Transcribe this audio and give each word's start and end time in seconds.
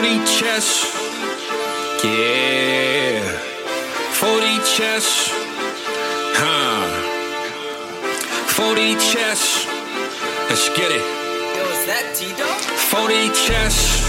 40 0.00 0.24
chess. 0.24 0.66
Yeah. 2.02 3.20
40 4.14 4.58
chess. 4.64 5.28
Huh. 6.40 6.88
40 8.46 8.94
chess. 8.94 9.66
Let's 10.48 10.68
get 10.70 10.90
it. 10.90 11.04
Yo, 11.54 11.64
is 11.68 11.84
that 11.84 12.14
T-Dog? 12.16 12.60
40 12.88 13.28
chess. 13.44 14.00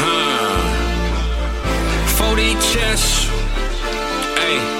Huh. 0.00 0.56
40 2.16 2.54
chess. 2.72 3.28
Hey. 4.40 4.77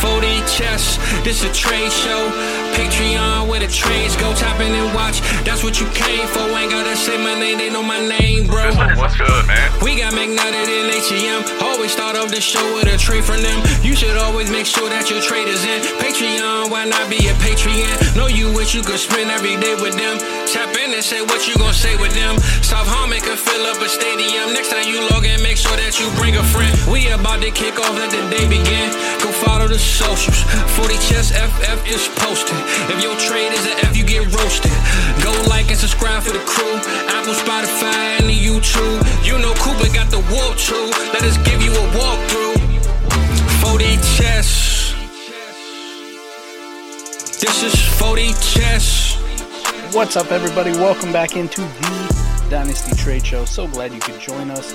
40 0.00 0.40
chess. 0.44 0.98
This 1.24 1.44
a 1.44 1.52
trade 1.52 1.92
show. 1.92 2.30
Patreon 2.76 3.48
where 3.48 3.60
the 3.60 3.68
trades 3.68 4.16
go. 4.16 4.34
Tap 4.34 4.60
in 4.60 4.74
and 4.74 4.94
watch. 4.94 5.20
That's 5.44 5.64
what 5.64 5.80
you 5.80 5.86
came 5.96 6.26
for. 6.28 6.44
Ain't 6.52 6.70
gotta 6.70 6.96
say 6.96 7.16
my 7.16 7.38
name. 7.38 7.58
They 7.58 7.70
know 7.70 7.82
my 7.82 8.00
name, 8.00 8.46
bro. 8.46 8.68
What's 9.00 9.16
good, 9.16 9.46
man? 9.46 9.72
We 9.82 9.96
got 9.96 10.12
McNutted 10.12 10.68
in 10.68 10.92
ATM. 10.92 11.62
Always 11.62 11.92
start 11.92 12.16
off 12.16 12.30
the 12.30 12.40
show 12.40 12.64
with 12.74 12.92
a 12.92 12.98
trade 12.98 13.24
from 13.24 13.40
them. 13.42 13.58
You 13.82 13.96
should 13.96 14.16
always 14.16 14.50
make 14.50 14.66
sure 14.66 14.88
that 14.88 15.08
your 15.08 15.22
trade 15.22 15.48
is 15.48 15.64
in. 15.64 15.80
Patreon, 15.96 16.70
why 16.70 16.84
not 16.84 17.08
be 17.08 17.16
a 17.28 17.34
Patreon? 17.40 18.16
Know 18.16 18.26
you 18.26 18.52
wish 18.52 18.74
you 18.74 18.82
could 18.82 19.00
spend 19.00 19.30
every 19.30 19.56
day 19.56 19.74
with 19.80 19.96
them. 19.96 20.18
Tap 20.46 20.75
in 20.86 20.94
and 20.94 21.04
say 21.04 21.22
what 21.22 21.46
you 21.48 21.54
gonna 21.56 21.74
say 21.74 21.96
with 21.96 22.14
them. 22.14 22.38
South 22.62 22.86
Harmon 22.86 23.18
can 23.20 23.36
fill 23.36 23.66
up 23.66 23.82
a 23.82 23.88
stadium. 23.88 24.54
Next 24.54 24.70
time 24.70 24.86
you 24.86 25.02
log 25.10 25.26
in, 25.26 25.42
make 25.42 25.56
sure 25.56 25.74
that 25.74 25.98
you 25.98 26.06
bring 26.14 26.36
a 26.36 26.44
friend. 26.54 26.70
We 26.86 27.10
about 27.10 27.42
to 27.42 27.50
kick 27.50 27.78
off, 27.78 27.94
let 27.98 28.10
the 28.10 28.22
day 28.30 28.46
begin. 28.46 28.94
Go 29.18 29.32
follow 29.42 29.66
the 29.66 29.78
socials. 29.78 30.38
40 30.78 30.94
Chess 31.02 31.34
FF 31.34 31.80
is 31.90 32.06
posted. 32.22 32.58
If 32.92 33.02
your 33.02 33.16
trade 33.18 33.50
is 33.50 33.64
an 33.66 33.76
F, 33.90 33.96
you 33.96 34.06
get 34.06 34.22
roasted. 34.30 34.74
Go 35.26 35.34
like 35.50 35.66
and 35.70 35.78
subscribe 35.78 36.22
for 36.22 36.32
the 36.32 36.44
crew. 36.46 36.76
Apple, 37.10 37.34
Spotify, 37.34 38.22
and 38.22 38.30
the 38.30 38.38
YouTube. 38.38 39.02
You 39.26 39.38
know 39.42 39.54
Cooper 39.58 39.90
got 39.90 40.10
the 40.10 40.22
WoRP 40.30 40.54
too. 40.60 40.86
Let 41.14 41.22
us 41.26 41.36
give 41.42 41.62
you 41.62 41.72
a 41.74 41.86
walkthrough. 41.98 42.58
40 43.62 43.98
Chess. 44.14 44.94
This 47.42 47.62
is 47.62 47.74
40 47.98 48.32
Chess. 48.38 49.25
What's 49.96 50.14
up, 50.14 50.30
everybody? 50.30 50.72
Welcome 50.72 51.10
back 51.10 51.36
into 51.36 51.62
the 51.62 52.46
Dynasty 52.50 52.94
Trade 52.96 53.24
Show. 53.24 53.46
So 53.46 53.66
glad 53.66 53.94
you 53.94 53.98
could 53.98 54.20
join 54.20 54.50
us. 54.50 54.70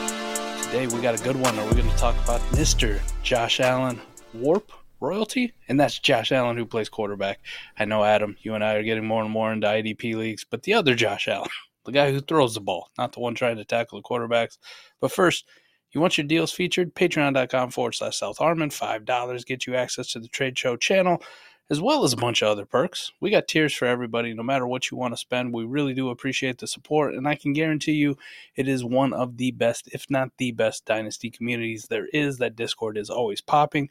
Today 0.65 0.87
we 0.87 0.99
got 0.99 1.13
a 1.13 1.23
good 1.23 1.35
one. 1.35 1.55
We're 1.57 1.73
going 1.73 1.87
to 1.87 1.95
talk 1.95 2.15
about 2.23 2.41
Mr. 2.53 2.99
Josh 3.21 3.59
Allen 3.59 4.01
WoRP 4.35 4.63
Royalty, 4.99 5.53
and 5.67 5.79
that's 5.79 5.99
Josh 5.99 6.31
Allen 6.31 6.57
who 6.57 6.65
plays 6.65 6.89
quarterback. 6.89 7.39
I 7.77 7.85
know, 7.85 8.03
Adam, 8.03 8.35
you 8.41 8.55
and 8.55 8.63
I 8.63 8.73
are 8.73 8.83
getting 8.83 9.05
more 9.05 9.21
and 9.21 9.29
more 9.29 9.53
into 9.53 9.67
IDP 9.67 10.15
leagues, 10.15 10.43
but 10.43 10.63
the 10.63 10.73
other 10.73 10.95
Josh 10.95 11.27
Allen, 11.27 11.51
the 11.85 11.91
guy 11.91 12.11
who 12.11 12.19
throws 12.19 12.55
the 12.55 12.59
ball, 12.59 12.89
not 12.97 13.13
the 13.13 13.19
one 13.19 13.35
trying 13.35 13.57
to 13.57 13.63
tackle 13.63 13.99
the 13.99 14.03
quarterbacks. 14.03 14.57
But 14.99 15.11
first, 15.11 15.45
you 15.91 16.01
want 16.01 16.17
your 16.17 16.25
deals 16.25 16.51
featured? 16.51 16.95
Patreon.com 16.95 17.69
forward 17.69 17.93
slash 17.93 18.17
South 18.17 18.39
Harmon. 18.39 18.71
$5 18.71 19.45
get 19.45 19.67
you 19.67 19.75
access 19.75 20.13
to 20.13 20.19
the 20.19 20.29
Trade 20.29 20.57
Show 20.57 20.77
channel 20.77 21.21
as 21.69 21.79
well 21.79 22.03
as 22.03 22.11
a 22.11 22.17
bunch 22.17 22.41
of 22.41 22.49
other 22.49 22.65
perks. 22.65 23.11
We 23.19 23.29
got 23.29 23.47
tiers 23.47 23.73
for 23.73 23.85
everybody, 23.85 24.33
no 24.33 24.43
matter 24.43 24.67
what 24.67 24.91
you 24.91 24.97
want 24.97 25.13
to 25.13 25.17
spend. 25.17 25.53
We 25.53 25.63
really 25.63 25.93
do 25.93 26.09
appreciate 26.09 26.57
the 26.57 26.67
support, 26.67 27.13
and 27.13 27.27
I 27.27 27.35
can 27.35 27.53
guarantee 27.53 27.93
you 27.93 28.17
it 28.55 28.67
is 28.67 28.83
one 28.83 29.13
of 29.13 29.37
the 29.37 29.51
best, 29.51 29.87
if 29.93 30.09
not 30.09 30.31
the 30.37 30.51
best, 30.51 30.85
Dynasty 30.85 31.29
communities 31.29 31.87
there 31.89 32.07
is. 32.07 32.39
That 32.39 32.55
Discord 32.55 32.97
is 32.97 33.09
always 33.09 33.41
popping. 33.41 33.89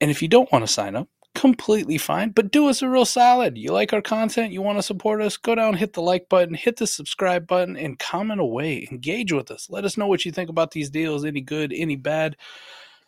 And 0.00 0.10
if 0.10 0.22
you 0.22 0.28
don't 0.28 0.50
want 0.52 0.66
to 0.66 0.72
sign 0.72 0.96
up, 0.96 1.08
completely 1.34 1.98
fine, 1.98 2.30
but 2.30 2.50
do 2.50 2.68
us 2.68 2.82
a 2.82 2.88
real 2.88 3.04
solid. 3.04 3.56
You 3.56 3.70
like 3.70 3.92
our 3.92 4.02
content, 4.02 4.52
you 4.52 4.60
want 4.60 4.78
to 4.78 4.82
support 4.82 5.22
us, 5.22 5.36
go 5.36 5.54
down, 5.54 5.74
hit 5.74 5.92
the 5.92 6.02
like 6.02 6.28
button, 6.28 6.54
hit 6.54 6.76
the 6.76 6.86
subscribe 6.86 7.46
button, 7.46 7.76
and 7.76 7.98
comment 7.98 8.40
away. 8.40 8.88
Engage 8.90 9.32
with 9.32 9.50
us. 9.50 9.68
Let 9.70 9.84
us 9.84 9.96
know 9.96 10.06
what 10.06 10.24
you 10.24 10.32
think 10.32 10.50
about 10.50 10.72
these 10.72 10.90
deals, 10.90 11.24
any 11.24 11.40
good, 11.40 11.72
any 11.72 11.96
bad. 11.96 12.36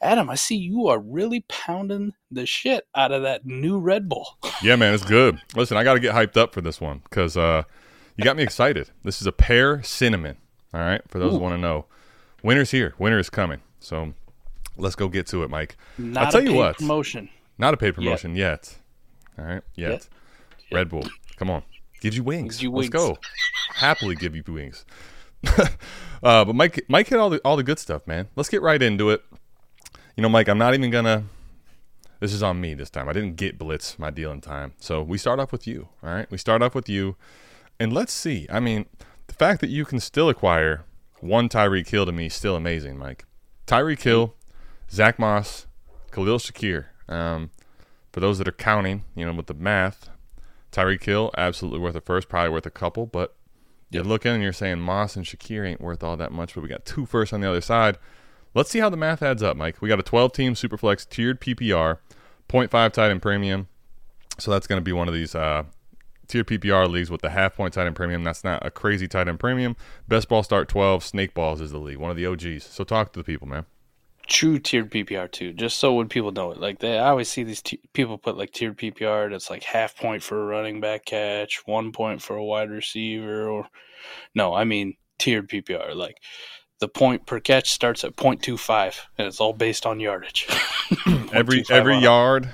Adam, 0.02 0.30
I 0.30 0.34
see 0.34 0.56
you 0.56 0.88
are 0.88 0.98
really 0.98 1.44
pounding 1.48 2.12
the 2.30 2.46
shit 2.46 2.86
out 2.94 3.12
of 3.12 3.22
that 3.22 3.44
new 3.44 3.78
Red 3.78 4.08
Bull. 4.08 4.26
Yeah, 4.62 4.76
man, 4.76 4.94
it's 4.94 5.04
good. 5.04 5.40
Listen, 5.54 5.76
I 5.76 5.84
got 5.84 5.94
to 5.94 6.00
get 6.00 6.14
hyped 6.14 6.38
up 6.38 6.54
for 6.54 6.62
this 6.62 6.80
one 6.80 7.00
because 7.04 7.36
uh, 7.36 7.64
you 8.16 8.24
got 8.24 8.36
me 8.36 8.42
excited. 8.42 8.90
This 9.04 9.20
is 9.20 9.26
a 9.26 9.32
pear 9.32 9.82
cinnamon. 9.82 10.36
All 10.72 10.80
right, 10.80 11.02
for 11.08 11.18
those 11.18 11.32
Ooh. 11.32 11.36
who 11.36 11.42
want 11.42 11.54
to 11.54 11.60
know, 11.60 11.86
winter's 12.42 12.70
here. 12.70 12.94
Winter 12.98 13.18
is 13.18 13.28
coming. 13.28 13.60
So 13.78 14.14
let's 14.76 14.94
go 14.94 15.08
get 15.08 15.26
to 15.28 15.42
it, 15.42 15.50
Mike. 15.50 15.76
Not 15.98 16.26
I'll 16.26 16.32
tell 16.32 16.40
a 16.40 16.44
you 16.44 16.54
what. 16.54 16.78
promotion. 16.78 17.28
Not 17.58 17.74
a 17.74 17.76
paid 17.76 17.94
promotion 17.94 18.34
yet. 18.36 18.78
All 19.38 19.44
right, 19.44 19.62
yet. 19.74 19.90
Yet. 19.90 20.08
Red 20.72 20.88
Bull, 20.88 21.04
come 21.36 21.50
on, 21.50 21.62
gives 22.00 22.16
you 22.16 22.22
wings. 22.22 22.54
Gives 22.54 22.62
you 22.62 22.70
Let's 22.70 22.90
wings. 22.90 22.90
go. 22.90 23.18
Happily 23.74 24.14
give 24.14 24.36
you 24.36 24.44
wings. 24.46 24.84
uh, 26.22 26.44
but 26.44 26.54
Mike, 26.54 26.84
Mike 26.88 27.08
hit 27.08 27.18
all 27.18 27.30
the 27.30 27.40
all 27.44 27.56
the 27.56 27.62
good 27.62 27.78
stuff, 27.78 28.06
man. 28.06 28.28
Let's 28.36 28.48
get 28.48 28.62
right 28.62 28.80
into 28.80 29.10
it. 29.10 29.24
You 30.20 30.22
know, 30.22 30.28
Mike, 30.28 30.50
I'm 30.50 30.58
not 30.58 30.74
even 30.74 30.90
gonna. 30.90 31.24
This 32.20 32.34
is 32.34 32.42
on 32.42 32.60
me 32.60 32.74
this 32.74 32.90
time. 32.90 33.08
I 33.08 33.14
didn't 33.14 33.36
get 33.36 33.56
Blitz 33.56 33.98
my 33.98 34.10
deal 34.10 34.30
in 34.32 34.42
time, 34.42 34.74
so 34.78 35.02
we 35.02 35.16
start 35.16 35.40
off 35.40 35.50
with 35.50 35.66
you. 35.66 35.88
All 36.02 36.10
right, 36.10 36.30
we 36.30 36.36
start 36.36 36.60
off 36.60 36.74
with 36.74 36.90
you, 36.90 37.16
and 37.78 37.90
let's 37.90 38.12
see. 38.12 38.46
I 38.50 38.60
mean, 38.60 38.84
the 39.28 39.32
fact 39.32 39.62
that 39.62 39.70
you 39.70 39.86
can 39.86 39.98
still 39.98 40.28
acquire 40.28 40.84
one 41.20 41.48
Tyreek 41.48 41.88
Hill 41.88 42.04
to 42.04 42.12
me 42.12 42.26
is 42.26 42.34
still 42.34 42.54
amazing, 42.54 42.98
Mike. 42.98 43.24
Tyreek 43.66 44.02
Hill, 44.02 44.34
Zach 44.90 45.18
Moss, 45.18 45.66
Khalil 46.10 46.36
Shakir. 46.36 46.88
Um, 47.08 47.50
for 48.12 48.20
those 48.20 48.36
that 48.36 48.46
are 48.46 48.52
counting, 48.52 49.04
you 49.14 49.24
know, 49.24 49.32
with 49.32 49.46
the 49.46 49.54
math, 49.54 50.10
Tyreek 50.70 51.02
Hill 51.02 51.30
absolutely 51.38 51.80
worth 51.80 51.96
a 51.96 52.02
first, 52.02 52.28
probably 52.28 52.50
worth 52.50 52.66
a 52.66 52.70
couple, 52.70 53.06
but 53.06 53.36
you're 53.88 54.04
looking 54.04 54.32
and 54.32 54.42
you're 54.42 54.52
saying 54.52 54.80
Moss 54.80 55.16
and 55.16 55.24
Shakir 55.24 55.66
ain't 55.66 55.80
worth 55.80 56.04
all 56.04 56.18
that 56.18 56.30
much, 56.30 56.54
but 56.54 56.62
we 56.62 56.68
got 56.68 56.84
two 56.84 57.06
firsts 57.06 57.32
on 57.32 57.40
the 57.40 57.48
other 57.48 57.62
side. 57.62 57.96
Let's 58.54 58.70
see 58.70 58.80
how 58.80 58.90
the 58.90 58.96
math 58.96 59.22
adds 59.22 59.42
up, 59.42 59.56
Mike. 59.56 59.80
We 59.80 59.88
got 59.88 60.00
a 60.00 60.04
12 60.04 60.32
team 60.32 60.54
Superflex 60.54 61.08
tiered 61.08 61.40
PPR, 61.40 61.98
0.5 62.48 62.92
tight 62.92 63.10
end 63.10 63.22
premium. 63.22 63.68
So 64.38 64.50
that's 64.50 64.66
going 64.66 64.78
to 64.80 64.84
be 64.84 64.92
one 64.92 65.06
of 65.06 65.14
these 65.14 65.34
uh, 65.34 65.64
tiered 66.26 66.46
PPR 66.46 66.88
leagues 66.90 67.10
with 67.10 67.20
the 67.20 67.30
half 67.30 67.54
point 67.54 67.74
tight 67.74 67.86
end 67.86 67.94
premium. 67.94 68.24
That's 68.24 68.42
not 68.42 68.64
a 68.66 68.70
crazy 68.70 69.06
tight 69.06 69.28
end 69.28 69.38
premium. 69.38 69.76
Best 70.08 70.28
ball 70.28 70.42
start 70.42 70.68
12. 70.68 71.04
Snake 71.04 71.34
balls 71.34 71.60
is 71.60 71.70
the 71.70 71.78
league, 71.78 71.98
one 71.98 72.10
of 72.10 72.16
the 72.16 72.26
OGs. 72.26 72.64
So 72.64 72.82
talk 72.82 73.12
to 73.12 73.20
the 73.20 73.24
people, 73.24 73.46
man. 73.46 73.66
True 74.26 74.58
tiered 74.60 74.90
PPR 74.90 75.30
too, 75.30 75.52
just 75.52 75.78
so 75.78 75.94
when 75.94 76.08
people 76.08 76.30
know 76.30 76.52
it. 76.52 76.60
Like 76.60 76.78
they, 76.78 76.98
I 76.98 77.08
always 77.08 77.28
see 77.28 77.42
these 77.42 77.62
t- 77.62 77.80
people 77.92 78.16
put 78.16 78.36
like 78.36 78.52
tiered 78.52 78.78
PPR. 78.78 79.30
That's 79.30 79.50
like 79.50 79.64
half 79.64 79.96
point 79.96 80.22
for 80.22 80.40
a 80.40 80.46
running 80.46 80.80
back 80.80 81.04
catch, 81.04 81.62
one 81.66 81.90
point 81.90 82.22
for 82.22 82.36
a 82.36 82.44
wide 82.44 82.70
receiver, 82.70 83.48
or 83.48 83.66
no, 84.34 84.54
I 84.54 84.64
mean 84.64 84.94
tiered 85.18 85.48
PPR. 85.48 85.96
Like 85.96 86.16
the 86.80 86.88
point 86.88 87.26
per 87.26 87.40
catch 87.40 87.70
starts 87.70 88.04
at 88.04 88.16
0.25, 88.16 89.00
and 89.18 89.26
it's 89.28 89.40
all 89.40 89.52
based 89.52 89.86
on 89.86 90.00
yardage. 90.00 90.48
Every 91.32 91.64
every 91.70 91.98
yard 91.98 92.50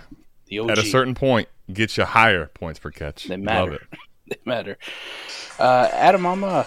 at 0.69 0.78
a 0.78 0.84
certain 0.84 1.14
point 1.14 1.48
gets 1.72 1.97
you 1.97 2.04
higher 2.04 2.47
points 2.47 2.78
per 2.78 2.91
catch. 2.91 3.25
They 3.25 3.36
matter. 3.36 3.86
they 4.28 4.36
matter. 4.44 4.78
Uh, 5.59 5.88
Adam, 5.92 6.26
I'm 6.26 6.44
uh, 6.44 6.65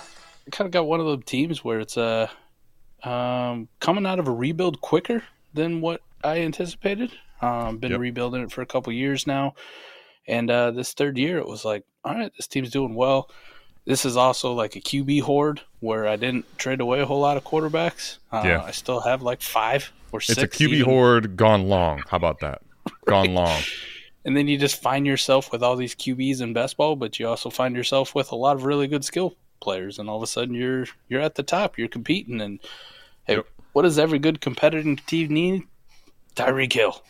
kind 0.52 0.66
of 0.66 0.72
got 0.72 0.88
one 0.88 1.00
of 1.00 1.06
the 1.06 1.18
teams 1.18 1.64
where 1.64 1.80
it's 1.80 1.98
uh, 1.98 2.28
um, 3.04 3.68
coming 3.80 4.06
out 4.06 4.20
of 4.20 4.28
a 4.28 4.32
rebuild 4.32 4.82
quicker 4.82 5.24
than 5.54 5.82
what 5.82 6.02
I 6.24 6.40
anticipated. 6.40 7.12
Um, 7.42 7.78
been 7.78 7.92
Yep. 7.92 8.00
rebuilding 8.02 8.42
it 8.42 8.52
for 8.52 8.62
a 8.62 8.66
couple 8.66 8.92
years 8.92 9.28
now, 9.28 9.54
and 10.28 10.50
uh, 10.50 10.72
this 10.72 10.94
third 10.94 11.18
year 11.18 11.38
it 11.38 11.48
was 11.48 11.64
like, 11.64 11.86
all 12.04 12.16
right, 12.16 12.32
this 12.36 12.48
team's 12.48 12.72
doing 12.72 12.96
well. 12.96 13.30
This 13.86 14.06
is 14.06 14.16
also 14.18 14.54
like 14.54 14.76
a 14.76 14.82
QB 14.82 15.22
horde 15.24 15.62
where 15.80 16.08
I 16.08 16.16
didn't 16.16 16.46
trade 16.58 16.80
away 16.82 17.00
a 17.02 17.06
whole 17.06 17.20
lot 17.22 17.38
of 17.38 17.44
quarterbacks. 17.44 18.18
Uh, 18.32 18.44
Yeah. 18.46 18.62
I 18.64 18.72
still 18.72 19.00
have 19.02 19.22
like 19.22 19.42
five 19.42 19.92
or 20.12 20.22
six. 20.22 20.38
It's 20.42 20.56
a 20.56 20.58
QB 20.64 20.70
even. 20.74 20.86
horde 20.90 21.38
gone 21.38 21.68
long. 21.70 22.04
How 22.10 22.18
about 22.18 22.40
that? 22.42 22.62
Gone 23.06 23.34
long. 23.34 23.62
And 24.26 24.36
then 24.36 24.50
you 24.50 24.58
just 24.58 24.82
find 24.82 25.08
yourself 25.08 25.50
with 25.52 25.64
all 25.64 25.78
these 25.78 25.96
QBs 25.96 26.42
in 26.42 26.52
best 26.52 26.76
ball, 26.76 26.98
but 26.98 27.18
you 27.20 27.28
also 27.28 27.50
find 27.50 27.74
yourself 27.74 28.14
with 28.14 28.34
a 28.34 28.36
lot 28.36 28.58
of 28.58 28.66
really 28.66 28.86
good 28.86 29.06
skill 29.06 29.38
players, 29.62 29.98
and 29.98 30.10
all 30.10 30.18
of 30.18 30.24
a 30.24 30.28
sudden 30.28 30.54
you're 30.54 30.86
you're 31.08 31.22
at 31.22 31.36
the 31.36 31.42
top, 31.42 31.78
you're 31.78 31.88
competing, 31.88 32.42
and 32.42 32.60
hey, 33.26 33.36
Yep. 33.38 33.46
what 33.72 33.84
does 33.84 33.98
every 33.98 34.20
good 34.20 34.42
competitive 34.42 35.04
team 35.08 35.30
need? 35.34 35.64
Tyreek 36.36 36.74
Hill, 36.74 37.02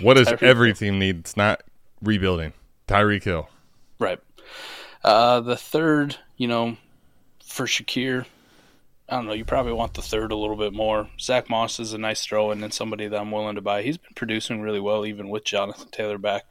What 0.00 0.14
does 0.14 0.26
Tyreek 0.28 0.42
every 0.42 0.72
team 0.72 0.98
need? 0.98 1.18
It's 1.18 1.36
not 1.36 1.62
rebuilding. 2.02 2.54
Tyreek 2.88 3.22
Hill. 3.22 3.48
right? 4.00 4.18
Uh, 5.06 5.38
the 5.38 5.56
third, 5.56 6.16
you 6.36 6.48
know, 6.48 6.76
for 7.44 7.64
Shakir, 7.66 8.26
I 9.08 9.14
don't 9.14 9.26
know. 9.26 9.34
You 9.34 9.44
probably 9.44 9.72
want 9.72 9.94
the 9.94 10.02
third 10.02 10.32
a 10.32 10.36
little 10.36 10.56
bit 10.56 10.72
more. 10.72 11.08
Zach 11.20 11.48
Moss 11.48 11.78
is 11.78 11.92
a 11.92 11.98
nice 11.98 12.26
throw 12.26 12.50
in 12.50 12.64
and 12.64 12.74
somebody 12.74 13.06
that 13.06 13.20
I'm 13.20 13.30
willing 13.30 13.54
to 13.54 13.60
buy. 13.60 13.82
He's 13.82 13.98
been 13.98 14.14
producing 14.16 14.62
really 14.62 14.80
well, 14.80 15.06
even 15.06 15.28
with 15.28 15.44
Jonathan 15.44 15.86
Taylor 15.92 16.18
back. 16.18 16.46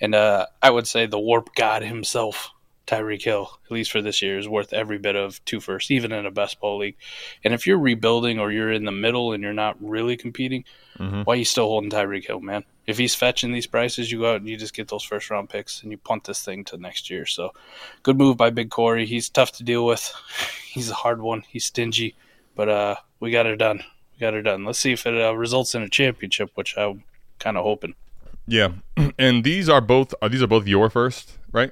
And 0.00 0.14
uh, 0.14 0.46
I 0.62 0.70
would 0.70 0.86
say 0.86 1.04
the 1.04 1.18
WoRP 1.18 1.48
god 1.54 1.82
himself, 1.82 2.50
Tyreek 2.86 3.22
Hill, 3.22 3.48
at 3.64 3.70
least 3.70 3.90
for 3.92 4.02
this 4.02 4.22
year, 4.22 4.38
is 4.38 4.48
worth 4.48 4.72
every 4.72 4.98
bit 4.98 5.16
of 5.16 5.42
two 5.44 5.60
first, 5.60 5.90
even 5.90 6.12
in 6.12 6.26
a 6.26 6.30
best 6.30 6.60
ball 6.60 6.78
league. 6.78 6.96
And 7.44 7.54
if 7.54 7.66
you're 7.66 7.78
rebuilding 7.78 8.38
or 8.38 8.50
you're 8.50 8.72
in 8.72 8.84
the 8.84 8.92
middle 8.92 9.32
and 9.32 9.42
you're 9.42 9.52
not 9.52 9.76
really 9.80 10.16
competing, 10.16 10.64
Mhm. 10.98 11.24
why 11.24 11.34
are 11.34 11.36
you 11.36 11.44
still 11.44 11.68
holding 11.68 11.90
Tyreek 11.90 12.26
Hill, 12.26 12.40
man? 12.40 12.64
If 12.86 12.98
he's 12.98 13.14
fetching 13.14 13.52
these 13.52 13.66
prices, 13.68 14.10
you 14.10 14.18
go 14.18 14.32
out 14.32 14.40
and 14.40 14.48
you 14.48 14.56
just 14.56 14.74
get 14.74 14.88
those 14.88 15.04
first 15.04 15.30
round 15.30 15.48
picks 15.48 15.82
and 15.82 15.92
you 15.92 15.98
punt 15.98 16.24
this 16.24 16.44
thing 16.44 16.64
to 16.64 16.76
next 16.76 17.08
year. 17.10 17.24
So 17.26 17.52
good 18.02 18.18
move 18.18 18.36
by 18.36 18.50
Big 18.50 18.70
Corey. 18.70 19.06
He's 19.06 19.28
tough 19.28 19.52
to 19.52 19.62
deal 19.64 19.86
with. 19.86 20.12
He's 20.72 20.90
a 20.90 20.94
hard 20.94 21.22
one. 21.22 21.44
He's 21.48 21.64
stingy, 21.66 22.16
but 22.56 22.68
uh, 22.68 22.96
we 23.20 23.30
got 23.30 23.46
it 23.46 23.56
done. 23.56 23.84
We 24.12 24.18
got 24.18 24.34
it 24.34 24.42
done. 24.42 24.64
Let's 24.64 24.80
see 24.80 24.92
if 24.92 25.06
it 25.06 25.14
uh, 25.20 25.32
results 25.36 25.74
in 25.76 25.82
a 25.82 25.88
championship, 25.88 26.50
which 26.56 26.76
I'm 26.76 27.04
kind 27.38 27.56
of 27.56 27.62
hoping. 27.62 27.94
Yeah, 28.48 28.72
and 29.18 29.44
these 29.44 29.68
are 29.68 29.80
both 29.80 30.14
are 30.20 30.28
these 30.28 30.42
are 30.42 30.48
both 30.48 30.66
your 30.66 30.90
first, 30.90 31.38
right? 31.52 31.70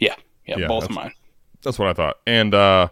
Yeah, 0.00 0.14
yeah, 0.48 0.56
Yeah, 0.58 0.68
both 0.68 0.84
of 0.84 0.90
mine. 0.90 1.12
That's 1.62 1.78
what 1.78 1.88
I 1.88 1.92
thought. 1.92 2.18
And 2.26 2.54
uh, 2.54 2.88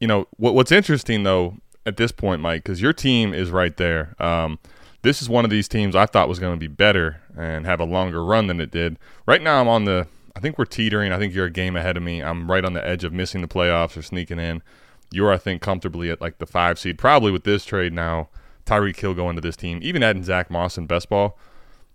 you 0.00 0.06
know 0.06 0.26
what, 0.36 0.54
what's 0.54 0.72
interesting 0.72 1.22
though 1.22 1.56
at 1.86 1.96
this 1.96 2.12
point, 2.12 2.40
Mike, 2.40 2.62
because 2.62 2.82
your 2.82 2.92
team 2.92 3.32
is 3.32 3.50
right 3.50 3.76
there. 3.76 4.14
Um, 4.22 4.58
this 5.02 5.22
is 5.22 5.28
one 5.28 5.44
of 5.44 5.50
these 5.50 5.68
teams 5.68 5.94
I 5.96 6.06
thought 6.06 6.28
was 6.28 6.38
going 6.38 6.54
to 6.54 6.60
be 6.60 6.66
better 6.66 7.20
and 7.36 7.66
have 7.66 7.80
a 7.80 7.84
longer 7.84 8.24
run 8.24 8.46
than 8.46 8.60
it 8.60 8.70
did. 8.70 8.98
Right 9.26 9.42
now, 9.42 9.60
I'm 9.60 9.68
on 9.68 9.84
the. 9.84 10.06
I 10.36 10.40
think 10.40 10.58
we're 10.58 10.66
teetering. 10.66 11.12
I 11.12 11.18
think 11.18 11.34
you're 11.34 11.46
a 11.46 11.50
game 11.50 11.76
ahead 11.76 11.96
of 11.96 12.02
me. 12.02 12.22
I'm 12.22 12.50
right 12.50 12.64
on 12.64 12.72
the 12.74 12.86
edge 12.86 13.04
of 13.04 13.12
missing 13.12 13.40
the 13.40 13.48
playoffs 13.48 13.96
or 13.96 14.02
sneaking 14.02 14.38
in. 14.38 14.62
You're, 15.10 15.32
I 15.32 15.38
think, 15.38 15.62
comfortably 15.62 16.10
at 16.10 16.20
like 16.20 16.38
the 16.38 16.46
five 16.46 16.78
seed. 16.78 16.98
Probably 16.98 17.32
with 17.32 17.44
this 17.44 17.64
trade 17.64 17.92
now, 17.92 18.28
Tyreek 18.66 18.96
Hill 18.96 19.14
going 19.14 19.34
to 19.36 19.40
this 19.40 19.56
team, 19.56 19.80
even 19.82 20.02
adding 20.02 20.22
Zach 20.22 20.50
Moss 20.50 20.76
in 20.76 20.86
best 20.86 21.08
ball, 21.08 21.38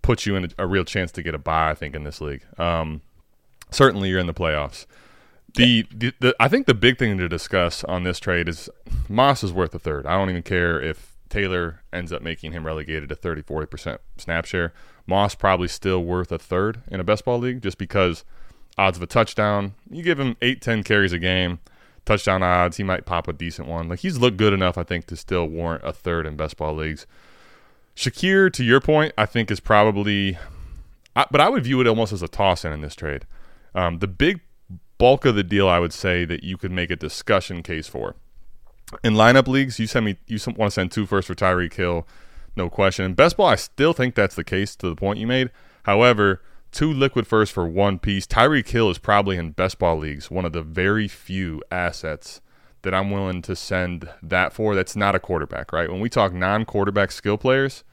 puts 0.01 0.25
you 0.25 0.35
in 0.35 0.45
a, 0.45 0.49
a 0.63 0.67
real 0.67 0.83
chance 0.83 1.11
to 1.13 1.23
get 1.23 1.35
a 1.35 1.37
buy. 1.37 1.69
I 1.69 1.73
think 1.75 1.95
in 1.95 2.03
this 2.03 2.19
league. 2.19 2.43
Um, 2.59 3.01
certainly, 3.73 4.09
you're 4.09 4.19
in 4.19 4.27
the 4.27 4.33
playoffs. 4.33 4.85
The, 5.55 5.85
the, 5.93 6.13
the 6.19 6.35
I 6.39 6.47
think 6.47 6.65
the 6.65 6.73
big 6.73 6.97
thing 6.97 7.17
to 7.17 7.29
discuss 7.29 7.83
on 7.83 8.03
this 8.03 8.19
trade 8.19 8.49
is 8.49 8.69
Moss 9.07 9.43
is 9.43 9.53
worth 9.53 9.75
a 9.75 9.79
third. 9.79 10.05
I 10.05 10.17
don't 10.17 10.29
even 10.29 10.41
care 10.41 10.81
if 10.81 11.13
Taylor 11.29 11.81
ends 11.91 12.11
up 12.11 12.21
making 12.21 12.51
him 12.51 12.65
relegated 12.65 13.09
to 13.09 13.15
30 13.15 13.43
40% 13.43 13.99
snap 14.17 14.45
share. 14.45 14.73
Moss 15.05 15.35
probably 15.35 15.67
still 15.67 16.03
worth 16.03 16.31
a 16.31 16.39
third 16.39 16.81
in 16.87 16.99
a 16.99 17.03
best 17.03 17.25
ball 17.25 17.39
league 17.39 17.61
just 17.61 17.77
because 17.77 18.23
odds 18.77 18.97
of 18.97 19.03
a 19.03 19.07
touchdown, 19.07 19.73
you 19.89 20.01
give 20.01 20.19
him 20.19 20.37
8 20.41 20.61
10 20.61 20.83
carries 20.83 21.13
a 21.13 21.19
game, 21.19 21.59
touchdown 22.05 22.41
odds, 22.41 22.77
he 22.77 22.83
might 22.83 23.05
pop 23.05 23.27
a 23.27 23.33
decent 23.33 23.67
one. 23.67 23.89
Like 23.89 23.99
he's 23.99 24.17
looked 24.17 24.37
good 24.37 24.53
enough 24.53 24.77
I 24.77 24.83
think 24.83 25.05
to 25.07 25.15
still 25.15 25.45
warrant 25.47 25.83
a 25.83 25.93
third 25.93 26.25
in 26.25 26.35
best 26.35 26.57
ball 26.57 26.75
leagues. 26.75 27.05
Shakir 27.95 28.51
to 28.53 28.63
your 28.63 28.81
point, 28.81 29.13
I 29.17 29.25
think 29.25 29.51
is 29.51 29.59
probably 29.59 30.37
I, 31.15 31.25
but 31.29 31.41
I 31.41 31.49
would 31.49 31.63
view 31.63 31.79
it 31.81 31.87
almost 31.87 32.13
as 32.13 32.23
a 32.23 32.27
toss 32.27 32.65
in 32.65 32.73
in 32.73 32.81
this 32.81 32.95
trade. 32.95 33.25
Um, 33.75 33.99
the 33.99 34.07
big 34.07 34.41
bulk 34.97 35.25
of 35.25 35.35
the 35.35 35.43
deal, 35.43 35.67
I 35.67 35.79
would 35.79 35.93
say 35.93 36.25
that 36.25 36.43
you 36.43 36.57
could 36.57 36.71
make 36.71 36.91
a 36.91 36.95
discussion 36.95 37.63
case 37.63 37.87
for. 37.87 38.15
In 39.03 39.13
lineup 39.13 39.47
leagues, 39.47 39.79
you 39.79 39.87
send 39.87 40.05
me 40.05 40.17
you 40.27 40.37
want 40.45 40.71
to 40.71 40.71
send 40.71 40.91
two 40.91 41.05
first 41.05 41.27
for 41.27 41.35
Tyreek 41.35 41.73
Hill, 41.73 42.07
no 42.55 42.69
question. 42.69 43.05
In 43.05 43.13
best 43.13 43.37
ball, 43.37 43.47
I 43.47 43.55
still 43.55 43.93
think 43.93 44.15
that's 44.15 44.35
the 44.35 44.43
case 44.43 44.75
to 44.77 44.89
the 44.89 44.95
point 44.95 45.19
you 45.19 45.27
made. 45.27 45.49
However, 45.83 46.41
two 46.71 46.91
liquid 46.91 47.25
first 47.25 47.51
for 47.51 47.67
one 47.67 47.99
piece. 47.99 48.27
Tyreek 48.27 48.67
Hill 48.67 48.89
is 48.89 48.97
probably 48.97 49.37
in 49.37 49.51
best 49.51 49.79
ball 49.79 49.97
leagues 49.97 50.29
one 50.29 50.45
of 50.45 50.53
the 50.53 50.61
very 50.61 51.07
few 51.07 51.61
assets 51.71 52.41
that 52.83 52.93
I'm 52.93 53.11
willing 53.11 53.41
to 53.43 53.55
send 53.55 54.09
that 54.21 54.53
for. 54.53 54.75
That's 54.75 54.95
not 54.95 55.15
a 55.15 55.19
quarterback, 55.19 55.71
right? 55.71 55.89
When 55.89 56.01
we 56.01 56.09
talk 56.09 56.33
non-quarterback 56.33 57.11
skill 57.11 57.37
players, 57.37 57.83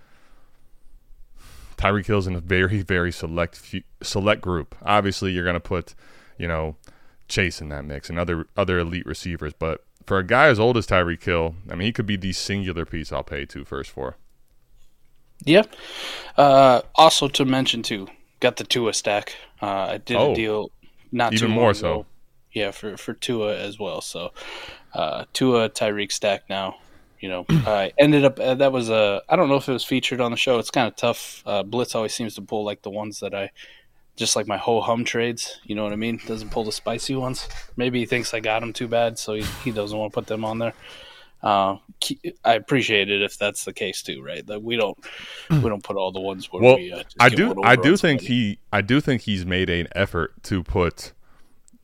Tyreek 1.80 2.06
Hill's 2.06 2.26
in 2.26 2.34
a 2.36 2.40
very, 2.40 2.82
very 2.82 3.10
select 3.10 3.56
few, 3.56 3.82
select 4.02 4.42
group. 4.42 4.74
Obviously, 4.82 5.32
you're 5.32 5.44
going 5.44 5.54
to 5.54 5.60
put, 5.60 5.94
you 6.38 6.46
know, 6.46 6.76
Chase 7.26 7.60
in 7.60 7.68
that 7.70 7.84
mix 7.84 8.10
and 8.10 8.18
other 8.18 8.46
other 8.56 8.78
elite 8.78 9.06
receivers. 9.06 9.52
But 9.58 9.82
for 10.04 10.18
a 10.18 10.24
guy 10.26 10.48
as 10.48 10.60
old 10.60 10.76
as 10.76 10.86
Tyreek 10.86 11.22
Hill, 11.22 11.54
I 11.70 11.74
mean, 11.76 11.86
he 11.86 11.92
could 11.92 12.06
be 12.06 12.16
the 12.16 12.32
singular 12.32 12.84
piece 12.84 13.12
I'll 13.12 13.22
pay 13.22 13.46
two 13.46 13.64
first 13.64 13.90
for. 13.90 14.16
Yeah. 15.44 15.62
Uh, 16.36 16.82
also 16.96 17.28
to 17.28 17.44
mention 17.46 17.82
too, 17.82 18.08
got 18.40 18.56
the 18.56 18.64
Tua 18.64 18.92
stack. 18.92 19.34
Uh, 19.62 19.66
I 19.92 19.98
did 19.98 20.16
Oh. 20.16 20.32
a 20.32 20.34
deal 20.34 20.70
not 21.12 21.32
Even 21.32 21.48
too 21.48 21.54
more 21.54 21.64
long 21.66 21.74
so. 21.74 21.92
ago. 21.92 22.06
Yeah, 22.52 22.72
for 22.72 22.96
for 22.98 23.14
Tua 23.14 23.56
as 23.56 23.78
well. 23.78 24.00
So 24.02 24.32
uh, 24.92 25.24
Tua 25.32 25.70
Tyreek 25.70 26.12
stack 26.12 26.42
now. 26.50 26.76
You 27.20 27.28
know, 27.28 27.46
I 27.50 27.92
ended 27.98 28.24
up 28.24 28.40
uh, 28.40 28.54
that 28.54 28.72
was 28.72 28.88
a 28.88 29.22
I 29.28 29.36
don't 29.36 29.48
know 29.48 29.56
if 29.56 29.68
it 29.68 29.72
was 29.72 29.84
featured 29.84 30.20
on 30.20 30.30
the 30.30 30.36
show. 30.36 30.58
It's 30.58 30.70
kind 30.70 30.88
of 30.88 30.96
tough. 30.96 31.42
Uh, 31.44 31.62
Blitz 31.62 31.94
always 31.94 32.14
seems 32.14 32.34
to 32.36 32.42
pull 32.42 32.64
like 32.64 32.82
the 32.82 32.90
ones 32.90 33.20
that 33.20 33.34
I 33.34 33.50
just 34.16 34.36
like 34.36 34.46
my 34.46 34.56
ho 34.56 34.80
hum 34.80 35.04
trades. 35.04 35.60
You 35.64 35.74
know 35.74 35.84
what 35.84 35.92
I 35.92 35.96
mean? 35.96 36.20
Doesn't 36.26 36.50
pull 36.50 36.64
the 36.64 36.72
spicy 36.72 37.14
ones. 37.14 37.48
Maybe 37.76 38.00
he 38.00 38.06
thinks 38.06 38.32
I 38.32 38.40
got 38.40 38.60
them 38.60 38.72
too 38.72 38.88
bad, 38.88 39.18
so 39.18 39.34
he, 39.34 39.42
he 39.64 39.70
doesn't 39.70 39.96
want 39.96 40.12
to 40.12 40.14
put 40.14 40.26
them 40.26 40.44
on 40.44 40.58
there. 40.58 40.74
Uh, 41.42 41.76
I 42.44 42.54
appreciate 42.54 43.10
it 43.10 43.22
if 43.22 43.38
that's 43.38 43.64
the 43.64 43.72
case 43.72 44.02
too, 44.02 44.22
right? 44.22 44.46
That 44.46 44.62
we 44.62 44.76
don't 44.76 44.98
we 45.50 45.68
don't 45.68 45.82
put 45.82 45.96
all 45.96 46.12
the 46.12 46.20
ones 46.20 46.52
where 46.52 46.62
Well, 46.62 46.76
we. 46.76 46.92
Uh, 46.92 47.02
just 47.02 47.16
I 47.18 47.28
do. 47.30 47.62
I 47.62 47.76
do 47.76 47.96
think 47.96 48.20
somebody. 48.20 48.26
he. 48.26 48.58
I 48.72 48.82
do 48.82 49.00
think 49.00 49.22
he's 49.22 49.46
made 49.46 49.70
an 49.70 49.88
effort 49.94 50.42
to 50.44 50.62
put, 50.62 51.12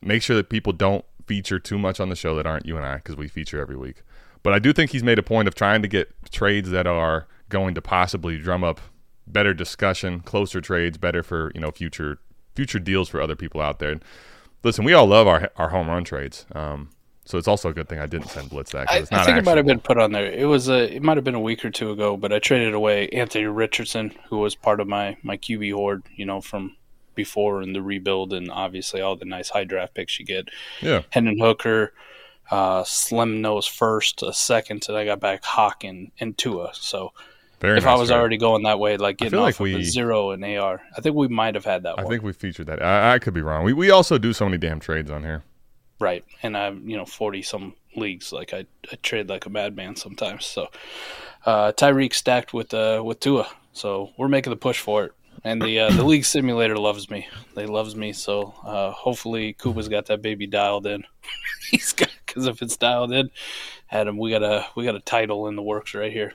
make 0.01 0.21
sure 0.21 0.35
that 0.35 0.49
people 0.49 0.73
don't 0.73 1.05
feature 1.25 1.59
too 1.59 1.77
much 1.77 1.99
on 1.99 2.09
the 2.09 2.15
show 2.15 2.35
that 2.35 2.45
aren't 2.45 2.65
you 2.65 2.77
and 2.77 2.85
I 2.85 2.97
because 2.97 3.17
we 3.17 3.27
feature 3.27 3.59
every 3.59 3.77
week. 3.77 4.03
But 4.47 4.53
I 4.53 4.59
do 4.59 4.71
think 4.71 4.91
he's 4.91 5.03
made 5.03 5.19
a 5.19 5.23
point 5.23 5.49
of 5.49 5.55
trying 5.55 5.81
to 5.81 5.89
get 5.89 6.09
trades 6.31 6.69
that 6.69 6.87
are 6.87 7.27
going 7.49 7.75
to 7.75 7.81
possibly 7.81 8.37
drum 8.37 8.63
up 8.63 8.79
better 9.27 9.53
discussion, 9.53 10.21
closer 10.21 10.61
trades, 10.61 10.97
better 10.97 11.21
for 11.21 11.51
you 11.53 11.59
know 11.59 11.69
future 11.69 12.19
future 12.55 12.79
deals 12.79 13.09
for 13.09 13.19
other 13.19 13.35
people 13.35 13.59
out 13.59 13.79
there. 13.79 13.99
Listen, 14.63 14.85
we 14.85 14.93
all 14.93 15.05
love 15.05 15.27
our 15.27 15.51
our 15.57 15.67
home 15.67 15.89
run 15.89 16.05
trades. 16.05 16.45
Um, 16.55 16.91
so 17.25 17.37
it's 17.37 17.49
also 17.49 17.67
a 17.67 17.73
good 17.73 17.89
thing 17.89 17.99
I 17.99 18.05
didn't 18.05 18.29
send 18.29 18.49
Blitz 18.49 18.71
that. 18.71 18.89
I, 18.89 18.99
not 18.99 19.11
I 19.11 19.25
think 19.25 19.37
it 19.37 19.43
might 19.43 19.57
have 19.57 19.65
been 19.65 19.81
put 19.81 19.97
on 19.97 20.13
there. 20.13 20.31
It 20.31 20.45
was 20.45 20.69
a. 20.69 20.95
It 20.95 21.03
might 21.03 21.17
have 21.17 21.25
been 21.25 21.35
a 21.35 21.41
week 21.41 21.65
or 21.65 21.69
two 21.69 21.91
ago, 21.91 22.15
but 22.15 22.31
I 22.31 22.39
traded 22.39 22.73
away 22.73 23.09
Anthony 23.09 23.47
Richardson, 23.47 24.13
who 24.29 24.37
was 24.37 24.55
part 24.55 24.79
of 24.79 24.87
my 24.87 25.17
my 25.23 25.35
QB 25.35 25.73
horde. 25.73 26.03
You 26.15 26.25
know, 26.25 26.39
from 26.39 26.77
before 27.15 27.61
in 27.61 27.73
the 27.73 27.81
rebuild, 27.81 28.31
and 28.31 28.49
obviously 28.49 29.01
all 29.01 29.17
the 29.17 29.25
nice 29.25 29.49
high 29.49 29.65
draft 29.65 29.93
picks 29.93 30.17
you 30.17 30.25
get. 30.25 30.47
Yeah. 30.81 31.01
Hendon 31.09 31.37
Hooker, 31.37 31.91
uh, 32.51 32.83
Slim 32.83 33.41
Nose 33.41 33.65
first, 33.67 34.23
a 34.23 34.33
second, 34.33 34.85
and 34.87 34.97
I 34.97 35.05
got 35.05 35.19
back 35.19 35.43
Hawk 35.43 35.83
and, 35.83 36.11
and 36.19 36.37
Tua. 36.37 36.69
So 36.73 37.13
Very 37.59 37.77
if 37.77 37.83
nice 37.85 37.93
I 37.97 37.99
was 37.99 38.11
already 38.11 38.37
going 38.37 38.63
that 38.63 38.79
way, 38.79 38.97
like 38.97 39.17
getting 39.17 39.37
off 39.39 39.43
like 39.43 39.59
we- 39.59 39.83
zero 39.83 40.31
and 40.31 40.43
AR, 40.43 40.81
I 40.97 41.01
think 41.01 41.15
we 41.15 41.27
might 41.27 41.55
have 41.55 41.65
had 41.65 41.83
that 41.83 41.97
I 41.99 42.03
one. 42.03 42.11
think 42.11 42.23
we 42.23 42.33
featured 42.33 42.67
that. 42.67 42.81
I, 42.81 43.15
I 43.15 43.19
could 43.19 43.33
be 43.33 43.41
wrong. 43.41 43.63
We 43.63 43.73
we 43.73 43.89
also 43.91 44.17
do 44.17 44.33
so 44.33 44.45
many 44.45 44.57
damn 44.57 44.79
trades 44.79 45.11
on 45.11 45.23
here. 45.23 45.43
Right. 45.99 46.23
And 46.43 46.55
I'm, 46.55 46.87
you 46.87 46.95
know, 46.95 47.05
40 47.05 47.41
some 47.41 47.73
leagues. 47.95 48.31
Like 48.31 48.53
I, 48.53 48.65
I 48.91 48.95
trade 49.01 49.29
like 49.29 49.45
a 49.47 49.49
madman 49.49 49.95
sometimes. 49.95 50.45
So, 50.45 50.67
uh, 51.45 51.71
Tyreek 51.71 52.13
stacked 52.13 52.53
with, 52.53 52.71
uh, 52.73 53.01
with 53.03 53.19
Tua. 53.19 53.47
So 53.73 54.11
we're 54.17 54.27
making 54.27 54.51
the 54.51 54.57
push 54.57 54.79
for 54.79 55.05
it. 55.05 55.11
And 55.43 55.61
the, 55.61 55.79
uh, 55.79 55.91
the 55.91 56.03
league 56.03 56.25
simulator 56.25 56.77
loves 56.77 57.09
me. 57.09 57.27
They 57.55 57.65
loves 57.65 57.95
me. 57.95 58.11
So, 58.13 58.53
uh, 58.65 58.91
hopefully 58.91 59.53
Kuba's 59.53 59.87
got 59.87 60.07
that 60.07 60.21
baby 60.21 60.47
dialed 60.47 60.85
in. 60.87 61.03
He's 61.71 61.93
got, 61.93 62.09
cause 62.25 62.47
if 62.47 62.61
it's 62.61 62.77
dialed 62.77 63.11
in, 63.11 63.29
Adam, 63.91 64.17
we 64.17 64.31
got 64.31 64.43
a, 64.43 64.65
we 64.75 64.83
got 64.85 64.95
a 64.95 64.99
title 65.01 65.47
in 65.47 65.55
the 65.55 65.61
works 65.61 65.93
right 65.93 66.11
here. 66.11 66.33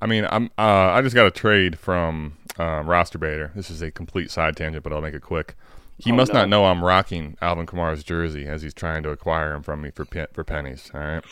I 0.00 0.06
mean, 0.06 0.26
I'm 0.28 0.46
uh, 0.58 0.90
I 0.92 1.00
just 1.02 1.14
got 1.14 1.26
a 1.26 1.30
trade 1.30 1.78
from 1.78 2.36
um, 2.58 2.88
Roster 2.88 3.18
Baiter. 3.18 3.52
This 3.54 3.70
is 3.70 3.82
a 3.82 3.90
complete 3.92 4.32
side 4.32 4.56
tangent, 4.56 4.82
but 4.82 4.92
I'll 4.92 5.00
make 5.00 5.14
it 5.14 5.22
quick. 5.22 5.54
He 5.98 6.10
Oh, 6.10 6.14
must 6.16 6.32
no. 6.32 6.40
not 6.40 6.48
know 6.48 6.64
I'm 6.64 6.82
rocking 6.82 7.36
Alvin 7.40 7.66
Kamara's 7.66 8.02
jersey 8.02 8.44
as 8.46 8.62
he's 8.62 8.74
trying 8.74 9.04
to 9.04 9.10
acquire 9.10 9.54
him 9.54 9.62
from 9.62 9.80
me 9.80 9.92
for 9.92 10.04
pe- 10.04 10.26
for 10.32 10.42
pennies. 10.42 10.90
All 10.92 11.00
right, 11.00 11.22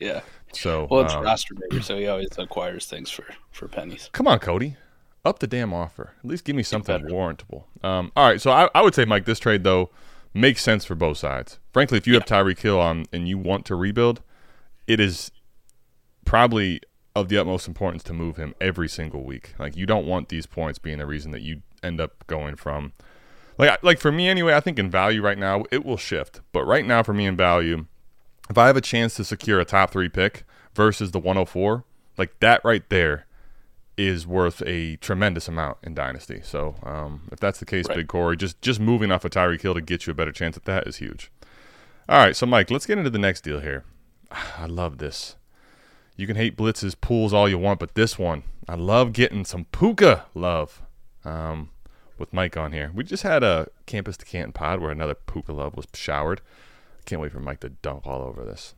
Yeah. 0.00 0.22
so 0.52 0.86
Well, 0.90 1.02
it's 1.02 1.12
um, 1.12 1.22
roster 1.22 1.54
baby. 1.54 1.82
So 1.82 1.98
he 1.98 2.06
always 2.06 2.28
acquires 2.38 2.86
things 2.86 3.10
for, 3.10 3.26
for 3.50 3.68
pennies. 3.68 4.08
come 4.12 4.26
on, 4.26 4.38
Cody, 4.38 4.76
up 5.24 5.38
the 5.38 5.46
damn 5.46 5.72
offer. 5.72 6.12
At 6.18 6.24
least 6.24 6.44
give 6.44 6.56
me 6.56 6.62
something 6.62 7.04
warrantable. 7.04 7.64
Um, 7.82 8.12
all 8.16 8.28
right, 8.28 8.40
so 8.40 8.50
I, 8.50 8.68
I 8.74 8.82
would 8.82 8.94
say, 8.94 9.04
Mike, 9.04 9.24
this 9.24 9.38
trade 9.38 9.64
though 9.64 9.90
makes 10.34 10.62
sense 10.62 10.84
for 10.84 10.94
both 10.94 11.18
sides. 11.18 11.58
Frankly, 11.72 11.98
if 11.98 12.06
you 12.06 12.14
have 12.14 12.24
Tyreek 12.24 12.60
Hill 12.60 12.80
on 12.80 13.06
and 13.12 13.28
you 13.28 13.38
want 13.38 13.66
to 13.66 13.76
rebuild, 13.76 14.22
it 14.86 14.98
is 14.98 15.30
probably 16.24 16.80
of 17.14 17.28
the 17.28 17.36
utmost 17.36 17.68
importance 17.68 18.02
to 18.04 18.12
move 18.12 18.36
him 18.36 18.54
every 18.60 18.88
single 18.88 19.22
week. 19.22 19.54
Like 19.58 19.76
you 19.76 19.86
don't 19.86 20.06
want 20.06 20.28
these 20.28 20.46
points 20.46 20.78
being 20.78 20.98
the 20.98 21.06
reason 21.06 21.30
that 21.32 21.42
you 21.42 21.62
end 21.82 22.00
up 22.00 22.26
going 22.26 22.56
from 22.56 22.92
like 23.58 23.82
like 23.82 23.98
for 23.98 24.10
me 24.10 24.28
anyway, 24.28 24.54
I 24.54 24.60
think 24.60 24.78
in 24.78 24.90
value 24.90 25.22
right 25.22 25.38
now 25.38 25.64
it 25.70 25.84
will 25.84 25.96
shift. 25.96 26.40
But 26.52 26.64
right 26.64 26.86
now 26.86 27.02
for 27.02 27.12
me 27.12 27.26
in 27.26 27.36
value, 27.36 27.86
if 28.48 28.56
I 28.56 28.66
have 28.66 28.76
a 28.76 28.82
chance 28.82 29.14
to 29.16 29.24
secure 29.24 29.60
a 29.60 29.64
top 29.64 29.90
3 29.90 30.08
pick 30.08 30.44
versus 30.74 31.10
the 31.10 31.18
104, 31.18 31.84
like 32.16 32.40
that 32.40 32.64
right 32.64 32.88
there 32.88 33.26
is 33.96 34.26
worth 34.26 34.62
a 34.66 34.96
tremendous 34.96 35.48
amount 35.48 35.78
in 35.82 35.94
dynasty. 35.94 36.40
So, 36.42 36.76
um, 36.82 37.28
if 37.30 37.38
that's 37.40 37.58
the 37.58 37.66
case, 37.66 37.86
Right. 37.88 37.98
Big 37.98 38.08
Corey, 38.08 38.36
just 38.36 38.60
just 38.62 38.80
moving 38.80 39.12
off 39.12 39.24
of 39.24 39.30
Tyreek 39.32 39.62
Hill 39.62 39.74
to 39.74 39.80
get 39.80 40.06
you 40.06 40.10
a 40.10 40.14
better 40.14 40.32
chance 40.32 40.56
at 40.56 40.64
that 40.64 40.86
is 40.86 40.96
huge. 40.96 41.30
All 42.08 42.18
right, 42.18 42.34
so 42.34 42.46
Mike, 42.46 42.70
let's 42.70 42.86
get 42.86 42.98
into 42.98 43.10
the 43.10 43.18
next 43.18 43.42
deal 43.42 43.60
here. 43.60 43.84
I 44.30 44.66
love 44.66 44.98
this. 44.98 45.36
You 46.16 46.26
can 46.26 46.36
hate 46.36 46.56
Blitz's 46.56 46.94
pools 46.94 47.32
all 47.32 47.48
you 47.48 47.58
want, 47.58 47.80
but 47.80 47.94
this 47.94 48.18
one, 48.18 48.42
I 48.68 48.74
love 48.74 49.12
getting 49.12 49.44
some 49.44 49.64
Puka 49.66 50.26
love. 50.34 50.82
Um, 51.24 51.70
with 52.22 52.32
Mike 52.32 52.56
on 52.56 52.72
here. 52.72 52.90
We 52.94 53.04
just 53.04 53.24
had 53.24 53.42
a 53.42 53.66
campus 53.84 54.16
to 54.18 54.24
Canton 54.24 54.52
pod 54.52 54.80
where 54.80 54.92
another 54.92 55.14
Puka 55.14 55.52
love 55.52 55.76
was 55.76 55.86
showered. 55.92 56.40
Can't 57.04 57.20
wait 57.20 57.32
for 57.32 57.40
Mike 57.40 57.60
to 57.60 57.68
dunk 57.68 58.06
all 58.06 58.22
over 58.22 58.44
this. 58.44 58.74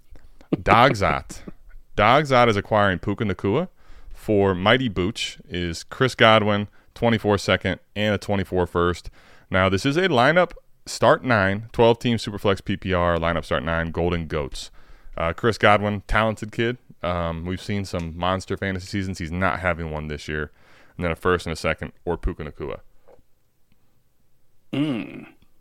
Dogzot. 0.57 1.43
Dogzot 1.97 2.49
is 2.49 2.57
acquiring 2.57 2.99
Puka 2.99 3.25
Nacua 3.25 3.69
for 4.15 4.55
Mighty 4.55 4.89
Booch 4.89 5.39
is 5.49 5.85
Chris 5.85 6.15
Godwin, 6.15 6.69
24 6.95 7.39
second 7.39 7.81
and 7.95 8.15
a 8.15 8.19
24 8.19 8.67
first. 8.67 9.11
Now, 9.51 9.69
this 9.69 9.85
is 9.85 9.97
a 9.97 10.09
lineup 10.09 10.53
start 10.87 11.25
nine, 11.25 11.69
12 11.73 11.99
team 11.99 12.17
Superflex 12.17 12.63
PPR, 12.63 13.19
lineup 13.19 13.45
start 13.45 13.63
nine, 13.63 13.91
Golden 13.91 14.27
Goats. 14.27 14.71
Uh, 15.17 15.33
Chris 15.33 15.59
Godwin, 15.59 16.03
talented 16.07 16.53
kid. 16.53 16.79
Um, 17.03 17.45
we've 17.45 17.61
seen 17.61 17.85
some 17.85 18.17
monster 18.17 18.57
fantasy 18.57 18.87
seasons. 18.87 19.19
He's 19.19 19.31
not 19.31 19.61
having 19.61 19.91
one 19.91 20.09
this 20.09 20.27
year. 20.27 20.51
And 20.97 21.05
then 21.05 21.13
a 21.13 21.17
first 21.17 21.47
and 21.47 21.53
a 21.53 21.57
second, 21.57 21.93
or 22.05 22.17
Puka 22.17 22.45
Nacua. 22.45 22.81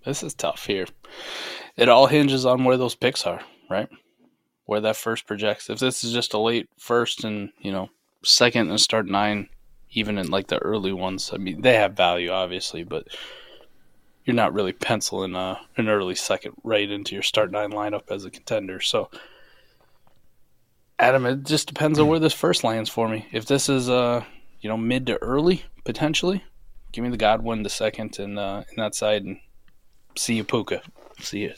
This 0.05 0.24
is 0.24 0.33
tough 0.33 0.65
here. 0.65 0.86
It 1.75 1.89
all 1.89 2.07
hinges 2.07 2.45
on 2.45 2.63
where 2.63 2.77
those 2.77 2.95
picks 2.95 3.25
are, 3.25 3.41
right? 3.69 3.89
Where 4.65 4.81
that 4.81 4.95
first 4.95 5.27
projects. 5.27 5.69
If 5.69 5.79
this 5.79 6.03
is 6.03 6.13
just 6.13 6.33
a 6.33 6.38
late 6.38 6.69
first 6.77 7.24
and, 7.24 7.50
you 7.60 7.72
know, 7.72 7.89
second 8.23 8.69
and 8.69 8.79
start 8.79 9.07
nine, 9.07 9.49
even 9.91 10.17
in 10.17 10.29
like 10.29 10.47
the 10.47 10.57
early 10.59 10.93
ones, 10.93 11.31
I 11.33 11.37
mean, 11.37 11.61
they 11.61 11.75
have 11.75 11.93
value, 11.93 12.29
obviously, 12.29 12.83
but 12.83 13.07
you're 14.25 14.35
not 14.35 14.53
really 14.53 14.73
penciling 14.73 15.35
uh, 15.35 15.57
an 15.77 15.89
early 15.89 16.15
second 16.15 16.53
right 16.63 16.89
into 16.89 17.15
your 17.15 17.23
start 17.23 17.51
nine 17.51 17.71
lineup 17.71 18.09
as 18.09 18.25
a 18.25 18.31
contender. 18.31 18.79
So, 18.79 19.09
Adam, 20.99 21.25
it 21.25 21.43
just 21.43 21.67
depends 21.67 21.99
on 21.99 22.07
where 22.07 22.19
this 22.19 22.33
first 22.33 22.63
lands 22.63 22.89
for 22.89 23.09
me. 23.09 23.27
If 23.31 23.45
this 23.45 23.67
is, 23.67 23.89
uh, 23.89 24.23
you 24.61 24.69
know, 24.69 24.77
mid 24.77 25.05
to 25.07 25.21
early, 25.21 25.65
potentially, 25.83 26.43
give 26.91 27.03
me 27.03 27.09
the 27.09 27.17
Godwin 27.17 27.63
the 27.63 27.69
second 27.69 28.19
and 28.19 28.39
uh, 28.39 28.63
in 28.69 28.77
that 28.77 28.95
side 28.95 29.23
and 29.23 29.39
see 30.15 30.35
you, 30.35 30.43
Puka. 30.43 30.81
See 31.19 31.39
you. 31.39 31.53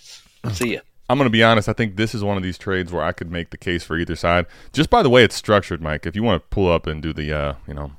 See 0.52 0.72
you. 0.72 0.82
I'm 1.10 1.18
going 1.18 1.28
to 1.28 1.32
be 1.32 1.44
honest. 1.44 1.70
I 1.70 1.74
think 1.74 1.96
this 1.96 2.16
is 2.16 2.24
one 2.24 2.38
of 2.38 2.44
these 2.44 2.58
trades 2.58 2.92
where 2.92 3.04
I 3.04 3.12
could 3.12 3.32
make 3.32 3.52
the 3.52 3.58
case 3.58 3.84
for 3.84 3.98
either 3.98 4.16
side, 4.16 4.48
just 4.74 4.90
by 4.90 5.04
the 5.04 5.10
way 5.10 5.24
it's 5.24 5.36
structured, 5.36 5.82
Mike. 5.82 6.06
If 6.06 6.16
you 6.16 6.24
want 6.24 6.42
to 6.42 6.48
pull 6.50 6.72
up 6.72 6.88
and 6.88 7.02
do 7.02 7.14
the, 7.14 7.32
uh, 7.32 7.54
you 7.68 7.74
know, 7.74 7.92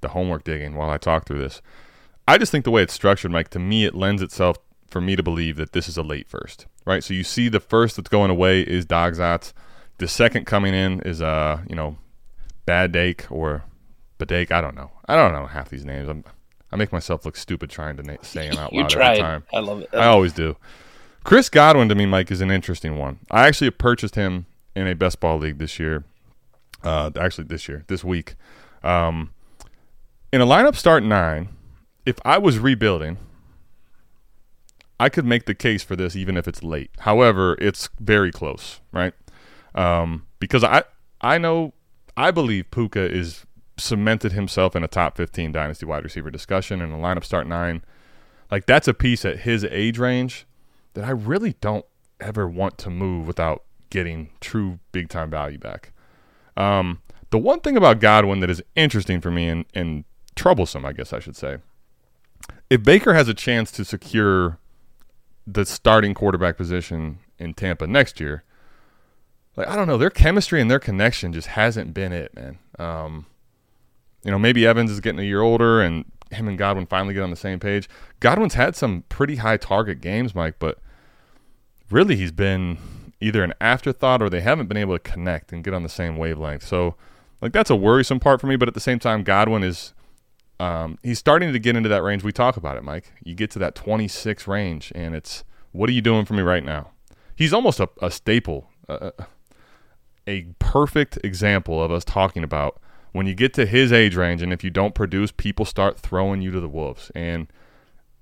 the 0.00 0.08
homework 0.08 0.44
digging 0.44 0.74
while 0.74 0.90
I 0.90 0.98
talk 0.98 1.26
through 1.26 1.38
this, 1.38 1.62
I 2.28 2.38
just 2.38 2.52
think 2.52 2.64
the 2.64 2.70
way 2.70 2.82
it's 2.82 2.92
structured, 2.92 3.30
Mike, 3.30 3.48
to 3.50 3.58
me 3.58 3.84
it 3.84 3.94
lends 3.94 4.22
itself 4.22 4.58
for 4.88 5.00
me 5.00 5.16
to 5.16 5.22
believe 5.22 5.56
that 5.56 5.72
this 5.72 5.88
is 5.88 5.96
a 5.96 6.02
late 6.02 6.28
first, 6.28 6.66
right? 6.84 7.02
So 7.02 7.14
you 7.14 7.24
see 7.24 7.48
the 7.48 7.60
first 7.60 7.96
that's 7.96 8.10
going 8.10 8.30
away 8.30 8.60
is 8.60 8.84
Dogzats. 8.84 9.52
The 9.98 10.06
second 10.08 10.46
coming 10.46 10.74
in 10.74 11.00
is, 11.00 11.22
uh, 11.22 11.62
you 11.68 11.74
know, 11.74 11.96
Bad 12.66 12.92
Dake 12.92 13.30
or 13.30 13.64
Badake. 14.18 14.50
I 14.52 14.60
don't 14.60 14.74
know. 14.74 14.90
I 15.08 15.16
don't 15.16 15.32
know 15.32 15.46
half 15.46 15.68
these 15.70 15.84
names. 15.84 16.08
I'm, 16.08 16.24
I 16.70 16.76
make 16.76 16.92
myself 16.92 17.24
look 17.24 17.36
stupid 17.36 17.70
trying 17.70 17.96
to 17.96 18.02
na- 18.02 18.16
say 18.22 18.48
them 18.48 18.58
out 18.58 18.72
loud 18.72 18.92
every 18.92 19.20
time. 19.20 19.44
I 19.52 19.60
love 19.60 19.80
it. 19.80 19.90
I 19.92 20.06
always 20.06 20.32
do. 20.32 20.56
Chris 21.24 21.48
Godwin 21.48 21.88
to 21.88 21.94
me, 21.94 22.06
Mike, 22.06 22.30
is 22.30 22.40
an 22.40 22.50
interesting 22.50 22.98
one. 22.98 23.20
I 23.30 23.46
actually 23.46 23.70
purchased 23.70 24.16
him 24.16 24.46
in 24.74 24.86
a 24.86 24.94
best 24.94 25.20
ball 25.20 25.38
league 25.38 25.58
this 25.58 25.78
year. 25.78 26.04
Uh, 26.82 27.10
actually, 27.18 27.44
this 27.44 27.68
year, 27.68 27.84
this 27.86 28.02
week. 28.02 28.34
Um, 28.82 29.30
in 30.32 30.40
a 30.40 30.46
lineup 30.46 30.74
start 30.74 31.04
nine, 31.04 31.50
if 32.04 32.18
I 32.24 32.38
was 32.38 32.58
rebuilding, 32.58 33.18
I 34.98 35.08
could 35.08 35.24
make 35.24 35.46
the 35.46 35.54
case 35.54 35.84
for 35.84 35.94
this 35.94 36.16
even 36.16 36.36
if 36.36 36.48
it's 36.48 36.62
late. 36.62 36.90
However, 37.00 37.56
it's 37.60 37.88
very 38.00 38.32
close, 38.32 38.80
right? 38.90 39.14
Um, 39.74 40.26
because 40.40 40.64
I 40.64 40.82
I 41.20 41.38
know 41.38 41.72
I 42.16 42.30
believe 42.32 42.70
Puka 42.70 43.00
is 43.00 43.46
cemented 43.76 44.32
himself 44.32 44.76
in 44.76 44.82
a 44.84 44.88
top 44.88 45.16
15 45.16 45.52
dynasty 45.52 45.86
wide 45.86 46.04
receiver 46.04 46.30
discussion 46.30 46.80
in 46.82 46.92
a 46.92 46.98
lineup 46.98 47.24
start 47.24 47.46
nine. 47.46 47.82
Like 48.50 48.66
that's 48.66 48.88
a 48.88 48.94
piece 48.94 49.24
at 49.24 49.40
his 49.40 49.64
age 49.64 49.98
range 49.98 50.46
that 50.94 51.04
I 51.04 51.10
really 51.10 51.54
don't 51.60 51.84
ever 52.20 52.46
want 52.48 52.78
to 52.78 52.90
move 52.90 53.26
without 53.26 53.64
getting 53.90 54.30
true 54.40 54.78
big 54.92 55.08
time 55.08 55.30
value 55.30 55.58
back. 55.58 55.92
Um, 56.56 57.00
the 57.30 57.38
one 57.38 57.60
thing 57.60 57.76
about 57.76 58.00
Godwin 58.00 58.40
that 58.40 58.50
is 58.50 58.62
interesting 58.76 59.20
for 59.20 59.30
me 59.30 59.48
and, 59.48 59.64
and 59.74 60.04
troublesome, 60.34 60.84
I 60.84 60.92
guess 60.92 61.12
I 61.12 61.18
should 61.18 61.36
say, 61.36 61.58
if 62.70 62.82
Baker 62.82 63.14
has 63.14 63.28
a 63.28 63.34
chance 63.34 63.70
to 63.72 63.84
secure 63.84 64.58
the 65.46 65.64
starting 65.64 66.14
quarterback 66.14 66.56
position 66.56 67.18
in 67.38 67.54
Tampa 67.54 67.86
next 67.86 68.20
year, 68.20 68.44
like 69.56 69.68
I 69.68 69.76
don't 69.76 69.86
know, 69.86 69.98
their 69.98 70.10
chemistry 70.10 70.60
and 70.60 70.70
their 70.70 70.78
connection 70.78 71.32
just 71.32 71.48
hasn't 71.48 71.92
been 71.92 72.12
it, 72.12 72.34
man. 72.34 72.58
Um, 72.78 73.26
you 74.24 74.30
know, 74.30 74.38
maybe 74.38 74.66
Evans 74.66 74.90
is 74.90 75.00
getting 75.00 75.20
a 75.20 75.24
year 75.24 75.42
older 75.42 75.80
and 75.80 76.04
him 76.30 76.48
and 76.48 76.56
Godwin 76.56 76.86
finally 76.86 77.14
get 77.14 77.22
on 77.22 77.30
the 77.30 77.36
same 77.36 77.60
page. 77.60 77.88
Godwin's 78.20 78.54
had 78.54 78.74
some 78.76 79.04
pretty 79.08 79.36
high 79.36 79.56
target 79.56 80.00
games, 80.00 80.34
Mike, 80.34 80.56
but 80.58 80.78
really 81.92 82.16
he's 82.16 82.32
been 82.32 82.78
either 83.20 83.44
an 83.44 83.54
afterthought 83.60 84.20
or 84.20 84.28
they 84.28 84.40
haven't 84.40 84.66
been 84.66 84.76
able 84.76 84.98
to 84.98 84.98
connect 84.98 85.52
and 85.52 85.62
get 85.62 85.72
on 85.72 85.82
the 85.82 85.88
same 85.88 86.16
wavelength. 86.16 86.66
So, 86.66 86.96
like 87.40 87.52
that's 87.52 87.70
a 87.70 87.76
worrisome 87.76 88.20
part 88.20 88.40
for 88.40 88.46
me, 88.46 88.56
but 88.56 88.68
at 88.68 88.74
the 88.74 88.80
same 88.80 88.98
time 88.98 89.22
Godwin 89.22 89.62
is 89.62 89.94
um, 90.60 90.98
he's 91.02 91.18
starting 91.18 91.52
to 91.52 91.58
get 91.58 91.76
into 91.76 91.88
that 91.88 92.02
range 92.02 92.22
we 92.22 92.32
talk 92.32 92.56
about 92.56 92.76
it, 92.76 92.84
Mike. 92.84 93.12
You 93.24 93.34
get 93.34 93.50
to 93.52 93.58
that 93.60 93.74
26 93.74 94.46
range 94.46 94.92
and 94.94 95.14
it's 95.14 95.44
what 95.72 95.88
are 95.88 95.92
you 95.92 96.02
doing 96.02 96.24
for 96.24 96.34
me 96.34 96.42
right 96.42 96.64
now? 96.64 96.90
He's 97.34 97.52
almost 97.52 97.80
a, 97.80 97.88
a 98.00 98.10
staple, 98.10 98.68
uh, 98.88 99.10
a 100.26 100.46
perfect 100.58 101.18
example 101.24 101.82
of 101.82 101.90
us 101.90 102.04
talking 102.04 102.44
about 102.44 102.80
when 103.12 103.26
you 103.26 103.34
get 103.34 103.54
to 103.54 103.66
his 103.66 103.92
age 103.92 104.16
range 104.16 104.42
and 104.42 104.52
if 104.52 104.62
you 104.62 104.70
don't 104.70 104.94
produce, 104.94 105.32
people 105.32 105.64
start 105.64 105.98
throwing 105.98 106.42
you 106.42 106.50
to 106.50 106.60
the 106.60 106.68
wolves. 106.68 107.10
And 107.14 107.48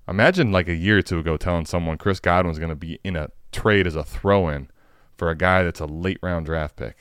imagine 0.09 0.51
like 0.53 0.69
a 0.69 0.75
year 0.75 0.99
or 0.99 1.03
two 1.03 1.19
ago 1.19 1.37
telling 1.37 1.67
someone 1.67 1.99
Chris 1.99 2.21
Godwin's 2.21 2.59
going 2.59 2.71
to 2.71 2.77
be 2.77 2.99
in 3.05 3.17
a 3.17 3.31
trade 3.53 3.87
as 3.87 3.97
a 3.97 4.05
throw-in 4.05 4.69
for 5.17 5.31
a 5.31 5.37
guy 5.37 5.63
that's 5.63 5.81
a 5.81 5.87
late 5.87 6.19
round 6.23 6.47
draft 6.47 6.77
pick. 6.77 6.97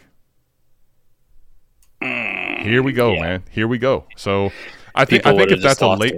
Here 2.02 2.84
we 2.84 2.92
go, 2.92 3.16
man. 3.16 3.44
Here 3.52 3.68
we 3.68 3.78
go. 3.78 4.06
So 4.16 4.52
I 4.96 5.06
think 5.06 5.26
I 5.26 5.36
think 5.36 5.52
if 5.52 5.62
that's 5.62 5.82
a 5.82 5.88
late 5.88 6.16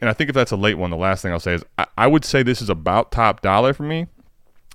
and 0.00 0.08
I 0.08 0.12
think 0.12 0.30
if 0.30 0.34
that's 0.34 0.52
a 0.52 0.56
late 0.56 0.76
one, 0.78 0.90
the 0.90 0.96
last 0.96 1.22
thing 1.22 1.32
I'll 1.32 1.40
say 1.40 1.54
is 1.54 1.64
I, 1.76 1.86
I 1.96 2.06
would 2.06 2.24
say 2.24 2.42
this 2.42 2.62
is 2.62 2.70
about 2.70 3.10
top 3.10 3.40
dollar 3.40 3.72
for 3.72 3.82
me. 3.82 4.06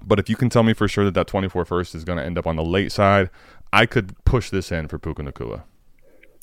But 0.05 0.19
if 0.19 0.29
you 0.29 0.35
can 0.35 0.49
tell 0.49 0.63
me 0.63 0.73
for 0.73 0.87
sure 0.87 1.05
that 1.05 1.13
that 1.13 1.27
24 1.27 1.63
first 1.65 1.95
is 1.95 2.03
going 2.03 2.17
to 2.17 2.25
end 2.25 2.37
up 2.37 2.45
on 2.45 2.57
the 2.57 2.63
late 2.63 2.91
side, 2.91 3.29
I 3.71 3.85
could 3.85 4.21
push 4.25 4.49
this 4.49 4.71
in 4.71 4.87
for 4.87 4.99
Puka 4.99 5.23
Nacua. 5.23 5.63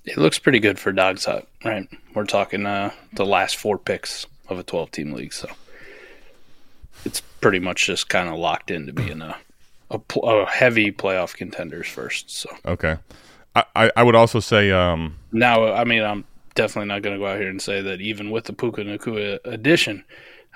It 0.06 0.16
looks 0.16 0.38
pretty 0.38 0.60
good 0.60 0.78
for 0.78 0.92
Dog's 0.92 1.26
Hut, 1.26 1.46
right? 1.62 1.86
We're 2.14 2.24
talking 2.24 2.64
uh, 2.64 2.90
the 3.12 3.26
last 3.26 3.56
four 3.56 3.76
picks 3.76 4.26
of 4.48 4.58
a 4.58 4.62
12 4.62 4.90
team 4.90 5.12
league, 5.12 5.34
so 5.34 5.48
it's 7.04 7.20
pretty 7.40 7.58
much 7.58 7.86
just 7.86 8.08
kind 8.08 8.28
of 8.28 8.36
locked 8.38 8.70
into 8.70 8.92
being 8.92 9.22
a, 9.22 9.36
a, 9.90 10.00
a 10.22 10.46
heavy 10.46 10.92
playoff 10.92 11.34
contenders 11.34 11.88
first. 11.88 12.30
So 12.30 12.50
Okay. 12.66 12.96
I, 13.56 13.64
I, 13.74 13.90
I 13.96 14.02
would 14.04 14.14
also 14.14 14.38
say 14.40 14.70
um, 14.70 15.16
now, 15.32 15.72
I 15.72 15.84
mean, 15.84 16.02
I'm 16.04 16.24
definitely 16.54 16.88
not 16.88 17.02
going 17.02 17.16
to 17.16 17.20
go 17.20 17.26
out 17.26 17.38
here 17.40 17.48
and 17.48 17.60
say 17.60 17.80
that 17.82 18.00
even 18.00 18.30
with 18.30 18.44
the 18.44 18.52
Puka 18.52 18.82
Nacua 18.82 19.38
addition, 19.44 20.04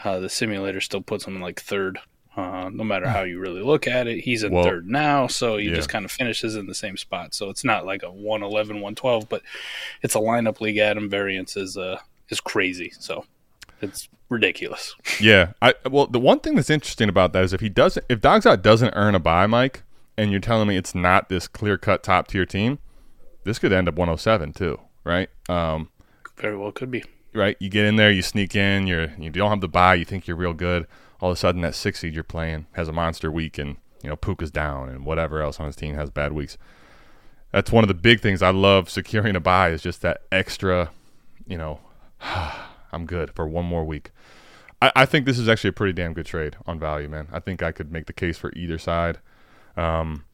uh, 0.04 0.20
the 0.20 0.28
simulator 0.28 0.80
still 0.80 1.00
puts 1.00 1.24
him 1.26 1.36
in 1.36 1.42
like 1.42 1.60
third. 1.60 1.98
Uh, 2.36 2.68
no 2.72 2.82
matter 2.82 3.08
how 3.08 3.22
you 3.22 3.38
really 3.38 3.62
look 3.62 3.86
at 3.86 4.08
it, 4.08 4.18
he's 4.20 4.42
in 4.42 4.52
Well, 4.52 4.64
third 4.64 4.88
now, 4.88 5.28
so 5.28 5.56
he 5.56 5.68
yeah. 5.68 5.74
just 5.76 5.88
kind 5.88 6.04
of 6.04 6.10
finishes 6.10 6.56
in 6.56 6.66
the 6.66 6.74
same 6.74 6.96
spot. 6.96 7.32
So 7.32 7.48
it's 7.48 7.62
not 7.62 7.86
like 7.86 8.02
a 8.02 8.10
111, 8.10 8.74
112, 8.76 9.28
but 9.28 9.42
it's 10.02 10.16
a 10.16 10.18
lineup 10.18 10.60
league. 10.60 10.78
Adam 10.78 11.08
variance 11.08 11.56
is 11.56 11.76
uh 11.76 11.98
is 12.30 12.40
crazy, 12.40 12.92
so 12.98 13.24
it's 13.81 14.09
ridiculous. 14.28 14.95
Yeah, 15.21 15.52
I 15.62 15.75
well 15.90 16.07
the 16.07 16.21
one 16.21 16.40
thing 16.40 16.54
that's 16.57 16.71
interesting 16.71 17.09
about 17.09 17.33
that 17.35 17.45
is 17.45 17.52
if 17.52 17.61
he 17.61 17.69
doesn't 17.69 18.04
if 18.09 18.21
Dogs 18.21 18.47
Out 18.47 18.62
doesn't 18.62 18.93
earn 18.95 19.14
a 19.14 19.21
buy, 19.21 19.47
Mike, 19.47 19.83
and 20.16 20.31
you're 20.31 20.40
telling 20.40 20.69
me 20.69 20.76
it's 20.76 20.95
not 20.95 21.28
this 21.28 21.47
clear 21.49 21.76
cut 21.78 22.02
top 22.02 22.28
tier 22.28 22.47
team, 22.47 22.78
this 23.45 23.59
could 23.59 23.73
end 23.73 23.88
up 23.88 23.95
107 23.97 24.52
too, 24.52 24.81
right? 25.04 25.28
Um, 25.49 25.90
Very 26.38 26.57
well 26.57 26.73
could 26.73 26.90
be. 26.90 27.04
right? 27.33 27.57
You 27.61 27.69
get 27.69 27.87
in 27.87 27.97
there, 27.97 28.11
you 28.11 28.23
sneak 28.23 28.54
in, 28.57 28.87
you're 28.87 29.11
you 29.19 29.31
don't 29.31 29.50
have 29.50 29.61
the 29.61 29.69
buy, 29.69 29.95
you 29.95 30.04
think 30.04 30.26
you're 30.26 30.37
real 30.37 30.54
good. 30.54 30.87
All 31.21 31.31
of 31.31 31.35
a 31.37 31.38
sudden, 31.38 31.61
that 31.62 31.75
six 31.75 32.00
seed 32.00 32.14
you're 32.14 32.25
playing 32.25 32.66
has 32.73 32.88
a 32.88 32.93
monster 32.93 33.31
week, 33.31 33.57
and 33.59 33.76
you 34.02 34.11
know 34.11 34.16
Puka's 34.16 34.50
down, 34.50 34.88
and 34.88 35.04
whatever 35.07 35.40
else 35.40 35.59
on 35.61 35.66
his 35.66 35.76
team 35.76 35.95
has 35.95 36.11
bad 36.11 36.33
weeks. 36.33 36.59
That's 37.52 37.71
one 37.71 37.85
of 37.85 37.88
the 37.88 37.95
big 37.95 38.21
things 38.21 38.43
I 38.43 38.50
love 38.50 38.90
securing 38.90 39.37
a 39.37 39.40
buy 39.40 39.71
is 39.71 39.81
just 39.81 40.02
that 40.02 40.23
extra, 40.33 40.90
you 41.47 41.57
know, 41.57 41.78
I'm 42.94 43.06
good 43.06 43.30
for 43.34 43.46
one 43.46 43.64
more 43.64 43.84
week. 43.84 44.10
I, 44.80 44.92
I 44.96 45.06
think 45.06 45.26
this 45.26 45.38
is 45.38 45.48
actually 45.48 45.70
a 45.70 45.74
pretty 45.74 45.92
damn 45.92 46.14
good 46.14 46.26
trade 46.26 46.56
on 46.66 46.78
value, 46.78 47.08
man. 47.08 47.28
I 47.32 47.40
think 47.40 47.62
I 47.62 47.72
could 47.72 47.92
make 47.92 48.06
the 48.06 48.12
case 48.12 48.38
for 48.38 48.52
either 48.54 48.78
side. 48.78 49.18
Um, 49.76 50.24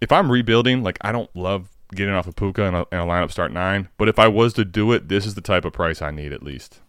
if 0.00 0.12
I'm 0.12 0.30
rebuilding, 0.30 0.82
like 0.82 0.98
I 1.00 1.12
don't 1.12 1.34
love 1.34 1.68
getting 1.94 2.14
off 2.14 2.26
of 2.26 2.36
Puka 2.36 2.62
in 2.64 2.74
a, 2.74 2.80
in 2.92 2.98
a 2.98 3.06
lineup 3.06 3.30
start 3.30 3.52
nine, 3.52 3.88
but 3.98 4.08
if 4.08 4.18
I 4.18 4.28
was 4.28 4.52
to 4.54 4.64
do 4.64 4.92
it, 4.92 5.08
this 5.08 5.26
is 5.26 5.34
the 5.34 5.40
type 5.40 5.64
of 5.64 5.72
price 5.72 6.00
I 6.02 6.10
need 6.10 6.32
at 6.32 6.42
least. 6.42 6.80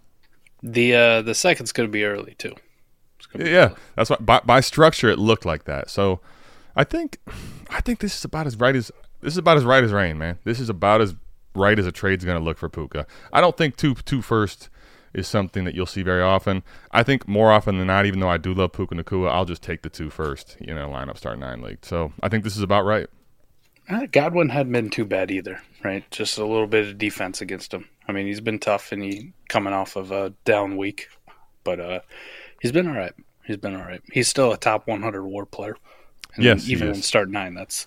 The 0.64 0.94
uh 0.94 1.22
the 1.22 1.34
second's 1.34 1.72
going 1.72 1.88
to 1.88 1.92
be 1.92 2.04
early 2.04 2.36
too. 2.36 2.54
Yeah, 3.36 3.76
that's 3.96 4.10
why 4.10 4.18
by, 4.20 4.42
by 4.42 4.62
structure 4.62 5.10
it 5.10 5.18
looked 5.18 5.46
like 5.46 5.64
that. 5.66 5.90
So 5.90 6.22
I 6.76 6.84
think 6.84 7.18
I 7.70 7.82
think 7.82 8.00
this 8.00 8.16
is 8.16 8.26
about 8.26 8.48
as 8.48 8.56
right 8.58 8.76
as 8.76 8.92
this 9.22 9.34
is 9.34 9.38
about 9.38 9.58
as 9.58 9.64
right 9.64 9.84
as 9.84 9.92
rain, 9.92 10.18
man. 10.18 10.38
This 10.44 10.60
is 10.60 10.70
about 10.70 11.02
as 11.02 11.16
right 11.56 11.78
as 11.78 11.86
a 11.86 11.92
trade's 11.92 12.26
going 12.26 12.38
to 12.38 12.44
look 12.44 12.58
for 12.58 12.70
Puka. 12.70 13.08
I 13.34 13.42
don't 13.42 13.58
think 13.58 13.76
two 13.76 13.96
two 13.96 14.22
first 14.22 14.70
is 15.14 15.28
something 15.28 15.64
that 15.66 15.76
you'll 15.76 15.86
see 15.86 16.04
very 16.04 16.22
often. 16.22 16.64
I 16.92 17.04
think 17.04 17.28
more 17.28 17.52
often 17.52 17.78
than 17.78 17.88
not, 17.88 18.06
even 18.06 18.20
though 18.20 18.30
I 18.30 18.38
do 18.38 18.54
love 18.54 18.74
Puka 18.74 18.96
Nacua, 18.96 19.30
I'll 19.30 19.46
just 19.46 19.62
take 19.62 19.82
the 19.82 19.90
two 19.90 20.10
first, 20.10 20.58
you 20.60 20.74
know, 20.74 20.90
lineup 20.90 21.18
start 21.18 21.40
nine 21.40 21.62
league. 21.62 21.86
So 21.86 22.14
I 22.22 22.30
think 22.30 22.44
this 22.44 22.56
is 22.56 22.64
about 22.64 22.86
right. 22.86 23.08
Uh, 23.90 24.06
Godwin 24.12 24.50
hadn't 24.50 24.72
been 24.72 24.90
too 24.90 25.06
bad 25.06 25.32
either, 25.32 25.62
right? 25.84 26.10
Just 26.12 26.38
a 26.38 26.46
little 26.46 26.68
bit 26.68 26.88
of 26.88 26.98
defense 26.98 27.42
against 27.42 27.74
him. 27.74 27.90
I 28.08 28.12
mean, 28.12 28.28
he's 28.28 28.42
been 28.42 28.60
tough 28.60 28.92
and 28.92 29.04
he 29.04 29.34
coming 29.50 29.74
off 29.74 29.96
of 29.96 30.12
a 30.12 30.34
down 30.46 30.78
week, 30.78 31.08
but 31.64 31.80
uh, 31.80 32.00
he's 32.62 32.72
been 32.72 32.88
all 32.88 32.96
right. 32.96 33.14
He's 33.46 33.58
been 33.58 33.76
all 33.76 33.84
right. 33.84 34.02
He's 34.14 34.30
still 34.30 34.54
a 34.54 34.58
top 34.58 34.88
100 34.88 35.24
war 35.24 35.46
player. 35.46 35.76
And 36.36 36.46
Yes, 36.46 36.70
even 36.70 36.88
in 36.90 37.02
start 37.02 37.30
nine, 37.30 37.54
that's. 37.54 37.86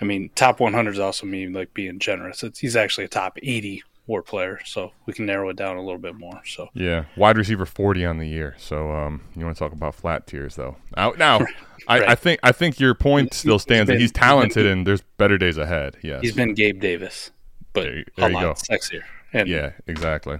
I 0.00 0.04
mean, 0.04 0.30
top 0.34 0.60
100 0.60 0.92
is 0.92 0.98
also 0.98 1.26
me 1.26 1.46
like 1.48 1.74
being 1.74 1.98
generous. 1.98 2.42
It's, 2.42 2.58
he's 2.58 2.76
actually 2.76 3.04
a 3.04 3.08
top 3.08 3.38
80 3.42 3.82
war 4.06 4.22
player, 4.22 4.58
so 4.64 4.92
we 5.06 5.12
can 5.12 5.26
narrow 5.26 5.48
it 5.50 5.56
down 5.56 5.76
a 5.76 5.82
little 5.82 5.98
bit 6.00 6.14
more. 6.16 6.42
So 6.44 6.68
Yeah, 6.74 7.04
wide 7.16 7.36
receiver 7.36 7.66
forty 7.66 8.04
on 8.04 8.18
the 8.18 8.26
year. 8.26 8.54
So 8.58 8.90
um, 8.90 9.22
you 9.36 9.44
want 9.44 9.56
to 9.56 9.58
talk 9.58 9.72
about 9.72 9.94
flat 9.94 10.26
tiers 10.26 10.56
though? 10.56 10.76
Now, 10.96 11.10
now 11.16 11.40
I, 11.88 12.04
I 12.06 12.14
think 12.14 12.40
I 12.42 12.52
think 12.52 12.80
your 12.80 12.94
point 12.94 13.32
still 13.34 13.58
stands 13.58 13.86
that 13.88 13.94
been- 13.94 14.00
he's 14.00 14.10
he's 14.10 14.12
been 14.12 14.20
talented 14.22 14.66
and 14.66 14.86
there's 14.86 15.02
better 15.18 15.38
days 15.38 15.56
ahead. 15.58 15.96
Yes, 16.02 16.20
he's 16.22 16.34
been 16.34 16.54
Gabe 16.54 16.80
Davis, 16.80 17.30
but 17.72 17.84
There 17.84 17.96
you- 17.98 18.04
a 18.16 18.20
there 18.20 18.28
you 18.30 18.34
lot 18.36 18.42
go. 18.42 18.52
sexier. 18.54 19.02
And 19.32 19.48
yeah, 19.48 19.72
exactly. 19.86 20.38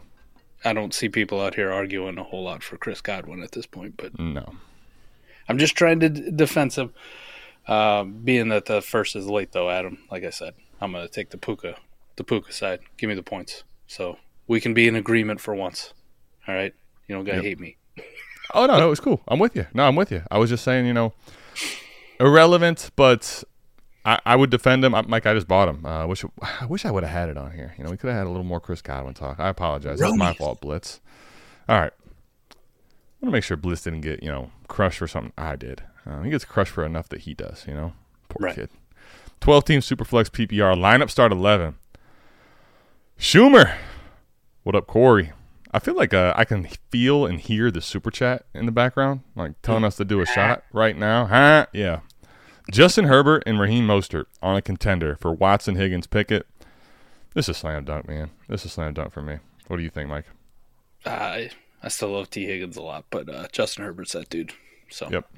I 0.65 0.73
don't 0.75 0.93
see 0.95 1.09
people 1.09 1.41
out 1.41 1.55
here 1.57 1.73
arguing 1.73 2.19
a 2.19 2.23
whole 2.25 2.45
lot 2.45 2.63
for 2.63 2.77
Chris 2.77 3.01
Godwin 3.01 3.43
at 3.43 3.53
this 3.53 3.67
point, 3.67 3.95
but 3.97 4.17
No, 4.19 4.53
I'm 5.49 5.59
just 5.59 5.75
trying 5.77 5.99
to 6.01 6.09
d- 6.09 6.31
defense 6.31 6.77
him. 6.79 6.93
Uh, 7.67 8.05
being 8.05 8.49
that 8.49 8.67
the 8.67 8.83
first 8.83 9.15
is 9.17 9.27
late, 9.29 9.53
though, 9.53 9.71
Adam. 9.71 9.99
Like 10.11 10.25
I 10.25 10.31
said, 10.31 10.55
I'm 10.81 10.93
going 10.93 11.07
to 11.07 11.13
take 11.13 11.31
the 11.31 11.39
Puka, 11.39 11.77
the 12.17 12.25
Puka 12.25 12.53
side. 12.53 12.81
Give 12.97 13.09
me 13.09 13.15
the 13.15 13.23
points, 13.23 13.65
so 13.87 14.19
we 14.47 14.61
can 14.61 14.75
be 14.75 14.87
in 14.89 14.95
agreement 14.97 15.41
for 15.41 15.55
once. 15.55 15.93
All 16.49 16.55
right, 16.55 16.75
you 17.09 17.15
don't 17.15 17.25
got 17.25 17.33
to 17.33 17.37
Yep. 17.39 17.45
hate 17.45 17.61
me. 17.61 17.77
Oh 18.55 18.67
no, 18.67 18.79
no, 18.79 18.91
it's 18.91 19.01
cool. 19.01 19.23
I'm 19.29 19.39
with 19.39 19.55
you. 19.57 19.67
No, 19.73 19.87
I'm 19.87 19.97
with 19.97 20.11
you. 20.13 20.23
I 20.31 20.39
was 20.39 20.51
just 20.51 20.65
saying, 20.65 20.87
you 20.87 20.93
know, 20.93 21.13
irrelevant, 22.21 22.91
but 22.97 23.45
I, 24.05 24.19
I 24.27 24.37
would 24.37 24.51
defend 24.51 24.85
him. 24.85 24.95
I, 24.95 25.03
Mike, 25.03 25.27
I 25.27 25.35
just 25.35 25.49
bought 25.49 25.69
him. 25.69 25.85
Uh, 25.87 26.03
I 26.03 26.05
wish 26.05 26.25
I 26.43 26.67
wish 26.67 26.85
I 26.85 26.91
would 26.91 27.03
have 27.05 27.13
had 27.13 27.29
it 27.29 27.37
on 27.37 27.53
here. 27.53 27.75
You 27.79 27.85
know, 27.85 27.91
we 27.91 27.97
could 27.97 28.09
have 28.09 28.19
had 28.19 28.27
a 28.27 28.31
little 28.31 28.45
more 28.45 28.61
Chris 28.61 28.83
Godwin 28.83 29.15
talk. 29.15 29.39
I 29.41 29.49
apologize. 29.49 30.01
It's 30.01 30.17
my 30.17 30.33
fault, 30.35 30.61
Blitz. 30.61 31.01
All 31.69 31.79
right. 31.81 31.93
I 31.93 33.25
want 33.25 33.31
to 33.31 33.37
make 33.37 33.45
sure 33.45 33.57
Blitz 33.57 33.83
didn't 33.83 34.01
get 34.01 34.23
you 34.23 34.29
know 34.29 34.51
crushed 34.69 34.99
for 34.99 35.07
something 35.07 35.33
I 35.39 35.55
did. 35.57 35.83
Uh, 36.05 36.23
he 36.23 36.31
gets 36.31 36.45
crushed 36.45 36.73
for 36.73 36.85
enough 36.85 37.09
that 37.11 37.21
he 37.21 37.35
does. 37.35 37.65
You 37.69 37.75
know, 37.75 37.93
poor 38.29 38.47
Right. 38.47 38.55
kid. 38.55 38.71
Twelve 39.41 39.65
team 39.65 39.81
Superflex 39.81 40.31
PPR 40.31 40.75
lineup 40.77 41.11
start 41.11 41.31
eleven. 41.33 41.77
Schumer, 43.23 43.77
what 44.65 44.75
up, 44.75 44.89
Corey? 44.89 45.31
I 45.71 45.79
feel 45.79 45.95
like 45.95 46.13
uh, 46.13 46.35
I 46.37 46.45
can 46.45 46.67
feel 46.91 47.25
and 47.25 47.39
hear 47.39 47.71
the 47.71 47.81
super 47.81 48.11
chat 48.11 48.47
in 48.53 48.67
the 48.67 48.73
background, 48.73 49.21
like 49.37 49.53
telling 49.63 49.85
us 49.85 49.95
to 49.99 50.05
do 50.05 50.21
a 50.21 50.27
shot 50.27 50.65
right 50.73 50.99
now. 50.99 51.27
Huh? 51.27 51.67
Yeah. 51.73 52.01
Justin 52.73 53.05
Herbert 53.05 53.45
and 53.47 53.61
Raheem 53.61 53.87
Mostert 53.87 54.25
on 54.43 54.57
a 54.57 54.61
contender 54.61 55.17
for 55.21 55.33
Watson, 55.33 55.77
Higgins, 55.77 56.09
Pickett. 56.09 56.49
This 57.33 57.49
is 57.49 57.57
slam 57.59 57.85
dunk, 57.85 58.09
man. 58.09 58.33
This 58.49 58.67
is 58.67 58.73
slam 58.73 58.93
dunk 58.93 59.13
for 59.13 59.23
me. 59.23 59.39
What 59.69 59.77
do 59.77 59.85
you 59.85 59.91
think, 59.91 60.09
Mike? 60.09 60.27
I 61.07 61.51
I 61.81 61.89
still 61.89 62.11
love 62.11 62.29
Tee 62.29 62.47
Higgins 62.47 62.77
a 62.77 62.83
lot, 62.83 63.05
but 63.11 63.33
uh, 63.33 63.47
Justin 63.53 63.85
Herbert's 63.85 64.13
that 64.15 64.31
dude. 64.31 64.53
So 64.91 65.09
Yep. 65.09 65.31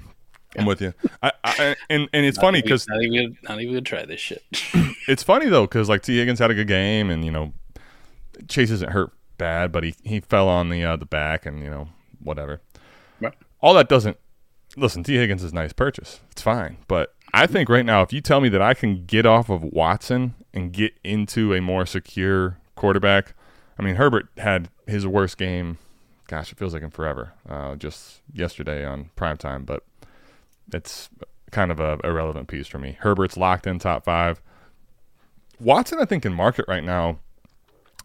I'm 0.57 0.65
with 0.65 0.81
you. 0.81 0.95
I, 1.23 1.33
I 1.45 1.77
and 1.91 2.09
and 2.15 2.25
it's 2.25 2.39
funny 2.39 2.63
because 2.63 2.89
not 2.89 3.03
even 3.03 3.37
not 3.43 3.61
even 3.61 3.75
gonna 3.75 3.83
try 3.83 4.07
this 4.07 4.21
shit. 4.21 4.43
it's 5.07 5.23
funny 5.23 5.51
though 5.51 5.67
because 5.67 5.91
like 5.91 6.01
Tee 6.01 6.17
Higgins 6.17 6.39
had 6.39 6.51
a 6.51 6.55
good 6.55 6.69
game 6.69 7.11
and 7.11 7.23
you 7.27 7.31
know 7.31 7.53
Chase 8.49 8.71
isn't 8.71 8.93
hurt 8.93 9.13
bad, 9.39 9.73
but 9.73 9.85
he 9.85 9.95
he 10.03 10.21
fell 10.21 10.49
on 10.49 10.69
the 10.69 10.85
uh, 10.85 10.97
the 10.97 11.07
back 11.07 11.47
and 11.47 11.63
you 11.63 11.71
know 11.71 11.89
whatever. 12.23 12.61
Right. 13.21 13.35
All 13.61 13.75
that 13.75 13.89
doesn't 13.89 14.17
listen. 14.77 15.03
Tee 15.03 15.17
Higgins 15.17 15.43
is 15.43 15.53
a 15.53 15.55
nice 15.55 15.73
purchase. 15.73 16.21
It's 16.31 16.43
fine, 16.43 16.79
but 16.89 17.15
I 17.33 17.47
think 17.47 17.69
right 17.69 17.85
now 17.85 18.03
if 18.03 18.13
you 18.13 18.21
tell 18.21 18.41
me 18.41 18.49
that 18.51 18.63
I 18.63 18.75
can 18.75 19.05
get 19.07 19.27
off 19.27 19.49
of 19.49 19.63
Watson 19.63 20.35
and 20.53 20.73
get 20.73 20.95
into 21.03 21.55
a 21.55 21.61
more 21.61 21.87
secure 21.87 22.59
quarterback, 22.77 23.35
I 23.79 23.83
mean 23.83 23.97
Herbert 23.97 24.29
had 24.39 24.69
his 24.87 25.07
worst 25.07 25.39
game. 25.39 25.79
Gosh, 26.27 26.53
it 26.53 26.59
feels 26.59 26.73
like 26.73 26.83
in 26.83 26.91
forever. 26.91 27.35
Uh, 27.49 27.77
just 27.77 28.23
yesterday 28.33 28.85
on 28.85 29.11
primetime, 29.17 29.67
but 29.67 29.85
it's 30.73 31.11
kind 31.51 31.71
of 31.71 31.81
a 31.81 31.99
irrelevant 32.03 32.49
piece 32.49 32.67
for 32.67 32.79
me. 32.79 32.97
Herbert's 33.01 33.37
locked 33.37 33.67
in 33.67 33.79
top 33.79 34.05
five. 34.05 34.41
Watson, 35.61 36.01
I 36.01 36.05
think, 36.05 36.27
in 36.27 36.33
market 36.33 36.65
right 36.67 36.83
now, 36.83 37.19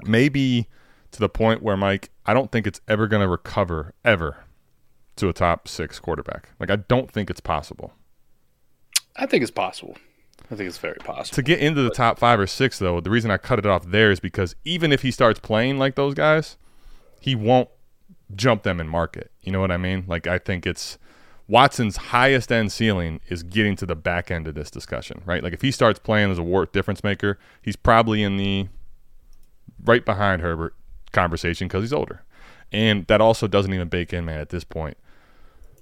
maybe 0.04 0.68
to 1.12 1.20
the 1.20 1.30
point 1.30 1.64
where 1.64 1.78
Mike, 1.78 2.10
I 2.26 2.34
don't 2.34 2.52
think 2.52 2.68
it's 2.68 2.82
ever 2.88 3.08
going 3.08 3.22
to 3.22 3.28
recover 3.28 3.94
ever 4.06 4.46
to 5.16 5.30
a 5.30 5.34
top 5.34 5.68
six 5.68 6.00
quarterback. 6.00 6.50
Like 6.60 6.70
I 6.70 6.78
don't 6.78 7.12
think 7.12 7.30
it's 7.30 7.42
possible 7.42 7.94
I 9.20 9.26
think 9.26 9.44
it's 9.44 9.52
possible. 9.52 9.98
I 10.52 10.56
think 10.56 10.68
it's 10.68 10.78
very 10.78 10.96
possible. 10.96 11.36
to 11.36 11.44
get 11.44 11.60
into 11.60 11.84
the 11.84 11.92
top 11.92 12.18
five 12.18 12.40
or 12.40 12.48
six. 12.48 12.80
Though 12.80 13.02
the 13.02 13.10
reason 13.10 13.30
I 13.30 13.38
cut 13.38 13.60
it 13.60 13.66
off 13.66 13.86
there 13.86 14.12
is 14.12 14.20
because 14.20 14.56
even 14.64 14.92
if 14.92 15.02
he 15.02 15.12
starts 15.12 15.40
playing 15.40 15.78
like 15.78 15.96
those 15.96 16.14
guys, 16.14 16.58
he 17.20 17.36
won't 17.36 17.70
jump 18.34 18.64
them 18.64 18.80
in 18.80 18.88
market. 18.88 19.32
You 19.42 19.52
know 19.52 19.60
what 19.60 19.72
I 19.72 19.78
mean? 19.78 20.06
Like 20.08 20.26
I 20.26 20.40
think 20.40 20.66
it's 20.66 20.98
Watson's 21.48 21.98
highest 21.98 22.52
end 22.52 22.72
ceiling 22.72 23.20
is 23.28 23.44
getting 23.44 23.76
to 23.76 23.86
the 23.86 23.96
back 23.96 24.32
end 24.32 24.48
of 24.48 24.56
this 24.56 24.72
discussion, 24.72 25.22
right? 25.26 25.44
Like 25.44 25.54
if 25.54 25.62
he 25.62 25.72
starts 25.72 26.00
playing 26.00 26.32
as 26.32 26.38
a 26.38 26.44
war 26.44 26.66
difference 26.66 27.04
maker, 27.04 27.38
he's 27.62 27.76
probably 27.76 28.24
in 28.24 28.38
the 28.38 28.70
right 29.84 30.04
behind 30.04 30.42
Herbert 30.42 30.76
conversation 31.12 31.68
because 31.68 31.84
he's 31.84 31.94
older, 31.94 32.24
and 32.72 33.06
that 33.08 33.22
also 33.22 33.48
doesn't 33.48 33.74
even 33.74 33.88
bake 33.88 34.14
in, 34.14 34.26
man. 34.26 34.40
At 34.40 34.50
this 34.50 34.64
point, 34.64 34.98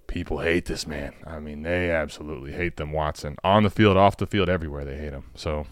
people 0.08 0.40
hate 0.40 0.66
this 0.66 0.88
man. 0.88 1.14
I 1.26 1.40
mean, 1.40 1.64
they 1.64 1.92
absolutely 1.92 2.54
hate 2.54 2.78
them. 2.78 2.92
Watson 2.92 3.38
on 3.44 3.64
the 3.64 3.70
field, 3.70 3.98
off 3.98 4.18
the 4.18 4.28
field, 4.28 4.50
everywhere 4.50 4.86
they 4.86 4.98
hate 4.98 5.14
him. 5.14 5.26
So 5.36 5.68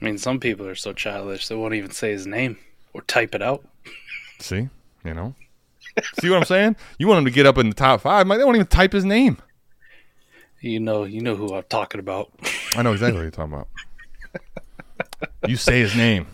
I 0.00 0.04
mean, 0.04 0.18
some 0.18 0.40
people 0.40 0.66
are 0.66 0.74
so 0.74 0.92
childish 0.92 1.48
they 1.48 1.54
won't 1.54 1.74
even 1.74 1.90
say 1.90 2.12
his 2.12 2.26
name 2.26 2.58
or 2.92 3.02
type 3.02 3.34
it 3.34 3.42
out. 3.42 3.64
see, 4.40 4.68
you 5.04 5.14
know, 5.14 5.34
see 6.20 6.28
what 6.28 6.38
I'm 6.38 6.44
saying? 6.44 6.76
You 6.98 7.08
want 7.08 7.18
him 7.18 7.24
to 7.26 7.30
get 7.30 7.46
up 7.46 7.58
in 7.58 7.68
the 7.68 7.74
top 7.74 8.02
five, 8.02 8.26
Mike? 8.26 8.38
They 8.38 8.44
won't 8.44 8.56
even 8.56 8.66
type 8.66 8.92
his 8.92 9.04
name. 9.04 9.38
You 10.60 10.80
know, 10.80 11.04
you 11.04 11.20
know 11.20 11.36
who 11.36 11.54
I'm 11.54 11.64
talking 11.68 12.00
about. 12.00 12.32
I 12.76 12.82
know 12.82 12.92
exactly 12.92 13.18
what 13.18 13.22
you're 13.22 13.30
talking 13.30 13.54
about. 13.54 13.68
You 15.46 15.56
say 15.56 15.80
his 15.80 15.94
name. 15.94 16.26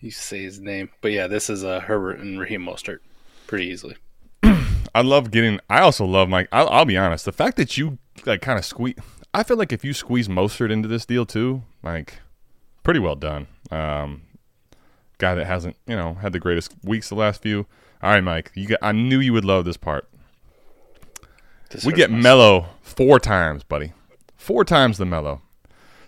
You 0.00 0.10
say 0.10 0.42
his 0.42 0.60
name, 0.60 0.90
but 1.00 1.10
yeah, 1.10 1.26
this 1.26 1.50
is 1.50 1.64
uh, 1.64 1.80
Herbert 1.80 2.20
and 2.20 2.38
Raheem 2.38 2.64
Mostert, 2.64 3.00
pretty 3.46 3.66
easily. 3.66 3.96
I 4.42 5.02
love 5.02 5.30
getting. 5.30 5.58
I 5.68 5.80
also 5.80 6.04
love 6.04 6.28
Mike. 6.28 6.48
I'll, 6.52 6.68
I'll 6.68 6.84
be 6.84 6.96
honest. 6.96 7.24
The 7.24 7.32
fact 7.32 7.56
that 7.56 7.76
you 7.76 7.98
like 8.24 8.40
kind 8.40 8.58
of 8.58 8.64
squeeze. 8.64 8.94
I 9.34 9.42
feel 9.42 9.56
like 9.56 9.72
if 9.72 9.84
you 9.84 9.92
squeeze 9.92 10.28
Mostert 10.28 10.70
into 10.70 10.88
this 10.88 11.04
deal 11.04 11.26
too, 11.26 11.62
like 11.82 12.20
pretty 12.84 13.00
well 13.00 13.16
done. 13.16 13.48
Um, 13.70 14.22
guy 15.18 15.34
that 15.34 15.46
hasn't 15.46 15.76
you 15.86 15.96
know 15.96 16.14
had 16.14 16.32
the 16.32 16.38
greatest 16.38 16.72
weeks 16.84 17.08
the 17.08 17.16
last 17.16 17.42
few. 17.42 17.66
All 18.00 18.10
right, 18.10 18.22
Mike. 18.22 18.52
You 18.54 18.68
got. 18.68 18.78
I 18.82 18.92
knew 18.92 19.18
you 19.18 19.32
would 19.32 19.44
love 19.44 19.64
this 19.64 19.76
part. 19.76 20.08
This 21.70 21.84
We 21.84 21.92
get 21.92 22.10
mellow 22.10 22.66
four 22.82 23.18
times, 23.18 23.64
buddy. 23.64 23.92
Four 24.36 24.64
times 24.64 24.96
the 24.96 25.04
mellow. 25.04 25.42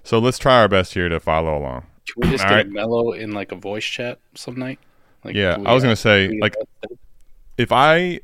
So 0.04 0.18
let's 0.18 0.38
try 0.38 0.60
our 0.60 0.68
best 0.68 0.94
here 0.94 1.08
to 1.08 1.20
follow 1.20 1.58
along. 1.58 1.86
Can 2.14 2.22
we 2.22 2.30
just 2.30 2.44
All 2.44 2.50
get 2.50 2.56
right. 2.56 2.68
mellow 2.68 3.12
in 3.12 3.32
like 3.32 3.52
a 3.52 3.56
voice 3.56 3.84
chat 3.84 4.18
some 4.34 4.56
night? 4.56 4.78
Like, 5.24 5.34
Yeah, 5.34 5.58
I 5.66 5.74
was 5.74 5.82
gonna 5.82 5.96
say 5.96 6.38
like 6.40 6.54
if 7.58 7.72
I 7.72 8.20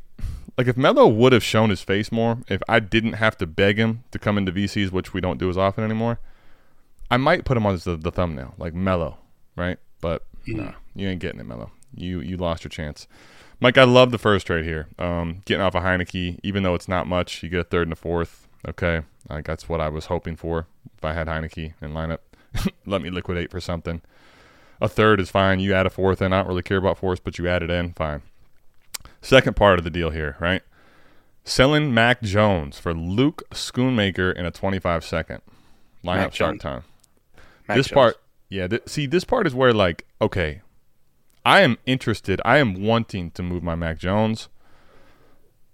like 0.57 0.67
if 0.67 0.77
Melo 0.77 1.07
would 1.07 1.33
have 1.33 1.45
shown 1.45 1.71
his 1.71 1.83
face 1.83 2.11
more, 2.11 2.39
if 2.49 2.63
I 2.69 2.81
didn't 2.81 3.15
have 3.15 3.37
to 3.39 3.47
beg 3.47 3.77
him 3.79 4.05
to 4.11 4.19
come 4.19 4.39
into 4.39 4.53
VCs, 4.53 4.91
which 4.91 5.13
we 5.13 5.21
don't 5.21 5.39
do 5.39 5.51
as 5.51 5.59
often 5.59 5.85
anymore, 5.85 6.19
I 7.11 7.19
might 7.19 7.45
put 7.45 7.57
him 7.57 7.67
on 7.67 7.77
the, 7.85 7.97
the 7.97 8.11
thumbnail, 8.11 8.55
like 8.59 8.73
Mello, 8.75 9.19
right? 9.55 9.79
But 10.01 10.23
no, 10.47 10.73
you 10.95 11.09
ain't 11.09 11.21
getting 11.21 11.41
it, 11.41 11.47
Mello. 11.47 11.71
You 11.95 12.21
you 12.21 12.37
lost 12.37 12.65
your 12.65 12.71
chance. 12.71 13.07
Mike, 13.61 13.79
I 13.79 13.85
love 13.85 14.11
the 14.11 14.19
first 14.19 14.47
trade 14.47 14.65
here. 14.65 14.89
Um, 14.99 15.43
getting 15.47 15.63
off 15.63 15.75
a 15.75 15.81
Heinicke, 15.81 16.39
even 16.43 16.63
though 16.63 16.75
it's 16.75 16.89
not 16.89 17.07
much, 17.07 17.43
you 17.43 17.49
get 17.49 17.61
a 17.61 17.65
third 17.65 17.85
and 17.85 17.93
a 17.93 17.97
fourth. 17.97 18.49
Okay, 18.69 19.03
like 19.29 19.45
that's 19.45 19.69
what 19.69 19.81
I 19.81 19.89
was 19.89 20.07
hoping 20.07 20.37
for. 20.37 20.67
If 20.97 21.05
I 21.05 21.13
had 21.13 21.27
Heinicke 21.27 21.75
in 21.81 21.93
lineup, 21.93 22.19
let 22.87 23.03
me 23.03 23.11
liquidate 23.11 23.51
for 23.51 23.61
something. 23.61 24.03
A 24.81 24.89
third 24.89 25.21
is 25.21 25.31
fine. 25.31 25.61
You 25.61 25.73
add 25.75 25.87
a 25.87 25.91
fourth 25.91 26.21
in. 26.21 26.33
I 26.33 26.39
don't 26.39 26.49
really 26.49 26.63
care 26.63 26.77
about 26.77 26.99
fourths, 26.99 27.21
but 27.25 27.39
you 27.39 27.49
add 27.49 27.63
it 27.63 27.71
in, 27.71 27.93
fine. 27.95 28.23
Second 29.23 29.57
part 29.57 29.79
of 29.79 29.85
the 29.85 29.91
deal 29.91 30.11
here, 30.11 30.37
right? 30.39 30.63
Selling 31.45 31.95
Mac 31.95 32.23
Jones 32.23 32.79
for 32.79 32.93
Luke 32.93 33.43
Schoonmaker 33.53 34.35
in 34.35 34.45
a 34.45 34.51
25 34.51 35.05
second 35.05 35.41
lineup 36.05 36.17
Mac 36.17 36.35
start 36.35 36.51
Jones. 36.53 36.63
time. 36.63 36.85
Mac 37.69 37.77
this 37.77 37.87
Jones. 37.87 37.95
part, 37.95 38.17
yeah. 38.49 38.67
Th- 38.69 38.83
see, 38.87 39.07
this 39.07 39.25
part 39.25 39.47
is 39.47 39.55
where 39.55 39.73
like, 39.73 40.07
okay, 40.21 40.61
I 41.45 41.61
am 41.61 41.79
interested. 41.87 42.41
I 42.45 42.59
am 42.59 42.83
wanting 42.83 43.31
to 43.33 43.43
move 43.43 43.63
my 43.63 43.75
Mac 43.77 43.99
Jones. 43.99 44.49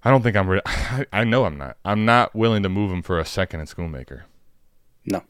I 0.05 0.11
don't 0.11 0.23
think 0.23 0.37
I'm. 0.37 0.49
Re- 0.49 0.61
I, 0.67 1.07
I 1.13 1.25
know 1.25 1.45
I'm 1.45 1.57
not. 1.57 1.77
I'm 1.85 2.05
not 2.05 2.35
willing 2.35 2.63
to 2.63 2.69
move 2.69 2.91
him 2.93 3.03
for 3.03 3.19
a 3.19 3.25
second 3.25 3.61
in 3.61 3.67
Schoonmaker. 3.67 4.23
No. 5.07 5.23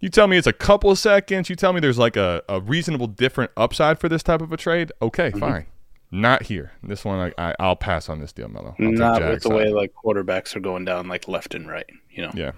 You 0.00 0.08
tell 0.08 0.26
me 0.26 0.36
it's 0.36 0.46
a 0.46 0.52
couple 0.52 0.90
of 0.90 0.98
seconds. 0.98 1.48
You 1.48 1.56
tell 1.56 1.72
me 1.72 1.80
there's 1.80 1.98
like 1.98 2.16
a, 2.16 2.42
a 2.48 2.60
reasonable 2.60 3.06
different 3.06 3.50
upside 3.56 3.98
for 3.98 4.08
this 4.08 4.22
type 4.22 4.42
of 4.42 4.52
a 4.52 4.56
trade. 4.56 4.92
Okay, 5.00 5.30
fine. 5.30 5.66
Not 6.10 6.44
here. 6.44 6.72
This 6.82 7.04
one, 7.04 7.32
I, 7.38 7.50
I 7.50 7.54
I'll 7.58 7.76
pass 7.76 8.08
on 8.08 8.20
this 8.20 8.32
deal, 8.32 8.48
Mello. 8.48 8.74
I'll 8.78 8.92
Not 8.92 9.22
with 9.22 9.42
the 9.42 9.48
side. 9.48 9.56
way 9.56 9.68
like 9.70 9.92
quarterbacks 9.94 10.54
are 10.54 10.60
going 10.60 10.84
down 10.84 11.08
like 11.08 11.28
left 11.28 11.54
and 11.54 11.68
right. 11.68 11.86
You 12.10 12.22
know, 12.22 12.30
Yeah. 12.34 12.52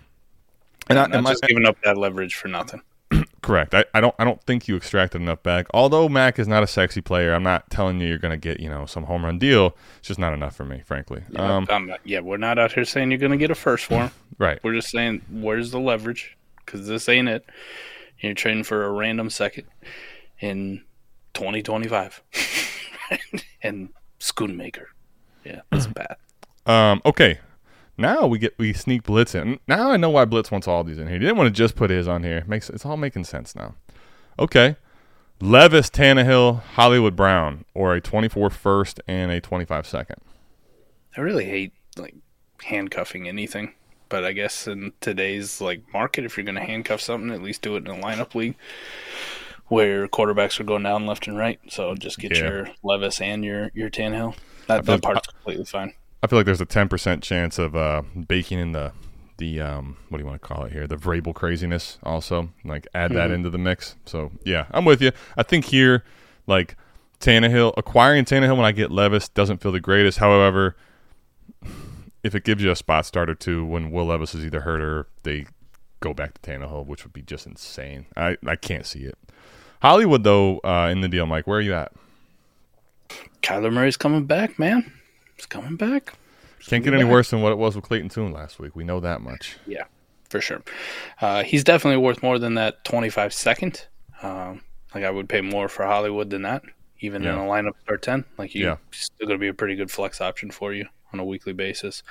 And 0.89 0.99
I, 0.99 1.05
am 1.05 1.13
and 1.13 1.27
just 1.27 1.43
giving 1.43 1.67
up 1.67 1.77
that 1.85 1.99
leverage 1.99 2.35
for 2.35 2.49
nothing. 2.49 2.81
correct. 3.43 3.75
I, 3.75 3.85
I 3.95 4.01
don't 4.01 4.15
I 4.19 4.25
don't 4.25 4.43
think 4.45 4.69
you 4.69 4.77
extracted 4.77 5.21
enough 5.21 5.43
back. 5.43 5.67
Although 5.75 6.09
Mac 6.09 6.39
is 6.39 6.49
not 6.49 6.63
a 6.63 6.67
sexy 6.67 7.01
player, 7.01 7.35
I'm 7.35 7.43
not 7.43 7.69
telling 7.71 8.01
you 8.01 8.09
you're 8.09 8.19
going 8.19 8.33
to 8.33 8.39
get 8.39 8.61
you 8.61 8.69
know 8.69 8.87
some 8.87 9.05
home 9.05 9.25
run 9.25 9.39
deal. 9.39 9.77
It's 9.99 10.09
just 10.09 10.21
not 10.21 10.33
enough 10.33 10.57
for 10.57 10.65
me, 10.65 10.83
frankly. 10.85 11.23
Um, 11.37 11.67
I'm 11.71 11.87
not, 11.87 12.01
yeah, 12.05 12.21
we're 12.21 12.39
not 12.39 12.59
out 12.59 12.73
here 12.73 12.85
saying 12.85 13.11
you're 13.11 13.19
going 13.19 13.33
to 13.33 13.39
get 13.39 13.51
a 13.51 13.55
first 13.55 13.85
for 13.85 13.95
him. 13.95 14.11
right. 14.39 14.59
We're 14.63 14.75
just 14.75 14.91
saying 14.91 15.23
where's 15.31 15.71
the 15.71 15.81
leverage 15.81 16.38
because 16.69 16.87
this 16.87 17.09
ain't 17.09 17.29
it. 17.29 17.45
You're 18.21 18.35
trading 18.35 18.65
for 18.65 18.85
a 18.85 18.91
random 18.91 19.31
second 19.31 19.65
in 20.41 20.83
2025 21.35 22.23
and 23.63 23.89
Schoonmaker. 24.21 24.87
Yeah, 25.45 25.63
that's 25.71 25.87
bad. 25.89 26.17
Um, 26.67 27.01
okay. 27.07 27.39
Now 27.97 28.27
we 28.27 28.39
get 28.39 28.57
we 28.59 28.73
sneak 28.73 29.03
Blitz 29.03 29.35
in. 29.35 29.59
Now 29.67 29.91
I 29.91 29.97
know 29.97 30.11
why 30.11 30.25
Blitz 30.25 30.51
wants 30.51 30.69
all 30.69 30.85
these 30.85 30.99
in 30.99 31.09
here. 31.09 31.15
He 31.15 31.21
didn't 31.21 31.37
want 31.37 31.49
to 31.49 31.53
just 31.53 31.75
put 31.75 31.91
his 31.91 32.07
on 32.07 32.23
here. 32.23 32.39
It 32.39 32.49
Makes 32.49 32.71
it's 32.71 32.87
all 32.87 32.97
making 32.97 33.25
sense 33.25 33.57
now. 33.57 33.75
Okay. 34.39 34.77
Levis, 35.41 35.89
Tannehill, 35.89 36.63
Hollywood 36.75 37.15
Brown, 37.15 37.65
or 37.73 37.95
a 37.95 38.01
24 38.01 38.51
first 38.51 39.01
and 39.07 39.31
a 39.31 39.41
25 39.41 39.87
second. 39.87 40.21
I 41.17 41.21
really 41.21 41.45
hate 41.45 41.73
like 41.97 42.17
handcuffing 42.63 43.29
anything, 43.29 43.75
but 44.09 44.25
I 44.25 44.33
guess 44.33 44.67
in 44.67 44.93
today's 45.01 45.61
like 45.61 45.83
market, 45.93 46.25
if 46.25 46.37
you're 46.37 46.45
going 46.45 46.55
to 46.57 46.65
handcuff 46.65 47.01
something, 47.01 47.31
at 47.31 47.43
least 47.43 47.63
do 47.63 47.77
it 47.77 47.87
in 47.87 47.99
a 47.99 48.03
lineup 48.03 48.35
league 48.35 48.57
where 49.69 50.09
quarterbacks 50.09 50.59
are 50.61 50.65
going 50.65 50.83
down 50.83 51.07
left 51.07 51.27
and 51.27 51.37
right. 51.37 51.61
So 51.69 51.95
just 51.95 52.19
get 52.19 52.33
Yeah. 52.37 52.49
your 52.49 52.69
Levis 52.83 53.21
and 53.21 53.45
your 53.45 53.71
your 53.75 53.91
Tannehill. 53.91 54.35
That 54.67 54.85
that 54.87 55.03
part's 55.03 55.29
completely 55.29 55.65
fine. 55.65 55.95
I 56.23 56.27
feel 56.27 56.39
like 56.39 56.47
there's 56.47 56.61
a 56.61 56.67
10% 56.67 57.23
chance 57.23 57.59
of 57.59 57.77
uh, 57.77 58.03
baking 58.27 58.59
in 58.59 58.73
the 58.73 58.93
the 59.37 59.61
um, 59.61 59.97
what 60.09 60.19
do 60.19 60.23
you 60.25 60.29
want 60.29 60.43
to 60.43 60.47
call 60.49 60.65
it 60.65 60.73
here? 60.73 60.87
The 60.89 60.97
Vrabel 60.97 61.33
craziness 61.35 61.99
also. 62.03 62.51
Like 62.65 62.89
add 62.93 63.13
that 63.13 63.31
into 63.31 63.51
the 63.51 63.59
mix. 63.59 63.95
So 64.05 64.33
yeah, 64.45 64.67
I'm 64.73 64.85
with 64.85 65.01
you. 65.01 65.13
I 65.37 65.43
think 65.45 65.67
here, 65.67 66.03
like 66.49 66.77
Tannehill 67.21 67.73
acquiring 67.77 68.25
Tannehill 68.25 68.57
when 68.57 68.67
I 68.67 68.73
get 68.73 68.91
Levis 68.91 69.29
doesn't 69.29 69.63
feel 69.63 69.71
the 69.73 69.81
greatest. 69.81 70.19
However, 70.19 70.75
if 72.23 72.35
it 72.35 72.45
gives 72.45 72.63
you 72.63 72.71
a 72.71 72.77
spot 72.77 73.07
start 73.07 73.31
or 73.31 73.35
two 73.35 73.65
when 73.65 73.91
Will 73.91 74.07
Levis 74.07 74.35
is 74.35 74.45
either 74.45 74.61
hurt 74.61 74.81
or 74.81 75.07
they 75.23 75.47
go 76.01 76.13
back 76.15 76.35
to 76.41 76.51
Tannehill, 76.51 76.87
which 76.87 77.05
would 77.05 77.13
be 77.13 77.23
just 77.23 77.47
insane. 77.47 78.07
I, 78.17 78.37
I 78.47 78.57
can't 78.57 78.87
see 78.87 79.01
it. 79.01 79.17
Hollywood 79.83 80.25
though, 80.25 80.59
uh, 80.61 80.89
in 80.91 81.01
the 81.01 81.09
deal, 81.09 81.27
Mike, 81.27 81.47
where 81.47 81.59
are 81.59 81.63
you 81.63 81.75
at? 81.75 81.93
Kyler 83.43 83.73
Murray's 83.73 83.97
coming 83.97 84.27
back, 84.27 84.59
man. 84.59 84.93
He's 85.37 85.47
coming 85.47 85.77
back. 85.77 86.15
Can't 86.67 86.85
get 86.85 86.93
any 86.93 87.05
worse 87.05 87.31
than 87.31 87.41
what 87.41 87.53
it 87.53 87.59
was 87.59 87.77
with 87.77 87.85
Clayton 87.85 88.09
Tune 88.09 88.33
last 88.33 88.59
week. 88.59 88.75
We 88.75 88.85
know 88.85 89.01
that 89.01 89.21
much. 89.21 89.57
Yeah, 89.67 89.85
for 90.29 90.41
sure. 90.41 90.61
Uh, 91.21 91.45
he's 91.45 91.63
definitely 91.65 91.99
worth 92.03 92.23
more 92.23 92.39
than 92.39 92.55
that 92.55 92.85
25 92.85 93.33
second. 93.33 93.87
Um, 94.23 94.63
like 94.95 95.05
I 95.05 95.11
would 95.11 95.29
pay 95.29 95.41
more 95.41 95.69
for 95.69 95.87
Hollywood 95.87 96.31
than 96.31 96.43
that, 96.43 96.65
even 97.01 97.23
in 97.25 97.35
a 97.35 97.39
lineup 97.39 97.79
start 97.83 98.03
10. 98.03 98.25
Like 98.37 98.55
you, 98.55 98.65
Yeah. 98.67 98.77
still 98.91 99.29
going 99.29 99.39
to 99.39 99.41
be 99.41 99.49
a 99.49 99.55
pretty 99.55 99.77
good 99.77 99.91
flex 99.91 100.21
option 100.21 100.51
for 100.51 100.73
you 100.75 100.87
on 101.13 101.21
a 101.21 101.25
weekly 101.25 101.53
basis. 101.53 102.03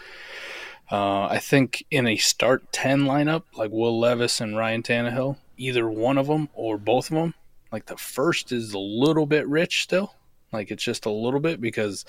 Uh, 0.89 1.23
I 1.25 1.39
think 1.39 1.85
in 1.91 2.07
a 2.07 2.15
start 2.17 2.71
10 2.71 3.01
lineup, 3.01 3.43
like 3.55 3.71
Will 3.71 3.99
Levis 3.99 4.39
and 4.39 4.55
Ryan 4.55 4.83
Tannehill, 4.83 5.37
either 5.57 5.89
one 5.89 6.17
of 6.17 6.27
them 6.27 6.49
or 6.53 6.77
both 6.77 7.11
of 7.11 7.17
them, 7.17 7.33
like 7.71 7.87
the 7.87 7.97
first 7.97 8.51
is 8.51 8.73
a 8.73 8.79
little 8.79 9.25
bit 9.25 9.47
rich 9.47 9.83
still. 9.83 10.13
Like 10.51 10.71
it's 10.71 10.83
just 10.83 11.05
a 11.05 11.11
little 11.11 11.41
bit 11.41 11.59
because 11.59 12.05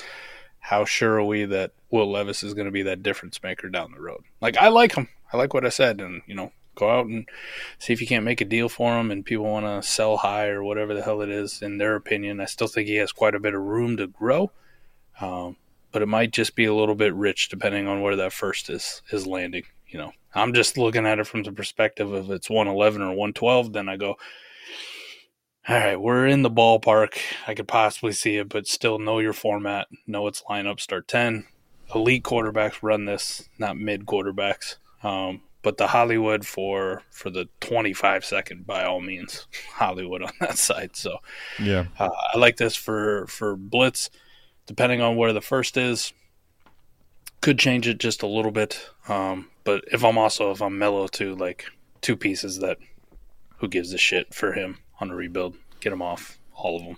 how 0.61 0.85
sure 0.85 1.15
are 1.15 1.25
we 1.25 1.45
that 1.47 1.73
Will 1.91 2.11
Levis 2.11 2.43
is 2.43 2.55
going 2.55 2.67
to 2.67 2.73
be 2.73 2.83
that 2.83 3.03
difference 3.03 3.43
maker 3.43 3.69
down 3.69 3.93
the 3.93 4.01
road? 4.01 4.23
Like 4.41 4.57
I 4.57 4.69
like 4.69 4.95
him. 4.95 5.09
I 5.33 5.37
like 5.37 5.55
what 5.55 5.67
I 5.67 5.71
said, 5.71 6.01
and 6.01 6.23
you 6.27 6.35
know, 6.35 6.53
go 6.75 6.89
out 6.91 7.07
and 7.07 7.29
see 7.79 7.93
if 7.93 8.01
you 8.01 8.07
can't 8.07 8.25
make 8.25 8.41
a 8.41 8.47
deal 8.47 8.69
for 8.69 8.99
him, 8.99 9.11
and 9.11 9.25
people 9.25 9.45
want 9.45 9.67
to 9.67 9.87
sell 9.87 10.19
high 10.19 10.49
or 10.49 10.63
whatever 10.63 10.95
the 10.95 11.03
hell 11.03 11.21
it 11.21 11.29
is. 11.29 11.61
In 11.63 11.79
their 11.79 11.97
opinion, 11.97 12.41
I 12.41 12.47
still 12.47 12.69
think 12.69 12.89
he 12.89 12.97
has 12.97 13.13
quite 13.13 13.35
a 13.35 13.41
bit 13.41 13.55
of 13.55 13.61
room 13.61 13.97
to 13.97 14.07
grow, 14.07 14.51
um, 15.21 15.57
but 15.99 16.03
it 16.05 16.07
might 16.07 16.31
just 16.31 16.55
be 16.55 16.65
a 16.65 16.73
little 16.73 16.95
bit 16.95 17.13
rich 17.13 17.49
depending 17.49 17.89
on 17.89 18.01
where 18.03 18.15
that 18.15 18.33
first 18.33 18.71
is 18.71 19.03
is 19.11 19.27
landing. 19.27 19.65
You 19.89 19.99
know, 19.99 20.13
I'm 20.33 20.55
just 20.55 20.79
looking 20.79 21.07
at 21.07 21.19
it 21.19 21.27
from 21.27 21.43
the 21.43 21.51
perspective 21.51 22.13
of 22.13 22.31
it's 22.31 22.49
111 22.49 23.03
or 23.03 23.09
112. 23.09 23.73
Then 23.73 23.89
I 23.89 23.97
go, 23.97 24.15
all 25.69 25.75
right, 25.77 26.01
we're 26.01 26.29
in 26.29 26.43
the 26.43 26.51
ballpark. 26.53 27.19
I 27.49 27.55
could 27.55 27.67
possibly 27.67 28.13
see 28.13 28.37
it, 28.37 28.49
but 28.49 28.69
still 28.69 29.01
know 29.01 29.19
your 29.19 29.33
format, 29.33 29.89
know 30.07 30.29
its 30.29 30.45
lineup, 30.49 30.79
start 30.79 31.09
10. 31.09 31.45
Elite 31.93 32.23
quarterbacks 32.23 32.79
run 32.81 33.05
this, 33.07 33.49
not 33.59 33.77
mid 33.77 34.07
quarterbacks. 34.07 34.77
Um, 35.03 35.41
but 35.63 35.79
the 35.79 35.89
Hollywood 35.89 36.47
for 36.47 37.03
for 37.11 37.29
the 37.29 37.49
25 37.59 38.25
second, 38.25 38.69
by 38.69 38.85
all 38.85 39.01
means, 39.01 39.49
Hollywood 39.73 40.23
on 40.23 40.31
that 40.39 40.59
side. 40.69 40.95
So 40.95 41.19
Yeah. 41.59 41.87
uh, 41.99 42.09
I 42.35 42.39
like 42.39 42.57
this 42.57 42.77
for 42.77 43.27
for 43.27 43.57
blitz, 43.57 44.11
depending 44.69 45.01
on 45.01 45.17
where 45.17 45.33
the 45.33 45.41
first 45.41 45.77
is. 45.77 46.13
Could 47.41 47.59
change 47.59 47.89
it 47.89 47.99
just 47.99 48.23
a 48.23 48.27
little 48.27 48.51
bit, 48.51 48.91
um, 49.09 49.49
but 49.65 49.85
if 49.93 50.05
I'm 50.05 50.19
also 50.19 50.51
if 50.51 50.61
I'm 50.61 50.77
mellow 50.77 51.07
to 51.09 51.37
like 51.37 51.67
two 52.01 52.17
pieces 52.17 52.59
that, 52.59 52.79
who 53.59 53.69
gives 53.69 53.93
a 53.93 53.99
shit 53.99 54.35
for 54.35 54.53
him 54.53 54.79
on 55.01 55.11
a 55.11 55.15
rebuild? 55.15 55.57
Get 55.81 55.93
him 55.93 56.03
off 56.03 56.39
all 56.53 56.77
of 56.77 56.85
them. 56.85 56.97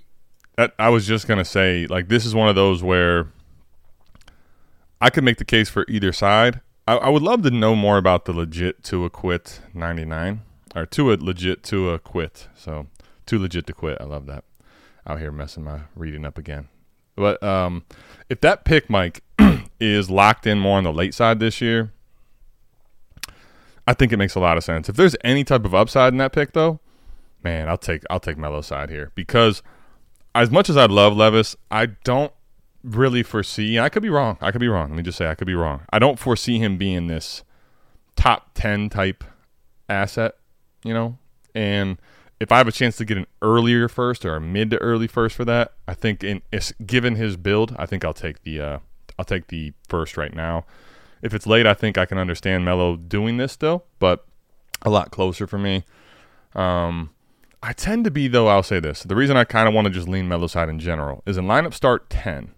That, 0.56 0.74
I 0.78 0.88
was 0.88 1.06
just 1.06 1.28
gonna 1.28 1.44
say, 1.44 1.86
like 1.86 2.08
this 2.08 2.24
is 2.24 2.34
one 2.34 2.48
of 2.48 2.54
those 2.54 2.82
where 2.82 3.28
I 4.98 5.10
could 5.10 5.24
make 5.24 5.36
the 5.36 5.44
case 5.44 5.68
for 5.68 5.84
either 5.88 6.12
side. 6.12 6.62
I, 6.88 6.96
I 6.96 7.08
would 7.10 7.22
love 7.22 7.42
to 7.42 7.50
know 7.50 7.76
more 7.76 7.98
about 7.98 8.24
the 8.24 8.32
legit 8.32 8.82
to 8.84 9.04
a 9.04 9.10
quit 9.10 9.60
ninety 9.74 10.06
nine 10.06 10.40
or 10.74 10.86
to 10.86 11.12
a 11.12 11.16
legit 11.16 11.62
to 11.64 11.90
a 11.90 11.98
quit. 11.98 12.48
So 12.56 12.86
too 13.26 13.38
legit 13.38 13.66
to 13.66 13.74
quit. 13.74 13.98
I 14.00 14.04
love 14.04 14.24
that. 14.24 14.44
Out 15.06 15.20
here 15.20 15.30
messing 15.30 15.64
my 15.64 15.80
reading 15.94 16.24
up 16.24 16.38
again. 16.38 16.68
But 17.20 17.42
um, 17.42 17.84
if 18.30 18.40
that 18.40 18.64
pick, 18.64 18.88
Mike, 18.88 19.22
is 19.80 20.08
locked 20.08 20.46
in 20.46 20.58
more 20.58 20.78
on 20.78 20.84
the 20.84 20.92
late 20.92 21.12
side 21.12 21.38
this 21.38 21.60
year, 21.60 21.92
I 23.86 23.92
think 23.92 24.10
it 24.10 24.16
makes 24.16 24.34
a 24.34 24.40
lot 24.40 24.56
of 24.56 24.64
sense. 24.64 24.88
If 24.88 24.96
there's 24.96 25.14
any 25.22 25.44
type 25.44 25.66
of 25.66 25.74
upside 25.74 26.14
in 26.14 26.18
that 26.18 26.32
pick, 26.32 26.52
though, 26.52 26.80
man, 27.44 27.68
I'll 27.68 27.76
take 27.76 28.02
I'll 28.08 28.20
take 28.20 28.38
Mello's 28.38 28.66
side 28.66 28.88
here 28.88 29.12
because 29.14 29.62
as 30.34 30.50
much 30.50 30.70
as 30.70 30.78
I 30.78 30.86
love 30.86 31.14
Levis, 31.14 31.56
I 31.70 31.86
don't 32.04 32.32
really 32.82 33.22
foresee. 33.22 33.78
I 33.78 33.90
could 33.90 34.02
be 34.02 34.08
wrong. 34.08 34.38
I 34.40 34.50
could 34.50 34.62
be 34.62 34.68
wrong. 34.68 34.88
Let 34.88 34.96
me 34.96 35.02
just 35.02 35.18
say 35.18 35.28
I 35.28 35.34
could 35.34 35.46
be 35.46 35.54
wrong. 35.54 35.82
I 35.92 35.98
don't 35.98 36.18
foresee 36.18 36.58
him 36.58 36.78
being 36.78 37.06
this 37.06 37.44
top 38.16 38.54
ten 38.54 38.88
type 38.88 39.24
asset. 39.90 40.36
You 40.82 40.94
know, 40.94 41.18
and 41.54 41.98
if 42.40 42.50
I 42.50 42.56
have 42.56 42.66
a 42.66 42.72
chance 42.72 42.96
to 42.96 43.04
get 43.04 43.18
an 43.18 43.26
earlier 43.42 43.86
first 43.86 44.24
or 44.24 44.34
a 44.34 44.40
mid 44.40 44.70
to 44.70 44.78
early 44.78 45.06
first 45.06 45.36
for 45.36 45.44
that, 45.44 45.74
I 45.86 45.92
think 45.92 46.24
in 46.24 46.40
given 46.84 47.16
his 47.16 47.36
build, 47.36 47.76
I 47.78 47.84
think 47.84 48.04
I'll 48.04 48.14
take 48.14 48.42
the 48.42 48.60
uh, 48.60 48.78
I'll 49.18 49.26
take 49.26 49.48
the 49.48 49.74
first 49.88 50.16
right 50.16 50.34
now. 50.34 50.64
If 51.22 51.34
it's 51.34 51.46
late, 51.46 51.66
I 51.66 51.74
think 51.74 51.98
I 51.98 52.06
can 52.06 52.16
understand 52.16 52.64
Mello 52.64 52.96
doing 52.96 53.36
this 53.36 53.52
still, 53.52 53.84
but 53.98 54.24
a 54.82 54.88
lot 54.88 55.10
closer 55.10 55.46
for 55.46 55.58
me. 55.58 55.84
Um, 56.54 57.10
I 57.62 57.74
tend 57.74 58.04
to 58.04 58.10
be 58.10 58.26
though. 58.26 58.48
I'll 58.48 58.62
say 58.62 58.80
this: 58.80 59.02
the 59.02 59.16
reason 59.16 59.36
I 59.36 59.44
kind 59.44 59.68
of 59.68 59.74
want 59.74 59.86
to 59.86 59.92
just 59.92 60.08
lean 60.08 60.26
Mello 60.26 60.46
side 60.46 60.70
in 60.70 60.78
general 60.78 61.22
is 61.26 61.36
in 61.36 61.44
lineup 61.44 61.74
start 61.74 62.08
ten. 62.08 62.54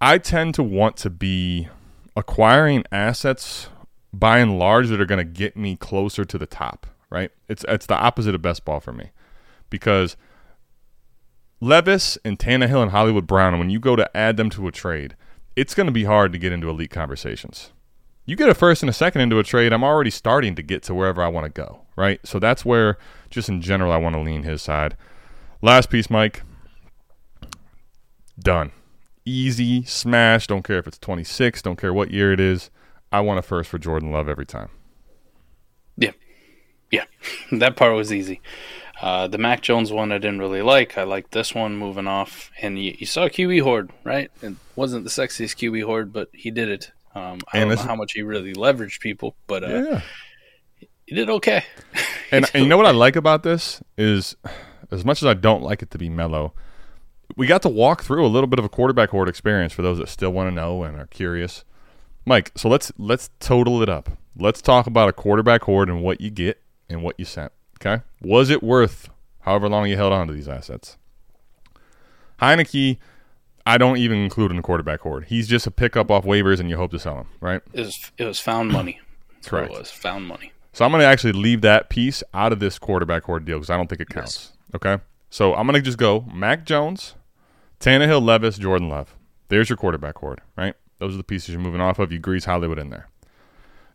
I 0.00 0.18
tend 0.18 0.54
to 0.56 0.64
want 0.64 0.96
to 0.98 1.10
be 1.10 1.68
acquiring 2.16 2.84
assets 2.90 3.68
by 4.12 4.38
and 4.38 4.58
large 4.58 4.88
that 4.88 5.00
are 5.00 5.06
going 5.06 5.24
to 5.24 5.32
get 5.32 5.56
me 5.56 5.76
closer 5.76 6.24
to 6.24 6.36
the 6.36 6.46
top. 6.46 6.88
Right? 7.14 7.30
It's 7.48 7.64
it's 7.68 7.86
the 7.86 7.94
opposite 7.96 8.34
of 8.34 8.42
best 8.42 8.64
ball 8.64 8.80
for 8.80 8.92
me 8.92 9.12
because 9.70 10.16
Levis 11.60 12.18
and 12.24 12.40
Tannehill 12.40 12.82
and 12.82 12.90
Hollywood 12.90 13.24
Brown, 13.24 13.56
when 13.60 13.70
you 13.70 13.78
go 13.78 13.94
to 13.94 14.16
add 14.16 14.36
them 14.36 14.50
to 14.50 14.66
a 14.66 14.72
trade, 14.72 15.14
it's 15.54 15.76
going 15.76 15.86
to 15.86 15.92
be 15.92 16.04
hard 16.04 16.32
to 16.32 16.38
get 16.38 16.52
into 16.52 16.68
elite 16.68 16.90
conversations. 16.90 17.70
You 18.26 18.34
get 18.34 18.48
a 18.48 18.54
first 18.54 18.82
and 18.82 18.90
a 18.90 18.92
second 18.92 19.20
into 19.20 19.38
a 19.38 19.44
trade, 19.44 19.72
I'm 19.72 19.84
already 19.84 20.10
starting 20.10 20.56
to 20.56 20.62
get 20.62 20.82
to 20.84 20.94
wherever 20.94 21.22
I 21.22 21.28
want 21.28 21.44
to 21.44 21.50
go, 21.50 21.82
right? 21.94 22.18
So 22.26 22.40
that's 22.40 22.64
where, 22.64 22.98
just 23.30 23.48
in 23.48 23.60
general, 23.60 23.92
I 23.92 23.96
want 23.98 24.16
to 24.16 24.20
lean 24.20 24.42
his 24.42 24.60
side. 24.60 24.96
Last 25.62 25.90
piece, 25.90 26.10
Mike. 26.10 26.42
Done. 28.38 28.72
Easy, 29.24 29.84
smash. 29.84 30.48
Don't 30.48 30.64
care 30.64 30.78
if 30.78 30.88
it's 30.88 30.98
26, 30.98 31.62
don't 31.62 31.78
care 31.78 31.94
what 31.94 32.10
year 32.10 32.32
it 32.32 32.40
is. 32.40 32.70
I 33.12 33.20
want 33.20 33.38
a 33.38 33.42
first 33.42 33.70
for 33.70 33.78
Jordan 33.78 34.10
Love 34.10 34.28
every 34.28 34.46
time. 34.46 34.70
Yeah, 36.94 37.04
that 37.52 37.76
part 37.76 37.94
was 37.94 38.12
easy. 38.12 38.40
Uh, 39.00 39.26
the 39.26 39.38
Mac 39.38 39.60
Jones 39.60 39.90
one 39.92 40.12
I 40.12 40.18
didn't 40.18 40.38
really 40.38 40.62
like. 40.62 40.96
I 40.96 41.02
liked 41.02 41.32
this 41.32 41.54
one 41.54 41.76
moving 41.76 42.06
off, 42.06 42.50
and 42.62 42.78
you, 42.82 42.94
you 42.98 43.06
saw 43.06 43.28
QB 43.28 43.62
horde, 43.62 43.90
right? 44.04 44.30
It 44.42 44.54
wasn't 44.76 45.04
the 45.04 45.10
sexiest 45.10 45.56
QB 45.56 45.84
horde, 45.84 46.12
but 46.12 46.28
he 46.32 46.50
did 46.50 46.68
it. 46.68 46.92
Um, 47.14 47.40
I 47.52 47.58
And 47.58 47.70
don't 47.70 47.78
know 47.78 47.82
how 47.84 47.96
much 47.96 48.12
he 48.12 48.22
really 48.22 48.54
leveraged 48.54 49.00
people, 49.00 49.36
but 49.46 49.62
uh, 49.64 49.68
Yeah. 49.68 50.00
he 51.06 51.14
did 51.14 51.28
okay. 51.30 51.64
And, 52.30 52.50
and 52.54 52.64
you 52.64 52.68
know 52.68 52.76
what 52.76 52.86
I 52.86 52.90
like 52.90 53.14
about 53.14 53.42
this 53.44 53.80
is, 53.96 54.34
as 54.90 55.04
much 55.04 55.22
as 55.22 55.26
I 55.26 55.34
don't 55.34 55.62
like 55.62 55.82
it 55.82 55.90
to 55.92 55.98
be 55.98 56.08
mellow, 56.08 56.52
we 57.36 57.46
got 57.46 57.62
to 57.62 57.68
walk 57.68 58.02
through 58.02 58.24
a 58.24 58.28
little 58.28 58.48
bit 58.48 58.58
of 58.58 58.64
a 58.64 58.68
quarterback 58.68 59.10
horde 59.10 59.28
experience 59.28 59.72
for 59.72 59.82
those 59.82 59.98
that 59.98 60.08
still 60.08 60.30
want 60.32 60.48
to 60.48 60.54
know 60.54 60.82
and 60.82 60.98
are 60.98 61.06
curious. 61.06 61.64
Mike, 62.26 62.50
so 62.56 62.68
let's 62.68 62.90
let's 62.98 63.30
total 63.38 63.82
it 63.82 63.88
up. 63.88 64.10
Let's 64.36 64.60
talk 64.62 64.86
about 64.88 65.08
a 65.08 65.12
quarterback 65.12 65.62
horde 65.62 65.88
and 65.90 66.02
what 66.02 66.20
you 66.20 66.30
get 66.30 66.60
and 66.88 67.02
what 67.02 67.18
you 67.18 67.24
sent. 67.24 67.52
Okay, 67.80 68.02
was 68.20 68.50
it 68.50 68.62
worth 68.62 69.08
however 69.40 69.68
long 69.68 69.88
you 69.88 69.96
held 69.96 70.12
on 70.12 70.26
to 70.28 70.32
these 70.32 70.48
assets? 70.48 70.96
Heinicke, 72.40 72.98
I 73.66 73.78
don't 73.78 73.96
even 73.96 74.18
include 74.18 74.50
in 74.50 74.56
the 74.56 74.62
quarterback 74.62 75.00
horde. 75.00 75.26
He's 75.26 75.48
just 75.48 75.66
a 75.66 75.70
pickup 75.70 76.10
off 76.10 76.24
waivers, 76.24 76.60
and 76.60 76.68
you 76.68 76.76
hope 76.76 76.90
to 76.92 76.98
sell 76.98 77.18
him, 77.18 77.26
right? 77.40 77.62
It 77.72 77.80
was 77.80 78.12
it 78.18 78.24
was 78.24 78.40
found 78.40 78.70
money. 78.70 79.00
Correct. 79.44 79.72
It 79.72 79.78
was 79.78 79.90
found 79.90 80.26
money. 80.26 80.52
So 80.72 80.84
I'm 80.84 80.90
going 80.90 81.02
to 81.02 81.06
actually 81.06 81.32
leave 81.32 81.60
that 81.60 81.88
piece 81.88 82.22
out 82.34 82.52
of 82.52 82.58
this 82.58 82.80
quarterback 82.80 83.22
horde 83.24 83.44
deal 83.44 83.58
because 83.58 83.70
I 83.70 83.76
don't 83.76 83.88
think 83.88 84.00
it 84.00 84.08
counts. 84.08 84.52
Okay. 84.74 84.98
So 85.30 85.54
I'm 85.54 85.66
going 85.66 85.80
to 85.80 85.82
just 85.82 85.98
go 85.98 86.22
Mac 86.32 86.64
Jones, 86.64 87.14
Tannehill, 87.78 88.22
Levis, 88.24 88.58
Jordan 88.58 88.88
Love. 88.88 89.14
There's 89.48 89.68
your 89.68 89.76
quarterback 89.76 90.18
horde, 90.18 90.40
right? 90.56 90.74
Those 90.98 91.14
are 91.14 91.18
the 91.18 91.24
pieces 91.24 91.50
you're 91.50 91.60
moving 91.60 91.80
off 91.80 91.98
of. 92.00 92.10
You 92.10 92.18
grease 92.18 92.46
Hollywood 92.46 92.78
in 92.78 92.90
there. 92.90 93.08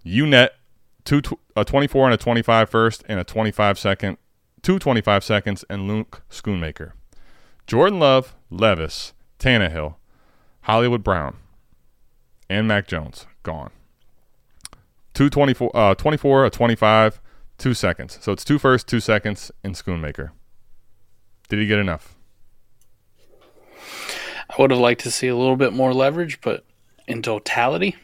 You 0.04 0.25
net 0.25 0.54
two, 1.09 1.21
tw- 1.21 1.39
a 1.55 1.65
24 1.65 2.05
and 2.05 2.13
a 2.13 2.17
25 2.17 2.69
first 2.69 3.03
and 3.09 3.19
a 3.19 3.23
25 3.23 3.79
second, 3.79 4.17
two 4.61 4.77
25 4.77 5.23
seconds, 5.23 5.65
and 5.67 5.87
Luke 5.87 6.21
Schoonmaker. 6.29 6.91
Jordan 7.65 7.99
Love, 7.99 8.35
Levis, 8.51 9.13
Tannehill, 9.39 9.95
Hollywood 10.61 11.03
Brown, 11.03 11.37
and 12.47 12.67
Mac 12.67 12.87
Jones 12.87 13.25
gone. 13.41 13.71
Two 15.15 15.31
24, 15.31 15.71
uh, 15.75 15.95
24, 15.95 16.45
a 16.45 16.49
25, 16.51 17.19
two 17.57 17.73
seconds. 17.73 18.19
So 18.21 18.31
it's 18.31 18.45
two 18.45 18.59
first, 18.59 18.87
two 18.87 18.99
seconds, 18.99 19.51
and 19.63 19.73
Schoonmaker. 19.73 20.29
Did 21.47 21.57
he 21.57 21.65
get 21.65 21.79
enough? 21.79 22.15
I 24.47 24.61
would 24.61 24.69
have 24.69 24.79
liked 24.79 25.01
to 25.01 25.11
see 25.11 25.27
a 25.27 25.35
little 25.35 25.57
bit 25.57 25.73
more 25.73 25.91
leverage, 25.91 26.39
but 26.41 26.65
in 27.07 27.23
totality, 27.23 27.95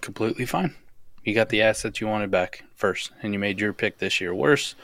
completely 0.00 0.44
fine. 0.44 0.74
You 1.24 1.34
got 1.34 1.48
the 1.50 1.62
assets 1.62 2.00
you 2.00 2.06
wanted 2.06 2.30
back 2.30 2.64
first, 2.74 3.12
and 3.22 3.32
you 3.32 3.38
made 3.38 3.60
your 3.60 3.72
pick 3.72 3.98
this 3.98 4.20
year 4.20 4.34
worse. 4.34 4.74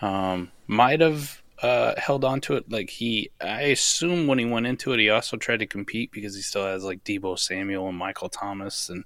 Um, 0.00 0.50
might 0.66 1.00
have 1.00 1.42
uh, 1.62 1.94
held 1.96 2.24
on 2.24 2.40
to 2.42 2.54
it. 2.54 2.70
Like 2.70 2.90
he, 2.90 3.30
I 3.40 3.62
assume 3.62 4.26
when 4.26 4.38
he 4.38 4.44
went 4.44 4.66
into 4.66 4.92
it, 4.92 5.00
he 5.00 5.10
also 5.10 5.36
tried 5.36 5.58
to 5.58 5.66
compete 5.66 6.10
because 6.10 6.34
he 6.34 6.42
still 6.42 6.64
has 6.64 6.84
like 6.84 7.04
Deebo 7.04 7.38
Samuel 7.38 7.88
and 7.88 7.96
Michael 7.96 8.28
Thomas 8.28 8.88
and 8.88 9.04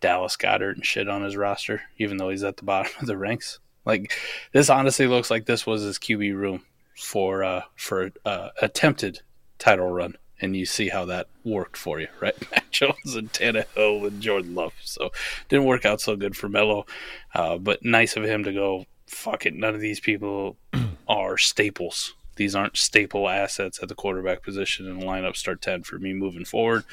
Dallas 0.00 0.36
Goedert 0.36 0.74
and 0.74 0.84
shit 0.84 1.08
on 1.08 1.22
his 1.22 1.36
roster, 1.36 1.82
even 1.98 2.16
though 2.16 2.30
he's 2.30 2.42
at 2.42 2.56
the 2.56 2.64
bottom 2.64 2.92
of 3.00 3.06
the 3.06 3.16
ranks. 3.16 3.60
Like 3.84 4.12
this 4.52 4.70
honestly 4.70 5.06
looks 5.06 5.30
like 5.30 5.46
this 5.46 5.66
was 5.66 5.82
his 5.82 5.98
QB 5.98 6.34
room 6.34 6.64
for 6.96 7.44
uh, 7.44 7.62
for 7.76 8.10
uh, 8.24 8.48
attempted 8.60 9.20
title 9.58 9.90
run, 9.90 10.16
and 10.40 10.56
you 10.56 10.66
see 10.66 10.88
how 10.88 11.04
that 11.06 11.28
worked 11.44 11.76
for 11.76 12.00
you, 12.00 12.08
right? 12.20 12.34
Mac 12.50 12.70
Jones 12.70 13.14
and 13.14 13.32
Tannehill 13.32 14.06
and 14.06 14.20
Jordan 14.20 14.54
Love. 14.54 14.74
So 14.82 15.10
didn't 15.48 15.66
work 15.66 15.84
out 15.84 16.00
so 16.00 16.16
good 16.16 16.36
for 16.36 16.48
Melo, 16.48 16.86
uh, 17.34 17.58
but 17.58 17.84
nice 17.84 18.16
of 18.16 18.24
him 18.24 18.44
to 18.44 18.52
go. 18.52 18.86
Fuck 19.06 19.46
it, 19.46 19.54
none 19.54 19.74
of 19.74 19.80
these 19.80 20.00
people 20.00 20.56
are 21.08 21.38
staples. 21.38 22.14
These 22.36 22.54
aren't 22.56 22.76
staple 22.76 23.28
assets 23.28 23.78
at 23.80 23.88
the 23.88 23.94
quarterback 23.94 24.42
position 24.42 24.86
in 24.86 24.98
the 24.98 25.06
lineup. 25.06 25.36
Start 25.36 25.62
ten 25.62 25.82
for 25.84 25.98
me 25.98 26.12
moving 26.12 26.44
forward. 26.44 26.84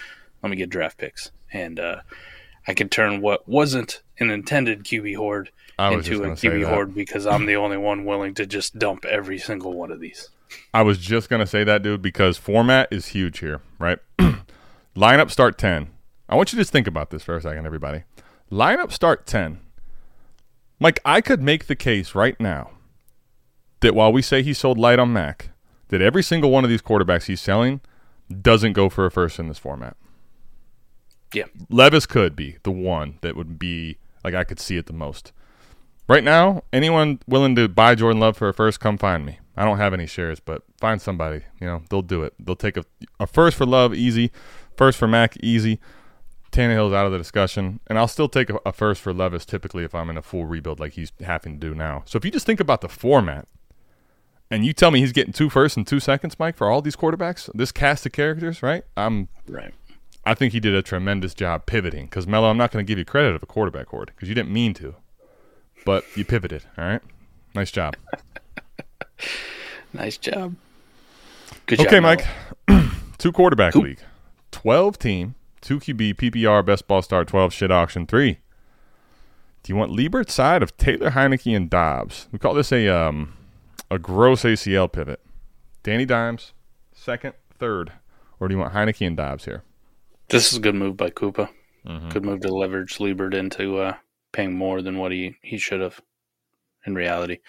Let 0.43 0.49
me 0.49 0.55
get 0.55 0.69
draft 0.69 0.97
picks, 0.97 1.31
and 1.51 1.79
uh, 1.79 2.01
I 2.67 2.73
can 2.73 2.89
turn 2.89 3.21
what 3.21 3.47
wasn't 3.47 4.01
an 4.19 4.29
intended 4.29 4.83
QB 4.83 5.15
horde 5.15 5.49
into 5.79 5.99
a 5.99 6.03
just 6.03 6.21
going 6.21 6.35
to 6.35 6.39
say 6.39 6.47
QB 6.49 6.69
horde 6.69 6.93
because 6.93 7.25
I'm 7.25 7.45
the 7.47 7.55
only 7.55 7.77
one 7.77 8.05
willing 8.05 8.35
to 8.35 8.45
just 8.45 8.77
dump 8.77 9.05
every 9.05 9.39
single 9.39 9.73
one 9.73 9.91
of 9.91 9.99
these. 9.99 10.29
I 10.73 10.81
was 10.81 10.97
just 10.97 11.29
going 11.29 11.39
to 11.39 11.47
say 11.47 11.63
that, 11.63 11.83
dude, 11.83 12.01
because 12.01 12.37
format 12.37 12.87
is 12.91 13.07
huge 13.07 13.39
here, 13.39 13.61
right? 13.79 13.99
Lineup 14.95 15.31
start 15.31 15.57
10. 15.57 15.89
I 16.29 16.35
want 16.35 16.51
you 16.51 16.57
to 16.57 16.61
just 16.61 16.71
think 16.71 16.87
about 16.87 17.09
this 17.09 17.23
for 17.23 17.35
a 17.35 17.41
second, 17.41 17.65
everybody. 17.65 18.03
Lineup 18.51 18.91
start 18.91 19.25
10. 19.25 19.59
Mike, 20.79 20.99
I 21.05 21.21
could 21.21 21.41
make 21.41 21.67
the 21.67 21.75
case 21.75 22.15
right 22.15 22.39
now 22.39 22.71
that 23.81 23.95
while 23.95 24.11
we 24.11 24.21
say 24.21 24.41
he 24.41 24.53
sold 24.53 24.77
light 24.77 24.99
on 24.99 25.13
Mac, 25.13 25.49
that 25.89 26.01
every 26.01 26.23
single 26.23 26.49
one 26.49 26.63
of 26.63 26.69
these 26.69 26.81
quarterbacks 26.81 27.25
he's 27.25 27.41
selling 27.41 27.81
doesn't 28.41 28.73
go 28.73 28.89
for 28.89 29.05
a 29.05 29.11
first 29.11 29.39
in 29.39 29.47
this 29.47 29.57
format. 29.57 29.97
Yeah. 31.33 31.45
Levis 31.69 32.05
could 32.05 32.35
be 32.35 32.57
the 32.63 32.71
one 32.71 33.19
that 33.21 33.35
would 33.35 33.59
be 33.59 33.97
like 34.23 34.33
I 34.33 34.43
could 34.43 34.59
see 34.59 34.77
it 34.77 34.85
the 34.85 34.93
most. 34.93 35.31
Right 36.07 36.23
now, 36.23 36.63
anyone 36.73 37.19
willing 37.27 37.55
to 37.55 37.67
buy 37.67 37.95
Jordan 37.95 38.19
Love 38.19 38.37
for 38.37 38.49
a 38.49 38.53
first, 38.53 38.79
come 38.79 38.97
find 38.97 39.25
me. 39.25 39.39
I 39.55 39.65
don't 39.65 39.77
have 39.77 39.93
any 39.93 40.07
shares, 40.07 40.39
but 40.39 40.63
find 40.79 41.01
somebody. 41.01 41.41
You 41.59 41.67
know, 41.67 41.83
they'll 41.89 42.01
do 42.01 42.23
it. 42.23 42.33
They'll 42.39 42.55
take 42.55 42.77
a, 42.77 42.85
a 43.19 43.27
first 43.27 43.57
for 43.57 43.65
Love, 43.65 43.93
easy. 43.93 44.31
First 44.77 44.97
for 44.97 45.07
Mac, 45.07 45.37
easy. 45.37 45.79
Tannehill's 46.51 46.93
out 46.93 47.05
of 47.05 47.11
the 47.11 47.17
discussion, 47.17 47.79
and 47.87 47.97
I'll 47.97 48.07
still 48.07 48.27
take 48.27 48.49
a, 48.49 48.59
a 48.65 48.73
first 48.73 49.01
for 49.01 49.13
Levis 49.13 49.45
typically 49.45 49.83
if 49.83 49.95
I'm 49.95 50.09
in 50.09 50.17
a 50.17 50.21
full 50.21 50.45
rebuild 50.45 50.79
like 50.79 50.93
he's 50.93 51.11
having 51.21 51.59
to 51.59 51.67
do 51.69 51.75
now. 51.75 52.03
So 52.05 52.17
if 52.17 52.25
you 52.25 52.31
just 52.31 52.45
think 52.45 52.59
about 52.59 52.81
the 52.81 52.89
format, 52.89 53.47
and 54.49 54.65
you 54.65 54.73
tell 54.73 54.91
me 54.91 54.99
he's 54.99 55.13
getting 55.13 55.31
two 55.31 55.49
firsts 55.49 55.77
and 55.77 55.87
two 55.87 56.01
seconds, 56.01 56.37
Mike, 56.37 56.57
for 56.57 56.69
all 56.69 56.81
these 56.81 56.97
quarterbacks, 56.97 57.49
this 57.53 57.71
cast 57.71 58.05
of 58.05 58.11
characters, 58.11 58.61
right? 58.61 58.83
I'm 58.97 59.29
Right. 59.47 59.73
I 60.25 60.33
think 60.33 60.53
he 60.53 60.59
did 60.59 60.75
a 60.75 60.81
tremendous 60.81 61.33
job 61.33 61.65
pivoting. 61.65 62.05
Because 62.05 62.27
Mello, 62.27 62.49
I'm 62.49 62.57
not 62.57 62.71
going 62.71 62.85
to 62.85 62.87
give 62.87 62.99
you 62.99 63.05
credit 63.05 63.33
of 63.33 63.41
a 63.41 63.45
quarterback 63.45 63.87
horde 63.87 64.11
because 64.13 64.29
you 64.29 64.35
didn't 64.35 64.51
mean 64.51 64.73
to, 64.75 64.95
but 65.85 66.05
you 66.15 66.25
pivoted. 66.25 66.65
All 66.77 66.85
right, 66.85 67.01
nice 67.55 67.71
job. 67.71 67.95
Nice 69.93 70.17
job. 70.17 70.55
Good 71.65 71.81
okay, 71.81 71.99
job, 71.99 72.03
Mike. 72.03 72.25
Two 73.17 73.33
quarterback 73.33 73.73
Cool. 73.73 73.83
league, 73.83 73.99
twelve 74.51 74.97
team, 74.97 75.35
two 75.59 75.79
QB, 75.79 76.15
PPR, 76.15 76.65
best 76.65 76.87
ball 76.87 77.01
start, 77.01 77.27
twelve 77.27 77.53
shit 77.53 77.71
auction 77.71 78.07
three. 78.07 78.39
Do 79.63 79.73
you 79.73 79.75
want 79.75 79.91
Liebert 79.91 80.29
side 80.29 80.63
of 80.63 80.77
Taylor 80.77 81.11
Heinicke 81.11 81.53
and 81.55 81.69
Dobbs? 81.69 82.29
We 82.31 82.39
call 82.39 82.53
this 82.53 82.71
a 82.71 82.87
um 82.87 83.33
a 83.89 83.99
gross 83.99 84.43
ACL 84.43 84.89
pivot. 84.89 85.19
Danny 85.83 86.05
Dimes, 86.05 86.53
second, 86.93 87.33
third, 87.59 87.91
or 88.39 88.47
do 88.47 88.53
you 88.53 88.59
want 88.59 88.73
Heinicke 88.73 89.05
and 89.05 89.17
Dobbs 89.17 89.43
here? 89.45 89.63
This 90.29 90.51
is 90.51 90.57
a 90.57 90.61
good 90.61 90.75
move 90.75 90.95
by 90.95 91.09
Koopa. 91.09 91.49
Mm-hmm. 91.85 92.09
Good 92.09 92.23
move 92.23 92.41
to 92.41 92.53
leverage 92.53 92.99
Liebert 92.99 93.33
into 93.33 93.79
uh, 93.79 93.95
paying 94.31 94.53
more 94.53 94.81
than 94.81 94.97
what 94.97 95.11
he, 95.11 95.35
he 95.41 95.57
should 95.57 95.81
have 95.81 95.99
in 96.85 96.95
reality. 96.95 97.39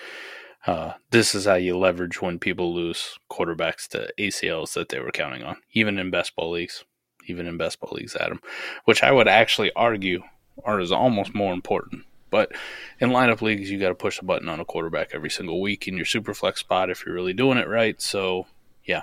Uh, 0.67 0.93
this 1.11 1.35
is 1.35 1.45
how 1.47 1.55
you 1.55 1.77
leverage 1.77 2.23
when 2.23 2.39
people 2.39 2.73
lose 2.75 3.19
quarterbacks 3.31 3.89
to 3.89 4.13
ACLs 4.19 4.75
that 4.75 4.91
they 4.91 5.01
were 5.01 5.11
counting 5.11 5.43
on, 5.43 5.57
even 5.73 5.99
in 5.99 6.11
best 6.11 6.37
ball 6.37 6.53
leagues. 6.53 6.85
Even 7.29 7.47
in 7.47 7.57
best 7.57 7.79
ball 7.81 7.91
leagues, 7.93 8.17
Adam, 8.17 8.41
which 8.85 9.03
I 9.05 9.13
would 9.13 9.29
actually 9.29 9.71
argue 9.77 10.23
are 10.65 10.81
is 10.81 10.91
almost 10.91 11.35
more 11.37 11.53
important. 11.53 12.05
But 12.31 12.51
in 12.99 13.11
lineup 13.11 13.43
leagues, 13.43 13.71
you 13.71 13.79
got 13.79 13.91
to 13.91 13.95
push 13.95 14.19
a 14.21 14.25
button 14.25 14.49
on 14.49 14.59
a 14.59 14.65
quarterback 14.65 15.11
every 15.13 15.31
single 15.31 15.61
week 15.61 15.87
in 15.87 15.97
your 15.97 16.05
super 16.05 16.35
flex 16.35 16.59
spot 16.61 16.91
if 16.91 17.05
you're 17.07 17.15
really 17.15 17.33
doing 17.33 17.59
it 17.59 17.69
right. 17.69 18.01
So, 18.03 18.47
yeah, 18.85 19.03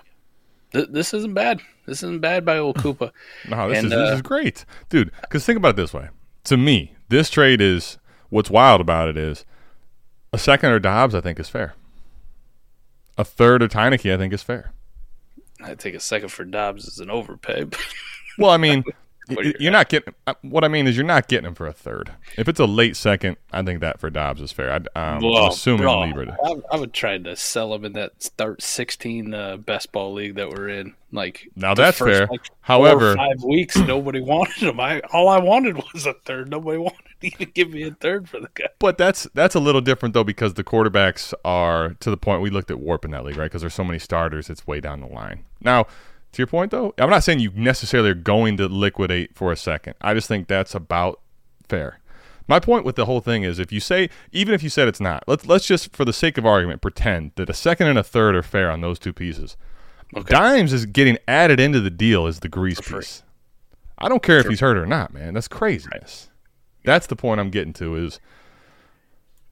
Th- 0.74 0.88
this 0.89 1.13
isn't 1.13 1.34
bad. 1.34 1.62
This 1.86 2.04
isn't 2.04 2.19
bad 2.22 2.43
by 2.43 2.58
old 2.58 2.76
Koopa. 2.78 3.12
No, 3.50 3.69
this 3.69 3.78
And, 3.78 3.86
is 3.88 3.91
this 3.91 4.10
uh, 4.12 4.15
is 4.15 4.22
great, 4.22 4.65
dude. 4.89 5.12
Because 5.22 5.45
think 5.45 5.58
about 5.58 5.69
it 5.69 5.78
this 5.78 5.93
way: 5.93 6.10
to 6.45 6.58
me, 6.58 6.95
this 7.08 7.30
trade 7.30 7.62
is 7.62 7.98
what's 8.30 8.50
wild 8.50 8.82
about 8.82 9.08
it 9.08 9.17
is 9.17 9.45
a 10.34 10.38
second 10.38 10.72
or 10.72 10.80
Dobbs. 10.80 11.15
I 11.15 11.22
think 11.22 11.39
is 11.39 11.50
fair. 11.50 11.74
A 13.18 13.26
third 13.26 13.62
or 13.62 13.68
Heinicke, 13.68 14.13
I 14.13 14.18
think 14.18 14.34
is 14.34 14.44
fair. 14.44 14.72
I 15.62 15.76
think 15.76 15.96
a 15.96 16.00
second 16.00 16.30
for 16.30 16.46
Dobbs 16.46 16.86
is 16.86 17.00
an 17.00 17.10
overpay. 17.10 17.65
but 17.65 17.80
Well, 18.38 18.52
I 18.52 18.58
mean, 18.58 18.84
Are 19.38 19.44
you're 19.60 19.72
not 19.72 19.89
getting. 19.89 20.13
uh, 20.28 20.34
What 20.42 20.63
I 20.63 20.68
mean 20.68 20.88
is, 20.88 20.96
you're 20.96 21.06
not 21.06 21.28
getting 21.28 21.46
him 21.48 21.56
for 21.56 21.68
a 21.68 21.74
third. 21.74 22.12
If 22.38 22.48
it's 22.48 22.60
a 22.60 22.65
late 22.65 22.96
second, 22.96 23.38
I 23.52 23.62
think 23.63 23.80
that 23.82 24.00
for 24.00 24.10
Dobbs 24.10 24.42
is 24.42 24.52
fair. 24.52 24.72
I'd, 24.72 24.88
um, 24.96 25.22
Well, 25.22 25.44
I'm 25.46 25.50
assuming 25.50 26.13
bro. 26.13 26.26
I, 26.44 26.56
I 26.72 26.80
would 26.80 26.94
try 26.94 27.18
to 27.18 27.36
sell 27.36 27.74
him 27.74 27.86
in 27.86 27.94
that 27.94 28.22
start 28.24 28.62
16 28.62 29.34
uh, 29.34 29.58
best 29.58 29.92
ball 29.92 30.13
league 30.13 30.36
that 30.36 30.50
we're 30.50 30.70
in. 30.70 30.96
Like 31.12 31.50
Now 31.56 31.74
that's 31.74 31.98
first, 31.98 32.18
fair. 32.20 32.28
like, 32.28 32.42
However, 32.62 33.15
five 33.15 33.44
weeks 33.44 33.76
nobody 33.78 34.22
wanted 34.22 34.58
him. 34.70 34.80
I 34.80 35.02
all 35.12 35.28
I 35.28 35.39
wanted 35.39 35.78
was 35.94 36.06
a 36.06 36.13
third. 36.13 36.50
Nobody 36.52 36.78
wanted 36.80 37.00
you 37.22 37.32
to 37.32 37.46
give 37.46 37.72
me 37.72 37.84
a 37.84 37.92
third 37.92 38.30
for 38.30 38.39
the 38.39 38.50
guy. 38.54 38.68
But 38.78 38.98
that's 39.00 39.28
that's 39.34 39.56
a 39.56 39.60
little 39.60 39.82
different 39.82 40.13
though 40.13 40.24
because 40.24 40.54
the 40.54 40.63
quarterbacks 40.63 41.34
are 41.44 41.96
to 42.00 42.12
the 42.12 42.18
point 42.18 42.42
we 42.44 42.52
looked 42.52 42.70
at 42.70 42.78
WoRP 42.78 43.06
in 43.06 43.12
that 43.12 43.26
league, 43.26 43.38
right? 43.38 43.46
Because 43.46 43.62
there's 43.62 43.74
so 43.74 43.84
many 43.84 43.98
starters, 44.00 44.50
it's 44.52 44.68
way 44.68 44.80
down 44.80 45.02
the 45.02 45.08
line. 45.08 45.46
Now, 45.62 45.88
to 46.32 46.42
your 46.42 46.48
point 46.48 46.72
though, 46.72 46.94
I'm 46.98 47.10
not 47.10 47.24
saying 47.24 47.39
you 47.39 47.52
necessarily 47.56 48.10
are 48.10 48.15
going 48.15 48.58
to 48.58 48.68
liquidate 48.68 49.36
for 49.36 49.52
a 49.52 49.58
second. 49.58 49.96
I 50.02 50.13
just 50.13 50.28
think 50.28 50.48
that's 50.48 50.76
about 50.76 51.22
fair. 51.68 52.00
My 52.48 52.60
point 52.60 52.84
with 52.84 52.96
the 52.96 53.06
whole 53.06 53.22
thing 53.22 53.44
is 53.44 53.60
if 53.60 53.72
you 53.72 53.80
say 53.80 54.10
even 54.32 54.56
if 54.56 54.63
you 54.63 54.70
said 54.70 54.88
it's 54.88 55.00
not, 55.00 55.24
let's 55.28 55.46
let's 55.46 55.65
just 55.65 55.96
for 55.96 56.04
the 56.04 56.13
sake 56.13 56.38
of 56.38 56.46
argument 56.46 56.82
pretend 56.82 57.32
that 57.36 57.50
a 57.50 57.54
second 57.54 57.88
and 57.88 58.00
a 58.00 58.04
third 58.04 58.36
are 58.36 58.44
fair 58.44 58.72
on 58.72 58.82
those 58.82 58.98
two 58.98 59.13
pieces. 59.13 59.56
Okay. 60.15 60.34
Dimes 60.34 60.74
is 60.74 60.86
getting 60.88 61.20
added 61.28 61.60
into 61.60 61.80
the 61.80 61.92
deal 61.92 62.26
as 62.26 62.39
the 62.39 62.50
grease 62.50 62.82
piece. 62.82 63.22
I 64.00 64.10
don't 64.10 64.24
care 64.24 64.39
if 64.39 64.48
he's 64.48 64.62
hurt 64.62 64.78
or 64.78 64.88
not, 64.88 65.13
man. 65.13 65.36
That's 65.36 65.48
craziness. 65.48 66.30
That's 66.86 67.06
the 67.06 67.15
point 67.15 67.39
I'm 67.39 67.52
getting 67.52 67.74
to 67.74 67.96
is 67.96 68.20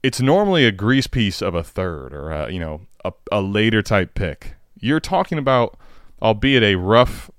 it's 0.02 0.20
normally 0.20 0.64
a 0.64 0.72
grease 0.72 1.06
piece 1.06 1.42
of 1.42 1.54
a 1.54 1.62
third 1.62 2.12
or 2.12 2.30
a, 2.30 2.50
you 2.50 2.58
know 2.58 2.80
a, 3.04 3.12
a 3.30 3.40
later 3.40 3.82
type 3.82 4.14
pick. 4.14 4.54
You're 4.80 5.00
talking 5.00 5.38
about 5.38 5.78
albeit 6.22 6.62
a 6.62 6.74
rough, 6.76 7.30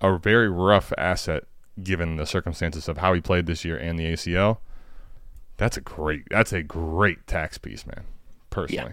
a 0.00 0.18
very 0.18 0.48
rough 0.48 0.92
asset 0.98 1.44
given 1.82 2.16
the 2.16 2.26
circumstances 2.26 2.88
of 2.88 2.98
how 2.98 3.12
he 3.14 3.20
played 3.20 3.46
this 3.46 3.64
year 3.64 3.76
and 3.76 3.98
the 3.98 4.04
ACL. 4.12 4.58
That's 5.56 5.76
a 5.76 5.80
great. 5.80 6.22
That's 6.30 6.52
a 6.52 6.62
great 6.62 7.26
tax 7.26 7.58
piece, 7.58 7.86
man. 7.86 8.04
Personally, 8.50 8.92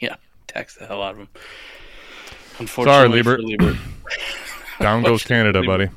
Yeah, 0.00 0.16
tax 0.46 0.74
the 0.76 0.86
hell 0.86 1.02
out 1.02 1.12
of 1.12 1.18
him. 1.20 1.28
Sorry, 1.34 2.58
Unfortunately, 2.60 3.22
for 3.22 3.38
Liebert. 3.38 3.60
Liebert. 3.60 3.76
down 4.80 5.02
goes 5.02 5.22
Canada, 5.24 5.60
the- 5.60 5.66
buddy. 5.66 5.88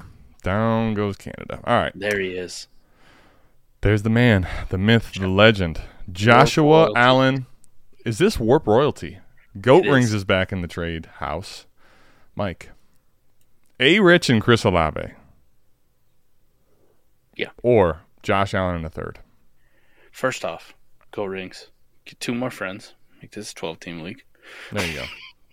Down 0.44 0.94
goes 0.94 1.18
Canada. 1.18 1.60
All 1.64 1.76
right, 1.78 1.92
There 1.96 2.20
he 2.20 2.30
is. 2.30 2.68
there's 3.82 4.04
the 4.04 4.10
man, 4.12 4.48
the 4.70 4.78
myth, 4.78 5.14
the 5.20 5.28
legend, 5.28 5.82
Joshua. 6.12 6.92
Allen. 6.96 7.48
Is 8.06 8.20
this 8.20 8.40
Warp 8.40 8.68
royalty? 8.68 9.18
Goat 9.60 9.86
It 9.86 9.92
Rings 9.92 10.06
is. 10.10 10.14
is 10.14 10.24
back 10.24 10.52
in 10.52 10.62
the 10.62 10.68
trade 10.68 11.08
house. 11.18 11.66
Mike, 12.36 12.72
A. 13.80 14.00
Rich 14.00 14.30
and 14.30 14.42
Chris 14.42 14.64
Olave. 14.64 15.14
Yeah. 17.36 17.50
Or 17.64 18.02
Josh 18.24 18.54
Allen 18.54 18.78
in 18.78 18.82
the 18.82 18.90
third. 18.90 19.20
First 20.12 20.44
off, 20.44 20.74
go 21.12 21.26
rings. 21.26 21.70
Get 22.06 22.20
two 22.20 22.34
more 22.36 22.50
friends. 22.50 22.94
Make 23.22 23.32
this 23.32 23.52
a 23.52 23.56
12 23.56 23.80
team 23.80 24.02
league. 24.02 24.24
There 24.72 24.88
you 24.88 25.00
go. 25.00 25.06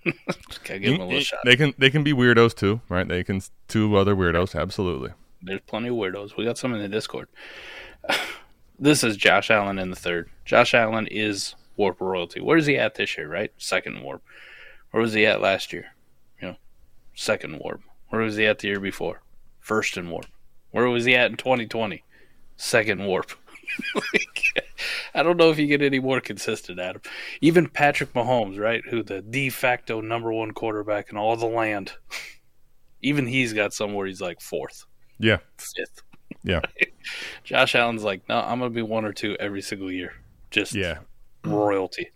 Just 0.48 0.64
gotta 0.64 0.80
give 0.80 0.94
him 0.94 1.00
a 1.00 1.06
little 1.06 1.20
shot. 1.20 1.40
They 1.44 1.56
can 1.56 1.74
they 1.78 1.90
can 1.90 2.02
be 2.02 2.12
weirdos 2.12 2.54
too, 2.54 2.80
right? 2.88 3.06
They 3.06 3.22
can 3.22 3.40
two 3.68 3.96
other 3.96 4.16
weirdos, 4.16 4.58
absolutely. 4.60 5.10
There's 5.40 5.60
plenty 5.60 5.88
of 5.88 5.94
weirdos. 5.94 6.36
We 6.36 6.44
got 6.44 6.58
some 6.58 6.74
in 6.74 6.80
the 6.80 6.88
Discord. 6.88 7.28
this 8.78 9.04
is 9.04 9.16
Josh 9.16 9.50
Allen 9.50 9.78
in 9.78 9.90
the 9.90 9.96
third. 9.96 10.28
Josh 10.44 10.74
Allen 10.74 11.06
is 11.06 11.54
WoRP 11.78 12.00
royalty. 12.00 12.40
Where 12.40 12.56
is 12.56 12.66
he 12.66 12.76
at 12.76 12.96
this 12.96 13.16
year, 13.16 13.28
right? 13.28 13.52
Second 13.58 13.98
WoRP. 13.98 14.20
Where 14.90 15.02
was 15.02 15.14
he 15.14 15.24
at 15.24 15.40
last 15.40 15.72
year? 15.72 15.94
Second 17.14 17.60
WoRP. 17.60 17.80
Where 18.08 18.22
was 18.22 18.36
he 18.36 18.46
at 18.46 18.58
the 18.60 18.68
year 18.68 18.80
before? 18.80 19.22
First 19.60 19.96
in 19.96 20.08
WoRP. 20.08 20.26
Where 20.70 20.88
was 20.88 21.04
he 21.04 21.14
at 21.14 21.30
in 21.30 21.36
2020? 21.36 22.02
Second 22.56 23.00
WoRP. 23.00 23.34
Like, 23.94 24.66
I 25.14 25.22
don't 25.22 25.38
know 25.38 25.50
if 25.50 25.58
you 25.58 25.66
get 25.66 25.80
any 25.80 25.98
more 25.98 26.20
consistent, 26.20 26.78
Adam. 26.78 27.00
Even 27.40 27.68
Patrick 27.70 28.12
Mahomes, 28.12 28.58
right, 28.58 28.82
who 28.90 29.02
the 29.02 29.22
de 29.22 29.48
facto 29.48 30.02
number 30.02 30.30
one 30.30 30.50
quarterback 30.50 31.10
in 31.10 31.16
all 31.16 31.36
the 31.36 31.46
land, 31.46 31.92
even 33.02 33.26
he's 33.26 33.54
got 33.54 33.72
somewhere 33.72 34.06
he's 34.06 34.20
like 34.20 34.42
fourth, 34.42 34.84
Yeah. 35.18 35.38
fifth. 35.56 36.02
Yeah. 36.44 36.60
Josh 37.44 37.74
Allen's 37.74 38.04
like, 38.04 38.28
no, 38.28 38.40
I'm 38.40 38.58
going 38.58 38.70
to 38.70 38.74
be 38.74 38.82
one 38.82 39.06
or 39.06 39.12
two 39.14 39.36
every 39.40 39.62
single 39.62 39.90
year. 39.90 40.12
Just 40.50 40.74
Yeah. 40.74 40.98
royalty. 41.44 42.10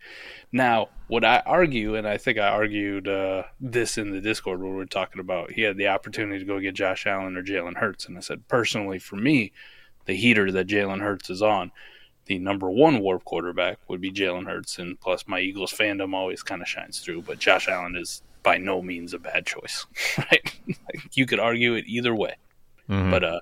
Now, 0.52 0.88
what 1.08 1.24
I 1.24 1.42
argue, 1.44 1.94
and 1.94 2.06
I 2.06 2.16
think 2.18 2.38
I 2.38 2.48
argued 2.48 3.08
uh, 3.08 3.44
this 3.60 3.98
in 3.98 4.10
the 4.10 4.20
Discord 4.20 4.60
where 4.62 4.72
we 4.72 4.82
are 4.82 4.86
talking 4.86 5.20
about 5.20 5.52
he 5.52 5.62
had 5.62 5.76
the 5.76 5.88
opportunity 5.88 6.38
to 6.38 6.44
go 6.44 6.58
get 6.60 6.74
Josh 6.74 7.06
Allen 7.06 7.36
or 7.36 7.42
Jalen 7.42 7.76
Hurts. 7.76 8.06
And 8.06 8.16
I 8.16 8.20
said, 8.20 8.46
personally, 8.48 8.98
for 8.98 9.16
me, 9.16 9.52
the 10.06 10.14
heater 10.14 10.50
that 10.52 10.66
Jalen 10.68 11.00
Hurts 11.00 11.30
is 11.30 11.42
on, 11.42 11.72
the 12.26 12.38
number 12.38 12.70
one 12.70 13.00
WoRP 13.00 13.24
quarterback 13.24 13.78
would 13.88 14.00
be 14.00 14.10
Jalen 14.12 14.46
Hurts. 14.46 14.78
And 14.78 14.98
plus, 15.00 15.24
my 15.26 15.40
Eagles 15.40 15.72
fandom 15.72 16.14
always 16.14 16.42
kind 16.42 16.62
of 16.62 16.68
shines 16.68 17.00
through. 17.00 17.22
But 17.22 17.38
Josh 17.38 17.68
Allen 17.68 17.96
is 17.96 18.22
by 18.42 18.58
no 18.58 18.80
means 18.82 19.12
a 19.14 19.18
bad 19.18 19.46
choice, 19.46 19.86
right? 20.18 20.56
You 21.12 21.26
could 21.26 21.40
argue 21.40 21.74
it 21.74 21.84
either 21.86 22.14
way. 22.14 22.36
Mhm. 22.88 23.10
But 23.10 23.24
uh, 23.24 23.40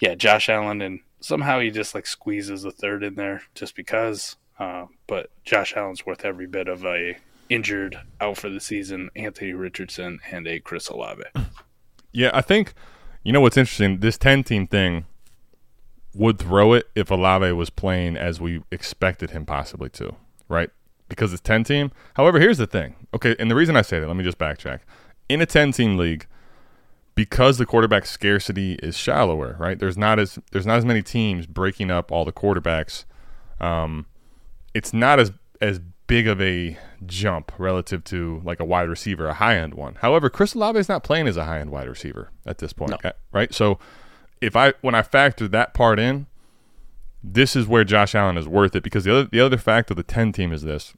yeah, 0.00 0.14
Josh 0.14 0.48
Allen, 0.48 0.82
and 0.82 1.00
somehow 1.20 1.60
he 1.60 1.70
just 1.70 1.94
like 1.94 2.06
squeezes 2.06 2.64
a 2.64 2.70
third 2.70 3.02
in 3.02 3.14
there 3.14 3.42
just 3.54 3.74
because. 3.74 4.36
Uh, 4.60 4.86
but 5.06 5.30
Josh 5.44 5.74
Allen's 5.74 6.04
worth 6.06 6.24
every 6.24 6.46
bit 6.46 6.68
of 6.68 6.84
a 6.84 7.16
injured 7.48 7.98
out 8.20 8.36
for 8.36 8.48
the 8.48 8.60
season 8.60 9.10
Anthony 9.16 9.52
Richardson 9.52 10.20
and 10.30 10.46
a 10.46 10.60
Chris 10.60 10.88
Olave. 10.88 11.24
Yeah, 12.12 12.32
I 12.34 12.40
think 12.40 12.74
you 13.22 13.32
know 13.32 13.40
what's 13.40 13.56
interesting. 13.56 14.00
This 14.00 14.18
ten 14.18 14.42
team 14.42 14.66
thing 14.66 15.04
would 16.12 16.40
throw 16.40 16.72
it 16.72 16.90
if 16.96 17.08
Olave 17.08 17.52
was 17.52 17.70
playing 17.70 18.16
as 18.16 18.40
we 18.40 18.64
expected 18.72 19.30
him 19.30 19.46
possibly 19.46 19.88
to, 19.90 20.16
right? 20.48 20.70
Because 21.08 21.32
it's 21.32 21.40
ten 21.40 21.62
team. 21.62 21.92
However, 22.14 22.40
here's 22.40 22.58
the 22.58 22.66
thing. 22.66 22.96
Okay, 23.14 23.36
and 23.38 23.48
the 23.48 23.54
reason 23.54 23.76
I 23.76 23.82
say 23.82 24.00
that, 24.00 24.08
let 24.08 24.16
me 24.16 24.24
just 24.24 24.38
backtrack. 24.38 24.80
In 25.28 25.40
a 25.40 25.46
ten 25.46 25.70
team 25.70 25.96
league, 25.96 26.26
because 27.14 27.58
the 27.58 27.64
quarterback 27.66 28.06
scarcity 28.06 28.72
is 28.82 28.96
shallower, 28.96 29.54
right? 29.60 29.78
There's 29.78 29.96
not 29.96 30.18
as 30.18 30.40
there's 30.50 30.66
not 30.66 30.78
as 30.78 30.84
many 30.84 31.02
teams 31.02 31.46
breaking 31.46 31.92
up 31.92 32.10
all 32.10 32.24
the 32.24 32.32
quarterbacks. 32.32 33.04
Um, 33.60 34.06
it's 34.74 34.92
not 34.92 35.18
as 35.20 35.32
as 35.60 35.80
big 36.06 36.26
of 36.26 36.40
a 36.40 36.76
jump 37.06 37.52
relative 37.58 38.02
to 38.02 38.40
like 38.44 38.58
a 38.60 38.64
wide 38.64 38.88
receiver, 38.88 39.28
a 39.28 39.34
high 39.34 39.56
end 39.56 39.74
one. 39.74 39.94
However, 39.96 40.28
Chris 40.28 40.54
Olave 40.54 40.78
is 40.78 40.88
not 40.88 41.04
playing 41.04 41.28
as 41.28 41.36
a 41.36 41.44
high 41.44 41.60
end 41.60 41.70
wide 41.70 41.88
receiver 41.88 42.30
at 42.46 42.58
this 42.58 42.72
point, 42.72 42.92
No. 43.02 43.12
right? 43.32 43.52
So 43.54 43.78
if 44.40 44.56
I 44.56 44.72
when 44.80 44.94
I 44.94 45.02
factor 45.02 45.46
that 45.48 45.74
part 45.74 45.98
in, 46.00 46.26
this 47.22 47.54
is 47.54 47.66
where 47.66 47.84
Josh 47.84 48.14
Allen 48.14 48.36
is 48.38 48.48
worth 48.48 48.74
it 48.74 48.82
because 48.82 49.04
the 49.04 49.12
other 49.12 49.28
the 49.30 49.40
other 49.40 49.58
fact 49.58 49.90
of 49.90 49.96
the 49.96 50.02
ten 50.02 50.32
team 50.32 50.52
is 50.52 50.62
this: 50.62 50.94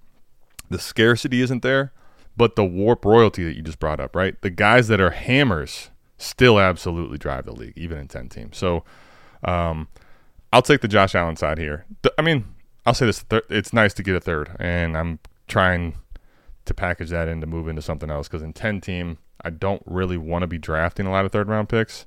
the 0.71 0.79
scarcity 0.79 1.41
isn't 1.43 1.63
there, 1.63 1.93
but 2.37 2.57
the 2.57 2.63
WoRP 2.63 3.05
royalty 3.05 3.45
that 3.45 3.57
you 3.57 3.63
just 3.63 3.79
brought 3.81 4.01
up, 4.01 4.15
right? 4.17 4.41
The 4.43 4.51
guys 4.51 4.89
that 4.89 5.01
are 5.01 5.11
hammers 5.11 5.91
still 6.19 6.61
absolutely 6.61 7.19
drive 7.19 7.45
the 7.45 7.53
league, 7.53 7.77
even 7.77 7.99
in 7.99 8.09
ten 8.09 8.29
teams. 8.29 8.57
So 8.57 8.85
um, 9.45 9.89
I'll 10.53 10.63
take 10.63 10.81
the 10.81 10.89
Josh 10.89 11.15
Allen 11.17 11.37
side 11.37 11.59
here. 11.59 11.85
I 12.17 12.23
mean, 12.23 12.45
I'll 12.87 12.95
say 12.95 13.07
this: 13.07 13.23
th- 13.25 13.45
it's 13.49 13.73
nice 13.73 13.95
to 13.95 14.03
get 14.03 14.15
a 14.15 14.21
third, 14.21 14.57
and 14.59 14.97
I'm 14.97 15.19
trying 15.49 15.97
to 16.65 16.75
package 16.75 17.11
that 17.11 17.29
in 17.29 17.41
to 17.41 17.47
move 17.47 17.69
into 17.69 17.83
something 17.83 18.11
else 18.11 18.29
because 18.29 18.43
in 18.43 18.53
ten 18.53 18.81
team, 18.81 19.19
I 19.45 19.51
don't 19.51 19.83
really 19.87 20.17
want 20.17 20.43
to 20.43 20.47
be 20.47 20.59
drafting 20.59 21.07
a 21.07 21.11
lot 21.11 21.25
of 21.25 21.33
third 21.33 21.49
round 21.49 21.69
picks. 21.69 22.07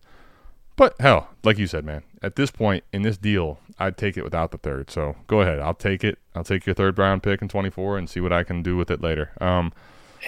But 0.78 0.96
hell, 1.00 1.30
like 1.44 1.58
you 1.58 1.68
said, 1.68 1.86
man, 1.86 2.04
at 2.22 2.36
this 2.36 2.52
point 2.52 2.84
in 2.92 3.02
this 3.04 3.18
deal, 3.18 3.60
I'd 3.80 3.96
take 3.98 4.18
it 4.18 4.24
without 4.26 4.52
the 4.52 4.58
third. 4.58 4.92
So 4.92 5.16
go 5.28 5.40
ahead, 5.42 5.60
I'll 5.60 5.74
take 5.74 6.04
it. 6.04 6.20
I'll 6.36 6.44
take 6.44 6.66
your 6.66 6.76
third 6.76 6.98
round 6.98 7.24
pick 7.24 7.42
in 7.42 7.48
24 7.48 7.98
and 7.98 8.10
see 8.10 8.20
what 8.20 8.34
I 8.34 8.44
can 8.44 8.62
do 8.62 8.76
with 8.76 8.92
it 8.92 9.00
later. 9.02 9.32
Um, 9.40 9.72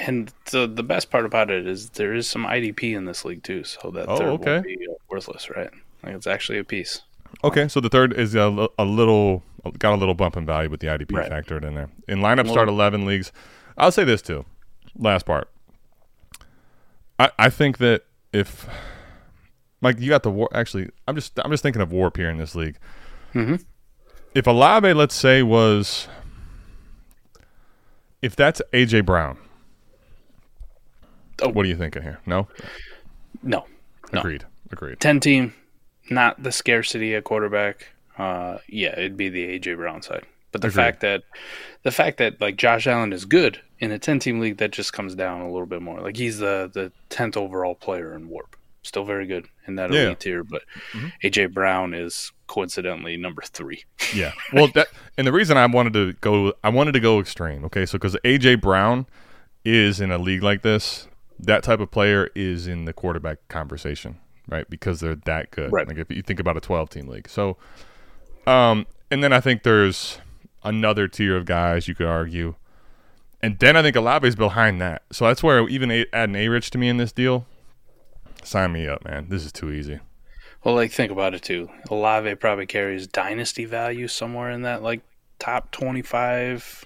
And 0.06 0.32
the 0.52 0.66
the 0.68 0.84
best 0.84 1.10
part 1.12 1.26
about 1.26 1.50
it 1.52 1.68
is 1.68 1.90
there 1.92 2.14
is 2.14 2.30
some 2.30 2.46
IDP 2.46 2.96
in 2.96 3.04
this 3.06 3.26
league 3.26 3.44
too, 3.44 3.66
so 3.66 3.92
that 3.92 4.08
Oh, 4.08 4.18
third 4.18 4.28
okay. 4.30 4.54
won't 4.54 4.64
be 4.68 4.88
worthless, 5.10 5.50
right? 5.50 5.70
Like 6.04 6.14
it's 6.16 6.28
actually 6.28 6.60
a 6.60 6.64
piece. 6.64 7.02
okay, 7.44 7.68
so 7.68 7.82
the 7.82 7.90
third 7.90 8.14
is 8.14 8.34
a, 8.36 8.70
a 8.80 8.86
little 8.86 9.44
got 9.80 9.94
a 9.94 9.98
little 9.98 10.14
bump 10.14 10.38
in 10.38 10.46
value 10.46 10.70
with 10.70 10.80
the 10.80 10.88
IDP 10.88 11.16
Right. 11.16 11.32
factored 11.32 11.64
in 11.64 11.76
there. 11.76 11.90
In 12.08 12.20
lineup 12.20 12.46
Well- 12.46 12.54
start 12.54 12.70
11 12.70 13.06
leagues, 13.06 13.32
I'll 13.78 13.92
say 13.92 14.04
this 14.04 14.22
too. 14.22 14.46
Last 14.98 15.26
part. 15.26 15.50
I 17.20 17.32
I 17.40 17.50
think 17.50 17.78
that 17.80 18.04
if 18.34 18.68
Mike, 19.82 20.00
you 20.00 20.10
got 20.10 20.24
the 20.24 20.32
war. 20.32 20.50
Actually, 20.54 20.90
I'm 21.08 21.16
just 21.16 21.40
I'm 21.44 21.52
just 21.52 21.64
thinking 21.64 21.82
of 21.82 21.90
WoRP 21.90 22.18
here 22.18 22.30
in 22.30 22.38
this 22.38 22.56
league. 22.56 22.78
Mhm. 23.34 23.64
If 24.34 24.48
Olave, 24.48 24.94
let's 24.94 25.16
say, 25.16 25.42
was 25.44 26.08
if 28.22 28.36
that's 28.36 28.62
AJ 28.74 29.02
Brown, 29.06 29.38
Oh. 31.42 31.50
what 31.50 31.66
are 31.66 31.70
you 31.70 31.76
thinking 31.78 32.02
here? 32.04 32.20
No, 32.26 32.48
No, 33.44 33.66
no. 34.12 34.20
agreed, 34.20 34.46
agreed. 34.72 35.00
ten 35.00 35.20
team, 35.20 35.54
not 36.10 36.42
the 36.42 36.52
scarcity 36.52 37.14
at 37.16 37.24
quarterback. 37.24 37.90
Uh, 38.18 38.58
yeah, 38.68 38.94
it'd 38.94 39.18
be 39.18 39.30
the 39.30 39.60
AJ 39.60 39.78
Brown 39.78 40.02
side. 40.02 40.26
But 40.52 40.62
the 40.62 40.68
Agreed. 40.70 40.76
fact 40.82 41.02
that 41.02 41.24
the 41.84 41.92
fact 41.92 42.18
that 42.18 42.40
like 42.42 42.56
Josh 42.56 42.88
Allen 42.88 43.12
is 43.14 43.26
good 43.26 43.62
in 43.80 43.92
a 43.92 44.00
ten 44.00 44.18
team 44.20 44.40
league, 44.40 44.58
that 44.58 44.72
just 44.72 44.94
comes 44.94 45.14
down 45.14 45.42
a 45.42 45.52
little 45.52 45.66
bit 45.68 45.82
more. 45.82 46.00
Like 46.00 46.16
he's 46.18 46.40
the 46.40 46.70
the 46.74 46.92
tenth 47.10 47.36
overall 47.38 47.76
player 47.76 48.16
in 48.16 48.30
WoRP, 48.30 48.54
still 48.82 49.04
very 49.04 49.28
good 49.28 49.46
in 49.68 49.76
that 49.76 49.92
Yeah. 49.92 50.06
elite 50.08 50.20
tier. 50.22 50.44
But 50.44 50.64
AJ 51.24 51.54
Brown 51.54 51.94
is 51.94 52.32
coincidentally 52.48 53.18
number 53.18 53.42
three. 53.44 53.84
Yeah. 54.16 54.32
Well, 54.54 54.70
that 54.70 54.88
and 55.18 55.28
the 55.28 55.34
reason 55.34 55.58
I 55.58 55.66
wanted 55.66 55.92
to 55.94 56.14
go, 56.14 56.54
I 56.64 56.70
wanted 56.70 56.94
to 56.94 57.02
go 57.02 57.20
extreme. 57.20 57.66
Okay, 57.66 57.86
so 57.86 57.98
because 57.98 58.16
AJ 58.24 58.62
Brown 58.62 59.06
is 59.66 60.00
in 60.00 60.12
a 60.12 60.18
league 60.18 60.42
like 60.44 60.62
this, 60.62 61.10
that 61.38 61.62
type 61.62 61.82
of 61.82 61.92
player 61.92 62.30
is 62.34 62.68
in 62.68 62.86
the 62.86 62.94
quarterback 62.94 63.46
conversation, 63.50 64.18
right? 64.48 64.68
Because 64.70 65.02
they're 65.02 65.16
that 65.26 65.52
good. 65.52 65.74
Right. 65.74 65.86
Like 65.86 65.98
if 65.98 66.10
you 66.10 66.22
think 66.22 66.40
about 66.40 66.56
a 66.56 66.62
twelve-team 66.62 67.08
league, 67.10 67.28
so, 67.28 67.58
um, 68.48 68.88
and 69.12 69.24
then 69.24 69.34
I 69.34 69.40
think 69.40 69.64
there's 69.64 70.20
another 70.64 71.08
tier 71.08 71.38
of 71.38 71.46
guys 71.46 71.88
you 71.88 71.96
could 71.96 72.08
argue, 72.08 72.56
and 73.42 73.60
then 73.60 73.78
I 73.78 73.82
think 73.82 73.96
Olave's 73.96 74.36
behind 74.36 74.82
that. 74.82 75.04
So 75.12 75.26
that's 75.28 75.44
where 75.44 75.68
even 75.70 75.92
a- 75.92 76.06
adding 76.14 76.36
A 76.36 76.48
Rich 76.48 76.72
to 76.72 76.78
me 76.78 76.90
in 76.90 76.98
this 76.98 77.12
deal, 77.12 77.46
sign 78.44 78.72
me 78.72 78.88
up, 78.88 79.06
man. 79.06 79.28
This 79.30 79.46
is 79.46 79.52
too 79.52 79.72
easy. 79.72 80.00
Well, 80.64 80.76
like 80.76 80.92
think 80.92 81.12
about 81.12 81.34
it 81.34 81.44
too. 81.44 81.70
Olave 81.90 82.36
probably 82.36 82.66
carries 82.66 83.08
dynasty 83.08 83.66
value 83.66 84.08
somewhere 84.08 84.50
in 84.52 84.64
that 84.64 84.82
like 84.82 85.02
top 85.40 85.72
twenty 85.72 86.02
five, 86.02 86.84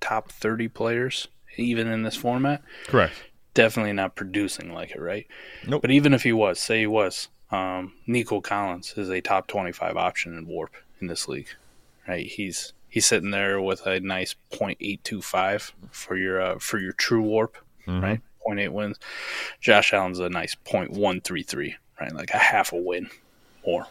top 0.00 0.30
thirty 0.32 0.68
players, 0.68 1.28
even 1.56 1.86
in 1.86 2.02
this 2.02 2.16
format. 2.16 2.62
Correct. 2.86 3.14
definitely 3.52 3.92
not 3.92 4.16
producing 4.16 4.72
like 4.72 4.90
it, 4.92 5.00
right? 5.00 5.26
Nope. 5.66 5.82
But 5.82 5.92
even 5.92 6.12
if 6.14 6.22
he 6.24 6.32
was, 6.32 6.58
say 6.58 6.80
he 6.80 6.86
was, 6.88 7.28
um, 7.52 7.92
Nico 8.06 8.40
Collins 8.40 8.94
is 8.96 9.10
a 9.10 9.20
top 9.20 9.46
twenty-five 9.46 9.96
option 9.96 10.36
in 10.36 10.46
WoRP 10.46 10.70
in 11.00 11.06
this 11.08 11.28
league, 11.28 11.48
right? 12.08 12.26
He's 12.26 12.72
he's 12.88 13.06
sitting 13.06 13.30
there 13.30 13.60
with 13.60 13.86
a 13.86 14.00
nice 14.00 14.34
.825 14.52 15.72
for 15.90 16.16
your 16.16 16.40
uh, 16.40 16.58
for 16.58 16.78
your 16.78 16.92
true 16.92 17.22
WoRP, 17.24 17.54
Mhm. 17.86 18.02
right? 18.02 18.20
0.8 18.46 18.72
wins. 18.72 18.98
Josh 19.60 19.92
Allen's 19.92 20.18
a 20.18 20.28
nice 20.28 20.54
0.133, 20.66 21.74
right? 22.00 22.12
Like 22.14 22.30
a 22.30 22.38
half 22.38 22.72
a 22.72 22.76
win 22.76 23.08
more. 23.66 23.86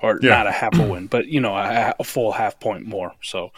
Or 0.00 0.20
Yeah. 0.22 0.30
not 0.30 0.46
a 0.46 0.52
half 0.52 0.78
a 0.78 0.82
win, 0.86 1.08
but 1.08 1.26
you 1.26 1.40
know, 1.40 1.56
a, 1.56 1.94
a 1.98 2.04
full 2.04 2.30
half 2.32 2.60
point 2.60 2.86
more. 2.86 3.14
So 3.22 3.50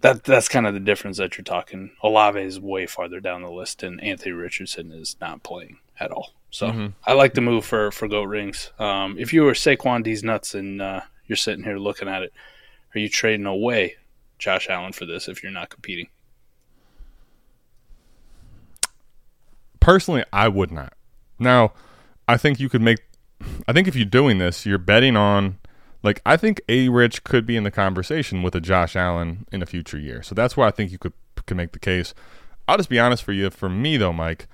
that 0.00 0.24
that's 0.24 0.48
kind 0.48 0.66
of 0.66 0.72
the 0.74 0.80
difference 0.80 1.18
that 1.18 1.36
you're 1.36 1.44
talking. 1.44 1.90
Olave 2.02 2.40
is 2.40 2.58
way 2.58 2.86
farther 2.86 3.20
down 3.20 3.42
the 3.42 3.50
list, 3.50 3.82
and 3.82 4.02
Anthony 4.02 4.32
Richardson 4.32 4.90
is 4.92 5.16
not 5.20 5.42
playing 5.42 5.78
at 6.00 6.10
all. 6.10 6.32
So 6.50 6.68
Mm-hmm. 6.68 6.86
I 7.04 7.12
like 7.12 7.34
the 7.34 7.40
move 7.42 7.66
for 7.66 7.90
for 7.90 8.08
goat 8.08 8.24
rings. 8.28 8.70
Um, 8.78 9.16
if 9.18 9.32
you 9.34 9.42
were 9.42 9.52
Saquon 9.52 10.02
D's 10.02 10.24
nuts 10.24 10.54
and 10.54 10.80
uh, 10.80 11.00
you're 11.26 11.36
sitting 11.36 11.64
here 11.64 11.78
looking 11.78 12.08
at 12.08 12.22
it, 12.22 12.32
are 12.94 12.98
you 12.98 13.08
trading 13.08 13.46
away 13.46 13.96
Josh 14.38 14.68
Allen 14.68 14.92
for 14.92 15.06
this 15.06 15.28
if 15.28 15.42
you're 15.42 15.52
not 15.52 15.70
competing? 15.70 16.08
Personally, 19.80 20.24
I 20.32 20.48
would 20.48 20.72
not. 20.72 20.94
Now, 21.38 21.72
I 22.26 22.36
think 22.36 22.58
you 22.58 22.68
could 22.68 22.80
make. 22.80 23.00
I 23.68 23.72
think 23.72 23.86
if 23.86 23.96
you're 23.96 24.06
doing 24.06 24.38
this, 24.38 24.64
you're 24.64 24.78
betting 24.78 25.16
on. 25.16 25.58
Like, 26.02 26.20
I 26.24 26.36
think 26.36 26.60
A. 26.68 26.88
Rich 26.88 27.24
could 27.24 27.46
be 27.46 27.56
in 27.56 27.64
the 27.64 27.70
conversation 27.70 28.42
with 28.42 28.54
a 28.54 28.60
Josh 28.60 28.94
Allen 28.94 29.46
in 29.52 29.62
a 29.62 29.66
future 29.66 29.98
year. 29.98 30.22
So 30.22 30.34
that's 30.34 30.56
why 30.56 30.68
I 30.68 30.70
think 30.70 30.90
you 30.90 30.98
could 30.98 31.12
could 31.46 31.56
make 31.56 31.72
the 31.72 31.78
case. 31.78 32.14
I'll 32.66 32.76
just 32.76 32.88
be 32.88 32.98
honest 32.98 33.22
for 33.22 33.32
you. 33.32 33.50
For 33.50 33.68
me, 33.68 33.96
though, 33.96 34.12
Mike, 34.12 34.46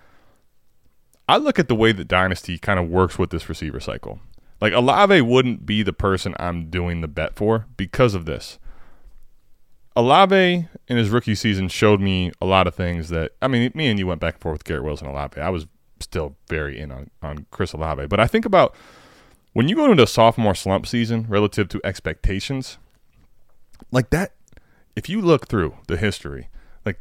I 1.28 1.36
look 1.36 1.58
at 1.58 1.68
the 1.68 1.76
way 1.76 1.92
that 1.92 2.08
Dynasty 2.08 2.58
kind 2.58 2.80
of 2.80 2.88
works 2.88 3.18
with 3.18 3.30
this 3.30 3.48
receiver 3.48 3.80
cycle. 3.80 4.18
Like, 4.61 4.72
Olave 4.72 5.20
wouldn't 5.22 5.64
be 5.64 5.82
the 5.82 5.92
person 5.92 6.34
I'm 6.38 6.68
doing 6.68 7.00
the 7.00 7.08
bet 7.08 7.34
for 7.34 7.66
because 7.76 8.14
of 8.14 8.26
this. 8.26 8.58
Olave 9.96 10.68
in 10.88 10.96
his 10.96 11.11
rookie 11.11 11.34
season 11.34 11.68
showed 11.68 12.00
me 12.00 12.30
a 12.40 12.46
lot 12.46 12.66
of 12.66 12.74
things 12.74 13.08
that 13.08 13.32
I 13.42 13.48
mean, 13.48 13.70
me 13.74 13.88
and 13.88 13.98
you 13.98 14.06
went 14.06 14.20
back 14.20 14.34
and 14.34 14.42
forth 14.42 14.54
with 14.54 14.64
Garrett 14.64 14.84
Wilson 14.84 15.08
Olave. 15.08 15.40
I 15.40 15.50
was 15.50 15.66
still 16.00 16.36
very 16.48 16.78
in 16.78 16.90
on, 16.90 17.11
on 17.22 17.46
Chris 17.50 17.72
Olave. 17.72 18.06
But 18.06 18.20
I 18.20 18.26
think 18.26 18.44
about 18.44 18.74
when 19.52 19.68
you 19.68 19.76
go 19.76 19.90
into 19.90 20.02
a 20.02 20.06
sophomore 20.06 20.54
slump 20.54 20.86
season 20.86 21.26
relative 21.28 21.68
to 21.68 21.80
expectations, 21.84 22.78
like 23.90 24.11
that, 24.11 24.32
if 24.96 25.08
you 25.08 25.20
look 25.20 25.48
through 25.48 25.76
the 25.88 25.96
history, 25.96 26.48
like 26.84 27.00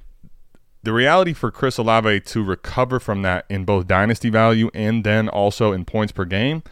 the 0.83 0.93
reality 0.93 1.33
for 1.33 1.51
Chris 1.51 1.77
Olave 1.77 2.21
to 2.21 2.43
recover 2.43 2.99
from 2.99 3.21
that 3.21 3.45
in 3.49 3.65
both 3.65 3.87
dynasty 3.87 4.29
value 4.29 4.69
and 4.73 5.03
then 5.03 5.29
also 5.29 5.71
in 5.71 5.85
points 5.85 6.11
per 6.11 6.25
game, 6.25 6.63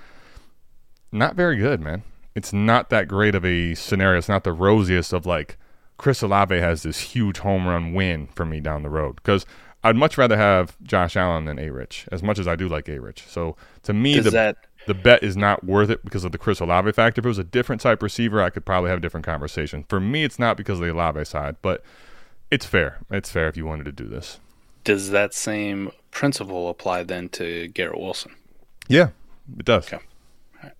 not 1.12 1.36
very 1.36 1.58
good, 1.58 1.80
man. 1.82 2.04
It's 2.36 2.54
not 2.54 2.90
that 2.90 3.08
great 3.08 3.36
of 3.36 3.44
a 3.46 3.74
scenario. 3.76 4.18
It's 4.18 4.30
not 4.30 4.44
the 4.44 4.54
rosiest 4.54 5.14
of 5.14 5.26
like 5.26 5.58
Chris 5.98 6.22
Olave 6.22 6.56
has 6.60 6.84
this 6.84 7.00
huge 7.00 7.40
home 7.40 7.68
run 7.68 7.94
win 7.94 8.28
for 8.28 8.46
me 8.46 8.60
down 8.60 8.84
the 8.84 8.90
road 8.90 9.16
because 9.16 9.46
I'd 9.84 9.96
much 9.96 10.18
rather 10.18 10.38
have 10.38 10.78
Josh 10.84 11.16
Allen 11.16 11.46
than 11.46 11.58
A 11.58 11.70
Rich, 11.70 12.08
as 12.12 12.22
much 12.22 12.38
as 12.38 12.48
I 12.48 12.56
do 12.56 12.68
like 12.68 12.88
A 12.90 13.00
Rich. 13.00 13.24
So 13.28 13.56
to 13.84 13.94
me, 13.94 14.16
Does 14.16 14.26
the 14.26 14.32
that 14.32 14.58
the 14.86 14.94
bet 14.94 15.24
is 15.24 15.36
not 15.36 15.64
worth 15.64 15.90
it 15.90 16.04
because 16.06 16.24
of 16.24 16.32
the 16.32 16.38
Chris 16.38 16.60
Olave 16.60 16.92
factor. 16.94 17.20
If 17.20 17.26
it 17.26 17.28
was 17.28 17.38
a 17.38 17.44
different 17.44 17.82
type 17.82 18.02
receiver, 18.02 18.42
I 18.42 18.50
could 18.50 18.66
probably 18.66 18.90
have 18.90 19.00
a 19.00 19.02
different 19.02 19.26
conversation. 19.26 19.84
For 19.90 20.00
me, 20.00 20.24
it's 20.24 20.40
not 20.40 20.56
because 20.56 20.80
of 20.80 20.86
the 20.86 20.94
Olave 20.94 21.26
side, 21.26 21.58
but 21.62 21.84
it's 22.52 22.66
fair. 22.66 23.00
It's 23.12 23.30
fair 23.30 23.48
if 23.50 23.58
you 23.58 23.66
wanted 23.66 23.84
to 23.86 23.92
do 23.92 24.08
this. 24.08 24.40
does 24.84 25.10
that 25.10 25.34
same 25.34 25.92
principle 26.12 26.70
apply 26.70 27.04
then 27.04 27.28
to 27.30 27.68
Garrett 27.68 28.00
Wilson? 28.00 28.34
Yeah, 28.88 29.10
it 29.58 29.66
does. 29.66 29.92
Okay. 29.92 30.04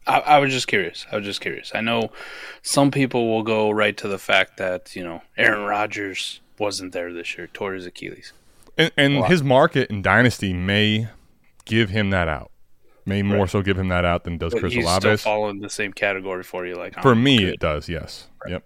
I, 0.06 0.20
I 0.20 0.40
was 0.40 0.52
just 0.52 0.68
curious. 0.68 1.06
I 1.12 1.18
was 1.18 1.26
just 1.26 1.42
curious. 1.42 1.72
I 1.76 1.82
know 1.82 2.12
some 2.62 2.92
people 2.92 3.28
will 3.30 3.44
go 3.44 3.70
right 3.70 3.96
to 3.98 4.08
the 4.08 4.18
fact 4.18 4.58
that 4.58 4.96
you 4.96 5.04
know 5.04 5.22
Aaron 5.38 5.64
Rodgers 5.66 6.42
wasn't 6.60 6.94
there 6.94 7.14
this 7.14 7.38
year, 7.38 7.48
tore 7.48 7.74
his 7.74 7.86
Achilles. 7.86 8.34
And, 8.78 8.92
and 8.98 9.26
his 9.26 9.44
market 9.44 9.90
in 9.90 10.02
Dynasty 10.02 10.54
may 10.54 11.08
give 11.66 11.90
him 11.90 12.10
that 12.12 12.28
out. 12.28 12.52
May 13.06 13.22
more 13.24 13.40
Right. 13.42 13.50
so 13.50 13.62
give 13.62 13.78
him 13.80 13.88
that 13.90 14.04
out 14.06 14.24
than 14.24 14.38
does 14.38 14.54
But 14.54 14.60
Chris 14.62 14.74
he's 14.74 14.84
still 14.88 15.10
Olave. 15.12 15.18
following 15.18 15.60
the 15.62 15.70
same 15.70 15.94
category 15.94 16.44
for 16.44 16.66
you. 16.66 16.76
Like 16.76 17.02
For 17.02 17.16
me, 17.16 17.38
good. 17.40 17.54
it 17.54 17.60
does. 17.60 17.88
Yes. 17.88 18.28
Yep. 18.48 18.64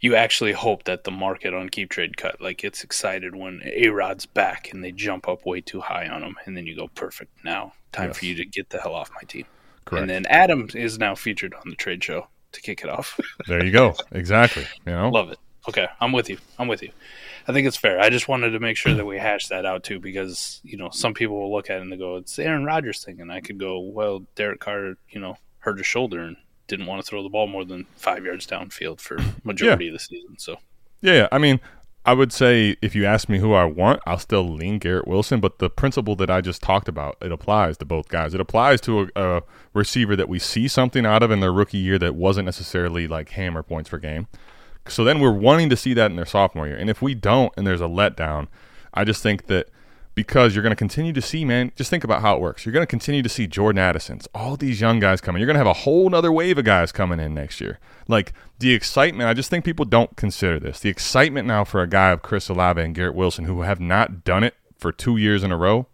you 0.00 0.14
actually 0.14 0.52
hope 0.52 0.84
that 0.84 1.04
the 1.04 1.10
market 1.10 1.54
on 1.54 1.68
keep 1.70 1.88
trade 1.90 2.16
cut 2.16 2.40
like 2.40 2.58
gets 2.58 2.84
excited 2.84 3.34
when 3.34 3.62
A 3.64 3.88
Rod's 3.88 4.26
back 4.26 4.70
and 4.72 4.84
they 4.84 4.92
jump 4.92 5.26
up 5.28 5.46
way 5.46 5.60
too 5.62 5.80
high 5.80 6.06
on 6.08 6.22
him, 6.22 6.36
and 6.44 6.56
then 6.56 6.66
you 6.66 6.76
go 6.76 6.88
perfect. 6.88 7.32
Now 7.44 7.72
time 7.92 8.12
for 8.12 8.24
you 8.26 8.34
to 8.34 8.44
get 8.44 8.70
the 8.70 8.80
hell 8.80 8.94
off 8.94 9.10
my 9.14 9.22
team. 9.26 9.46
Correct. 9.84 10.02
And 10.02 10.10
then 10.10 10.26
Adam 10.26 10.68
is 10.74 10.98
now 10.98 11.14
featured 11.14 11.54
on 11.54 11.70
the 11.70 11.76
trade 11.76 12.02
show 12.02 12.28
to 12.52 12.60
kick 12.60 12.82
it 12.82 12.88
off. 12.88 13.18
there 13.46 13.64
you 13.64 13.70
go. 13.72 13.94
Exactly. 14.12 14.66
You 14.86 14.92
know. 14.92 15.08
Love 15.10 15.30
it. 15.30 15.38
Okay, 15.68 15.86
I'm 16.00 16.12
with 16.12 16.28
you. 16.28 16.38
I'm 16.58 16.68
with 16.68 16.82
you. 16.82 16.90
I 17.48 17.52
think 17.52 17.66
it's 17.66 17.76
fair. 17.76 17.98
I 18.00 18.10
just 18.10 18.28
wanted 18.28 18.50
to 18.50 18.60
make 18.60 18.76
sure 18.76 18.94
that 18.94 19.04
we 19.04 19.18
hash 19.18 19.48
that 19.48 19.64
out 19.64 19.82
too, 19.82 19.98
because 19.98 20.60
you 20.62 20.76
know 20.76 20.90
some 20.90 21.14
people 21.14 21.40
will 21.40 21.52
look 21.52 21.70
at 21.70 21.78
it 21.78 21.82
and 21.82 21.92
they 21.92 21.96
go, 21.96 22.16
"It's 22.16 22.38
Aaron 22.38 22.64
Rodgers 22.64 23.02
thing," 23.04 23.20
and 23.20 23.32
I 23.32 23.40
could 23.40 23.58
go, 23.58 23.80
"Well, 23.80 24.26
Derek 24.34 24.60
Carr, 24.60 24.96
you 25.08 25.20
know, 25.20 25.36
hurt 25.58 25.78
his 25.78 25.86
shoulder 25.86 26.20
and 26.20 26.36
didn't 26.66 26.86
want 26.86 27.02
to 27.02 27.08
throw 27.08 27.22
the 27.22 27.28
ball 27.30 27.46
more 27.46 27.64
than 27.64 27.86
five 27.96 28.24
yards 28.24 28.46
downfield 28.46 29.00
for 29.00 29.18
majority 29.42 29.88
of 29.88 29.94
the 29.94 29.98
season." 29.98 30.36
So 30.38 30.58
Yeah, 31.00 31.14
yeah. 31.14 31.28
I 31.32 31.38
mean, 31.38 31.60
I 32.06 32.12
would 32.12 32.32
say 32.32 32.76
if 32.82 32.94
you 32.94 33.06
ask 33.06 33.30
me 33.30 33.38
who 33.38 33.54
I 33.54 33.64
want, 33.64 34.00
I'll 34.06 34.18
still 34.18 34.46
lean 34.46 34.78
Garrett 34.78 35.08
Wilson. 35.08 35.40
But 35.40 35.58
the 35.58 35.70
principle 35.70 36.14
that 36.16 36.30
I 36.30 36.42
just 36.42 36.62
talked 36.62 36.86
about, 36.86 37.16
it 37.22 37.32
applies 37.32 37.78
to 37.78 37.86
both 37.86 38.08
guys. 38.08 38.34
It 38.34 38.40
applies 38.40 38.80
to 38.82 39.00
a, 39.00 39.36
a 39.38 39.42
receiver 39.72 40.14
that 40.16 40.28
we 40.28 40.38
see 40.38 40.68
something 40.68 41.06
out 41.06 41.22
of 41.22 41.30
in 41.30 41.40
their 41.40 41.52
rookie 41.52 41.78
year 41.78 41.98
that 41.98 42.14
wasn't 42.14 42.44
necessarily 42.44 43.08
like 43.08 43.30
hammer 43.30 43.62
points 43.62 43.88
per 43.88 43.98
game. 43.98 44.26
So 44.86 45.02
then 45.02 45.18
we're 45.18 45.32
wanting 45.32 45.70
to 45.70 45.76
see 45.76 45.94
that 45.94 46.10
in 46.10 46.16
their 46.16 46.26
sophomore 46.26 46.66
year. 46.66 46.76
And 46.76 46.90
if 46.90 47.00
we 47.00 47.14
don't, 47.14 47.52
and 47.56 47.66
there's 47.66 47.80
a 47.80 47.84
letdown, 47.84 48.48
I 48.92 49.04
just 49.04 49.22
think 49.22 49.46
that 49.46 49.70
because 50.14 50.54
you're 50.54 50.62
going 50.62 50.70
to 50.70 50.76
continue 50.76 51.12
to 51.12 51.22
see, 51.22 51.44
man, 51.44 51.72
just 51.74 51.90
think 51.90 52.04
about 52.04 52.22
how 52.22 52.34
it 52.36 52.40
works. 52.40 52.64
You're 52.64 52.72
going 52.72 52.82
to 52.82 52.90
continue 52.90 53.22
to 53.22 53.28
see 53.28 53.46
Jordan 53.46 53.78
Addison's, 53.78 54.28
all 54.34 54.56
these 54.56 54.80
young 54.80 55.00
guys 55.00 55.20
coming. 55.20 55.40
You're 55.40 55.46
going 55.46 55.54
to 55.54 55.58
have 55.58 55.66
a 55.66 55.72
whole 55.72 56.08
nother 56.08 56.30
wave 56.32 56.58
of 56.58 56.64
guys 56.64 56.92
coming 56.92 57.18
in 57.18 57.34
next 57.34 57.60
year. 57.60 57.78
Like 58.06 58.32
the 58.58 58.72
excitement, 58.72 59.28
I 59.28 59.34
just 59.34 59.50
think 59.50 59.64
people 59.64 59.84
don't 59.84 60.16
consider 60.16 60.60
this. 60.60 60.78
The 60.80 60.88
excitement 60.88 61.48
now 61.48 61.64
for 61.64 61.82
a 61.82 61.88
guy 61.88 62.10
of 62.10 62.22
Chris 62.22 62.48
Olave 62.48 62.80
and 62.80 62.94
Garrett 62.94 63.14
Wilson 63.14 63.44
who 63.46 63.62
have 63.62 63.80
not 63.80 64.24
done 64.24 64.44
it 64.44 64.54
for 64.78 64.92
two 64.92 65.16
years 65.16 65.42
in 65.42 65.50
a 65.50 65.56
row, 65.56 65.86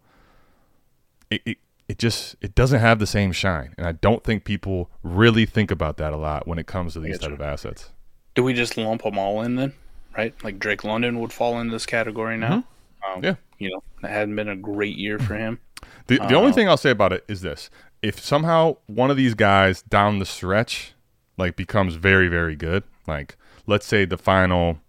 it, 1.31 1.41
it, 1.45 1.57
it 1.87 1.97
just 1.97 2.35
it 2.41 2.53
doesn't 2.53 2.79
have 2.79 2.99
the 2.99 3.07
same 3.07 3.31
shine. 3.31 3.73
And 3.77 3.87
I 3.87 3.93
don't 3.93 4.23
think 4.23 4.43
people 4.43 4.89
really 5.01 5.45
think 5.45 5.71
about 5.71 5.97
that 5.97 6.13
a 6.13 6.17
lot 6.17 6.47
when 6.47 6.59
it 6.59 6.67
comes 6.67 6.93
to 6.93 6.99
these 6.99 7.17
type 7.17 7.29
you. 7.29 7.35
of 7.35 7.41
assets. 7.41 7.89
do 8.35 8.43
we 8.43 8.53
just 8.53 8.77
lump 8.77 9.01
them 9.01 9.17
all 9.17 9.41
in 9.41 9.55
then? 9.55 9.73
Right? 10.15 10.35
Like 10.43 10.59
Drake 10.59 10.83
London 10.83 11.19
would 11.21 11.33
fall 11.33 11.59
in 11.59 11.69
this 11.69 11.85
category 11.85 12.37
now. 12.37 12.53
Um, 12.53 12.63
Mm-hmm. 13.03 13.23
Yeah. 13.23 13.35
You 13.61 13.69
know, 13.69 13.83
it 14.03 14.09
hadn't 14.09 14.35
been 14.35 14.49
a 14.49 14.55
great 14.55 14.97
year 14.97 15.19
for 15.19 15.35
him. 15.35 15.59
The, 16.07 16.17
the 16.17 16.33
only 16.33 16.49
um, 16.49 16.53
thing 16.53 16.67
I'll 16.67 16.77
say 16.77 16.89
about 16.89 17.13
it 17.13 17.23
is 17.27 17.41
this: 17.41 17.69
if 18.01 18.19
somehow 18.19 18.77
one 18.87 19.11
of 19.11 19.17
these 19.17 19.35
guys 19.35 19.83
down 19.83 20.19
the 20.19 20.25
stretch, 20.25 20.93
like 21.37 21.55
becomes 21.55 21.95
very 21.95 22.27
very 22.27 22.55
good, 22.55 22.83
like 23.07 23.37
let's 23.67 23.85
say 23.85 24.05
the 24.05 24.17
final 24.17 24.79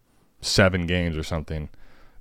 seven 0.40 0.86
games 0.86 1.16
or 1.16 1.22
something, 1.22 1.68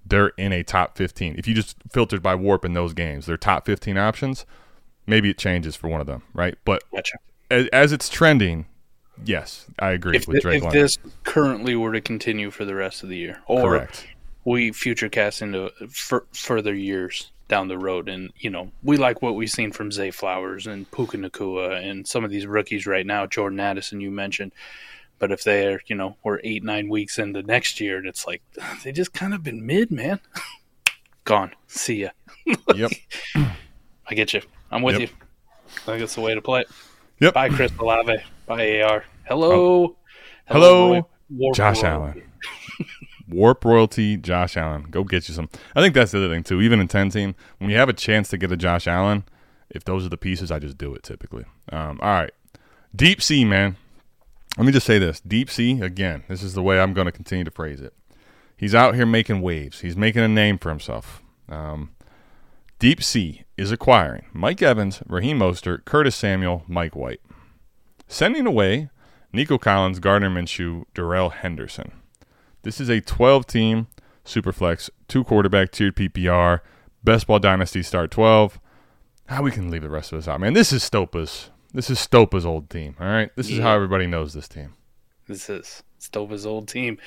they're 0.06 0.30
in 0.38 0.52
a 0.52 0.62
top 0.64 0.98
fifteen. 0.98 1.36
If 1.38 1.48
you 1.48 1.56
just 1.56 1.78
filtered 1.90 2.22
by 2.22 2.36
WoRP 2.36 2.66
in 2.66 2.74
those 2.74 2.94
games, 2.94 3.28
they're 3.28 3.38
top 3.38 3.66
fifteen 3.66 3.98
options. 3.98 4.46
Maybe 5.08 5.30
it 5.30 5.38
changes 5.38 5.76
for 5.76 5.88
one 5.88 6.02
of 6.02 6.08
them, 6.08 6.24
right? 6.34 6.56
But 6.66 6.84
Gotcha. 6.94 7.18
as, 7.50 7.68
as 7.74 7.92
it's 7.92 8.08
trending, 8.08 8.66
yes, 9.26 9.68
I 9.80 9.92
agree 9.92 10.18
If, 10.18 10.28
with 10.28 10.42
Drake 10.42 10.58
if 10.58 10.64
London. 10.64 10.82
this 10.82 10.98
currently 11.24 11.76
were 11.76 11.92
to 11.94 12.02
continue 12.02 12.52
for 12.52 12.66
the 12.66 12.76
rest 12.76 13.04
of 13.04 13.10
the 13.10 13.18
year, 13.18 13.42
or 13.48 13.62
Correct. 13.62 14.06
We 14.44 14.72
future 14.72 15.10
cast 15.10 15.42
into 15.42 15.72
fur 15.90 16.26
further 16.34 16.74
years 16.74 17.30
down 17.48 17.68
the 17.68 17.78
road. 17.78 18.08
And, 18.10 18.32
you 18.38 18.50
know, 18.50 18.72
we 18.82 18.98
like 18.98 19.22
what 19.22 19.36
we've 19.36 19.50
seen 19.52 19.72
from 19.72 19.92
Zay 19.92 20.10
Flowers 20.12 20.68
and 20.68 20.90
Puka 20.90 21.18
Nacua 21.18 21.84
and 21.84 22.08
some 22.08 22.24
of 22.24 22.32
these 22.32 22.48
rookies 22.48 22.88
right 22.88 23.06
now, 23.06 23.26
Jordan 23.28 23.60
Addison, 23.60 24.00
you 24.02 24.10
mentioned. 24.10 24.54
But 25.20 25.32
if 25.32 25.44
they're, 25.44 25.82
you 25.86 25.96
know, 25.96 26.16
we're 26.24 26.40
eight, 26.44 26.64
nine 26.64 26.88
weeks 26.90 27.20
into 27.20 27.44
next 27.44 27.80
year 27.80 27.98
and 27.98 28.08
it's 28.08 28.26
like, 28.26 28.42
they 28.84 28.92
just 28.92 29.14
kind 29.14 29.34
of 29.34 29.44
been 29.44 29.66
mid, 29.66 29.92
man. 29.92 30.20
Gone. 31.26 31.52
See 31.68 32.02
ya. 32.04 32.10
Yep. 32.76 32.92
I 34.08 34.16
get 34.16 34.34
you. 34.34 34.42
I'm 34.72 34.82
with 34.82 35.00
Yep. 35.00 35.10
you. 35.10 35.16
I 35.68 35.80
think 35.86 36.02
it's 36.04 36.16
the 36.16 36.22
way 36.22 36.34
to 36.34 36.42
play 36.42 36.62
it. 36.62 36.68
Yep. 37.20 37.34
Bye, 37.34 37.50
Chris 37.50 37.72
Olave. 37.80 38.18
Bye, 38.48 38.82
AR. 38.82 39.04
Oh. 39.04 39.08
Hello. 39.26 39.98
Hello, 40.46 40.92
Roy- 40.94 41.02
WoRP 41.52 41.56
Josh. 41.56 41.84
Allen. 41.84 42.24
WoRP 43.32 43.64
royalty, 43.66 44.18
Josh 44.18 44.56
Allen. 44.58 44.88
Go 44.90 45.04
get 45.04 45.28
you 45.28 45.34
some. 45.34 45.50
I 45.76 45.82
think 45.82 45.96
that's 45.96 46.12
the 46.12 46.20
other 46.20 46.30
thing 46.34 46.44
too. 46.44 46.62
Even 46.62 46.80
in 46.80 46.88
ten 46.88 47.10
team, 47.10 47.36
when 47.58 47.70
you 47.70 47.78
have 47.78 47.90
a 47.90 47.94
chance 47.94 48.30
to 48.30 48.38
get 48.38 48.52
a 48.52 48.58
Josh 48.58 48.88
Allen, 48.88 49.24
if 49.70 49.84
those 49.84 50.06
are 50.06 50.10
the 50.10 50.18
pieces, 50.18 50.52
I 50.52 50.60
just 50.60 50.78
do 50.78 50.94
it 50.94 51.04
typically. 51.04 51.46
Um, 51.72 52.00
all 52.02 52.14
right, 52.14 52.34
deep 52.96 53.22
sea 53.22 53.46
man. 53.46 53.78
Let 54.58 54.66
me 54.66 54.72
just 54.72 54.86
say 54.86 55.00
this: 55.00 55.20
deep 55.22 55.50
sea 55.50 55.82
again. 55.82 56.24
This 56.28 56.44
is 56.44 56.54
the 56.54 56.64
way 56.64 56.80
I'm 56.80 56.94
going 56.94 57.06
to 57.06 57.12
continue 57.12 57.46
to 57.46 57.52
phrase 57.52 57.82
it. 57.82 57.94
He's 58.58 58.76
out 58.76 58.96
here 58.96 59.06
making 59.06 59.42
waves. 59.42 59.80
He's 59.80 59.98
making 59.98 60.22
a 60.22 60.28
name 60.28 60.60
for 60.60 60.70
himself. 60.70 61.24
Um, 61.50 61.92
deep 62.80 63.02
sea 63.02 63.44
is 63.58 63.72
acquiring 63.72 64.26
Mike 64.34 64.62
Evans, 64.62 65.02
Raheem 65.08 65.40
Mostert, 65.40 65.86
Curtis 65.86 66.16
Samuel, 66.16 66.64
Mike 66.68 66.96
White, 66.96 67.22
sending 68.08 68.46
away 68.46 68.90
Nico 69.34 69.58
Collins, 69.58 70.00
Gardner 70.00 70.30
Minshew, 70.30 70.84
Darrell 70.94 71.30
Henderson. 71.30 71.94
This 72.64 72.80
is 72.80 72.90
a 72.90 73.02
12 73.02 73.48
team 73.48 73.88
Superflex, 74.26 74.90
two 75.08 75.24
quarterback 75.24 75.72
tiered 75.72 75.96
PPR, 75.96 76.62
Best 77.04 77.28
Ball 77.28 77.40
Dynasty 77.40 77.82
Start 77.82 78.12
12. 78.12 78.60
How 79.28 79.42
we 79.42 79.52
can 79.52 79.72
leave 79.72 79.82
the 79.82 79.90
rest 79.90 80.12
of 80.12 80.20
this 80.20 80.28
out, 80.28 80.40
man. 80.40 80.54
This 80.54 80.72
is 80.72 80.84
Stopa's. 80.84 81.50
This 81.74 81.90
is 81.90 82.00
Stopa's 82.00 82.46
old 82.46 82.70
team. 82.70 82.96
All 83.00 83.08
right. 83.08 83.32
This 83.36 83.50
is 83.50 83.60
how 83.60 83.74
everybody 83.74 84.06
knows 84.06 84.34
this 84.34 84.48
team. 84.48 84.74
This 85.28 85.50
is 85.50 85.84
Stova's 86.00 86.46
old 86.46 86.68
team. 86.68 86.98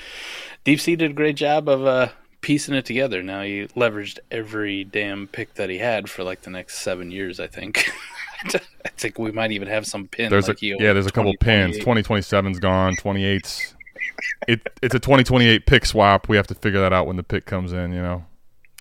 Deep 0.65 0.81
Sea 0.81 0.97
did 0.97 1.11
a 1.11 1.15
great 1.15 1.37
job 1.37 1.69
of 1.69 1.85
uh, 1.85 2.09
piecing 2.41 2.75
it 2.75 2.87
together. 2.87 3.23
Now 3.23 3.43
he 3.43 3.67
leveraged 3.77 4.21
every 4.31 4.85
damn 4.85 5.27
pick 5.27 5.55
that 5.55 5.69
he 5.69 5.79
had 5.79 6.09
for 6.09 6.25
like 6.25 6.41
the 6.43 6.51
next 6.51 6.79
seven 6.79 7.11
years. 7.11 7.41
I 7.41 7.47
think. 7.47 7.91
I 8.45 8.89
think 8.97 9.19
we 9.19 9.33
might 9.33 9.53
even 9.53 9.69
have 9.69 9.87
some 9.87 10.09
pins. 10.09 10.31
There's 10.31 10.49
like 10.49 10.63
a 10.63 10.67
yeah. 10.67 10.93
There's 10.95 11.07
a 11.07 11.13
couple 11.13 11.35
pins. 11.39 11.79
2027's 11.79 12.59
gone. 12.59 12.97
28's. 12.97 13.74
It 14.47 14.61
it's 14.83 14.95
a 14.95 15.01
2028 15.01 15.67
pick 15.67 15.87
swap. 15.87 16.29
We 16.29 16.37
have 16.37 16.47
to 16.49 16.55
figure 16.55 16.81
that 16.81 16.93
out 16.93 17.07
when 17.07 17.17
the 17.17 17.23
pick 17.23 17.47
comes 17.47 17.73
in. 17.73 17.93
You 17.93 18.03
know. 18.03 18.25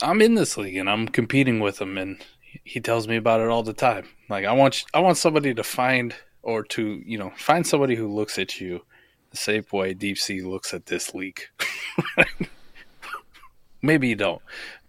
I'm 0.01 0.21
in 0.21 0.36
this 0.36 0.57
league 0.57 0.76
and 0.76 0.89
I'm 0.89 1.07
competing 1.07 1.59
with 1.59 1.80
him, 1.80 1.97
and 1.97 2.24
he 2.63 2.80
tells 2.80 3.07
me 3.07 3.15
about 3.15 3.39
it 3.39 3.49
all 3.49 3.63
the 3.63 3.74
time. 3.74 4.07
Like 4.30 4.45
I 4.45 4.51
want, 4.51 4.84
I 4.93 4.99
want 4.99 5.17
somebody 5.17 5.53
to 5.53 5.63
find 5.63 6.13
or 6.41 6.63
to 6.63 7.01
you 7.05 7.17
know 7.17 7.32
find 7.38 7.65
somebody 7.65 7.95
who 7.95 8.13
looks 8.13 8.38
at 8.38 8.59
you 8.59 8.82
the 9.32 9.38
same 9.38 9.65
way 9.71 9.93
Deep 9.93 10.17
Sea 10.17 10.41
looks 10.41 10.74
at 10.74 10.86
this 10.86 11.15
league. 11.15 11.41
Maybe 13.82 14.07
you 14.07 14.15
don't. 14.15 14.41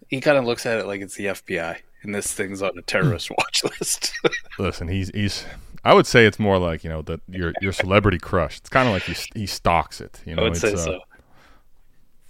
He 0.07 0.21
kind 0.21 0.37
of 0.37 0.45
looks 0.45 0.65
at 0.65 0.79
it 0.79 0.85
like 0.85 1.01
it's 1.01 1.15
the 1.15 1.25
FBI, 1.25 1.77
and 2.03 2.13
this 2.13 2.31
thing's 2.31 2.61
on 2.61 2.77
a 2.77 2.81
terrorist 2.83 3.31
watch 3.37 3.63
list. 3.63 4.13
Listen, 4.59 4.87
he's 4.87 5.09
he's. 5.09 5.45
I 5.85 5.93
would 5.93 6.07
say 6.07 6.25
it's 6.25 6.39
more 6.39 6.57
like 6.57 6.83
you 6.83 6.89
know 6.89 7.03
that 7.03 7.21
your 7.29 7.53
your 7.61 7.71
celebrity 7.71 8.17
crush. 8.17 8.57
It's 8.57 8.69
kind 8.69 8.87
of 8.87 8.93
like 8.93 9.03
he 9.03 9.15
he 9.39 9.45
stalks 9.45 10.01
it. 10.01 10.19
You 10.25 10.35
know, 10.35 10.41
I 10.41 10.45
know, 10.45 10.49
would 10.49 10.57
it's, 10.57 10.61
say 10.61 10.73
uh, 10.73 10.77
so. 10.77 10.99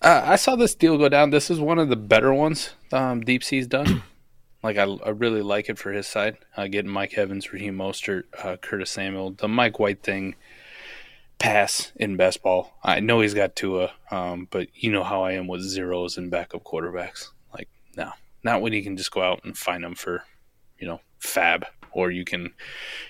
Uh, 0.02 0.22
I 0.26 0.36
saw 0.36 0.58
this 0.58 0.76
deal 0.76 0.98
go 0.98 1.08
down. 1.08 1.30
This 1.30 1.50
is 1.50 1.60
one 1.60 1.80
of 1.80 1.90
the 1.90 1.96
better 1.96 2.34
ones 2.34 2.72
um, 2.92 3.22
Deep 3.22 3.44
Sea's 3.44 3.66
done. 3.66 4.04
like 4.64 4.78
I, 4.78 4.84
I 4.84 5.10
really 5.10 5.42
like 5.42 5.70
it 5.70 5.80
for 5.80 5.92
his 5.92 6.06
side. 6.06 6.38
Uh, 6.56 6.68
getting 6.68 6.92
Mike 6.92 7.18
Evans, 7.18 7.52
Raheem 7.54 7.78
Mostert, 7.78 8.24
uh, 8.44 8.58
Curtis 8.58 8.92
Samuel, 8.92 9.32
the 9.32 9.48
Mike 9.48 9.80
White 9.80 10.04
thing. 10.04 10.36
Pass 11.38 11.92
in 11.98 12.16
best 12.16 12.42
ball. 12.42 12.74
I 12.82 13.02
know 13.02 13.20
he's 13.20 13.34
got 13.34 13.58
Tua, 13.58 13.92
um, 14.10 14.48
but 14.52 14.70
you 14.74 14.90
know 14.90 15.04
how 15.04 15.24
I 15.24 15.34
am 15.34 15.48
with 15.48 15.62
zeros 15.62 16.18
and 16.18 16.32
backup 16.32 16.64
quarterbacks. 16.64 17.30
Like 17.54 17.68
no, 17.98 18.12
not 18.44 18.62
when 18.62 18.72
you 18.74 18.82
can 18.82 18.96
just 18.96 19.12
go 19.12 19.22
out 19.22 19.44
and 19.44 19.58
find 19.58 19.84
them 19.84 19.96
for, 19.96 20.24
you 20.80 20.88
know, 20.88 21.02
fab, 21.20 21.66
or 21.96 22.12
you 22.12 22.24
can, 22.26 22.54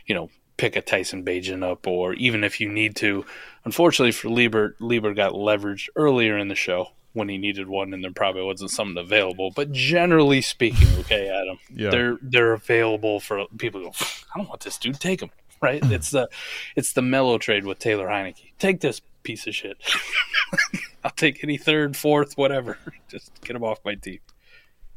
you 0.05 0.15
know, 0.15 0.29
pick 0.57 0.75
a 0.77 0.81
Tyson 0.81 1.25
Bagent 1.25 1.63
up, 1.69 1.85
or 1.87 2.13
even 2.13 2.43
if 2.43 2.61
you 2.61 2.69
need 2.71 2.95
to. 2.97 3.25
Unfortunately 3.65 4.11
for 4.13 4.29
Lieber, 4.29 4.75
Lieber 4.79 5.13
got 5.13 5.33
leveraged 5.33 5.89
earlier 5.95 6.37
in 6.37 6.47
the 6.47 6.55
show 6.55 6.89
when 7.13 7.27
he 7.29 7.37
needed 7.37 7.67
one, 7.67 7.93
and 7.93 8.03
there 8.03 8.11
probably 8.11 8.43
wasn't 8.43 8.69
something 8.71 8.97
available. 8.97 9.51
But 9.55 9.71
generally 9.71 10.41
speaking, 10.41 10.87
okay, 10.99 11.27
Adam, 11.29 11.57
Yeah. 11.73 11.89
they're 11.89 12.17
they're 12.21 12.53
available 12.53 13.19
for 13.19 13.45
people. 13.57 13.81
Go, 13.81 13.91
I 14.33 14.37
don't 14.37 14.47
want 14.47 14.61
this 14.61 14.77
dude. 14.77 14.99
Take 14.99 15.21
him. 15.21 15.31
Right? 15.61 15.81
It's 15.91 16.11
the 16.11 16.29
it's 16.75 16.93
the 16.93 17.01
mellow 17.01 17.37
trade 17.37 17.65
with 17.65 17.79
Taylor 17.79 18.07
Heinicke. 18.07 18.51
Take 18.59 18.81
this 18.81 19.01
piece 19.23 19.47
of 19.47 19.55
shit. 19.55 19.77
I'll 21.03 21.11
take 21.11 21.43
any 21.43 21.57
third, 21.57 21.95
fourth, 21.97 22.37
whatever. 22.37 22.77
Just 23.07 23.31
get 23.43 23.55
him 23.55 23.63
off 23.63 23.79
my 23.85 23.95
team. 23.95 24.19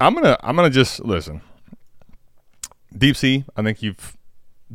I'm 0.01 0.15
gonna 0.15 0.37
I'm 0.43 0.57
gonna 0.57 0.71
just 0.71 1.05
listen. 1.05 1.41
Deep 2.97 3.17
Sea, 3.17 3.45
I 3.57 3.63
think 3.63 3.83
you've 3.83 4.17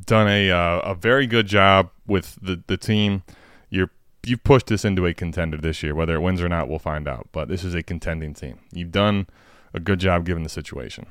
done 0.06 0.28
a 0.28 0.52
uh, 0.52 0.80
a 0.80 0.96
very 0.96 1.28
good 1.28 1.48
job 1.48 1.90
with 2.08 2.38
the 2.42 2.62
the 2.68 2.78
team. 2.78 3.24
You're 3.70 3.90
you've 4.26 4.44
pushed 4.44 4.68
this 4.68 4.86
into 4.86 5.06
a 5.06 5.14
contender 5.14 5.58
this 5.58 5.84
year. 5.84 5.96
Whether 5.96 6.16
it 6.16 6.22
wins 6.22 6.42
or 6.42 6.50
not, 6.50 6.68
we'll 6.70 6.80
find 6.80 7.08
out. 7.08 7.28
But 7.32 7.48
this 7.48 7.64
is 7.64 7.74
a 7.74 7.84
contending 7.84 8.34
team. 8.34 8.60
You've 8.72 8.92
done 8.92 9.28
a 9.74 9.80
good 9.80 10.00
job 10.00 10.26
given 10.26 10.44
the 10.44 10.50
situation. 10.50 11.06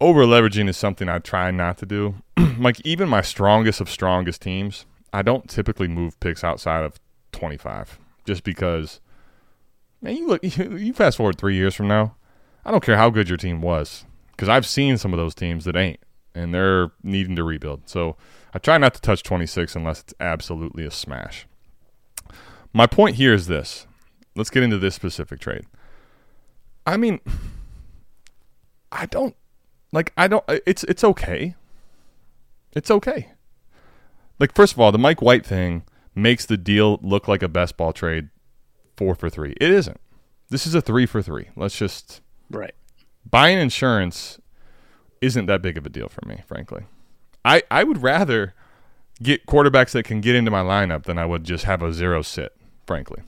Over 0.00 0.24
leveraging 0.24 0.68
is 0.68 0.76
something 0.76 1.08
I 1.08 1.18
try 1.18 1.50
not 1.50 1.78
to 1.78 1.86
do. 1.86 2.16
like 2.58 2.80
even 2.84 3.08
my 3.08 3.22
strongest 3.22 3.80
of 3.80 3.88
strongest 3.88 4.42
teams, 4.42 4.86
I 5.12 5.22
don't 5.22 5.48
typically 5.48 5.88
move 5.88 6.18
picks 6.20 6.42
outside 6.42 6.84
of 6.84 6.98
25, 7.32 7.98
just 8.24 8.44
because. 8.44 9.00
Man, 10.02 10.16
you 10.16 10.26
look. 10.26 10.42
You 10.56 10.92
fast 10.92 11.16
forward 11.16 11.38
three 11.38 11.54
years 11.54 11.74
from 11.74 11.88
now. 11.88 12.16
I 12.64 12.70
don't 12.70 12.82
care 12.82 12.96
how 12.96 13.10
good 13.10 13.28
your 13.28 13.38
team 13.38 13.60
was, 13.60 14.04
because 14.34 14.48
I've 14.48 14.66
seen 14.66 14.98
some 14.98 15.12
of 15.12 15.18
those 15.18 15.34
teams 15.34 15.64
that 15.64 15.76
ain't, 15.76 16.00
and 16.34 16.52
they're 16.52 16.90
needing 17.02 17.36
to 17.36 17.44
rebuild. 17.44 17.88
So 17.88 18.16
I 18.52 18.58
try 18.58 18.78
not 18.78 18.94
to 18.94 19.00
touch 19.00 19.22
26 19.22 19.76
unless 19.76 20.00
it's 20.00 20.14
absolutely 20.20 20.84
a 20.84 20.90
smash. 20.90 21.46
My 22.72 22.86
point 22.86 23.16
here 23.16 23.32
is 23.32 23.46
this. 23.46 23.86
Let's 24.34 24.50
get 24.50 24.64
into 24.64 24.78
this 24.78 24.96
specific 24.96 25.40
trade. 25.40 25.64
I 26.86 26.96
mean, 26.96 27.20
I 28.92 29.06
don't 29.06 29.36
like. 29.92 30.12
I 30.16 30.28
don't. 30.28 30.44
It's 30.48 30.84
it's 30.84 31.04
okay. 31.04 31.54
It's 32.72 32.90
okay. 32.90 33.30
Like 34.38 34.54
first 34.54 34.72
of 34.72 34.80
all, 34.80 34.90
the 34.92 34.98
Mike 34.98 35.22
White 35.22 35.46
thing 35.46 35.84
makes 36.14 36.46
the 36.46 36.56
deal 36.56 36.98
look 37.02 37.28
like 37.28 37.42
a 37.42 37.48
best 37.48 37.76
ball 37.76 37.92
trade, 37.92 38.28
four 38.96 39.14
for 39.14 39.30
three. 39.30 39.54
It 39.60 39.70
isn't. 39.70 40.00
This 40.50 40.66
is 40.66 40.74
a 40.74 40.80
three 40.80 41.06
for 41.06 41.22
three. 41.22 41.48
Let's 41.56 41.76
just 41.76 42.20
Right. 42.50 42.74
Buying 43.28 43.58
insurance 43.58 44.38
isn't 45.20 45.46
that 45.46 45.62
big 45.62 45.78
of 45.78 45.86
a 45.86 45.88
deal 45.88 46.08
for 46.08 46.26
me, 46.26 46.42
frankly. 46.46 46.84
I, 47.44 47.62
I 47.70 47.84
would 47.84 48.02
rather 48.02 48.54
get 49.22 49.46
quarterbacks 49.46 49.92
that 49.92 50.04
can 50.04 50.20
get 50.20 50.34
into 50.34 50.50
my 50.50 50.62
lineup 50.62 51.04
than 51.04 51.18
I 51.18 51.26
would 51.26 51.44
just 51.44 51.64
have 51.64 51.82
a 51.82 51.92
zero 51.92 52.22
sit, 52.22 52.52
frankly. 52.86 53.22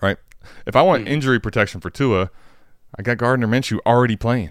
Right? 0.00 0.18
If 0.66 0.76
I 0.76 0.82
want 0.82 1.02
hmm. 1.02 1.12
injury 1.12 1.40
protection 1.40 1.80
for 1.80 1.90
Tua, 1.90 2.30
I 2.98 3.02
got 3.02 3.18
Gardner 3.18 3.46
Minshew 3.46 3.78
already 3.86 4.16
playing. 4.16 4.50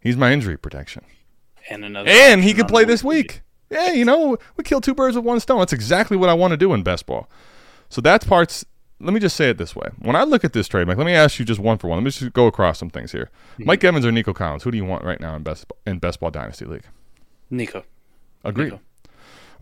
He's 0.00 0.16
my 0.16 0.32
injury 0.32 0.56
protection. 0.56 1.04
And 1.70 1.84
another 1.84 2.08
And 2.08 2.42
he 2.42 2.54
could 2.54 2.68
play 2.68 2.84
this 2.84 3.04
week. 3.04 3.42
Yeah, 3.70 3.92
you 3.92 4.04
know, 4.04 4.38
we 4.56 4.64
kill 4.64 4.80
two 4.80 4.94
birds 4.94 5.16
with 5.16 5.24
one 5.24 5.40
stone. 5.40 5.58
That's 5.58 5.74
exactly 5.74 6.16
what 6.16 6.30
I 6.30 6.34
want 6.34 6.52
to 6.52 6.56
do 6.56 6.72
in 6.72 6.82
best 6.82 7.04
ball. 7.04 7.28
So 7.90 8.00
that's 8.00 8.24
parts. 8.24 8.64
Let 9.00 9.14
me 9.14 9.20
just 9.20 9.36
say 9.36 9.50
it 9.50 9.58
this 9.58 9.76
way: 9.76 9.90
when 9.98 10.16
I 10.16 10.24
look 10.24 10.44
at 10.44 10.52
this 10.52 10.66
trade, 10.66 10.86
Mike, 10.86 10.96
let 10.96 11.06
me 11.06 11.14
ask 11.14 11.38
you 11.38 11.44
just 11.44 11.60
one 11.60 11.78
for 11.78 11.88
one. 11.88 11.98
Let 11.98 12.04
me 12.04 12.10
just 12.10 12.32
go 12.32 12.46
across 12.46 12.78
some 12.78 12.90
things 12.90 13.12
here. 13.12 13.30
Mm-hmm. 13.54 13.66
Mike 13.66 13.84
Evans 13.84 14.04
or 14.04 14.12
Nico 14.12 14.32
Collins? 14.32 14.64
Who 14.64 14.70
do 14.70 14.76
you 14.76 14.84
want 14.84 15.04
right 15.04 15.20
now 15.20 15.36
in 15.36 15.42
best 15.42 15.66
in 15.86 15.98
best 15.98 16.20
ball 16.20 16.30
dynasty 16.30 16.64
league? 16.64 16.86
Nico. 17.50 17.84
Agreed. 18.44 18.72
Nico. 18.72 18.80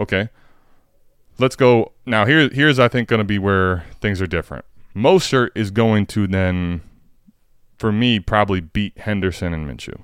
Okay. 0.00 0.28
Let's 1.38 1.56
go 1.56 1.92
now. 2.06 2.24
Here, 2.24 2.48
here's 2.48 2.78
I 2.78 2.88
think 2.88 3.08
going 3.08 3.18
to 3.18 3.24
be 3.24 3.38
where 3.38 3.84
things 4.00 4.22
are 4.22 4.26
different. 4.26 4.64
Mostert 4.94 5.50
is 5.54 5.70
going 5.70 6.06
to 6.06 6.26
then, 6.26 6.80
for 7.78 7.92
me, 7.92 8.18
probably 8.18 8.60
beat 8.60 8.96
Henderson 8.96 9.52
and 9.52 9.68
Minshew. 9.68 10.00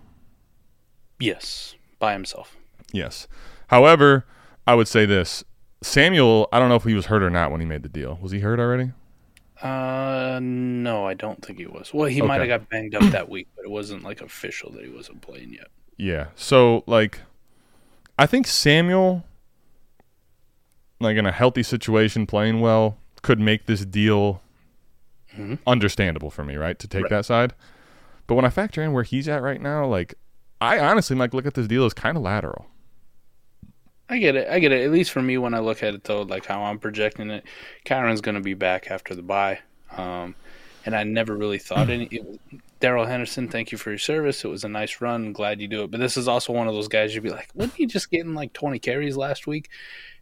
Yes. 1.19 1.75
By 1.99 2.13
himself. 2.13 2.57
Yes. 2.93 3.29
However, 3.69 4.27
I 4.67 4.75
would 4.75 4.89
say 4.89 5.07
this: 5.07 5.43
Samuel. 5.83 6.49
I 6.53 6.59
don't 6.59 6.69
know 6.69 6.77
if 6.77 6.85
he 6.85 6.95
was 6.95 7.07
hurt 7.07 7.23
or 7.23 7.31
not 7.31 7.51
when 7.51 7.61
he 7.61 7.67
made 7.67 7.83
the 7.83 7.89
deal. 7.89 8.19
Was 8.21 8.33
he 8.33 8.41
hurt 8.41 8.61
already? 8.61 8.93
Uh, 9.63 10.41
no, 10.43 11.07
I 11.07 11.15
don't 11.15 11.45
think 11.45 11.59
he 11.59 11.67
was. 11.67 11.95
Well, 11.95 12.07
he 12.09 12.21
might 12.23 12.41
have 12.41 12.49
got 12.49 12.69
banged 12.69 12.95
up 12.95 13.03
that 13.13 13.29
week, 13.29 13.49
but 13.57 13.65
it 13.65 13.71
wasn't 13.71 14.03
like 14.03 14.21
official 14.21 14.71
that 14.73 14.85
he 14.85 14.91
wasn't 14.91 15.21
playing 15.23 15.53
yet. 15.53 15.69
Yeah. 15.97 16.27
So 16.35 16.83
like, 16.87 17.21
I 18.19 18.27
think 18.27 18.47
Samuel, 18.47 19.25
like 21.01 21.17
in 21.17 21.27
a 21.27 21.33
healthy 21.33 21.63
situation, 21.63 22.27
playing 22.27 22.61
well, 22.61 22.99
could 23.23 23.39
make 23.41 23.67
this 23.67 23.85
deal 23.85 24.43
Mhm. 25.37 25.59
understandable 25.67 26.31
for 26.31 26.45
me, 26.45 26.57
right? 26.57 26.79
To 26.79 26.89
take 26.89 27.05
Right. 27.05 27.11
that 27.11 27.25
side. 27.25 27.55
But 28.27 28.35
when 28.35 28.45
I 28.45 28.51
factor 28.51 28.83
in 28.83 28.93
where 28.93 29.03
he's 29.05 29.29
at 29.29 29.43
right 29.43 29.61
now, 29.61 29.87
like, 29.87 30.15
I 30.61 30.79
honestly 30.79 31.17
like 31.17 31.33
look 31.35 31.47
at 31.47 31.55
this 31.55 31.67
deal 31.69 31.85
as 31.85 31.95
kind 31.95 32.17
of 32.17 32.23
lateral. 32.23 32.67
I 34.13 34.19
get 34.19 34.37
it. 34.37 34.49
I 34.49 34.59
get 34.59 34.73
it. 34.73 34.85
At 34.85 34.91
least 34.93 35.11
for 35.11 35.23
me, 35.23 35.39
when 35.39 35.55
I 35.55 35.61
look 35.61 35.83
at 35.83 35.95
it, 35.95 36.05
though, 36.05 36.23
like 36.23 36.45
how 36.47 36.63
I'm 36.65 36.79
projecting 36.79 37.31
it, 37.31 37.45
Kyren's 37.85 38.21
going 38.21 38.35
to 38.35 38.41
be 38.43 38.55
back 38.55 38.91
after 38.91 39.15
the 39.15 39.23
bye. 39.23 39.61
Um, 39.97 40.35
and 40.85 40.95
I 40.95 41.05
never 41.05 41.37
really 41.37 41.59
thought 41.59 41.89
any. 41.91 42.21
Darrell 42.81 43.07
Henderson, 43.07 43.49
thank 43.49 43.71
you 43.73 43.79
for 43.79 43.91
your 43.91 43.99
service. 43.99 44.45
It 44.45 44.49
was 44.49 44.65
a 44.65 44.69
nice 44.69 45.01
run. 45.01 45.33
Glad 45.33 45.61
you 45.61 45.69
do 45.69 45.85
it. 45.85 45.91
But 45.91 46.01
this 46.01 46.17
is 46.17 46.27
also 46.29 46.53
one 46.53 46.67
of 46.69 46.75
those 46.75 46.89
guys 46.89 47.15
you'd 47.15 47.23
be 47.23 47.31
like, 47.31 47.49
wasn't 47.55 47.75
he 47.75 47.87
just 47.87 48.11
getting 48.11 48.35
like 48.35 48.53
20 48.53 48.79
carries 48.81 49.17
last 49.17 49.47
week? 49.47 49.69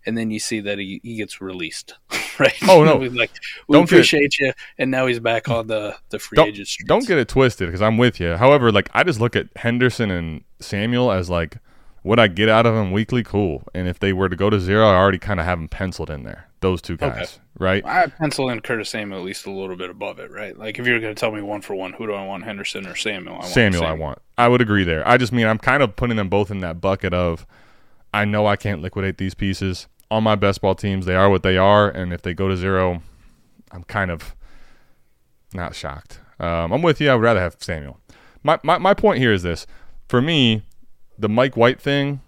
And 0.07 0.17
then 0.17 0.31
you 0.31 0.39
see 0.39 0.61
that 0.61 0.79
he, 0.79 1.01
he 1.03 1.17
gets 1.17 1.41
released, 1.41 1.95
right? 2.39 2.55
Oh, 2.69 2.85
no. 2.85 2.97
Like 3.11 3.31
we 3.69 3.75
Don't 3.75 3.85
get- 3.85 3.93
appreciate 3.97 4.39
you, 4.39 4.53
and 4.79 4.91
now 4.91 5.07
he's 5.07 5.21
back 5.21 5.49
on 5.49 5.67
the 5.67 5.97
the 6.11 6.19
free 6.19 6.37
Don't, 6.37 6.49
agent 6.49 6.69
streets. 6.69 6.89
don't 6.89 7.07
get 7.07 7.19
it 7.19 7.29
twisted 7.29 7.69
because 7.69 7.83
I'm 7.83 7.99
with 7.99 8.19
you. 8.21 8.37
However, 8.37 8.71
like 8.73 8.89
I 8.95 9.03
just 9.03 9.21
look 9.21 9.35
at 9.37 9.49
Henderson 9.57 10.11
and 10.11 10.45
Samuel 10.61 11.11
as 11.13 11.29
like 11.29 11.57
what 12.03 12.19
I 12.19 12.29
get 12.29 12.49
out 12.49 12.67
of 12.67 12.75
them 12.75 12.93
weekly, 12.93 13.23
cool. 13.23 13.63
And 13.75 13.87
if 13.89 13.99
they 13.99 14.13
were 14.13 14.29
to 14.29 14.37
go 14.37 14.49
to 14.51 14.59
zero, 14.61 14.89
I 14.89 14.95
already 14.95 15.19
kind 15.19 15.39
of 15.41 15.47
have 15.47 15.59
them 15.59 15.69
penciled 15.69 16.11
in 16.11 16.23
there. 16.25 16.47
Those 16.61 16.83
two 16.83 16.97
guys, 16.97 17.17
Okay. 17.17 17.31
right? 17.59 17.87
I 17.87 18.07
pencil 18.07 18.51
in 18.51 18.61
Curtis 18.61 18.91
Samuel 18.91 19.19
at 19.21 19.25
least 19.25 19.47
a 19.47 19.51
little 19.51 19.77
bit 19.77 19.89
above 19.91 20.19
it, 20.19 20.31
right? 20.31 20.57
Like 20.57 20.79
if 20.79 20.87
you're 20.87 21.01
going 21.01 21.15
to 21.15 21.19
tell 21.19 21.33
me 21.33 21.41
one 21.41 21.63
for 21.63 21.75
one, 21.75 21.95
who 21.95 22.07
do 22.07 22.13
I 22.13 22.25
want, 22.27 22.45
Henderson 22.45 22.87
or 22.87 22.95
Samuel? 22.97 23.37
I 23.37 23.39
want 23.39 23.47
Samuel, 23.47 23.85
I 23.85 23.93
want. 23.93 24.19
I 24.37 24.49
would 24.49 24.61
agree 24.61 24.85
there. 24.85 25.07
I 25.09 25.17
just 25.17 25.33
mean 25.33 25.47
I'm 25.47 25.59
kind 25.59 25.83
of 25.83 25.97
putting 25.97 26.17
them 26.17 26.29
both 26.29 26.51
in 26.51 26.61
that 26.61 26.81
bucket 26.81 27.15
of 27.15 27.47
I 28.13 28.25
know 28.25 28.47
I 28.47 28.57
can't 28.57 28.83
liquidate 28.83 29.17
these 29.19 29.35
pieces 29.35 29.87
on 30.11 30.23
my 30.25 30.35
best 30.35 30.61
ball 30.61 30.75
teams. 30.75 31.07
They 31.07 31.15
are 31.15 31.31
what 31.31 31.43
they 31.43 31.57
are, 31.57 31.89
and 31.89 32.13
if 32.13 32.21
they 32.23 32.35
go 32.35 32.49
to 32.49 32.57
zero, 32.57 33.03
I'm 33.71 33.85
kind 33.85 34.11
of 34.11 34.35
not 35.55 35.75
shocked. 35.75 36.21
Um, 36.39 36.73
I'm 36.73 36.83
with 36.83 37.01
you. 37.01 37.11
I 37.11 37.15
would 37.15 37.23
rather 37.23 37.41
have 37.41 37.57
Samuel, 37.61 38.01
my, 38.43 38.59
my 38.63 38.79
my 38.79 38.95
point 38.95 39.19
here 39.19 39.33
is 39.33 39.43
this: 39.43 39.67
for 40.09 40.21
me, 40.21 40.63
the 41.21 41.29
Mike 41.29 41.57
White 41.57 41.81
thing 41.81 42.21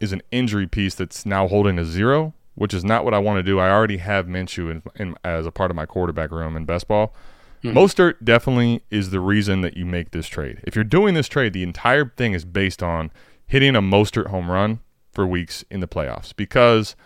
is 0.00 0.12
an 0.12 0.22
injury 0.30 0.66
piece 0.66 0.94
that's 0.94 1.24
now 1.24 1.46
holding 1.46 1.78
a 1.78 1.84
zero, 1.84 2.34
which 2.54 2.74
is 2.74 2.84
not 2.84 3.04
what 3.04 3.14
I 3.14 3.18
want 3.18 3.38
to 3.38 3.42
do. 3.42 3.60
I 3.60 3.70
already 3.70 3.98
have 3.98 4.26
Minshew 4.26 4.70
in, 4.70 4.82
in, 4.96 5.14
as 5.24 5.46
a 5.46 5.52
part 5.52 5.70
of 5.70 5.76
my 5.76 5.86
quarterback 5.86 6.30
room 6.30 6.56
in 6.56 6.64
best 6.64 6.88
ball. 6.88 7.14
Mm-hmm. 7.62 7.76
Mostert 7.76 8.24
definitely 8.24 8.82
is 8.90 9.10
the 9.10 9.20
reason 9.20 9.60
that 9.60 9.76
you 9.76 9.84
make 9.84 10.10
this 10.10 10.26
trade. 10.26 10.60
If 10.64 10.74
you're 10.74 10.84
doing 10.84 11.14
this 11.14 11.28
trade, 11.28 11.52
the 11.52 11.62
entire 11.62 12.08
thing 12.16 12.32
is 12.32 12.44
based 12.44 12.82
on 12.82 13.10
hitting 13.46 13.76
a 13.76 13.82
Mostert 13.82 14.28
home 14.28 14.50
run 14.50 14.80
for 15.12 15.26
weeks 15.26 15.64
in 15.70 15.80
the 15.80 15.88
playoffs 15.88 16.34
because 16.34 16.96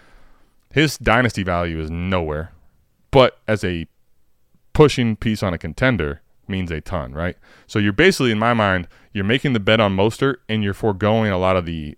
his 0.72 0.96
dynasty 0.96 1.42
value 1.42 1.80
is 1.80 1.90
nowhere. 1.90 2.52
But 3.10 3.38
as 3.46 3.64
a 3.64 3.86
pushing 4.72 5.16
piece 5.16 5.42
on 5.42 5.52
a 5.52 5.58
contender 5.58 6.20
means 6.48 6.70
a 6.70 6.80
ton, 6.80 7.12
right? 7.12 7.36
So 7.66 7.78
you're 7.78 7.92
basically, 7.92 8.30
in 8.30 8.38
my 8.38 8.54
mind, 8.54 8.88
you're 9.12 9.24
making 9.24 9.52
the 9.52 9.60
bet 9.60 9.80
on 9.80 9.96
Mostert 9.96 10.36
and 10.48 10.62
you're 10.62 10.74
foregoing 10.74 11.30
a 11.30 11.38
lot 11.38 11.56
of 11.56 11.66
the 11.66 11.96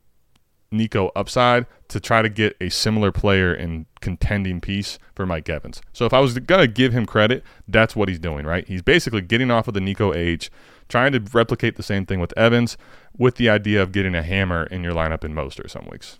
Nico 0.70 1.10
upside 1.14 1.66
to 1.88 2.00
try 2.00 2.22
to 2.22 2.28
get 2.28 2.56
a 2.60 2.68
similar 2.68 3.12
player 3.12 3.54
in 3.54 3.86
contending 4.00 4.60
piece 4.60 4.98
for 5.14 5.24
Mike 5.24 5.48
Evans. 5.48 5.80
So 5.92 6.04
if 6.04 6.12
I 6.12 6.20
was 6.20 6.34
to 6.34 6.66
give 6.66 6.92
him 6.92 7.06
credit, 7.06 7.44
that's 7.68 7.94
what 7.94 8.08
he's 8.08 8.18
doing, 8.18 8.46
right? 8.46 8.66
He's 8.66 8.82
basically 8.82 9.20
getting 9.20 9.50
off 9.50 9.68
of 9.68 9.74
the 9.74 9.80
Nico 9.80 10.12
age, 10.12 10.50
trying 10.88 11.12
to 11.12 11.20
replicate 11.32 11.76
the 11.76 11.82
same 11.82 12.06
thing 12.06 12.20
with 12.20 12.36
Evans 12.36 12.76
with 13.16 13.36
the 13.36 13.48
idea 13.48 13.82
of 13.82 13.92
getting 13.92 14.14
a 14.14 14.22
hammer 14.22 14.64
in 14.64 14.82
your 14.82 14.92
lineup 14.92 15.24
in 15.24 15.34
most 15.34 15.60
or 15.60 15.68
some 15.68 15.86
weeks. 15.90 16.18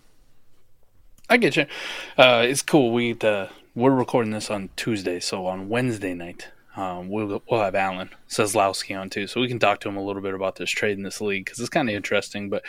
I 1.29 1.37
get 1.37 1.57
you. 1.57 1.67
Uh, 2.17 2.45
it's 2.47 2.63
cool. 2.63 2.93
We 2.93 3.13
the 3.13 3.51
we're 3.75 3.91
recording 3.91 4.33
this 4.33 4.51
on 4.51 4.71
Tuesday, 4.77 5.21
so 5.21 5.47
on 5.47 5.69
Wednesday 5.69 6.15
night, 6.15 6.49
um, 6.77 7.09
we'll 7.09 7.43
we'll 7.51 7.63
have 7.63 7.75
Alan 7.75 8.11
Seslowsky 8.29 8.99
on 8.99 9.09
too, 9.09 9.27
so 9.27 9.41
we 9.41 9.49
can 9.49 9.59
talk 9.59 9.81
to 9.81 9.89
him 9.89 9.97
a 9.97 10.05
little 10.05 10.21
bit 10.21 10.35
about 10.35 10.57
this 10.57 10.71
trade 10.71 10.99
in 10.99 11.03
this 11.03 11.21
league 11.21 11.47
because 11.47 11.59
it's 11.59 11.71
kind 11.71 11.89
of 11.89 11.95
interesting. 11.95 12.51
But 12.51 12.65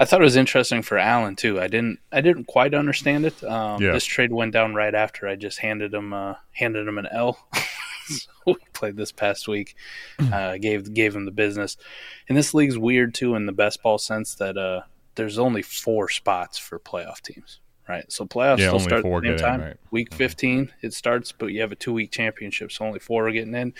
I 0.00 0.04
thought 0.04 0.20
it 0.20 0.24
was 0.24 0.36
interesting 0.36 0.82
for 0.82 0.98
Alan 0.98 1.36
too. 1.36 1.60
I 1.60 1.68
didn't 1.68 2.00
I 2.10 2.20
didn't 2.20 2.46
quite 2.46 2.74
understand 2.74 3.26
it. 3.26 3.42
Um, 3.44 3.80
yeah. 3.80 3.92
This 3.92 4.04
trade 4.04 4.32
went 4.32 4.52
down 4.52 4.74
right 4.74 4.94
after 4.94 5.28
I 5.28 5.36
just 5.36 5.60
handed 5.60 5.94
him 5.94 6.12
uh, 6.12 6.34
handed 6.52 6.88
him 6.88 6.98
an 6.98 7.06
L. 7.12 7.38
so 8.06 8.28
we 8.46 8.56
played 8.72 8.96
this 8.96 9.12
past 9.12 9.46
week. 9.46 9.76
Uh, 10.18 10.58
gave 10.58 10.92
gave 10.92 11.14
him 11.14 11.24
the 11.24 11.30
business, 11.30 11.76
and 12.28 12.36
this 12.36 12.54
league's 12.54 12.76
weird 12.76 13.14
too 13.14 13.36
in 13.36 13.46
the 13.46 13.52
best 13.52 13.82
ball 13.82 13.98
sense 13.98 14.34
that 14.34 14.58
uh, 14.58 14.82
there's 15.14 15.38
only 15.38 15.62
four 15.62 16.08
spots 16.08 16.58
for 16.58 16.80
playoff 16.80 17.20
teams 17.20 17.60
right? 17.88 18.10
So 18.10 18.24
playoffs 18.24 18.58
yeah, 18.58 18.68
still 18.68 18.80
start 18.80 19.04
at 19.04 19.22
the 19.22 19.28
same 19.28 19.36
time. 19.38 19.60
right. 19.60 19.76
Week 19.90 20.10
mm-hmm. 20.10 20.18
15 20.18 20.72
it 20.82 20.94
starts, 20.94 21.32
but 21.32 21.46
you 21.46 21.60
have 21.60 21.72
a 21.72 21.76
two 21.76 21.92
week 21.92 22.10
championship, 22.10 22.72
so 22.72 22.84
only 22.84 22.98
four 22.98 23.28
are 23.28 23.32
getting 23.32 23.54
in. 23.54 23.74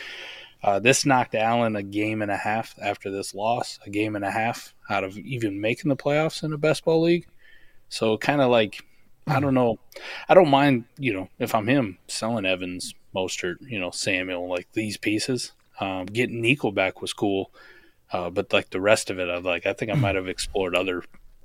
Uh, 0.62 0.78
this 0.78 1.04
knocked 1.04 1.34
Allen 1.34 1.76
a 1.76 1.82
game 1.82 2.22
and 2.22 2.30
a 2.30 2.36
half 2.36 2.74
after 2.80 3.10
this 3.10 3.34
loss, 3.34 3.78
a 3.84 3.90
game 3.90 4.16
and 4.16 4.24
a 4.24 4.30
half 4.30 4.74
out 4.88 5.04
of 5.04 5.18
even 5.18 5.60
making 5.60 5.90
the 5.90 5.96
playoffs 5.96 6.42
in 6.42 6.50
the 6.50 6.58
best 6.58 6.84
ball 6.84 7.02
league. 7.02 7.26
So 7.88 8.16
kind 8.16 8.40
of 8.40 8.50
like 8.50 8.82
I 9.26 9.40
don't 9.40 9.54
know, 9.54 9.78
I 10.28 10.34
don't 10.34 10.50
mind 10.50 10.84
you 10.98 11.12
know 11.12 11.28
if 11.38 11.54
I'm 11.54 11.68
him 11.68 11.98
selling 12.08 12.46
Evans, 12.46 12.94
Mostert, 13.14 13.56
you 13.60 13.78
know 13.78 13.90
Samuel, 13.90 14.48
like 14.48 14.68
these 14.72 14.96
pieces. 14.96 15.52
Um, 15.80 16.06
getting 16.06 16.40
Nico 16.40 16.70
back 16.70 17.02
was 17.02 17.12
cool, 17.12 17.50
uh, 18.12 18.30
but 18.30 18.52
like 18.52 18.70
the 18.70 18.80
rest 18.80 19.10
of 19.10 19.18
it, 19.18 19.28
I 19.28 19.38
like. 19.38 19.66
I 19.66 19.72
think 19.72 19.90
I 19.90 19.96
might 19.96 20.14
have 20.14 20.28
explored 20.28 20.76
other 20.76 21.02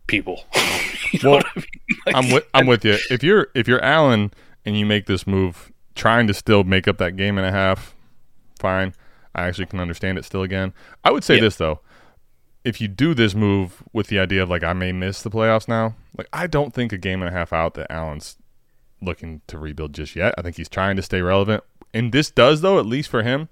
people. 0.09 0.43
well, 1.23 1.35
I 1.37 1.59
mean? 1.59 1.65
like, 2.05 2.15
I'm 2.15 2.31
with 2.31 2.47
I'm 2.53 2.67
with 2.67 2.83
you. 2.83 2.97
If 3.09 3.23
you're 3.23 3.47
if 3.55 3.67
you're 3.67 3.81
Allen 3.81 4.31
and 4.65 4.77
you 4.77 4.85
make 4.85 5.05
this 5.05 5.25
move, 5.25 5.71
trying 5.95 6.27
to 6.27 6.33
still 6.33 6.63
make 6.65 6.87
up 6.87 6.97
that 6.97 7.15
game 7.15 7.37
and 7.37 7.47
a 7.47 7.51
half, 7.51 7.95
fine. 8.59 8.93
I 9.33 9.43
actually 9.43 9.67
can 9.67 9.79
understand 9.79 10.17
it 10.17 10.25
still 10.25 10.43
again. 10.43 10.73
I 11.03 11.11
would 11.11 11.23
say 11.23 11.35
yeah. 11.35 11.41
this 11.41 11.55
though. 11.55 11.79
If 12.65 12.81
you 12.81 12.89
do 12.89 13.13
this 13.13 13.33
move 13.33 13.81
with 13.93 14.07
the 14.07 14.19
idea 14.19 14.43
of 14.43 14.49
like 14.49 14.63
I 14.63 14.73
may 14.73 14.91
miss 14.91 15.21
the 15.21 15.29
playoffs 15.29 15.67
now, 15.67 15.95
like 16.17 16.27
I 16.33 16.47
don't 16.47 16.73
think 16.73 16.91
a 16.91 16.97
game 16.97 17.21
and 17.21 17.29
a 17.29 17.31
half 17.31 17.53
out 17.53 17.75
that 17.75 17.89
Allen's 17.89 18.35
looking 19.01 19.41
to 19.47 19.57
rebuild 19.57 19.93
just 19.93 20.15
yet. 20.15 20.33
I 20.37 20.41
think 20.41 20.57
he's 20.57 20.67
trying 20.67 20.97
to 20.97 21.01
stay 21.01 21.21
relevant. 21.21 21.63
And 21.93 22.11
this 22.11 22.29
does 22.29 22.61
though, 22.61 22.79
at 22.79 22.85
least 22.85 23.09
for 23.09 23.23
him. 23.23 23.47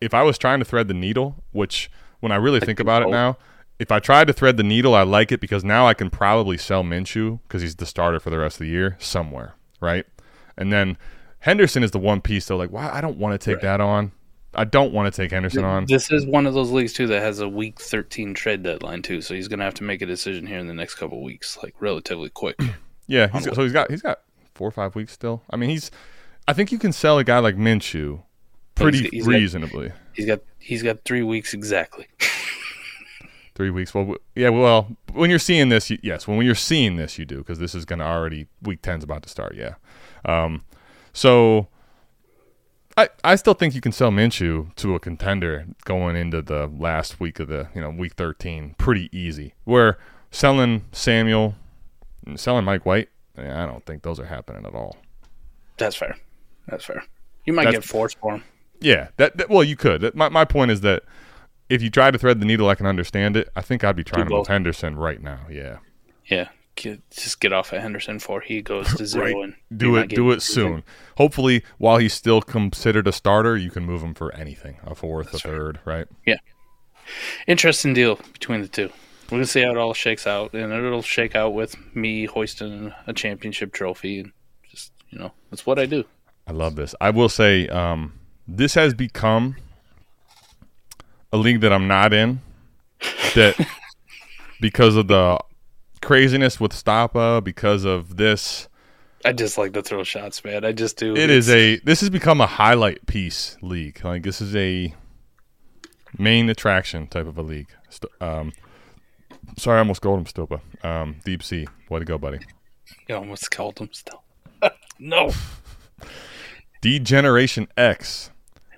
If 0.00 0.14
I 0.14 0.22
was 0.22 0.38
trying 0.38 0.58
to 0.58 0.64
thread 0.64 0.88
the 0.88 0.94
needle, 0.94 1.36
which 1.52 1.90
when 2.20 2.32
I 2.32 2.36
really 2.36 2.60
think 2.60 2.80
about 2.80 3.02
it 3.02 3.08
now, 3.08 3.36
if 3.80 3.90
I 3.90 3.98
tried 3.98 4.26
to 4.26 4.34
thread 4.34 4.58
the 4.58 4.62
needle, 4.62 4.94
I 4.94 5.02
like 5.02 5.32
it 5.32 5.40
because 5.40 5.64
now 5.64 5.86
I 5.86 5.94
can 5.94 6.10
probably 6.10 6.58
sell 6.58 6.84
Minshew 6.84 7.40
because 7.44 7.62
he's 7.62 7.76
the 7.76 7.86
starter 7.86 8.20
for 8.20 8.28
the 8.28 8.38
rest 8.38 8.56
of 8.56 8.66
the 8.66 8.70
year 8.70 8.96
somewhere, 9.00 9.54
right? 9.80 10.04
And 10.58 10.70
then 10.70 10.98
Henderson 11.38 11.82
is 11.82 11.90
the 11.90 11.98
one 11.98 12.20
piece 12.20 12.44
though. 12.44 12.58
Like, 12.58 12.70
why 12.70 12.90
I 12.90 13.00
don't 13.00 13.16
want 13.16 13.40
to 13.40 13.44
take 13.44 13.56
right. 13.56 13.62
that 13.62 13.80
on. 13.80 14.12
I 14.54 14.64
don't 14.64 14.92
want 14.92 15.12
to 15.12 15.22
take 15.22 15.30
Henderson 15.30 15.64
on. 15.64 15.86
This 15.86 16.10
is 16.10 16.26
one 16.26 16.46
of 16.46 16.52
those 16.52 16.70
leagues 16.70 16.92
too 16.92 17.06
that 17.06 17.22
has 17.22 17.40
a 17.40 17.48
week 17.48 17.80
13 17.80 18.34
trade 18.34 18.62
deadline 18.62 19.00
too, 19.00 19.22
so 19.22 19.34
he's 19.34 19.48
going 19.48 19.60
to 19.60 19.64
have 19.64 19.74
to 19.74 19.84
make 19.84 20.02
a 20.02 20.06
decision 20.06 20.46
here 20.46 20.58
in 20.58 20.66
the 20.66 20.74
next 20.74 20.96
couple 20.96 21.22
weeks, 21.22 21.56
like 21.62 21.74
relatively 21.80 22.28
quick. 22.28 22.60
yeah, 23.06 23.28
he's, 23.28 23.44
so 23.44 23.62
he's 23.62 23.72
got 23.72 23.90
he's 23.90 24.02
got 24.02 24.20
four 24.54 24.68
or 24.68 24.72
five 24.72 24.94
weeks 24.94 25.14
still. 25.14 25.42
I 25.48 25.56
mean, 25.56 25.70
he's. 25.70 25.90
I 26.46 26.52
think 26.52 26.70
you 26.70 26.78
can 26.78 26.92
sell 26.92 27.16
a 27.18 27.24
guy 27.24 27.38
like 27.38 27.56
Minshew 27.56 28.24
pretty 28.74 29.02
he's, 29.02 29.10
he's 29.10 29.26
reasonably. 29.26 29.88
Got, 29.88 29.98
he's 30.12 30.26
got 30.26 30.40
he's 30.58 30.82
got 30.82 31.04
three 31.04 31.22
weeks 31.22 31.54
exactly. 31.54 32.08
Three 33.60 33.68
weeks. 33.68 33.92
Well, 33.92 34.16
yeah. 34.34 34.48
Well, 34.48 34.96
when 35.12 35.28
you're 35.28 35.38
seeing 35.38 35.68
this, 35.68 35.90
you, 35.90 35.98
yes. 36.02 36.26
When 36.26 36.40
you're 36.40 36.54
seeing 36.54 36.96
this, 36.96 37.18
you 37.18 37.26
do 37.26 37.36
because 37.36 37.58
this 37.58 37.74
is 37.74 37.84
going 37.84 37.98
to 37.98 38.06
already 38.06 38.46
week 38.62 38.80
10's 38.80 39.04
about 39.04 39.22
to 39.24 39.28
start. 39.28 39.54
Yeah. 39.54 39.74
Um, 40.24 40.64
so 41.12 41.68
I 42.96 43.10
I 43.22 43.36
still 43.36 43.52
think 43.52 43.74
you 43.74 43.82
can 43.82 43.92
sell 43.92 44.10
Minshew 44.10 44.74
to 44.76 44.94
a 44.94 44.98
contender 44.98 45.66
going 45.84 46.16
into 46.16 46.40
the 46.40 46.68
last 46.68 47.20
week 47.20 47.38
of 47.38 47.48
the 47.48 47.68
you 47.74 47.82
know 47.82 47.90
week 47.90 48.14
13 48.14 48.76
pretty 48.78 49.10
easy. 49.12 49.52
Where 49.64 49.98
selling 50.30 50.86
Samuel, 50.92 51.54
and 52.24 52.40
selling 52.40 52.64
Mike 52.64 52.86
White, 52.86 53.10
I 53.36 53.66
don't 53.66 53.84
think 53.84 54.04
those 54.04 54.18
are 54.18 54.24
happening 54.24 54.64
at 54.64 54.74
all. 54.74 54.96
That's 55.76 55.96
fair. 55.96 56.16
That's 56.66 56.86
fair. 56.86 57.04
You 57.44 57.52
might 57.52 57.64
That's, 57.64 57.76
get 57.76 57.84
forced 57.84 58.18
for 58.20 58.36
him. 58.36 58.44
Yeah. 58.80 59.08
That, 59.18 59.36
that 59.36 59.50
well, 59.50 59.62
you 59.62 59.76
could. 59.76 60.14
My 60.14 60.30
my 60.30 60.46
point 60.46 60.70
is 60.70 60.80
that 60.80 61.02
if 61.70 61.80
you 61.80 61.88
try 61.88 62.10
to 62.10 62.18
thread 62.18 62.40
the 62.40 62.44
needle, 62.46 62.68
I 62.68 62.74
can 62.74 62.84
understand 62.86 63.36
it. 63.36 63.48
I 63.54 63.62
think 63.62 63.84
I'd 63.84 63.96
be 63.96 64.04
trying 64.04 64.28
to 64.28 64.34
move 64.34 64.48
Henderson 64.48 64.96
right 64.96 65.22
now. 65.22 65.40
Yeah. 65.48 65.78
Yeah. 66.26 66.48
Get, 66.74 67.08
just 67.10 67.40
get 67.40 67.52
off 67.52 67.72
at 67.72 67.80
Henderson 67.80 68.16
before 68.16 68.40
he 68.40 68.60
goes 68.60 68.92
to 68.94 69.06
zero 69.06 69.24
right. 69.24 69.36
and 69.44 69.54
do 69.74 69.96
it. 69.96 70.08
Do 70.08 70.32
it 70.32 70.42
soon. 70.42 70.82
Hopefully, 71.16 71.62
while 71.78 71.98
he's 71.98 72.12
still 72.12 72.42
considered 72.42 73.06
a 73.06 73.12
starter, 73.12 73.56
you 73.56 73.70
can 73.70 73.84
move 73.84 74.02
him 74.02 74.14
for 74.14 74.34
anything, 74.34 74.78
a 74.84 74.94
fourth, 74.94 75.32
That's 75.32 75.44
a 75.44 75.48
third, 75.48 75.80
right. 75.84 75.98
right? 75.98 76.08
Yeah. 76.26 76.36
Interesting 77.46 77.94
deal 77.94 78.16
between 78.32 78.62
the 78.62 78.68
two. 78.68 78.90
We're 79.26 79.38
gonna 79.38 79.46
see 79.46 79.62
how 79.62 79.70
it 79.70 79.76
all 79.76 79.94
shakes 79.94 80.26
out, 80.26 80.54
and 80.54 80.72
it'll 80.72 81.02
shake 81.02 81.36
out 81.36 81.54
with 81.54 81.76
me 81.94 82.24
hoisting 82.26 82.92
a 83.06 83.12
championship 83.12 83.72
trophy, 83.72 84.20
and 84.20 84.32
just 84.68 84.92
you 85.10 85.18
know, 85.18 85.32
that's 85.50 85.64
what 85.64 85.78
I 85.78 85.86
do. 85.86 86.04
I 86.48 86.52
love 86.52 86.74
this. 86.74 86.96
I 87.00 87.10
will 87.10 87.28
say, 87.28 87.68
um, 87.68 88.18
this 88.48 88.74
has 88.74 88.92
become 88.94 89.56
a 91.32 91.36
league 91.36 91.60
that 91.60 91.72
I'm 91.72 91.88
not 91.88 92.12
in 92.12 92.40
that 93.34 93.66
because 94.60 94.96
of 94.96 95.08
the 95.08 95.38
craziness 96.02 96.60
with 96.60 96.72
Stapa, 96.72 97.42
because 97.42 97.84
of 97.84 98.16
this. 98.16 98.68
I 99.24 99.32
just 99.32 99.58
like 99.58 99.72
to 99.74 99.82
throw 99.82 100.02
shots, 100.02 100.42
man. 100.44 100.64
I 100.64 100.72
just 100.72 100.96
do. 100.96 101.12
It 101.14 101.30
it's... 101.30 101.46
is 101.46 101.50
a. 101.50 101.76
This 101.84 102.00
has 102.00 102.10
become 102.10 102.40
a 102.40 102.46
highlight 102.46 103.06
piece 103.06 103.56
league. 103.62 104.02
Like 104.04 104.22
this 104.22 104.40
is 104.40 104.56
a 104.56 104.94
main 106.18 106.48
attraction 106.48 107.06
type 107.06 107.26
of 107.26 107.38
a 107.38 107.42
league. 107.42 107.68
Um, 108.20 108.52
sorry, 109.58 109.76
I 109.76 109.80
almost 109.80 110.00
called 110.00 110.18
him 110.18 110.24
Stopa. 110.24 110.60
Um, 110.84 111.16
Deep 111.24 111.42
Sea. 111.42 111.66
Way 111.88 111.98
to 111.98 112.04
go, 112.04 112.18
buddy. 112.18 112.40
You 113.08 113.16
almost 113.16 113.50
called 113.50 113.78
him 113.78 113.90
still. 113.92 114.22
no. 114.98 115.32
Degeneration 116.80 117.68
X 117.76 118.30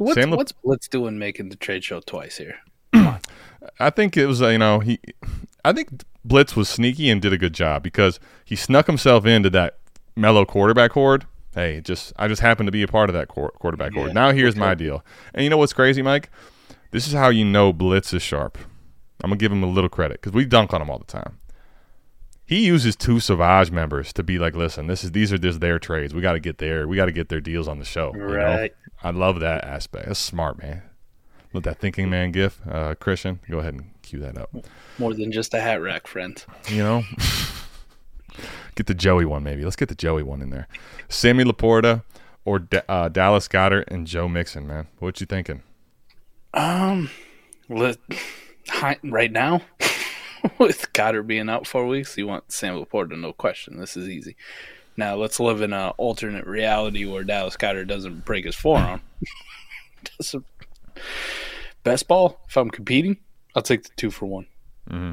What's, 0.02 0.14
Sam 0.14 0.30
what's 0.30 0.52
Blitz 0.52 0.88
doing 0.88 1.18
making 1.18 1.48
the 1.48 1.56
trade 1.56 1.84
show 1.84 2.00
twice 2.00 2.38
here? 2.38 2.56
I 2.92 3.90
think 3.90 4.16
it 4.16 4.26
was 4.26 4.42
uh, 4.42 4.48
you 4.48 4.58
know 4.58 4.80
he, 4.80 4.98
I 5.64 5.72
think 5.72 6.04
Blitz 6.24 6.56
was 6.56 6.68
sneaky 6.68 7.10
and 7.10 7.20
did 7.20 7.32
a 7.32 7.38
good 7.38 7.54
job 7.54 7.82
because 7.82 8.20
he 8.44 8.56
snuck 8.56 8.86
himself 8.86 9.26
into 9.26 9.50
that 9.50 9.78
mellow 10.16 10.44
quarterback 10.44 10.92
horde. 10.92 11.26
Hey, 11.54 11.80
just 11.80 12.12
I 12.16 12.28
just 12.28 12.42
happened 12.42 12.66
to 12.66 12.72
be 12.72 12.82
a 12.82 12.88
part 12.88 13.10
of 13.10 13.14
that 13.14 13.28
quarterback 13.28 13.92
yeah, 13.92 14.00
horde. 14.00 14.14
Now 14.14 14.32
here's 14.32 14.54
okay. 14.54 14.60
my 14.60 14.74
deal. 14.74 15.04
And 15.34 15.44
you 15.44 15.50
know 15.50 15.58
what's 15.58 15.72
crazy, 15.72 16.02
Mike? 16.02 16.30
This 16.90 17.06
is 17.06 17.12
how 17.12 17.28
you 17.28 17.44
know 17.44 17.72
Blitz 17.72 18.12
is 18.12 18.22
sharp. 18.22 18.58
I'm 19.22 19.30
gonna 19.30 19.36
give 19.36 19.52
him 19.52 19.62
a 19.62 19.68
little 19.68 19.90
credit 19.90 20.20
because 20.20 20.32
we 20.32 20.44
dunk 20.44 20.74
on 20.74 20.82
him 20.82 20.90
all 20.90 20.98
the 20.98 21.04
time. 21.04 21.38
He 22.52 22.66
uses 22.66 22.96
two 22.96 23.18
Savage 23.18 23.70
members 23.70 24.12
to 24.12 24.22
be 24.22 24.38
like, 24.38 24.54
listen, 24.54 24.86
this 24.86 25.02
is 25.02 25.12
these 25.12 25.32
are 25.32 25.38
just 25.38 25.60
their 25.60 25.78
trades. 25.78 26.12
We 26.12 26.20
got 26.20 26.34
to 26.34 26.38
get 26.38 26.58
their 26.58 26.86
we 26.86 26.96
got 26.96 27.06
to 27.06 27.12
get 27.12 27.30
their 27.30 27.40
deals 27.40 27.66
on 27.66 27.78
the 27.78 27.84
show. 27.86 28.12
Right. 28.12 28.72
know? 28.72 28.90
I 29.02 29.10
love 29.10 29.40
that 29.40 29.64
aspect. 29.64 30.06
That's 30.06 30.20
smart, 30.20 30.60
man. 30.60 30.82
Let 31.54 31.64
that 31.64 31.78
thinking 31.78 32.10
man 32.10 32.30
gif, 32.30 32.60
uh, 32.70 32.94
Christian. 32.96 33.40
Go 33.50 33.60
ahead 33.60 33.72
and 33.72 34.02
cue 34.02 34.18
that 34.18 34.36
up. 34.36 34.54
More 34.98 35.14
than 35.14 35.32
just 35.32 35.54
a 35.54 35.62
hat 35.62 35.80
rack, 35.80 36.06
friend. 36.06 36.44
You 36.68 36.82
know, 36.82 37.04
get 38.74 38.86
the 38.86 38.94
Joey 38.94 39.24
one 39.24 39.42
maybe. 39.42 39.64
Let's 39.64 39.76
get 39.76 39.88
the 39.88 39.94
Joey 39.94 40.22
one 40.22 40.42
in 40.42 40.50
there. 40.50 40.68
Sammy 41.08 41.44
LaPorta 41.44 42.02
or 42.44 42.58
D- 42.58 42.80
uh, 42.86 43.08
Dallas 43.08 43.48
Goedert 43.48 43.84
and 43.88 44.06
Joe 44.06 44.28
Mixon, 44.28 44.66
man. 44.66 44.88
What 44.98 45.22
you 45.22 45.26
thinking? 45.26 45.62
Um, 46.52 47.08
let 47.70 47.96
Hi- 48.68 48.98
right 49.04 49.32
now, 49.32 49.62
with 50.58 50.92
Goedert 50.92 51.26
being 51.26 51.48
out 51.48 51.66
four 51.66 51.86
weeks, 51.86 52.16
you 52.16 52.26
want 52.26 52.50
Sam 52.50 52.74
LaPorta, 52.74 53.18
no 53.18 53.32
question. 53.32 53.78
This 53.78 53.96
is 53.96 54.08
easy. 54.08 54.36
Now 54.96 55.16
let's 55.16 55.40
live 55.40 55.62
in 55.62 55.72
an 55.72 55.90
alternate 55.96 56.46
reality 56.46 57.04
where 57.04 57.24
Dallas 57.24 57.56
Goedert 57.56 57.86
doesn't 57.86 58.24
break 58.24 58.44
his 58.44 58.56
forearm. 58.56 59.00
doesn't. 60.18 60.44
Best 61.84 62.06
ball, 62.06 62.40
if 62.48 62.56
I'm 62.56 62.70
competing, 62.70 63.18
I'll 63.54 63.62
take 63.62 63.84
the 63.84 63.90
two 63.96 64.10
for 64.10 64.26
one. 64.26 64.46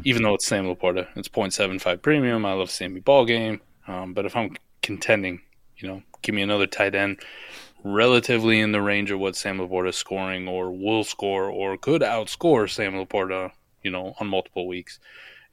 Even 0.03 0.23
though 0.23 0.33
it's 0.33 0.45
Sam 0.47 0.65
LaPorta, 0.65 1.07
it's 1.15 1.29
0.75 1.29 2.01
premium. 2.01 2.45
I 2.45 2.53
love 2.53 2.69
Sammy 2.69 2.99
ball 2.99 3.25
game. 3.25 3.61
Um, 3.87 4.13
but 4.13 4.25
if 4.25 4.35
I'm 4.35 4.55
contending, 4.81 5.41
you 5.77 5.87
know, 5.87 6.03
give 6.21 6.35
me 6.35 6.41
another 6.41 6.67
tight 6.67 6.95
end 6.95 7.19
relatively 7.83 8.59
in 8.59 8.71
the 8.71 8.81
range 8.81 9.11
of 9.11 9.19
what 9.19 9.35
Sam 9.35 9.59
LaPorta 9.59 9.89
is 9.89 9.95
scoring 9.95 10.47
or 10.47 10.71
will 10.71 11.03
score 11.03 11.49
or 11.49 11.77
could 11.77 12.01
outscore 12.01 12.69
Sam 12.69 12.93
LaPorta, 12.93 13.51
you 13.83 13.91
know, 13.91 14.15
on 14.19 14.27
multiple 14.27 14.67
weeks. 14.67 14.99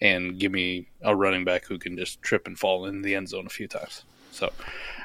And 0.00 0.38
give 0.38 0.52
me 0.52 0.88
a 1.00 1.16
running 1.16 1.44
back 1.44 1.64
who 1.64 1.78
can 1.78 1.96
just 1.96 2.20
trip 2.20 2.46
and 2.46 2.58
fall 2.58 2.84
in 2.84 3.00
the 3.00 3.14
end 3.14 3.30
zone 3.30 3.46
a 3.46 3.50
few 3.50 3.66
times. 3.66 4.02
So 4.30 4.52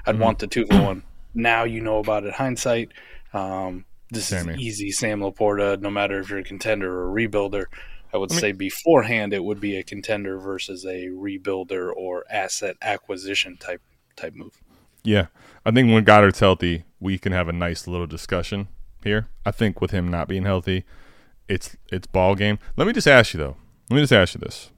I'd 0.05 0.19
want 0.19 0.39
the 0.39 0.47
two 0.47 0.65
for 0.65 0.81
one. 0.81 1.03
Now 1.33 1.63
you 1.63 1.79
know 1.79 1.99
about 1.99 2.25
it. 2.25 2.33
Hindsight. 2.33 2.91
Um, 3.33 3.85
this 4.09 4.27
Sammy. 4.27 4.55
is 4.55 4.59
easy, 4.59 4.91
Sam 4.91 5.21
LaPorta. 5.21 5.79
No 5.79 5.89
matter 5.89 6.19
if 6.19 6.29
you're 6.29 6.39
a 6.39 6.43
contender 6.43 6.93
or 6.93 7.09
a 7.09 7.27
rebuilder, 7.27 7.65
I 8.13 8.17
would 8.17 8.31
say 8.31 8.51
beforehand 8.51 9.33
it 9.33 9.43
would 9.43 9.61
be 9.61 9.77
a 9.77 9.83
contender 9.83 10.37
versus 10.37 10.85
a 10.85 11.07
rebuilder 11.07 11.91
or 11.95 12.25
asset 12.29 12.75
acquisition 12.81 13.55
type 13.55 13.81
type 14.17 14.35
move. 14.35 14.61
Yeah, 15.03 15.27
I 15.65 15.71
think 15.71 15.91
when 15.91 16.03
Goedert's 16.03 16.41
healthy, 16.41 16.83
we 16.99 17.17
can 17.17 17.31
have 17.31 17.47
a 17.47 17.53
nice 17.53 17.87
little 17.87 18.07
discussion 18.07 18.67
here. 19.03 19.29
I 19.45 19.51
think 19.51 19.79
with 19.79 19.91
him 19.91 20.09
not 20.09 20.27
being 20.27 20.43
healthy, 20.43 20.83
it's 21.51 21.75
it's 21.91 22.07
ball 22.07 22.33
game. 22.35 22.57
Let 22.77 22.87
me 22.87 22.93
just 22.93 23.07
ask 23.07 23.33
you 23.33 23.37
though. 23.39 23.57
Let 23.89 23.95
me 23.97 24.01
just 24.03 24.13
ask 24.13 24.33
you 24.33 24.39
this: 24.39 24.71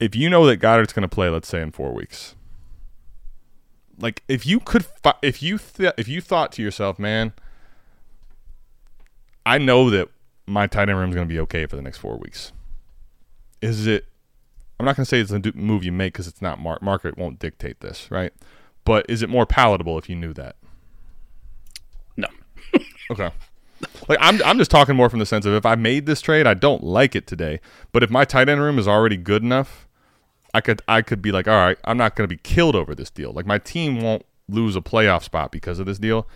If 0.00 0.16
you 0.16 0.30
know 0.30 0.46
that 0.46 0.56
Goedert's 0.56 0.92
going 0.94 1.08
to 1.08 1.14
play, 1.14 1.28
let's 1.28 1.48
say 1.48 1.60
in 1.60 1.70
four 1.70 1.92
weeks, 1.92 2.34
like 3.98 4.22
if 4.26 4.46
you 4.46 4.58
could, 4.58 4.86
fi- 4.86 5.18
if 5.20 5.42
you 5.42 5.58
th- 5.58 5.92
if 5.98 6.08
you 6.08 6.20
thought 6.22 6.50
to 6.52 6.62
yourself, 6.62 6.98
man, 6.98 7.34
I 9.44 9.58
know 9.58 9.90
that 9.90 10.08
my 10.46 10.66
tight 10.66 10.88
end 10.88 10.98
room 10.98 11.10
is 11.10 11.14
going 11.14 11.28
to 11.28 11.32
be 11.32 11.40
okay 11.40 11.66
for 11.66 11.76
the 11.76 11.82
next 11.82 11.98
four 11.98 12.16
weeks. 12.16 12.52
Is 13.60 13.86
it? 13.86 14.06
I'm 14.80 14.86
not 14.86 14.96
going 14.96 15.04
to 15.04 15.08
say 15.08 15.20
it's 15.20 15.30
a 15.30 15.52
move 15.54 15.84
you 15.84 15.92
make 15.92 16.14
because 16.14 16.26
it's 16.26 16.42
not 16.42 16.58
mar- 16.58 16.78
market 16.80 17.18
won't 17.18 17.38
dictate 17.38 17.80
this, 17.80 18.10
right? 18.10 18.32
But 18.84 19.06
is 19.08 19.22
it 19.22 19.28
more 19.28 19.44
palatable 19.44 19.98
if 19.98 20.08
you 20.08 20.16
knew 20.16 20.32
that? 20.34 20.56
No. 22.16 22.28
Okay. 23.10 23.30
Like 24.08 24.18
I'm 24.20 24.42
I'm 24.44 24.58
just 24.58 24.70
talking 24.70 24.96
more 24.96 25.10
from 25.10 25.18
the 25.18 25.26
sense 25.26 25.46
of 25.46 25.54
if 25.54 25.66
I 25.66 25.74
made 25.74 26.06
this 26.06 26.20
trade, 26.20 26.46
I 26.46 26.54
don't 26.54 26.84
like 26.84 27.14
it 27.14 27.26
today. 27.26 27.60
But 27.92 28.02
if 28.02 28.10
my 28.10 28.24
tight 28.24 28.48
end 28.48 28.60
room 28.60 28.78
is 28.78 28.88
already 28.88 29.16
good 29.16 29.42
enough, 29.42 29.86
I 30.54 30.60
could 30.60 30.82
I 30.88 31.02
could 31.02 31.20
be 31.20 31.32
like, 31.32 31.48
all 31.48 31.56
right, 31.56 31.78
I'm 31.84 31.96
not 31.96 32.16
going 32.16 32.28
to 32.28 32.34
be 32.34 32.40
killed 32.42 32.76
over 32.76 32.94
this 32.94 33.10
deal. 33.10 33.32
Like 33.32 33.46
my 33.46 33.58
team 33.58 34.00
won't 34.00 34.24
lose 34.48 34.76
a 34.76 34.80
playoff 34.80 35.22
spot 35.22 35.50
because 35.50 35.78
of 35.78 35.86
this 35.86 35.98
deal. 35.98 36.26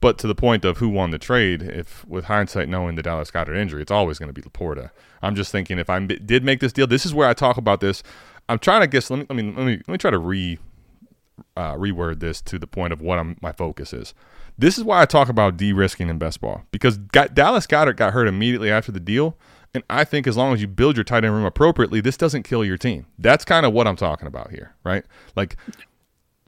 But 0.00 0.16
to 0.18 0.26
the 0.26 0.34
point 0.34 0.64
of 0.64 0.78
who 0.78 0.88
won 0.88 1.10
the 1.10 1.18
trade, 1.18 1.62
if 1.62 2.06
with 2.06 2.24
hindsight 2.24 2.70
knowing 2.70 2.94
the 2.94 3.02
Dallas 3.02 3.30
Goedert 3.30 3.56
injury, 3.56 3.82
it's 3.82 3.90
always 3.90 4.18
going 4.18 4.32
to 4.32 4.32
be 4.32 4.40
LaPorta. 4.40 4.90
I'm 5.20 5.34
just 5.34 5.52
thinking 5.52 5.78
if 5.78 5.90
I 5.90 5.98
did 6.00 6.42
make 6.42 6.60
this 6.60 6.72
deal, 6.72 6.86
this 6.86 7.04
is 7.04 7.12
where 7.12 7.28
I 7.28 7.34
talk 7.34 7.58
about 7.58 7.80
this. 7.80 8.02
I'm 8.48 8.58
trying 8.58 8.80
to 8.80 8.86
guess. 8.86 9.10
Let 9.10 9.20
me 9.20 9.26
let 9.28 9.36
me 9.36 9.52
let 9.56 9.66
me, 9.66 9.72
let 9.72 9.88
me 9.88 9.98
try 9.98 10.10
to 10.10 10.18
re 10.18 10.58
uh, 11.56 11.74
reword 11.74 12.20
this 12.20 12.40
to 12.42 12.58
the 12.58 12.66
point 12.66 12.92
of 12.92 13.00
what 13.00 13.18
I'm, 13.18 13.36
my 13.40 13.52
focus 13.52 13.92
is. 13.92 14.14
This 14.60 14.76
is 14.76 14.84
why 14.84 15.00
I 15.00 15.06
talk 15.06 15.30
about 15.30 15.56
de-risking 15.56 16.10
in 16.10 16.18
best 16.18 16.42
ball 16.42 16.64
because 16.70 16.98
Dallas 16.98 17.66
Goedert 17.66 17.96
got 17.96 18.12
hurt 18.12 18.28
immediately 18.28 18.70
after 18.70 18.92
the 18.92 19.00
deal, 19.00 19.38
and 19.72 19.82
I 19.88 20.04
think 20.04 20.26
as 20.26 20.36
long 20.36 20.52
as 20.52 20.60
you 20.60 20.68
build 20.68 20.98
your 20.98 21.04
tight 21.04 21.24
end 21.24 21.32
room 21.32 21.46
appropriately, 21.46 22.02
this 22.02 22.18
doesn't 22.18 22.42
kill 22.42 22.62
your 22.62 22.76
team. 22.76 23.06
That's 23.18 23.42
kind 23.42 23.64
of 23.64 23.72
what 23.72 23.86
I'm 23.86 23.96
talking 23.96 24.28
about 24.28 24.50
here, 24.50 24.74
right? 24.84 25.02
Like 25.34 25.56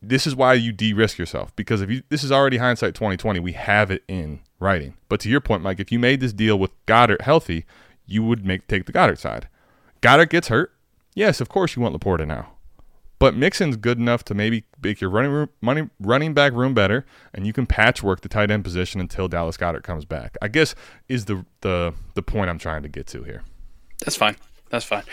this 0.02 0.26
is 0.26 0.36
why 0.36 0.52
you 0.52 0.72
de-risk 0.72 1.16
yourself 1.16 1.56
because 1.56 1.80
if 1.80 1.88
you 1.88 2.02
this 2.10 2.22
is 2.22 2.30
already 2.30 2.58
hindsight 2.58 2.94
2020, 2.94 3.40
we 3.40 3.52
have 3.52 3.90
it 3.90 4.04
in 4.08 4.40
writing. 4.60 4.92
But 5.08 5.20
to 5.20 5.30
your 5.30 5.40
point, 5.40 5.62
Mike, 5.62 5.80
if 5.80 5.90
you 5.90 5.98
made 5.98 6.20
this 6.20 6.34
deal 6.34 6.58
with 6.58 6.72
Goedert 6.84 7.22
healthy, 7.22 7.64
you 8.04 8.22
would 8.24 8.44
make 8.44 8.68
take 8.68 8.84
the 8.84 8.92
Goedert 8.92 9.20
side. 9.20 9.48
Goedert 10.02 10.28
gets 10.28 10.48
hurt, 10.48 10.74
yes, 11.14 11.40
of 11.40 11.48
course 11.48 11.76
you 11.76 11.80
want 11.82 11.98
LaPorta 11.98 12.26
now. 12.26 12.50
But 13.22 13.36
Mixon's 13.36 13.76
good 13.76 13.98
enough 14.00 14.24
to 14.24 14.34
maybe 14.34 14.64
make 14.82 15.00
your 15.00 15.08
running 15.08 15.30
room, 15.30 15.48
money, 15.60 15.88
running 16.00 16.34
back 16.34 16.52
room 16.54 16.74
better, 16.74 17.06
and 17.32 17.46
you 17.46 17.52
can 17.52 17.66
patchwork 17.66 18.20
the 18.20 18.28
tight 18.28 18.50
end 18.50 18.64
position 18.64 19.00
until 19.00 19.28
Dallas 19.28 19.56
Goedert 19.56 19.84
comes 19.84 20.04
back. 20.04 20.36
I 20.42 20.48
guess 20.48 20.74
is 21.08 21.26
the 21.26 21.46
the 21.60 21.94
the 22.14 22.22
point 22.22 22.50
I'm 22.50 22.58
trying 22.58 22.82
to 22.82 22.88
get 22.88 23.06
to 23.06 23.22
here. 23.22 23.44
That's 24.00 24.16
fine. 24.16 24.34
That's 24.70 24.84
fine. 24.84 25.04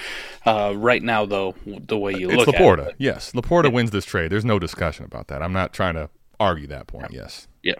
Uh, 0.43 0.73
right 0.75 1.03
now, 1.03 1.27
though, 1.27 1.53
the 1.67 1.99
way 1.99 2.15
you 2.15 2.31
It's 2.31 2.37
look 2.47 2.47
LaPorta. 2.55 2.55
at 2.55 2.79
it, 2.79 2.81
It's 2.81 2.89
LaPorta. 2.89 2.95
yes, 2.97 3.31
LaPorta 3.33 3.71
wins 3.71 3.91
this 3.91 4.05
trade. 4.05 4.31
There's 4.31 4.43
no 4.45 4.57
discussion 4.57 5.05
about 5.05 5.27
that. 5.27 5.43
I'm 5.43 5.53
not 5.53 5.71
trying 5.71 5.93
to 5.93 6.09
argue 6.39 6.65
that 6.65 6.87
point. 6.87 7.11
Yes. 7.11 7.47
yeah. 7.61 7.75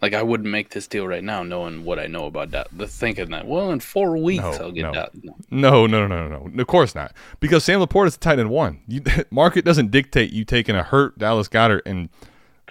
Like 0.00 0.14
I 0.14 0.22
wouldn't 0.22 0.48
make 0.48 0.70
this 0.70 0.86
deal 0.86 1.06
right 1.08 1.24
now, 1.24 1.42
knowing 1.42 1.84
what 1.84 1.98
I 1.98 2.06
know 2.06 2.26
about 2.26 2.52
that. 2.52 2.68
The 2.72 2.86
thinking 2.86 3.30
that, 3.30 3.46
well, 3.48 3.70
in 3.72 3.80
four 3.80 4.16
weeks 4.16 4.42
No, 4.44 4.52
I'll 4.52 4.70
get 4.70 4.82
no. 4.82 4.92
that. 4.92 5.10
No. 5.24 5.34
No, 5.50 5.86
no, 5.86 6.06
no, 6.06 6.28
no, 6.28 6.44
no. 6.46 6.60
Of 6.60 6.66
course 6.68 6.94
not. 6.94 7.12
Because 7.40 7.64
Sam 7.64 7.80
LaPorta 7.80 8.06
is 8.06 8.14
the 8.16 8.20
tight 8.20 8.38
end 8.38 8.50
one. 8.50 8.80
You, 8.86 9.02
market 9.30 9.64
doesn't 9.64 9.90
dictate 9.90 10.32
you 10.32 10.44
taking 10.44 10.76
a 10.76 10.82
hurt 10.84 11.18
Dallas 11.18 11.48
Goedert 11.48 11.82
and 11.84 12.08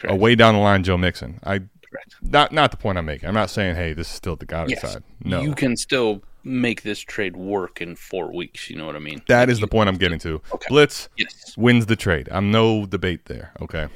a 0.06 0.16
way 0.16 0.36
down 0.36 0.54
the 0.56 0.62
line 0.62 0.84
Joe 0.84 0.98
Mixon. 0.98 1.40
I 1.44 1.60
Correct. 1.90 2.16
not 2.22 2.52
not 2.54 2.72
the 2.72 2.78
point 2.78 2.98
I'm 2.98 3.06
making. 3.06 3.28
I'm 3.28 3.36
not 3.36 3.50
saying 3.50 3.76
hey 3.76 3.92
this 3.94 4.08
is 4.08 4.14
still 4.14 4.36
the 4.38 4.46
Goedert 4.46 4.70
Yes. 4.70 4.82
side. 4.94 5.04
No, 5.24 5.42
You 5.42 5.54
can 5.54 5.76
still 5.76 6.22
make 6.46 6.84
this 6.84 7.00
trade 7.00 7.36
work 7.36 7.82
in 7.82 7.96
four 7.98 8.34
weeks. 8.34 8.70
You 8.70 8.78
know 8.78 8.86
what 8.86 8.96
I 8.96 9.00
mean? 9.00 9.22
that 9.28 9.42
Like, 9.42 9.50
is 9.50 9.60
the 9.60 9.68
point 9.68 9.90
I'm 9.90 9.98
getting 9.98 10.20
to. 10.20 10.42
Okay. 10.54 10.68
Blitz 10.70 11.10
Yes. 11.18 11.58
wins 11.58 11.88
the 11.88 11.98
trade. 11.98 12.30
I'm 12.32 12.52
no 12.52 12.86
debate 12.86 13.26
there. 13.26 13.52
Okay, 13.62 13.88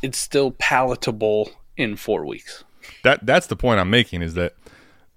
It's 0.00 0.16
still 0.18 0.52
palatable 0.52 1.50
in 1.76 1.96
four 1.96 2.24
weeks. 2.26 2.64
that 3.04 3.24
that's 3.24 3.46
the 3.46 3.56
point 3.56 3.80
I'm 3.80 3.90
making 3.90 4.22
is 4.22 4.34
that 4.34 4.54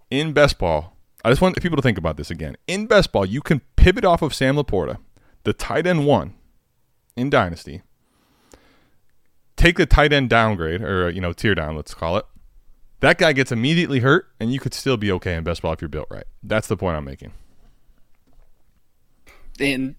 in 0.09 0.33
best 0.33 0.57
ball, 0.59 0.95
I 1.23 1.29
just 1.29 1.41
want 1.41 1.59
people 1.61 1.75
to 1.75 1.81
think 1.81 1.97
about 1.97 2.17
this 2.17 2.29
again. 2.29 2.55
In 2.67 2.85
best 2.85 3.11
ball, 3.11 3.25
you 3.25 3.41
can 3.41 3.61
pivot 3.75 4.05
off 4.05 4.21
of 4.21 4.33
Sam 4.33 4.55
LaPorta, 4.55 4.97
the 5.43 5.53
tight 5.53 5.87
end 5.87 6.05
one 6.05 6.35
in 7.15 7.29
Dynasty. 7.29 7.81
Take 9.55 9.77
the 9.77 9.85
tight 9.85 10.13
end 10.13 10.29
downgrade 10.29 10.81
or 10.81 11.09
you 11.09 11.21
know 11.21 11.33
tier 11.33 11.55
down, 11.55 11.75
let's 11.75 11.93
call 11.93 12.17
it. 12.17 12.25
That 12.99 13.17
guy 13.17 13.33
gets 13.33 13.51
immediately 13.51 13.99
hurt, 13.99 14.27
and 14.39 14.51
you 14.53 14.59
could 14.59 14.73
still 14.73 14.97
be 14.97 15.11
okay 15.13 15.35
in 15.35 15.43
best 15.43 15.61
ball 15.61 15.73
if 15.73 15.81
you're 15.81 15.89
built 15.89 16.07
right. 16.09 16.25
That's 16.41 16.67
the 16.67 16.77
point 16.77 16.97
I'm 16.97 17.05
making. 17.05 17.33
And 19.59 19.95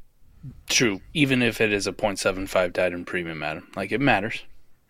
true, 0.69 1.01
even 1.15 1.43
if 1.43 1.61
it 1.61 1.73
is 1.73 1.87
a 1.87 1.93
0.75 1.93 2.73
tight 2.73 2.93
end 2.93 3.07
premium, 3.07 3.43
Adam, 3.43 3.69
like 3.77 3.93
it 3.93 4.01
matters. 4.01 4.45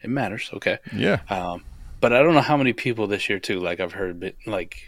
It 0.06 0.10
matters. 0.10 0.50
Okay. 0.52 0.78
Yeah, 0.94 1.20
Um, 1.28 1.64
but 2.00 2.12
I 2.12 2.22
don't 2.22 2.34
know 2.34 2.40
how 2.40 2.56
many 2.56 2.72
people 2.72 3.08
this 3.08 3.28
year 3.28 3.40
too. 3.40 3.58
Like 3.58 3.80
I've 3.80 3.92
heard, 3.92 4.20
bit, 4.20 4.36
like 4.46 4.78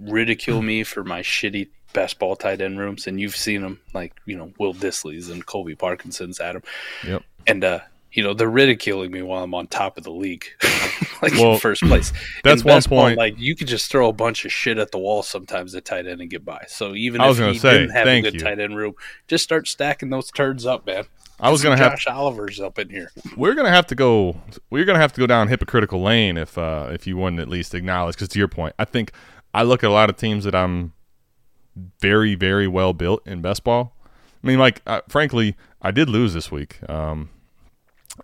ridicule 0.00 0.60
me 0.60 0.82
for 0.82 1.04
my 1.04 1.20
shitty 1.20 1.68
best 1.92 2.18
ball 2.18 2.34
tight 2.34 2.60
end 2.60 2.78
rooms, 2.78 3.06
and 3.06 3.20
you've 3.20 3.36
seen 3.36 3.62
them, 3.62 3.80
like 3.94 4.14
you 4.26 4.36
know 4.36 4.52
Will 4.58 4.74
Dissly's 4.74 5.30
and 5.30 5.46
Colby 5.46 5.76
Parkinson's, 5.76 6.40
Adam, 6.40 6.62
yep. 7.06 7.22
and 7.46 7.62
uh, 7.62 7.80
you 8.12 8.22
know 8.22 8.34
they're 8.34 8.48
ridiculing 8.50 9.10
me 9.10 9.22
while 9.22 9.42
I'm 9.44 9.54
on 9.54 9.66
top 9.66 9.98
of 9.98 10.04
the 10.04 10.10
league, 10.10 10.44
like 11.22 11.32
Well, 11.34 11.54
in 11.54 11.58
first 11.60 11.82
place. 11.82 12.12
that's 12.44 12.64
one 12.64 12.76
best 12.76 12.88
ball, 12.90 13.02
point- 13.04 13.18
like 13.18 13.38
you 13.38 13.54
could 13.54 13.68
just 13.68 13.90
throw 13.90 14.08
a 14.08 14.12
bunch 14.12 14.44
of 14.44 14.52
shit 14.52 14.78
at 14.78 14.90
the 14.92 14.98
wall 14.98 15.22
sometimes 15.22 15.74
at 15.74 15.84
tight 15.84 16.06
end 16.06 16.20
and 16.20 16.30
get 16.30 16.44
by. 16.44 16.64
So 16.68 16.94
even 16.94 17.20
I 17.20 17.28
was 17.28 17.38
if 17.38 17.60
say, 17.60 17.78
didn't 17.80 17.90
have 17.90 18.06
a 18.06 18.20
good 18.22 18.34
you. 18.34 18.40
tight 18.40 18.58
end 18.58 18.76
room, 18.76 18.94
just 19.26 19.44
start 19.44 19.68
stacking 19.68 20.10
those 20.10 20.30
turds 20.30 20.64
up, 20.66 20.86
man. 20.86 21.04
I 21.40 21.50
was 21.50 21.62
gonna 21.62 21.76
have 21.76 21.92
Josh 21.92 22.06
Oliver's 22.08 22.58
up 22.58 22.78
in 22.80 22.88
here. 22.90 23.12
we're 23.36 23.54
gonna 23.54 23.70
have 23.70 23.86
to 23.88 23.94
go 23.94 24.40
we're 24.70 24.84
gonna 24.84 24.98
have 24.98 25.12
to 25.12 25.20
go 25.20 25.26
down 25.26 25.46
hypocritical 25.46 26.02
lane 26.02 26.36
if 26.36 26.58
uh 26.58 26.88
if 26.90 27.06
you 27.06 27.16
wouldn't 27.16 27.40
at 27.40 27.48
least 27.48 27.74
acknowledge 27.76 28.16
because 28.16 28.26
to 28.30 28.40
your 28.40 28.48
point 28.48 28.74
i 28.76 28.84
think 28.84 29.12
i 29.54 29.62
look 29.62 29.84
at 29.84 29.88
a 29.88 29.92
lot 29.92 30.10
of 30.10 30.16
teams 30.16 30.42
that 30.42 30.56
i'm 30.56 30.92
very 32.00 32.34
very 32.34 32.66
well 32.66 32.92
built 32.92 33.24
in 33.24 33.40
best 33.40 33.62
ball 33.62 33.94
i 34.42 34.46
mean 34.48 34.58
like 34.58 34.82
frankly 35.08 35.54
i 35.80 35.92
did 35.92 36.08
lose 36.08 36.34
this 36.34 36.50
week 36.50 36.80
um 36.90 37.30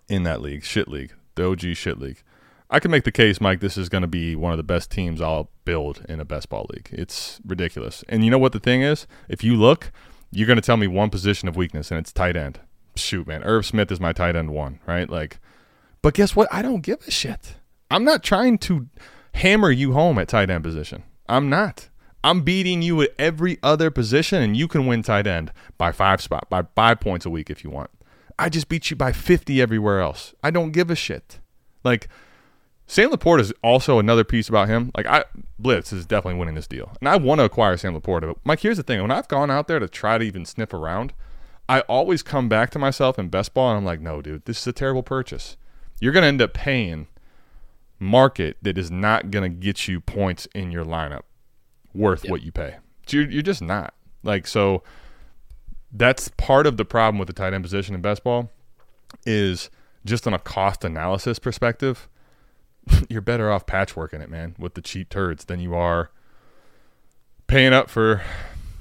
in 0.07 0.23
that 0.23 0.41
league 0.41 0.63
shit 0.63 0.87
league 0.87 1.13
the 1.35 1.45
og 1.45 1.59
shit 1.59 1.99
league 1.99 2.21
i 2.69 2.79
can 2.79 2.91
make 2.91 3.03
the 3.03 3.11
case 3.11 3.41
mike 3.41 3.59
this 3.59 3.77
is 3.77 3.89
going 3.89 4.01
to 4.01 4.07
be 4.07 4.35
one 4.35 4.51
of 4.51 4.57
the 4.57 4.63
best 4.63 4.91
teams 4.91 5.21
i'll 5.21 5.49
build 5.65 6.05
in 6.07 6.19
a 6.19 6.25
best 6.25 6.49
ball 6.49 6.65
league 6.73 6.89
it's 6.91 7.39
ridiculous 7.45 8.03
and 8.07 8.23
you 8.23 8.31
know 8.31 8.37
what 8.37 8.51
the 8.51 8.59
thing 8.59 8.81
is 8.81 9.07
if 9.29 9.43
you 9.43 9.55
look 9.55 9.91
you're 10.31 10.47
going 10.47 10.57
to 10.57 10.61
tell 10.61 10.77
me 10.77 10.87
one 10.87 11.09
position 11.09 11.47
of 11.47 11.55
weakness 11.55 11.91
and 11.91 11.99
it's 11.99 12.11
tight 12.11 12.35
end 12.35 12.59
shoot 12.95 13.27
man 13.27 13.43
irv 13.43 13.65
smith 13.65 13.91
is 13.91 13.99
my 13.99 14.13
tight 14.13 14.35
end 14.35 14.51
one 14.51 14.79
right 14.85 15.09
like 15.09 15.39
but 16.05 16.13
guess 16.13 16.35
what? 16.35 16.47
I 16.51 16.61
don't 16.61 16.81
give 16.81 16.99
a 17.07 17.09
shit. 17.09 17.55
I'm 17.89 18.03
not 18.03 18.21
trying 18.21 18.59
to 18.59 18.85
hammer 19.33 19.71
you 19.71 19.93
home 19.93 20.19
at 20.19 20.27
tight 20.27 20.51
end 20.51 20.63
position. 20.63 21.01
I'm 21.27 21.49
not. 21.49 21.89
I'm 22.23 22.41
beating 22.41 22.83
you 22.83 23.01
at 23.01 23.09
every 23.17 23.57
other 23.63 23.89
position, 23.89 24.39
and 24.43 24.55
you 24.55 24.67
can 24.67 24.85
win 24.85 25.01
tight 25.01 25.25
end 25.25 25.51
by 25.79 25.91
five 25.91 26.21
spot, 26.21 26.47
by 26.47 26.61
five 26.75 26.99
points 26.99 27.25
a 27.25 27.31
week 27.31 27.49
if 27.49 27.63
you 27.63 27.71
want. 27.71 27.89
I 28.37 28.49
just 28.49 28.67
beat 28.69 28.89
you 28.89 28.95
by 28.95 29.11
50 29.11 29.61
everywhere 29.61 30.01
else. 30.01 30.33
I 30.43 30.51
don't 30.51 30.71
give 30.71 30.89
a 30.89 30.95
shit. 30.95 31.39
Like, 31.83 32.07
Sam 32.87 33.09
LaPorta 33.11 33.39
is 33.39 33.53
also 33.63 33.97
another 33.97 34.23
piece 34.23 34.47
about 34.49 34.67
him. 34.67 34.91
Like 34.95 35.05
I 35.07 35.23
Blitz 35.57 35.91
is 35.91 36.05
definitely 36.05 36.37
winning 36.39 36.53
this 36.55 36.67
deal. 36.67 36.91
And 36.99 37.09
I 37.09 37.15
want 37.15 37.39
to 37.39 37.45
acquire 37.45 37.77
Sam 37.77 37.99
LaPorta. 37.99 38.21
But 38.27 38.37
Mike, 38.43 38.59
here's 38.59 38.77
the 38.77 38.83
thing. 38.83 39.01
When 39.01 39.09
I've 39.11 39.27
gone 39.27 39.49
out 39.49 39.67
there 39.67 39.79
to 39.79 39.87
try 39.87 40.17
to 40.19 40.23
even 40.23 40.45
sniff 40.45 40.71
around, 40.73 41.13
I 41.67 41.79
always 41.81 42.21
come 42.21 42.47
back 42.47 42.69
to 42.71 42.79
myself 42.79 43.17
in 43.17 43.29
best 43.29 43.55
ball 43.55 43.69
and 43.71 43.77
I'm 43.79 43.85
like, 43.85 44.01
no, 44.01 44.21
dude, 44.21 44.45
this 44.45 44.59
is 44.61 44.67
a 44.67 44.71
terrible 44.73 45.01
purchase. 45.01 45.57
You're 45.99 46.13
gonna 46.13 46.27
end 46.27 46.41
up 46.43 46.53
paying 46.53 47.07
market 47.97 48.57
that 48.61 48.77
is 48.77 48.91
not 48.91 49.31
gonna 49.31 49.49
get 49.49 49.87
you 49.87 49.99
points 49.99 50.47
in 50.53 50.71
your 50.71 50.85
lineup 50.85 51.21
worth 51.93 52.23
Yep. 52.23 52.31
what 52.31 52.43
you 52.43 52.51
pay. 52.51 52.75
So 53.07 53.17
you're, 53.17 53.31
you're 53.31 53.41
just 53.41 53.61
not. 53.63 53.93
Like 54.21 54.45
so 54.45 54.83
that's 55.97 56.27
part 56.29 56.67
of 56.67 56.77
the 56.77 56.85
problem 56.85 57.17
with 57.17 57.27
the 57.27 57.33
tight 57.33 57.53
end 57.53 57.63
position 57.63 57.95
in 57.95 58.01
best 58.01 58.23
ball 58.23 58.51
is 59.25 59.69
just 60.05 60.27
on 60.27 60.33
a 60.33 60.39
cost 60.39 60.83
analysis 60.83 61.39
perspective, 61.39 62.09
you're 63.09 63.21
better 63.21 63.51
off 63.51 63.65
patchworking 63.65 64.21
it, 64.21 64.29
man, 64.29 64.55
with 64.59 64.73
the 64.73 64.81
cheap 64.81 65.09
turds 65.09 65.45
than 65.45 65.59
you 65.59 65.73
are 65.73 66.11
paying 67.47 67.73
up 67.73 67.89
for 67.89 68.21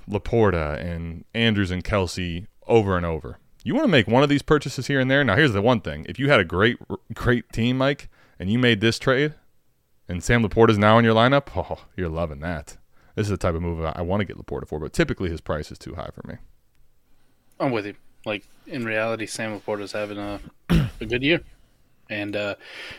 LaPorta 0.09 0.79
and 0.79 1.25
Andrews 1.35 1.71
and 1.71 1.85
Kelsey 1.85 2.47
over 2.67 2.97
and 2.97 3.07
over. 3.07 3.39
You 3.63 3.75
want 3.75 3.85
to 3.85 3.91
make 3.91 4.09
one 4.09 4.23
of 4.23 4.29
these 4.29 4.43
purchases 4.43 4.89
here 4.89 5.01
and 5.01 5.11
there. 5.11 5.25
Now, 5.25 5.37
here's 5.37 5.53
the 5.53 5.63
one 5.63 5.81
thing: 5.81 6.05
if 6.09 6.19
you 6.19 6.29
had 6.29 6.41
a 6.41 6.45
great, 6.45 6.77
great 7.15 7.51
team, 7.51 7.79
Mike, 7.79 8.11
and 8.39 8.51
you 8.51 8.59
made 8.59 8.81
this 8.81 8.99
trade, 8.99 9.35
and 10.07 10.23
Sam 10.23 10.47
LaPorta 10.47 10.71
is 10.71 10.79
now 10.79 10.99
in 10.99 11.05
your 11.05 11.15
lineup, 11.15 11.49
oh, 11.57 11.87
you're 11.97 12.11
loving 12.11 12.41
that. 12.41 12.77
This 13.15 13.27
is 13.27 13.31
the 13.31 13.37
type 13.37 13.55
of 13.55 13.63
move 13.63 13.85
I 13.85 14.03
want 14.03 14.21
to 14.21 14.25
get 14.25 14.37
LaPorta 14.37 14.67
for, 14.67 14.81
but 14.81 14.93
typically 14.93 15.31
his 15.31 15.41
price 15.41 15.71
is 15.71 15.79
too 15.79 15.95
high 15.95 16.11
for 16.13 16.27
me. 16.27 16.39
I'm 17.61 17.73
with 17.73 17.87
you. 17.87 17.95
Like 18.25 18.45
in 18.67 18.85
reality, 18.85 19.27
Sam 19.27 19.59
LaPorta's 19.59 19.93
having 19.93 20.19
a 20.19 20.41
a 21.01 21.07
good 21.07 21.23
year, 21.23 21.41
and 22.09 22.37
uh, 22.37 22.55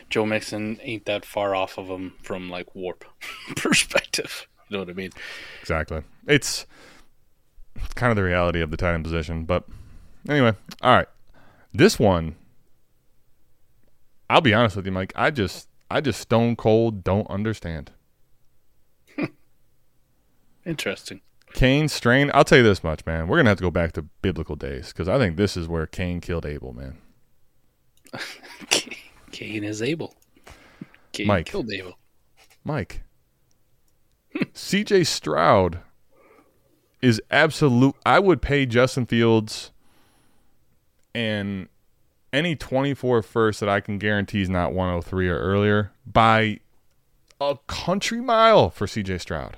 Joe 0.10 0.26
Mixon 0.26 0.80
ain't 0.82 1.06
that 1.06 1.26
far 1.26 1.56
off 1.56 1.78
of 1.78 1.88
him 1.88 2.14
from 2.22 2.50
like 2.50 2.74
WoRP 2.74 3.04
perspective. 3.56 4.48
You 4.70 4.78
know 4.78 4.84
what 4.84 4.90
I 4.90 4.94
mean? 4.94 5.12
Exactly. 5.62 6.02
It's, 6.28 6.66
it's 7.76 7.94
kind 7.94 8.10
of 8.10 8.16
the 8.16 8.24
reality 8.24 8.62
of 8.62 8.72
the 8.72 8.78
tight 8.78 8.94
end 8.96 9.04
position. 9.04 9.46
But 9.46 9.66
anyway, 10.28 10.54
all 10.82 10.96
right. 10.96 11.08
This 11.72 12.00
one, 12.00 12.36
I'll 14.30 14.42
be 14.42 14.54
honest 14.54 14.76
with 14.76 14.86
you, 14.86 14.92
Mike. 14.92 15.14
I 15.16 15.30
just, 15.30 15.68
I 15.92 16.02
just 16.02 16.20
stone 16.20 16.56
cold 16.56 17.04
don't 17.04 17.30
understand. 17.30 17.92
Interesting. 20.66 21.22
Cain 21.56 21.88
strain. 21.88 22.30
I'll 22.34 22.44
tell 22.44 22.58
you 22.58 22.64
this 22.66 22.84
much, 22.84 23.06
man. 23.06 23.30
We're 23.30 23.38
gonna 23.38 23.50
have 23.50 23.58
to 23.60 23.64
go 23.64 23.72
back 23.72 23.94
to 23.94 24.02
biblical 24.02 24.58
days 24.58 24.90
because 24.90 25.08
I 25.08 25.18
think 25.18 25.38
this 25.38 25.56
is 25.56 25.70
where 25.70 25.88
Cain 25.88 26.20
killed 26.20 26.46
Abel, 26.46 26.74
man. 26.74 26.98
Kane 29.32 29.64
is 29.64 29.82
Abel. 29.82 30.14
Kane 31.14 31.28
Mike. 31.28 31.46
killed 31.46 31.72
Abel. 31.72 31.98
Mike. 32.66 33.04
CJ 34.36 35.08
Stroud 35.08 35.80
is 37.02 37.22
absolute. 37.32 37.96
I 38.06 38.20
would 38.20 38.42
pay 38.42 38.66
Justin 38.66 39.06
Fields 39.06 39.72
and 41.14 41.70
any 42.34 42.58
24 42.58 43.22
first 43.22 43.62
that 43.62 43.70
I 43.70 43.80
can 43.80 43.98
guarantee 43.98 44.42
is 44.42 44.50
not 44.50 44.74
103 44.74 45.30
or 45.30 45.40
earlier 45.40 45.94
by 46.06 46.60
a 47.40 47.58
country 47.68 48.20
mile 48.20 48.70
for 48.70 48.88
CJ 48.88 49.22
Stroud. 49.22 49.56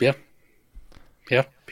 Yeah. 0.00 0.14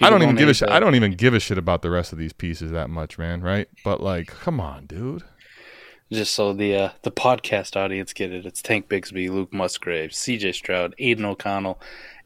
Yeah. 0.01 0.07
I 0.07 0.11
don't 0.11 0.23
even 0.23 0.37
give 0.37 0.49
a 0.49 0.55
shit. 0.55 0.71
I 0.71 0.81
don't 0.81 0.95
even 0.95 1.13
give 1.13 1.35
a 1.35 1.41
shit 1.41 1.59
about 1.59 1.83
the 1.83 1.91
rest 1.91 2.13
of 2.13 2.19
these 2.19 2.33
pieces 2.33 2.71
that 2.73 2.91
much, 2.91 3.19
man. 3.19 3.41
Right? 3.41 3.69
But 3.85 4.03
like, 4.03 4.29
come 4.29 4.61
on, 4.61 4.87
dude. 4.87 5.25
Just 6.13 6.35
so 6.35 6.53
the 6.53 6.77
uh, 6.77 6.91
the 7.03 7.11
podcast 7.11 7.77
audience 7.77 8.13
get 8.13 8.33
it, 8.33 8.47
it's 8.47 8.63
Tank 8.63 8.89
Bigsby, 8.89 9.29
Luke 9.29 9.53
Musgrave, 9.53 10.15
C.J. 10.15 10.53
Stroud, 10.53 10.95
Aidan 10.99 11.25
O'Connell, 11.25 11.81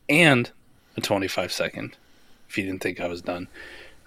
and 0.08 0.50
a 0.96 1.00
25 1.00 1.52
second. 1.52 1.96
If 2.48 2.58
you 2.58 2.64
didn't 2.64 2.82
think 2.82 3.00
I 3.00 3.06
was 3.06 3.22
done, 3.22 3.48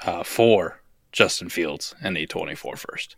uh, 0.05 0.24
for 0.24 0.82
Justin 1.11 1.49
Fields 1.49 1.95
and 2.01 2.18
a 2.18 2.26
24 2.26 2.76
first. 2.76 3.16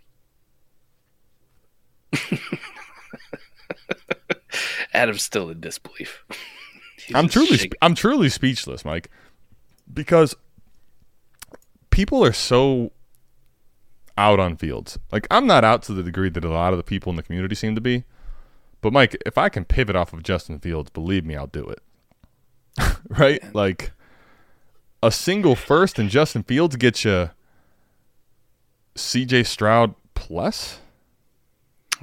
Adam's 4.93 5.24
still 5.24 5.50
in 5.50 5.60
disbelief. 5.60 6.24
He's 7.06 7.16
I'm 7.16 7.28
truly, 7.28 7.58
shaking. 7.58 7.78
I'm 7.82 7.96
truly 7.96 8.30
speechless, 8.30 8.86
Mike, 8.86 9.10
because 9.92 10.36
people 11.90 12.24
are 12.24 12.34
so 12.34 12.92
out 14.18 14.40
on 14.40 14.56
fields. 14.56 14.98
Like 15.12 15.28
I'm 15.30 15.48
not 15.48 15.64
out 15.64 15.84
to 15.84 15.94
the 15.94 16.04
degree 16.04 16.30
that 16.30 16.46
a 16.46 16.50
lot 16.50 16.74
of 16.74 16.78
the 16.78 16.84
people 16.84 17.10
in 17.10 17.16
the 17.16 17.24
community 17.24 17.56
seem 17.56 17.76
to 17.76 17.82
be. 17.82 18.04
But 18.82 18.94
Mike, 18.94 19.18
if 19.26 19.38
I 19.38 19.50
can 19.50 19.66
pivot 19.66 19.96
off 19.96 20.14
of 20.14 20.24
Justin 20.24 20.60
Fields, 20.60 20.92
believe 20.92 21.26
me, 21.26 21.36
I'll 21.36 21.48
do 21.48 21.66
it. 21.68 21.82
right? 23.10 23.42
Like 23.56 23.92
a 25.02 25.12
single 25.12 25.56
first 25.56 25.98
and 26.00 26.10
Justin 26.10 26.44
Fields 26.44 26.76
gets 26.76 27.06
you 27.06 27.30
CJ 28.96 29.46
Stroud 29.46 29.96
plus. 30.14 30.80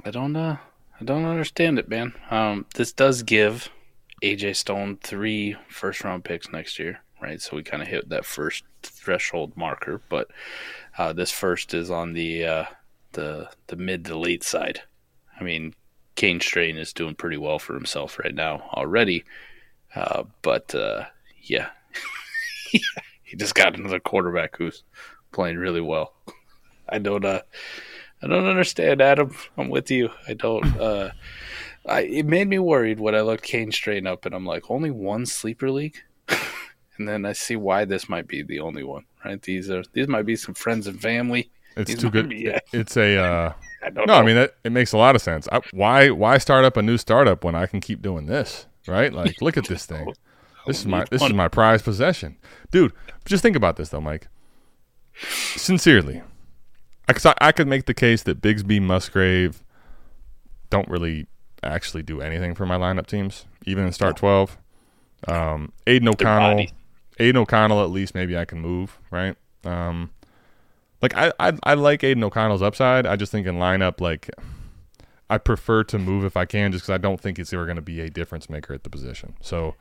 I 0.05 0.11
don't 0.11 0.35
uh 0.35 0.57
I 0.99 1.05
don't 1.05 1.25
understand 1.25 1.79
it, 1.79 1.87
man. 1.89 2.13
Um 2.29 2.65
this 2.75 2.91
does 2.91 3.23
give 3.23 3.69
AJ 4.23 4.55
Stone 4.55 4.97
three 5.01 5.55
first 5.69 6.03
round 6.03 6.23
picks 6.23 6.51
next 6.51 6.79
year, 6.79 7.01
right? 7.23 7.41
So 7.41 7.55
we 7.55 7.63
kind 7.63 7.81
of 7.81 7.87
hit 7.89 8.09
that 8.09 8.25
first 8.25 8.63
threshold 8.83 9.55
marker, 9.55 10.01
but 10.09 10.29
uh 10.97 11.13
this 11.13 11.31
first 11.31 11.73
is 11.73 11.89
on 11.89 12.13
the 12.13 12.45
uh 12.45 12.65
the 13.13 13.49
the 13.67 13.75
mid 13.75 14.05
to 14.05 14.17
late 14.17 14.43
side. 14.43 14.81
I 15.39 15.43
mean, 15.43 15.73
Kane 16.15 16.39
Strain 16.39 16.77
is 16.77 16.93
doing 16.93 17.15
pretty 17.15 17.37
well 17.37 17.59
for 17.59 17.73
himself 17.73 18.19
right 18.19 18.35
now 18.35 18.69
already. 18.73 19.23
Uh 19.95 20.23
but 20.41 20.75
uh 20.75 21.05
yeah. 21.41 21.69
he 23.23 23.37
just 23.37 23.55
got 23.55 23.77
another 23.77 23.99
quarterback 23.99 24.57
who's 24.57 24.83
playing 25.31 25.57
really 25.57 25.81
well. 25.81 26.13
I 26.89 26.99
don't 26.99 27.25
uh 27.25 27.41
I 28.23 28.27
don't 28.27 28.45
understand, 28.45 29.01
Adam. 29.01 29.35
I'm 29.57 29.69
with 29.69 29.91
you. 29.91 30.09
I 30.29 30.33
don't. 30.33 30.65
Uh, 30.79 31.11
I 31.85 32.01
it 32.03 32.25
made 32.25 32.47
me 32.47 32.57
worried 32.57 32.99
when 33.01 33.15
I 33.15 33.21
looked 33.21 33.43
Kane 33.43 33.73
straight 33.73 34.07
up, 34.07 34.25
and 34.25 34.33
I'm 34.33 34.45
like, 34.45 34.71
only 34.71 34.91
one 34.91 35.25
sleeper 35.25 35.69
league, 35.69 35.97
and 36.97 37.07
then 37.07 37.25
I 37.25 37.33
see 37.33 37.55
why 37.55 37.85
this 37.85 38.07
might 38.09 38.27
be 38.27 38.43
the 38.43 38.59
only 38.59 38.83
one. 38.83 39.05
Right? 39.25 39.41
These 39.41 39.69
are 39.69 39.83
these 39.93 40.07
might 40.07 40.25
be 40.25 40.35
some 40.35 40.53
friends 40.53 40.87
and 40.87 40.99
family. 41.01 41.49
It's 41.75 41.91
He's 41.91 41.99
too 41.99 42.09
good. 42.11 42.31
yet. 42.31 42.65
It's 42.71 42.97
a 42.97 43.17
uh 43.17 43.53
I 43.83 43.89
don't 43.89 44.07
No, 44.07 44.13
know. 44.13 44.19
I 44.19 44.23
mean 44.23 44.35
that, 44.35 44.55
it 44.63 44.71
makes 44.71 44.93
a 44.93 44.97
lot 44.97 45.15
of 45.15 45.21
sense. 45.21 45.47
I, 45.51 45.61
why 45.71 46.09
why 46.09 46.37
start 46.37 46.65
up 46.65 46.77
a 46.77 46.81
new 46.81 46.97
startup 46.97 47.43
when 47.43 47.55
I 47.55 47.65
can 47.65 47.81
keep 47.81 48.01
doing 48.01 48.27
this? 48.27 48.67
Right? 48.87 49.11
Like, 49.13 49.41
look 49.41 49.57
at 49.57 49.67
this 49.67 49.85
thing. 49.85 50.13
This 50.67 50.79
is 50.79 50.85
my 50.85 51.05
this 51.09 51.21
is 51.21 51.33
my 51.33 51.47
prized 51.47 51.83
possession, 51.83 52.37
dude. 52.71 52.93
Just 53.25 53.41
think 53.43 53.55
about 53.55 53.75
this 53.75 53.89
though, 53.89 54.01
Mike. 54.01 54.27
Sincerely, 55.55 56.21
I, 57.07 57.33
I, 57.39 57.51
could 57.51 57.67
make 57.67 57.85
the 57.85 57.93
case 57.93 58.23
that 58.23 58.41
Bigsby, 58.41 58.81
Musgrave 58.81 59.63
don't 60.69 60.87
really 60.87 61.27
actually 61.61 62.01
do 62.01 62.19
anything 62.21 62.55
for 62.55 62.65
my 62.65 62.77
lineup 62.77 63.07
teams, 63.07 63.45
even 63.65 63.85
in 63.85 63.91
start 63.91 64.17
twelve. 64.17 64.57
Um, 65.27 65.71
Aidan 65.85 66.09
O'Connell. 66.09 66.67
Aidan 67.19 67.37
O'Connell, 67.41 67.83
at 67.83 67.89
least 67.89 68.15
maybe 68.15 68.37
I 68.37 68.45
can 68.45 68.59
move 68.59 68.97
right. 69.11 69.35
Um, 69.63 70.09
like 71.01 71.15
I, 71.15 71.31
I 71.39 71.53
I 71.63 71.73
like 71.75 72.03
Aidan 72.03 72.23
O'Connell's 72.23 72.61
upside. 72.61 73.05
I 73.05 73.15
just 73.15 73.31
think 73.31 73.45
in 73.47 73.55
lineup, 73.55 73.99
like 74.01 74.29
I 75.29 75.37
prefer 75.37 75.83
to 75.85 75.99
move 75.99 76.25
if 76.25 76.37
I 76.37 76.45
can, 76.45 76.71
just 76.71 76.83
because 76.83 76.93
I 76.93 76.97
don't 76.97 77.19
think 77.19 77.39
it's 77.39 77.53
ever 77.53 77.65
going 77.65 77.75
to 77.77 77.81
be 77.81 78.01
a 78.01 78.09
difference 78.09 78.49
maker 78.49 78.73
at 78.73 78.83
the 78.83 78.89
position. 78.89 79.35
So, 79.41 79.75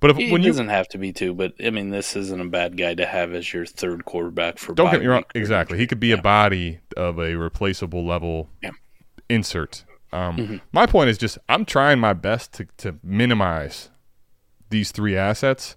but 0.00 0.10
if 0.10 0.16
He 0.16 0.30
when 0.32 0.42
doesn't 0.42 0.68
have 0.68 0.88
to 0.88 0.98
be 0.98 1.12
too, 1.12 1.34
but 1.34 1.54
I 1.64 1.70
mean, 1.70 1.90
this 1.90 2.16
isn't 2.16 2.40
a 2.40 2.44
bad 2.48 2.76
guy 2.76 2.94
to 2.94 3.06
have 3.06 3.32
as 3.34 3.52
your 3.52 3.66
third 3.66 4.04
quarterback 4.04 4.58
for. 4.58 4.74
don't 4.74 4.90
get 4.90 5.00
me 5.00 5.06
wrong, 5.06 5.24
exactly, 5.34 5.78
he 5.78 5.86
could 5.86 6.00
be 6.00 6.12
a 6.12 6.20
body 6.20 6.80
of 6.96 7.18
a 7.18 7.34
replaceable 7.36 8.04
level 8.06 8.48
Yeah. 8.62 8.70
insert. 9.28 9.84
Um, 10.12 10.60
My 10.72 10.86
point 10.86 11.08
is 11.10 11.18
just 11.18 11.38
I'm 11.48 11.64
trying 11.64 11.98
my 12.00 12.12
best 12.14 12.52
to 12.54 12.66
to 12.78 12.96
minimize 13.02 13.90
these 14.70 14.90
three 14.92 15.16
assets, 15.16 15.76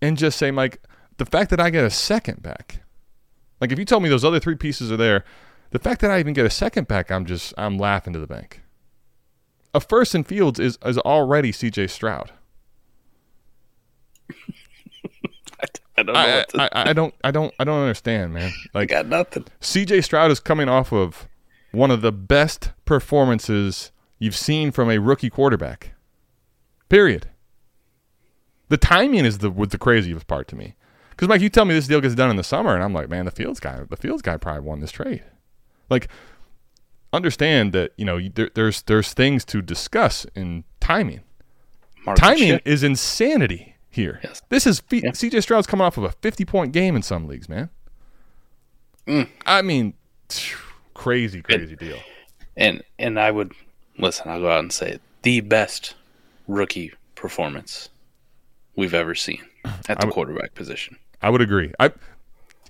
and 0.00 0.16
just 0.16 0.38
say, 0.38 0.50
Mike, 0.50 0.82
the 1.16 1.26
fact 1.26 1.50
that 1.50 1.60
I 1.60 1.70
get 1.70 1.84
a 1.84 1.90
second 1.90 2.42
back, 2.42 2.82
like 3.60 3.72
if 3.72 3.78
you 3.78 3.84
told 3.84 4.02
me 4.02 4.08
those 4.08 4.24
other 4.24 4.40
three 4.40 4.56
pieces 4.56 4.90
are 4.92 4.96
there, 4.96 5.24
the 5.70 5.78
fact 5.78 6.00
that 6.00 6.10
I 6.10 6.18
even 6.20 6.32
get 6.32 6.46
a 6.46 6.50
second 6.50 6.88
back, 6.88 7.10
I'm 7.10 7.26
just 7.26 7.52
I'm 7.58 7.76
laughing 7.78 8.12
to 8.12 8.18
the 8.18 8.26
bank. 8.26 8.62
A 9.74 9.80
first 9.80 10.14
in 10.14 10.24
Fields 10.24 10.58
is 10.58 10.78
is 10.84 10.98
already 10.98 11.52
C.J. 11.52 11.88
Stroud. 11.88 12.32
I 15.98 16.02
don't. 16.04 16.16
I, 16.16 16.44
I, 16.54 16.68
I 16.72 16.92
don't 16.92 17.14
I 17.24 17.30
don't 17.30 17.52
I 17.58 17.64
don't 17.64 17.80
understand, 17.80 18.32
man. 18.32 18.52
I 18.74 18.78
Like 18.78 18.88
got 18.90 19.06
nothing. 19.06 19.44
CJ 19.60 20.04
Stroud 20.04 20.30
is 20.30 20.40
coming 20.40 20.68
off 20.68 20.92
of 20.92 21.26
one 21.72 21.90
of 21.90 22.00
the 22.02 22.12
best 22.12 22.70
performances 22.84 23.90
you've 24.18 24.36
seen 24.36 24.70
from 24.70 24.90
a 24.90 24.98
rookie 24.98 25.30
quarterback. 25.30 25.94
Period. 26.88 27.28
The 28.68 28.76
timing 28.76 29.24
is 29.24 29.38
the 29.38 29.50
was 29.50 29.70
the 29.70 29.78
craziest 29.78 30.26
part 30.26 30.48
to 30.48 30.56
me. 30.56 30.74
Because 31.10 31.28
Mike, 31.28 31.40
you 31.40 31.48
tell 31.48 31.64
me 31.64 31.74
this 31.74 31.88
deal 31.88 32.00
gets 32.00 32.14
done 32.14 32.30
in 32.30 32.36
the 32.36 32.44
summer, 32.44 32.74
and 32.74 32.82
I'm 32.84 32.92
like, 32.92 33.08
man, 33.08 33.24
the 33.24 33.30
Fields 33.32 33.58
guy, 33.60 33.80
the 33.88 33.96
Fields 33.96 34.22
guy 34.22 34.36
probably 34.36 34.62
won 34.62 34.80
this 34.80 34.92
trade. 34.92 35.24
Like, 35.90 36.08
understand 37.12 37.72
that 37.72 37.92
you 37.96 38.04
know 38.04 38.20
there, 38.34 38.50
there's 38.54 38.82
there's 38.82 39.12
things 39.14 39.44
to 39.46 39.62
discuss 39.62 40.26
in 40.34 40.64
timing. 40.80 41.20
Market 42.06 42.20
Timing 42.22 42.48
shit. 42.48 42.62
is 42.64 42.82
insanity 42.84 43.74
here. 43.90 44.20
Yes. 44.22 44.42
This 44.48 44.66
is 44.66 44.80
fe- 44.80 45.00
Yeah. 45.04 45.10
CJ 45.10 45.42
Stroud's 45.42 45.66
coming 45.66 45.84
off 45.84 45.98
of 45.98 46.04
a 46.04 46.12
50 46.12 46.44
point 46.44 46.72
game 46.72 46.94
in 46.94 47.02
some 47.02 47.26
leagues, 47.26 47.48
man. 47.48 47.70
Mm. 49.06 49.28
I 49.44 49.62
mean, 49.62 49.94
crazy, 50.94 51.42
crazy 51.42 51.74
deal. 51.76 51.98
And 52.56 52.82
and 52.98 53.18
I 53.18 53.30
would 53.30 53.52
listen. 53.98 54.30
I'll 54.30 54.40
go 54.40 54.50
out 54.50 54.60
and 54.60 54.72
say 54.72 54.92
it, 54.92 55.02
the 55.22 55.40
best 55.40 55.94
rookie 56.46 56.92
performance 57.14 57.88
we've 58.78 58.94
ever 58.94 59.14
seen 59.14 59.40
at 59.88 60.00
the 60.00 60.06
would- 60.06 60.14
quarterback 60.14 60.54
position. 60.54 60.96
I 61.20 61.30
would 61.30 61.42
agree. 61.42 61.72
I 61.78 61.90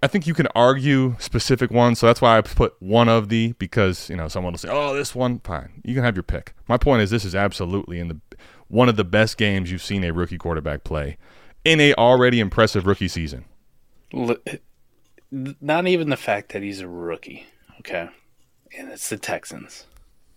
I 0.03 0.07
think 0.07 0.27
you 0.27 0.35
can 0.35 0.47
argue 0.55 1.17
specific 1.19 1.71
ones, 1.71 1.99
so 1.99 2.07
that's 2.07 2.21
why 2.21 2.39
I 2.39 2.41
put 2.41 2.75
one 2.81 3.09
of 3.09 3.29
the 3.29 3.53
because 3.59 4.09
you 4.09 4.17
know 4.17 4.29
someone 4.29 4.53
will 4.53 4.59
say, 4.59 4.69
"Oh, 4.71 4.95
this 4.95 5.15
one." 5.15 5.41
Fine, 5.41 5.83
you 5.85 5.95
can 5.95 6.05
have 6.05 6.17
your 6.17 6.23
pick. 6.23 6.55
My 6.69 6.77
point 6.79 7.03
is, 7.03 7.11
this 7.11 7.25
is 7.25 7.35
absolutely 7.35 7.99
in 7.99 8.09
the 8.09 8.21
one 8.69 8.89
of 8.89 8.97
the 8.97 9.05
best 9.05 9.37
games 9.37 9.71
you've 9.71 9.83
seen 9.83 10.05
a 10.05 10.13
rookie 10.13 10.39
quarterback 10.39 10.85
play 10.85 11.19
in 11.65 11.81
a 11.81 11.95
already 11.95 12.39
impressive 12.41 12.87
rookie 12.87 13.09
season. 13.09 13.45
Not 15.31 15.87
even 15.87 16.09
the 16.09 16.17
fact 16.17 16.53
that 16.53 16.63
he's 16.63 16.81
a 16.81 16.89
rookie, 16.89 17.47
okay, 17.81 18.09
and 18.77 18.89
it's 18.91 19.11
the 19.11 19.19
Texans, 19.19 19.85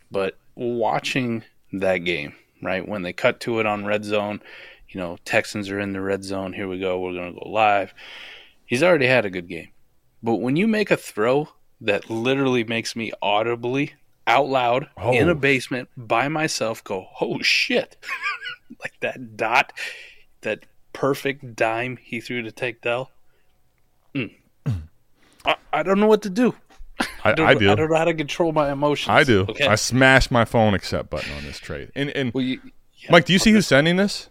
but 0.10 0.38
watching 0.56 1.44
that 1.72 2.00
game, 2.00 2.34
right 2.62 2.86
when 2.86 3.04
they 3.04 3.14
cut 3.14 3.40
to 3.42 3.60
it 3.60 3.66
on 3.66 3.86
red 3.86 4.04
zone, 4.04 4.42
you 4.92 5.00
know, 5.00 5.18
Texans 5.26 5.70
are 5.70 5.80
in 5.80 5.94
the 5.94 6.02
red 6.02 6.24
zone. 6.24 6.54
Here 6.54 6.68
we 6.68 6.80
go. 6.80 7.00
We're 7.00 7.14
gonna 7.14 7.34
go 7.34 7.50
live. 7.50 7.94
He's 8.66 8.84
already 8.84 9.08
had 9.08 9.26
a 9.26 9.30
good 9.30 9.48
game, 9.48 9.70
but 10.22 10.36
when 10.36 10.56
you 10.56 10.68
make 10.68 10.92
a 10.92 10.98
throw 10.98 11.50
that 11.82 12.10
literally 12.10 12.64
makes 12.64 12.96
me 12.96 13.12
audibly 13.22 13.94
out 14.28 14.48
loud 14.48 14.84
in 15.14 15.28
Oh. 15.28 15.32
a 15.32 15.36
basement 15.36 15.90
by 15.98 16.28
myself 16.28 16.84
go, 16.84 17.08
oh 17.20 17.42
shit, 17.42 17.98
like 18.80 18.94
that 19.02 19.36
dot, 19.36 19.74
that 20.42 20.66
perfect 20.94 21.56
dime 21.56 21.98
he 21.98 22.22
threw 22.22 22.42
to 22.44 22.52
Tank 22.52 22.82
Dell. 22.82 23.12
Mm. 24.16 24.36
I, 25.46 25.56
I 25.74 25.84
don't 25.84 26.00
know 26.00 26.08
what 26.08 26.22
to 26.24 26.30
do. 26.30 26.54
I, 27.24 27.32
don't, 27.34 27.48
I 27.48 27.54
do. 27.56 27.72
I 27.72 27.76
don't 27.76 27.90
know 27.90 27.98
how 27.98 28.06
to 28.06 28.14
control 28.14 28.52
my 28.52 28.72
emotions. 28.72 29.10
I 29.10 29.24
do. 29.24 29.42
Okay. 29.50 29.66
I 29.66 29.76
smashed 29.76 30.30
my 30.32 30.46
phone 30.46 30.74
accept 30.74 31.10
button 31.10 31.32
on 31.34 31.44
this 31.44 31.58
trade. 31.58 31.92
And 31.96 32.10
and 32.12 32.34
well, 32.34 32.44
you, 32.44 32.60
yeah, 32.98 33.12
Mike, 33.12 33.26
do 33.26 33.34
you 33.34 33.40
see 33.40 33.52
who's 33.52 33.66
sending 33.68 33.96
this? 33.96 34.30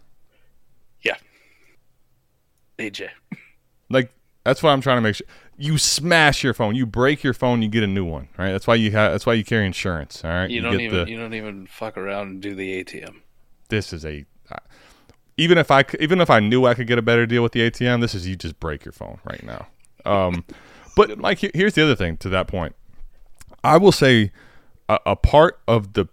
AJ. 2.81 3.09
Like 3.89 4.11
that's 4.45 4.63
what 4.63 4.71
I'm 4.71 4.81
trying 4.81 4.97
to 4.97 5.01
make 5.03 5.15
sure. 5.17 5.27
You 5.59 5.77
smash 5.77 6.43
your 6.43 6.55
phone, 6.55 6.75
you 6.75 6.87
break 6.87 7.23
your 7.23 7.35
phone, 7.35 7.61
you 7.61 7.69
get 7.69 7.83
a 7.83 7.87
new 7.87 8.05
one, 8.05 8.29
right? 8.39 8.51
That's 8.53 8.67
why 8.67 8.77
you 8.77 8.91
have. 8.93 9.13
That's 9.13 9.27
why 9.27 9.35
you 9.35 9.45
carry 9.45 9.67
insurance. 9.67 10.25
All 10.25 10.31
right. 10.31 10.49
You, 10.49 10.63
don't 10.63 10.73
get 10.73 10.81
even 10.81 11.05
the- 11.05 11.11
you 11.11 11.19
don't 11.19 11.35
even 11.35 11.67
fuck 11.67 11.99
around 11.99 12.29
and 12.29 12.41
do 12.41 12.55
the 12.55 12.83
ATM. 12.83 13.17
this 13.69 13.93
is 13.93 14.05
a 14.05 14.25
uh, 14.51 14.57
even 15.37 15.59
if 15.59 15.71
I 15.71 15.85
even 15.99 16.21
if 16.21 16.31
I 16.31 16.41
knew 16.41 16.65
I 16.67 16.75
could 16.75 16.87
get 16.87 16.99
a 16.99 17.03
better 17.03 17.27
deal 17.27 17.43
with 17.43 17.53
the 17.53 17.61
ATM, 17.71 18.01
this 18.01 18.15
is 18.15 18.27
you 18.27 18.37
just 18.37 18.59
break 18.61 18.85
your 18.85 18.93
phone 18.93 19.19
right 19.25 19.43
now. 19.43 19.67
Um, 20.07 20.45
but 20.97 21.19
like 21.19 21.39
here's 21.55 21.75
the 21.75 21.83
other 21.85 21.97
thing 21.97 22.17
to 22.19 22.29
that 22.31 22.47
point. 22.49 22.75
I 23.63 23.77
will 23.77 23.93
say 23.93 24.33
a, 24.89 24.99
a 25.05 25.17
part 25.17 25.61
of 25.69 25.93
the 25.93 26.07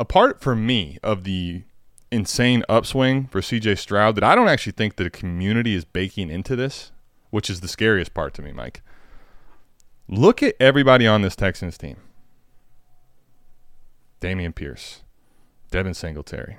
a 0.00 0.04
part 0.04 0.40
for 0.40 0.56
me 0.56 0.98
of 1.02 1.22
the 1.24 1.62
insane 2.10 2.64
upswing 2.68 3.26
for 3.26 3.40
CJ 3.40 3.78
Stroud 3.78 4.16
that 4.16 4.24
I 4.24 4.34
don't 4.34 4.48
actually 4.48 4.72
think 4.72 4.96
the 4.96 5.10
community 5.10 5.74
is 5.74 5.84
baking 5.84 6.30
into 6.30 6.56
this, 6.56 6.92
which 7.30 7.50
is 7.50 7.60
the 7.60 7.68
scariest 7.68 8.14
part 8.14 8.34
to 8.34 8.42
me, 8.42 8.52
Mike. 8.52 8.82
Look 10.08 10.42
at 10.42 10.54
everybody 10.58 11.06
on 11.06 11.22
this 11.22 11.36
Texans 11.36 11.76
team. 11.76 11.96
Dameon 14.20 14.54
Pierce, 14.54 15.02
Devin 15.70 15.94
Singletary, 15.94 16.58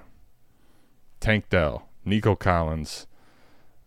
Tank 1.20 1.50
Dell, 1.50 1.90
Nico 2.06 2.36
Collins. 2.36 3.08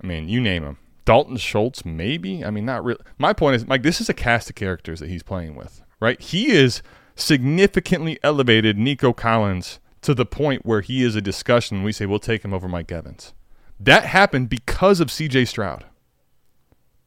I 0.03 0.07
mean, 0.07 0.29
you 0.29 0.41
name 0.41 0.65
them. 0.65 0.79
Dalton 1.05 1.37
Schultz, 1.37 1.85
maybe. 1.85 2.45
I 2.45 2.51
mean, 2.51 2.65
not 2.65 2.85
really. 2.85 3.01
My 3.19 3.33
point 3.33 3.57
is, 3.57 3.67
Mike, 3.67 3.83
this 3.83 4.01
is 4.01 4.09
a 4.09 4.15
cast 4.15 4.51
of 4.51 4.57
characters 4.57 5.01
that 5.01 5.09
he's 5.09 5.23
playing 5.23 5.55
with, 5.55 5.83
right? 6.01 6.21
He 6.21 6.51
is 6.51 6.83
significantly 7.17 8.19
elevated 8.23 8.79
Nico 8.79 9.13
Collins 9.13 9.79
to 10.03 10.15
the 10.15 10.27
point 10.27 10.67
where 10.67 10.81
he 10.81 11.03
is 11.03 11.17
a 11.17 11.21
discussion. 11.21 11.83
We 11.83 11.93
say 11.93 12.07
we'll 12.07 12.19
take 12.19 12.45
him 12.45 12.53
over 12.53 12.69
Mike 12.69 12.93
Evans. 12.93 13.33
That 13.81 14.05
happened 14.05 14.49
because 14.49 15.01
of 15.01 15.11
C.J. 15.11 15.47
Stroud. 15.47 15.87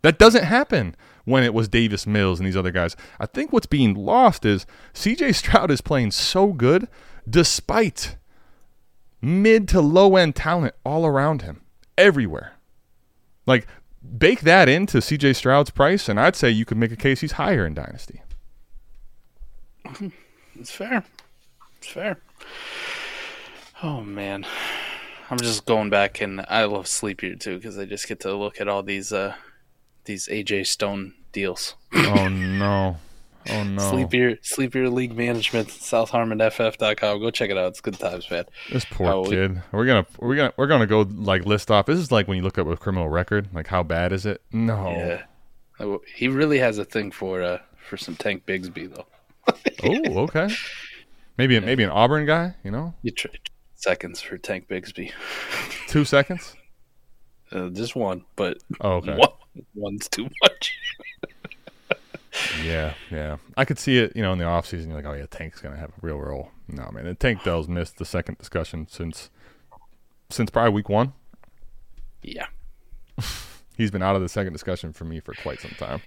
That 0.02 0.20
doesn't 0.20 0.44
happen 0.44 0.96
when 1.24 1.44
it 1.44 1.54
was 1.54 1.68
Davis 1.68 2.06
Mills 2.06 2.40
and 2.40 2.46
these 2.48 2.58
other 2.58 2.72
guys. 2.72 2.96
I 3.20 3.26
think 3.26 3.52
what's 3.52 3.66
being 3.66 3.96
lost 3.96 4.46
is 4.46 4.66
CJ 4.94 5.34
Stroud 5.36 5.72
is 5.72 5.82
playing 5.82 6.12
so 6.12 6.54
good 6.54 6.88
despite 7.28 8.16
mid 9.22 9.68
to 9.70 9.82
low 9.82 10.16
end 10.16 10.36
talent 10.36 10.76
all 10.86 11.06
around 11.06 11.42
him, 11.42 11.64
everywhere. 11.98 12.54
Like, 13.48 13.66
bake 14.18 14.42
that 14.42 14.70
into 14.70 15.00
CJ 15.00 15.36
Stroud's 15.36 15.72
price, 15.72 16.08
and 16.08 16.20
I'd 16.20 16.36
say 16.36 16.52
you 16.52 16.66
could 16.66 16.78
make 16.78 16.92
a 16.92 16.96
case 16.96 17.22
he's 17.22 17.34
higher 17.34 17.66
in 17.66 17.74
Dynasty. 17.74 18.22
It's 20.58 20.72
fair. 20.72 21.04
It's 21.80 21.88
fair. 21.88 22.18
Oh 23.84 24.02
man, 24.02 24.46
I'm 25.30 25.38
just 25.38 25.66
going 25.66 25.90
back 25.90 26.22
and 26.22 26.46
I 26.50 26.64
love 26.66 26.88
Sleeper 26.88 27.36
too 27.36 27.58
because 27.58 27.78
I 27.78 27.86
just 27.86 28.08
get 28.08 28.22
to 28.22 28.34
look 28.36 28.62
at 28.62 28.68
all 28.68 28.84
these 28.84 29.12
uh 29.12 29.36
these 30.06 30.28
AJ 30.28 30.68
Stone 30.68 31.14
deals. 31.32 31.76
oh, 31.94 32.28
no. 32.30 32.98
Oh, 33.48 33.64
no. 33.64 33.90
Sleeper 33.92 34.38
Sleeper 34.42 34.90
League 34.90 35.16
Management, 35.16 35.68
SouthHarmonFF.com. 35.68 37.20
Go 37.20 37.30
check 37.32 37.50
it 37.52 37.58
out. 37.58 37.68
It's 37.68 37.82
good 37.82 38.00
times, 38.00 38.30
man. 38.32 38.46
This 38.72 38.86
poor 38.86 39.08
Oh, 39.12 39.22
we- 39.22 39.30
kid. 39.30 39.62
We're 39.72 39.86
gonna 39.86 40.06
we're 40.20 40.36
gonna 40.36 40.54
we're 40.58 40.68
gonna 40.68 40.88
go 40.88 41.02
like 41.02 41.46
list 41.46 41.70
off. 41.70 41.86
This 41.86 42.00
is 42.00 42.12
like 42.12 42.28
when 42.28 42.38
you 42.38 42.44
look 42.44 42.58
up 42.58 42.68
a 42.68 42.78
criminal 42.78 43.10
record. 43.10 43.50
Like 43.54 43.68
how 43.68 43.84
bad 43.84 44.14
is 44.14 44.26
it? 44.26 44.42
No. 44.52 44.90
Yeah, 44.90 45.24
Oh, 45.80 46.02
he 46.16 46.28
really 46.30 46.60
has 46.60 46.78
a 46.78 46.86
thing 46.86 47.12
for 47.12 47.42
uh 47.44 47.60
for 47.88 47.98
some 47.98 48.16
Tank 48.16 48.46
Bigsby 48.46 48.94
though. 48.96 49.06
Oh, 49.84 50.20
okay. 50.24 50.50
Maybe 51.38 51.60
maybe 51.60 51.84
an 51.84 51.92
Auburn 51.92 52.26
guy. 52.26 52.56
You 52.64 52.72
know, 52.72 52.96
You 53.04 53.12
trade 53.12 53.38
seconds 53.76 54.22
for 54.22 54.38
Tank 54.38 54.68
Bigsby. 54.68 55.12
two 55.88 56.06
seconds. 56.06 56.56
Uh, 57.52 57.70
just 57.70 57.96
one, 57.96 58.26
but 58.36 58.58
Oh, 58.82 58.94
okay. 58.94 59.16
one, 59.16 59.30
one's 59.76 60.10
too 60.10 60.28
much. 60.42 60.78
Yeah, 62.64 62.94
yeah. 63.12 63.38
I 63.56 63.64
could 63.64 63.80
see 63.80 63.98
it, 64.00 64.14
you 64.16 64.22
know, 64.22 64.34
in 64.34 64.40
the 64.40 64.44
offseason. 64.46 64.88
You're 64.88 64.96
like, 64.96 65.06
oh, 65.06 65.14
yeah, 65.14 65.26
Tank's 65.30 65.62
going 65.62 65.74
to 65.74 65.80
have 65.80 65.90
a 65.92 65.94
real 66.02 66.18
role. 66.20 66.52
No, 66.68 66.90
man. 66.92 67.06
And 67.06 67.18
Tank 67.20 67.44
Dell's 67.44 67.68
missed 67.70 67.98
the 67.98 68.06
second 68.06 68.38
discussion 68.38 68.88
since 68.90 69.30
since 70.30 70.50
probably 70.50 70.72
week 70.74 70.90
one. 70.90 71.14
Yeah. 72.24 72.48
He's 73.78 73.92
been 73.92 74.02
out 74.02 74.16
of 74.16 74.22
the 74.22 74.30
second 74.30 74.54
discussion 74.54 74.92
for 74.92 75.06
me 75.06 75.20
for 75.20 75.34
quite 75.36 75.60
some 75.62 75.72
time. 75.78 76.02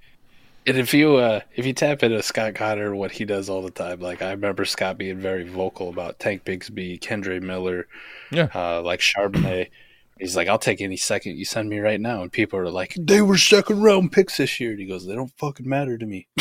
And 0.69 0.77
if 0.77 0.93
you 0.93 1.16
uh, 1.16 1.41
if 1.57 1.64
you 1.66 1.73
tap 1.73 2.03
into 2.03 2.23
Scott 2.23 2.55
Connor, 2.55 2.95
what 2.95 3.11
he 3.12 3.25
does 3.25 3.49
all 3.49 3.62
the 3.62 3.71
time, 3.71 4.01
like 4.01 4.21
I 4.23 4.31
remember 4.33 4.64
Scott 4.64 4.99
being 4.99 5.19
very 5.19 5.49
vocal 5.49 5.89
about 5.89 6.19
Tank 6.19 6.45
Bigsby, 6.45 7.01
Kendre 7.01 7.41
Miller, 7.43 7.87
Yeah. 8.31 8.49
uh, 8.55 8.83
like 8.83 9.01
Charbonnet. 9.01 9.71
He's 10.19 10.37
like, 10.37 10.49
I'll 10.49 10.59
take 10.59 10.81
any 10.81 10.97
second 10.97 11.37
you 11.39 11.45
send 11.45 11.69
me 11.71 11.79
right 11.79 12.01
now. 12.01 12.23
And 12.23 12.31
people 12.33 12.59
are 12.59 12.69
like, 12.71 12.95
they 12.99 13.23
were 13.23 13.39
second 13.39 13.81
round 13.83 14.11
picks 14.12 14.37
this 14.37 14.59
year. 14.61 14.73
And 14.73 14.81
he 14.81 14.87
goes, 14.87 15.07
they 15.07 15.14
don't 15.14 15.33
fucking 15.39 15.69
matter 15.69 15.97
to 15.99 16.07
me. 16.07 16.27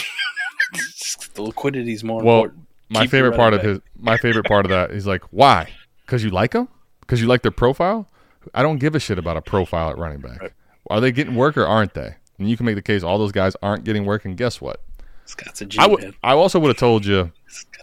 The 1.36 1.43
liquidity's 1.43 2.03
more 2.03 2.21
Well, 2.23 2.36
important. 2.38 2.67
my 2.89 3.01
Keep 3.03 3.11
favorite 3.11 3.36
part 3.36 3.53
of 3.53 3.61
his 3.61 3.80
my 3.97 4.17
favorite 4.17 4.45
part 4.45 4.65
of 4.65 4.69
that 4.71 4.91
is 4.91 5.05
like, 5.07 5.21
why? 5.32 5.69
Because 6.05 6.23
you 6.23 6.32
like 6.32 6.51
them? 6.51 6.67
Because 7.01 7.21
you 7.21 7.28
like 7.28 7.43
their 7.43 7.51
profile? 7.51 8.09
I 8.55 8.63
don't 8.63 8.78
give 8.78 8.95
a 8.95 8.99
shit 8.99 9.17
about 9.19 9.38
a 9.38 9.41
profile 9.41 9.91
at 9.91 9.97
running 9.97 10.19
back. 10.19 10.41
Right. 10.41 10.51
Are 10.89 10.99
they 10.99 11.11
getting 11.11 11.36
work 11.36 11.55
or 11.55 11.65
aren't 11.65 11.93
they? 11.93 12.15
And 12.39 12.49
you 12.49 12.57
can 12.57 12.65
make 12.65 12.75
the 12.75 12.81
case 12.81 13.03
all 13.03 13.17
those 13.17 13.31
guys 13.31 13.55
aren't 13.61 13.83
getting 13.83 14.05
work, 14.05 14.25
and 14.25 14.38
guess 14.38 14.61
what? 14.61 14.81
Scott's 15.25 15.61
a 15.61 15.65
G, 15.65 15.79
I 15.79 15.88
would. 15.88 16.01
man. 16.01 16.13
I 16.23 16.33
also 16.33 16.59
would 16.59 16.69
have 16.69 16.77
told 16.77 17.05
you 17.05 17.31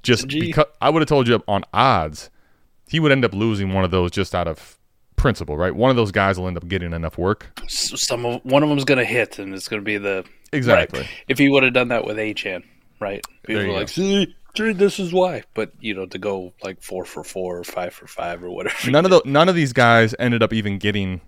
just 0.02 0.28
because 0.28 0.66
I 0.80 0.90
would 0.90 1.02
have 1.02 1.09
told 1.09 1.28
you 1.28 1.42
on 1.46 1.64
odds, 1.74 2.30
he 2.88 3.00
would 3.00 3.12
end 3.12 3.24
up 3.24 3.34
losing 3.34 3.72
one 3.72 3.84
of 3.84 3.90
those 3.90 4.11
just 4.11 4.34
out 4.34 4.48
of 4.48 4.78
principle, 5.16 5.57
right? 5.57 5.74
One 5.74 5.90
of 5.90 5.96
those 5.96 6.12
guys 6.12 6.38
will 6.38 6.48
end 6.48 6.57
up 6.57 6.68
getting 6.68 6.92
enough 6.92 7.18
work. 7.18 7.59
Some 7.68 8.24
of, 8.24 8.44
one 8.44 8.62
of 8.62 8.68
them's 8.68 8.84
going 8.84 8.98
to 8.98 9.05
hit, 9.05 9.38
and 9.38 9.55
it's 9.55 9.68
going 9.68 9.80
to 9.80 9.84
be 9.84 9.98
the 9.98 10.24
Exactly. 10.55 11.00
Right. 11.00 11.11
If 11.28 11.38
he 11.38 11.48
would 11.48 11.62
have 11.62 11.72
done 11.72 11.88
that 11.88 12.05
with 12.05 12.16
Achane, 12.16 12.62
right? 13.00 13.24
People 13.42 13.72
like, 13.72 13.88
see, 13.88 14.34
see, 14.57 14.72
this 14.72 14.98
is 14.98 15.12
why. 15.12 15.42
But 15.55 15.72
you 15.80 15.94
know, 15.94 16.07
to 16.07 16.18
go 16.18 16.52
like 16.62 16.80
four 16.80 17.05
for 17.05 17.24
four 17.24 17.59
or 17.59 17.64
five 17.64 17.92
for 17.92 18.07
five 18.07 18.42
or 18.42 18.50
whatever. 18.50 18.90
None 18.90 19.05
of 19.05 19.11
the 19.11 19.22
none 19.24 19.48
of 19.48 19.55
these 19.55 19.72
guys 19.72 20.14
ended 20.18 20.42
up 20.42 20.52
even 20.52 20.78
getting 20.78 21.20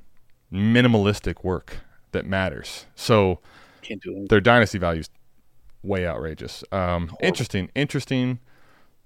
minimalistic 0.53 1.43
work 1.43 1.79
that 2.17 2.27
matters. 2.27 2.87
So 2.95 3.41
their 4.29 4.41
dynasty 4.41 4.79
values 4.79 5.09
way 5.83 6.07
outrageous. 6.07 6.64
Um, 6.73 7.14
interesting, 7.21 7.71
interesting 7.75 8.41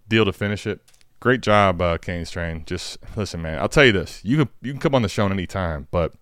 deal 0.09 0.25
to 0.25 0.33
finish 0.33 0.67
it. 0.67 0.81
Great 1.19 1.43
job, 1.43 1.83
uh, 1.83 1.99
Kane 1.99 2.25
Strain. 2.25 2.65
Just 2.65 2.99
listen, 3.15 3.43
man. 3.43 3.59
I'll 3.59 3.69
tell 3.69 3.85
you 3.85 3.93
this: 3.93 4.21
you 4.25 4.39
can 4.39 4.49
you 4.63 4.73
can 4.73 4.81
come 4.81 4.95
on 4.95 5.03
the 5.03 5.09
show 5.09 5.27
any 5.27 5.47
time, 5.47 5.87
but 5.91 6.15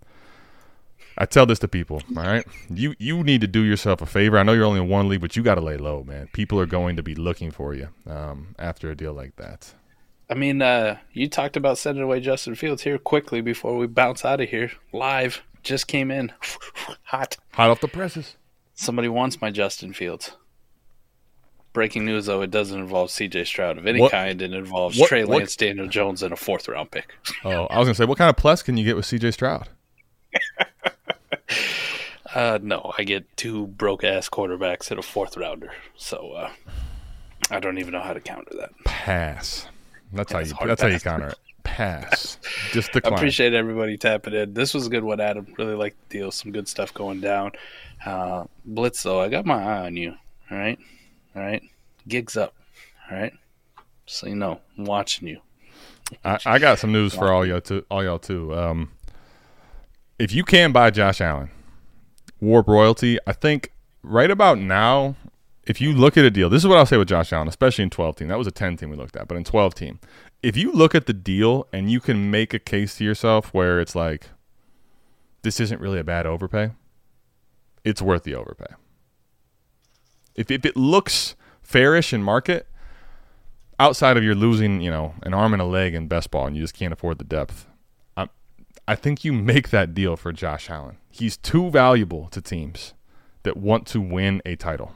I 1.16 1.24
tell 1.24 1.47
this 1.47 1.61
to 1.61 1.68
people. 1.68 2.03
All 2.16 2.24
right, 2.24 2.45
you 2.68 2.95
you 2.99 3.22
need 3.22 3.41
to 3.43 3.47
do 3.47 3.62
yourself 3.62 4.03
a 4.03 4.07
favor. 4.07 4.39
I 4.39 4.43
know 4.43 4.55
you're 4.55 4.64
only 4.64 4.80
in 4.80 4.89
one 4.89 5.09
league, 5.09 5.20
but 5.20 5.36
you 5.36 5.43
got 5.45 5.55
to 5.55 5.61
lay 5.61 5.76
low, 5.76 6.03
man. 6.03 6.28
People 6.32 6.59
are 6.59 6.66
going 6.66 6.97
to 6.97 7.03
be 7.03 7.14
looking 7.14 7.53
for 7.53 7.74
you 7.74 7.91
um, 8.07 8.57
after 8.59 8.91
a 8.91 8.97
deal 8.97 9.12
like 9.12 9.36
that. 9.36 9.72
I 10.30 10.34
mean, 10.34 10.61
uh, 10.61 10.99
you 11.12 11.28
talked 11.28 11.57
about 11.57 11.78
sending 11.78 12.03
away 12.03 12.20
Justin 12.20 12.57
Fields 12.57 12.82
here 12.82 12.99
quickly 12.99 13.41
before 13.41 13.76
we 13.76 13.86
bounce 13.86 14.24
out 14.24 14.41
of 14.41 14.49
here. 14.49 14.72
Live 14.93 15.43
just 15.68 15.86
came 15.86 16.10
in, 16.10 16.32
hot. 17.04 17.36
Hot 17.52 17.70
off 17.70 17.80
the 17.80 17.88
presses. 17.88 18.36
Somebody 18.74 19.08
wants 19.08 19.40
my 19.40 19.50
Justin 19.50 19.92
Fields. 19.92 20.32
Breaking 21.72 22.04
news, 22.06 22.26
though, 22.26 22.40
it 22.42 22.50
doesn't 22.50 22.78
involve 22.80 23.10
C.J. 23.10 23.44
Stroud 23.44 23.78
of 23.78 23.86
any 23.86 24.00
What- 24.00 24.10
kind. 24.10 24.40
It 24.42 24.52
involves 24.52 24.98
what- 24.98 25.08
Trey 25.08 25.24
what- 25.24 25.38
Lance, 25.38 25.54
Daniel 25.56 25.86
Jones, 25.86 26.22
and 26.22 26.32
a 26.32 26.36
fourth 26.36 26.66
round 26.68 26.90
pick. 26.90 27.14
Oh, 27.44 27.66
I 27.66 27.78
was 27.78 27.86
gonna 27.86 27.94
say, 27.94 28.04
what 28.06 28.18
kind 28.18 28.30
of 28.30 28.36
plus 28.36 28.62
can 28.62 28.76
you 28.76 28.84
get 28.84 28.96
with 28.96 29.06
C.J. 29.06 29.30
Stroud? 29.32 29.68
Uh, 32.34 32.58
no, 32.62 32.92
I 32.98 33.04
get 33.04 33.24
two 33.36 33.66
broke 33.68 34.04
ass 34.04 34.28
quarterbacks 34.28 34.90
and 34.90 34.98
a 34.98 35.02
fourth 35.02 35.36
rounder. 35.36 35.72
So 35.96 36.32
uh, 36.32 36.50
I 37.50 37.58
don't 37.58 37.78
even 37.78 37.92
know 37.92 38.00
how 38.00 38.12
to 38.12 38.20
counter 38.20 38.52
that. 38.58 38.70
Pass. 38.84 39.66
That's 40.12 40.30
how 40.32 40.40
you. 40.40 40.52
That's 40.64 40.82
how 40.82 40.88
you 40.88 41.00
counter 41.00 41.28
it. 41.28 41.38
Pass. 41.68 42.38
Just 42.72 42.90
I 42.90 42.92
decline. 42.94 43.14
appreciate 43.14 43.54
everybody 43.54 43.96
tapping 43.96 44.34
in. 44.34 44.54
This 44.54 44.74
was 44.74 44.86
a 44.86 44.90
good 44.90 45.04
one, 45.04 45.20
Adam. 45.20 45.46
Really 45.58 45.74
like 45.74 45.96
the 46.08 46.18
deal. 46.18 46.30
Some 46.30 46.52
good 46.52 46.68
stuff 46.68 46.92
going 46.94 47.20
down. 47.20 47.52
Uh, 48.04 48.44
Blitz, 48.64 49.02
though, 49.02 49.20
I 49.20 49.28
got 49.28 49.46
my 49.46 49.62
eye 49.62 49.86
on 49.86 49.96
you. 49.96 50.14
All 50.50 50.58
right, 50.58 50.78
all 51.36 51.42
right. 51.42 51.62
Gigs 52.06 52.36
up. 52.36 52.54
All 53.10 53.18
right. 53.18 53.32
So 54.06 54.26
you 54.26 54.34
know, 54.34 54.60
I'm 54.76 54.84
watching 54.84 55.28
you. 55.28 55.40
I, 56.24 56.38
I 56.46 56.58
got 56.58 56.78
some 56.78 56.92
news 56.92 57.14
for 57.14 57.30
all 57.30 57.44
y'all 57.44 57.60
too. 57.60 57.84
All 57.90 58.02
y'all 58.02 58.18
too. 58.18 58.54
Um, 58.54 58.92
if 60.18 60.32
you 60.32 60.42
can 60.42 60.72
buy 60.72 60.90
Josh 60.90 61.20
Allen, 61.20 61.50
WoRP 62.42 62.66
Royalty, 62.66 63.18
I 63.26 63.32
think 63.32 63.72
right 64.02 64.30
about 64.30 64.58
now, 64.58 65.16
if 65.64 65.80
you 65.80 65.92
look 65.92 66.16
at 66.16 66.24
a 66.24 66.30
deal, 66.30 66.48
this 66.48 66.62
is 66.62 66.68
what 66.68 66.78
I'll 66.78 66.86
say 66.86 66.96
with 66.96 67.08
Josh 67.08 67.32
Allen, 67.32 67.46
especially 67.48 67.84
in 67.84 67.90
12 67.90 68.16
team. 68.16 68.28
That 68.28 68.38
was 68.38 68.46
a 68.46 68.50
10 68.50 68.78
team 68.78 68.90
we 68.90 68.96
looked 68.96 69.16
at, 69.16 69.28
but 69.28 69.36
in 69.36 69.44
12 69.44 69.74
team, 69.74 70.00
if 70.43 70.57
you 70.57 70.72
look 70.72 70.95
at 70.95 71.07
the 71.07 71.12
deal 71.12 71.66
and 71.72 71.91
you 71.91 72.01
can 72.01 72.30
make 72.30 72.55
a 72.55 72.59
case 72.59 72.97
to 72.97 73.05
yourself 73.05 73.53
where 73.53 73.80
it's 73.80 73.95
like, 73.95 74.28
this 75.43 75.61
isn't 75.61 75.80
really 75.80 75.99
a 75.99 76.05
bad 76.05 76.26
overpay, 76.26 76.70
it's 77.84 78.03
worth 78.03 78.24
the 78.24 78.34
overpay. 78.34 78.74
If, 80.34 80.51
if 80.51 80.64
it 80.64 80.76
looks 80.76 81.34
fairish 81.62 82.12
in 82.12 82.22
market, 82.22 82.68
outside 83.80 84.16
of 84.16 84.22
you're 84.22 84.34
losing, 84.34 84.80
you 84.80 84.91
know, 84.91 85.14
an 85.22 85.34
arm 85.34 85.53
and 85.53 85.62
a 85.62 85.64
leg 85.64 85.95
in 85.95 86.07
best 86.07 86.30
ball 86.30 86.47
and 86.47 86.57
you 86.57 86.62
just 86.62 86.74
can't 86.74 86.93
afford 86.93 87.18
the 87.18 87.24
depth, 87.24 87.66
I, 88.16 88.28
I 88.86 88.95
think 88.95 89.24
you 89.24 89.32
make 89.32 89.70
that 89.70 89.95
deal 89.95 90.16
for 90.16 90.32
Josh 90.32 90.70
Allen. 90.70 90.99
He's 91.11 91.36
too 91.36 91.70
valuable 91.70 92.28
to 92.28 92.41
teams 92.41 92.95
that 93.43 93.57
want 93.57 93.86
to 93.89 94.01
win 94.01 94.41
a 94.45 94.55
title. 94.55 94.95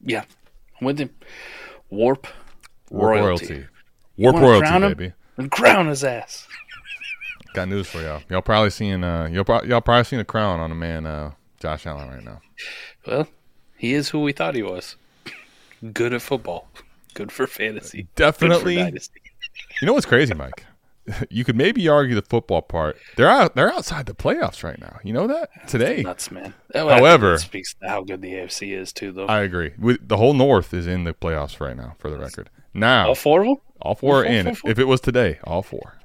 Yeah, 0.00 0.24
I'm 0.80 0.86
with 0.86 0.98
him. 0.98 1.10
WoRP 1.92 2.26
WoRP 2.90 3.20
royalty. 3.20 3.66
WoRP 4.18 4.40
royalty, 4.40 4.94
baby. 4.94 5.12
And 5.36 5.50
crown 5.50 5.86
his 5.88 6.04
ass. 6.04 6.46
Got 7.54 7.68
news 7.68 7.88
for 7.88 8.00
y'all. 8.02 8.22
Y'all 8.28 8.42
probably 8.42 8.70
seeing 8.70 9.02
uh 9.04 9.28
y'all, 9.32 9.44
pro- 9.44 9.62
y'all 9.62 9.80
probably 9.80 10.04
seeing 10.04 10.20
a 10.20 10.24
crown 10.24 10.60
on 10.60 10.70
a 10.70 10.74
man 10.74 11.06
uh 11.06 11.32
Josh 11.60 11.86
Allen 11.86 12.08
right 12.08 12.24
now. 12.24 12.40
Well, 13.06 13.26
he 13.76 13.94
is 13.94 14.10
who 14.10 14.20
we 14.20 14.32
thought 14.32 14.54
he 14.54 14.62
was. 14.62 14.96
Good 15.92 16.12
at 16.12 16.22
football. 16.22 16.68
Good 17.14 17.32
for 17.32 17.46
fantasy. 17.46 18.08
Definitely. 18.16 18.76
dynasty. 18.76 19.20
You 19.80 19.86
know 19.86 19.94
what's 19.94 20.06
crazy, 20.06 20.34
Mike? 20.34 20.64
You 21.30 21.42
could 21.42 21.56
maybe 21.56 21.88
argue 21.88 22.14
the 22.14 22.20
football 22.20 22.60
part. 22.60 22.98
They're 23.16 23.30
out. 23.30 23.54
They're 23.54 23.72
outside 23.72 24.04
the 24.04 24.14
playoffs 24.14 24.62
right 24.62 24.78
now. 24.78 24.98
You 25.02 25.14
know 25.14 25.26
that 25.26 25.48
today. 25.66 26.02
Nuts, 26.02 26.30
man. 26.30 26.52
Think 26.70 26.90
However- 26.90 27.38
speaks 27.38 27.72
to 27.80 27.88
how 27.88 28.02
good 28.02 28.20
the 28.20 28.34
AFC 28.34 28.78
is 28.78 28.92
too, 28.92 29.12
though. 29.12 29.24
I 29.24 29.40
agree. 29.40 29.72
With 29.78 30.06
the 30.06 30.18
whole 30.18 30.34
North 30.34 30.74
is 30.74 30.86
in 30.86 31.04
the 31.04 31.14
playoffs 31.14 31.60
right 31.60 31.74
now, 31.74 31.94
for 31.98 32.10
the 32.10 32.18
record. 32.18 32.50
Now, 32.74 33.08
All 33.08 33.14
four 33.14 33.40
of 33.42 33.46
them. 33.48 33.56
all 33.80 33.94
four 33.94 34.20
are 34.20 34.24
four, 34.24 34.32
in. 34.32 34.46
four, 34.46 34.54
four? 34.54 34.70
If 34.70 34.78
it 34.78 34.84
was 34.84 35.00
today, 35.00 35.38
all 35.44 35.62
four. 35.62 35.98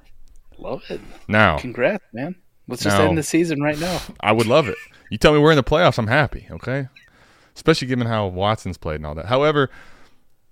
Love 0.58 0.82
it. 0.88 1.00
Now, 1.28 1.58
Congrats, 1.58 2.04
man. 2.12 2.36
Let's 2.68 2.82
just 2.82 2.96
Now- 2.96 3.08
end 3.08 3.18
the 3.18 3.22
season 3.22 3.60
right 3.60 3.78
now. 3.78 4.00
I 4.20 4.32
would 4.32 4.46
love 4.46 4.68
it. 4.68 4.76
You 5.10 5.18
tell 5.18 5.32
me 5.32 5.38
we're 5.38 5.50
in 5.52 5.56
the 5.56 5.62
playoffs, 5.64 5.98
I'm 5.98 6.06
happy. 6.06 6.46
Okay, 6.50 6.88
especially 7.54 7.88
given 7.88 8.06
how 8.06 8.26
Watson's 8.28 8.78
played 8.78 8.96
and 8.96 9.06
all 9.06 9.14
that. 9.16 9.26
However, 9.26 9.70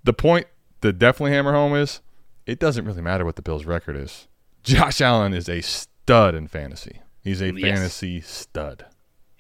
the 0.05 0.13
point 0.13 0.47
that 0.83 0.99
definitely 0.99 1.33
hammer 1.33 1.53
home 1.53 1.75
is 1.75 2.01
it 2.47 2.59
doesn't 2.59 2.85
really 2.85 3.03
matter 3.03 3.25
what 3.25 3.37
the 3.37 3.43
Bills' 3.43 3.65
record 3.65 3.97
is. 3.97 4.29
Josh 4.63 5.01
Allen 5.01 5.33
is 5.33 5.49
a 5.49 5.61
stud 5.63 6.35
in 6.35 6.47
fantasy. 6.49 7.01
He's 7.25 7.41
a 7.41 7.53
Yes. 7.55 7.61
fantasy 7.63 8.21
stud. 8.21 8.85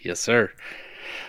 Yes, 0.03 0.21
sir. 0.21 0.51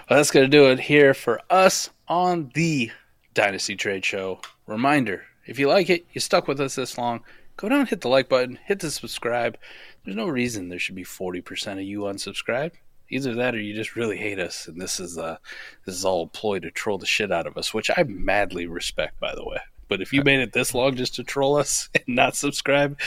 Well, 0.10 0.18
that's 0.20 0.32
going 0.32 0.50
to 0.50 0.50
do 0.58 0.70
it 0.72 0.80
here 0.80 1.14
for 1.14 1.42
us 1.50 1.90
on 2.08 2.52
the 2.54 2.92
Dynasty 3.34 3.76
Trade 3.76 4.06
Show. 4.06 4.40
Reminder 4.68 5.24
if 5.46 5.60
you 5.60 5.68
like 5.68 5.90
it, 5.90 6.06
you 6.14 6.22
stuck 6.22 6.48
with 6.48 6.60
us 6.60 6.76
this 6.76 6.98
long, 6.98 7.22
go 7.58 7.70
down, 7.70 7.86
hit 7.86 8.02
the 8.02 8.10
like 8.10 8.30
button, 8.30 8.60
hit 8.66 8.80
the 8.80 8.92
subscribe. 8.92 9.58
There's 10.04 10.18
no 10.18 10.28
reason 10.28 10.70
there 10.70 10.80
should 10.80 10.96
be 10.96 11.04
40% 11.04 11.74
of 11.74 11.82
you 11.82 12.02
unsubscribed. 12.02 12.74
Either 13.10 13.36
that 13.36 13.54
or 13.54 13.60
you 13.60 13.76
just 13.76 13.96
really 13.96 14.18
hate 14.18 14.40
us, 14.40 14.68
and 14.68 14.82
this 14.82 15.00
is 15.00 15.18
uh 15.18 15.38
this 15.86 15.94
is 15.94 16.06
all 16.06 16.24
a 16.24 16.28
ploy 16.28 16.58
to 16.60 16.72
troll 16.72 16.98
the 16.98 17.06
shit 17.06 17.32
out 17.32 17.46
of 17.46 17.58
us, 17.58 17.74
which 17.74 17.92
I 17.96 18.04
madly 18.04 18.66
respect, 18.66 19.20
by 19.20 19.36
the 19.36 19.46
way. 19.46 19.60
But 19.88 20.02
if 20.02 20.14
you 20.14 20.24
made 20.24 20.40
it 20.40 20.54
this 20.54 20.74
long 20.74 20.96
just 20.96 21.16
to 21.16 21.24
troll 21.24 21.58
us 21.58 21.90
and 21.96 22.04
not 22.08 22.36
subscribe, 22.36 23.00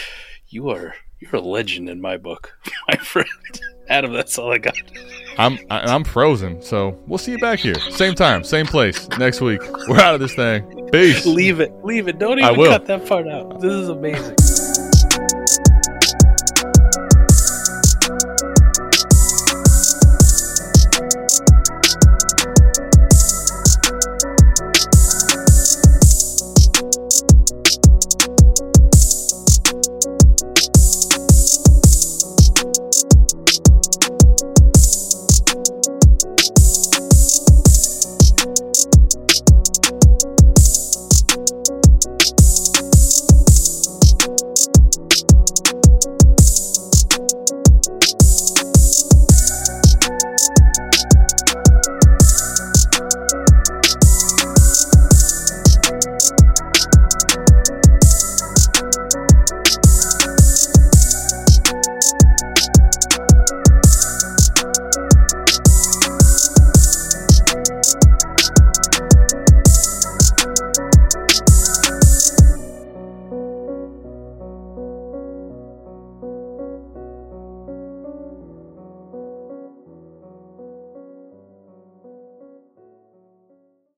you 0.49 0.69
are 0.71 0.95
you're 1.21 1.37
a 1.37 1.41
legend 1.41 1.89
in 1.89 2.01
my 2.01 2.17
book, 2.17 2.57
my 2.89 2.97
friend. 2.97 3.29
Adam, 3.89 4.13
that's 4.13 4.37
all 4.39 4.53
I 4.53 4.59
got. 4.59 4.75
I'm 5.39 5.59
I'm 5.71 6.03
frozen, 6.03 6.61
so 6.63 6.99
we'll 7.07 7.19
see 7.19 7.33
you 7.33 7.39
back 7.39 7.59
here, 7.61 7.75
same 7.91 8.15
time, 8.15 8.43
same 8.43 8.67
place 8.67 9.09
next 9.19 9.41
week. 9.41 9.61
We're 9.87 10.01
out 10.01 10.15
of 10.15 10.21
this 10.21 10.35
thing. 10.35 10.89
Peace. 10.91 11.27
Leave 11.27 11.61
it. 11.61 11.73
Leave 11.85 12.09
it. 12.09 12.19
Don't 12.19 12.41
I 12.43 12.49
even 12.49 12.61
will. 12.61 12.71
cut 12.71 12.87
that 12.87 13.07
part 13.07 13.29
out. 13.29 13.61
This 13.61 13.73
is 13.73 13.89
amazing. 13.89 14.35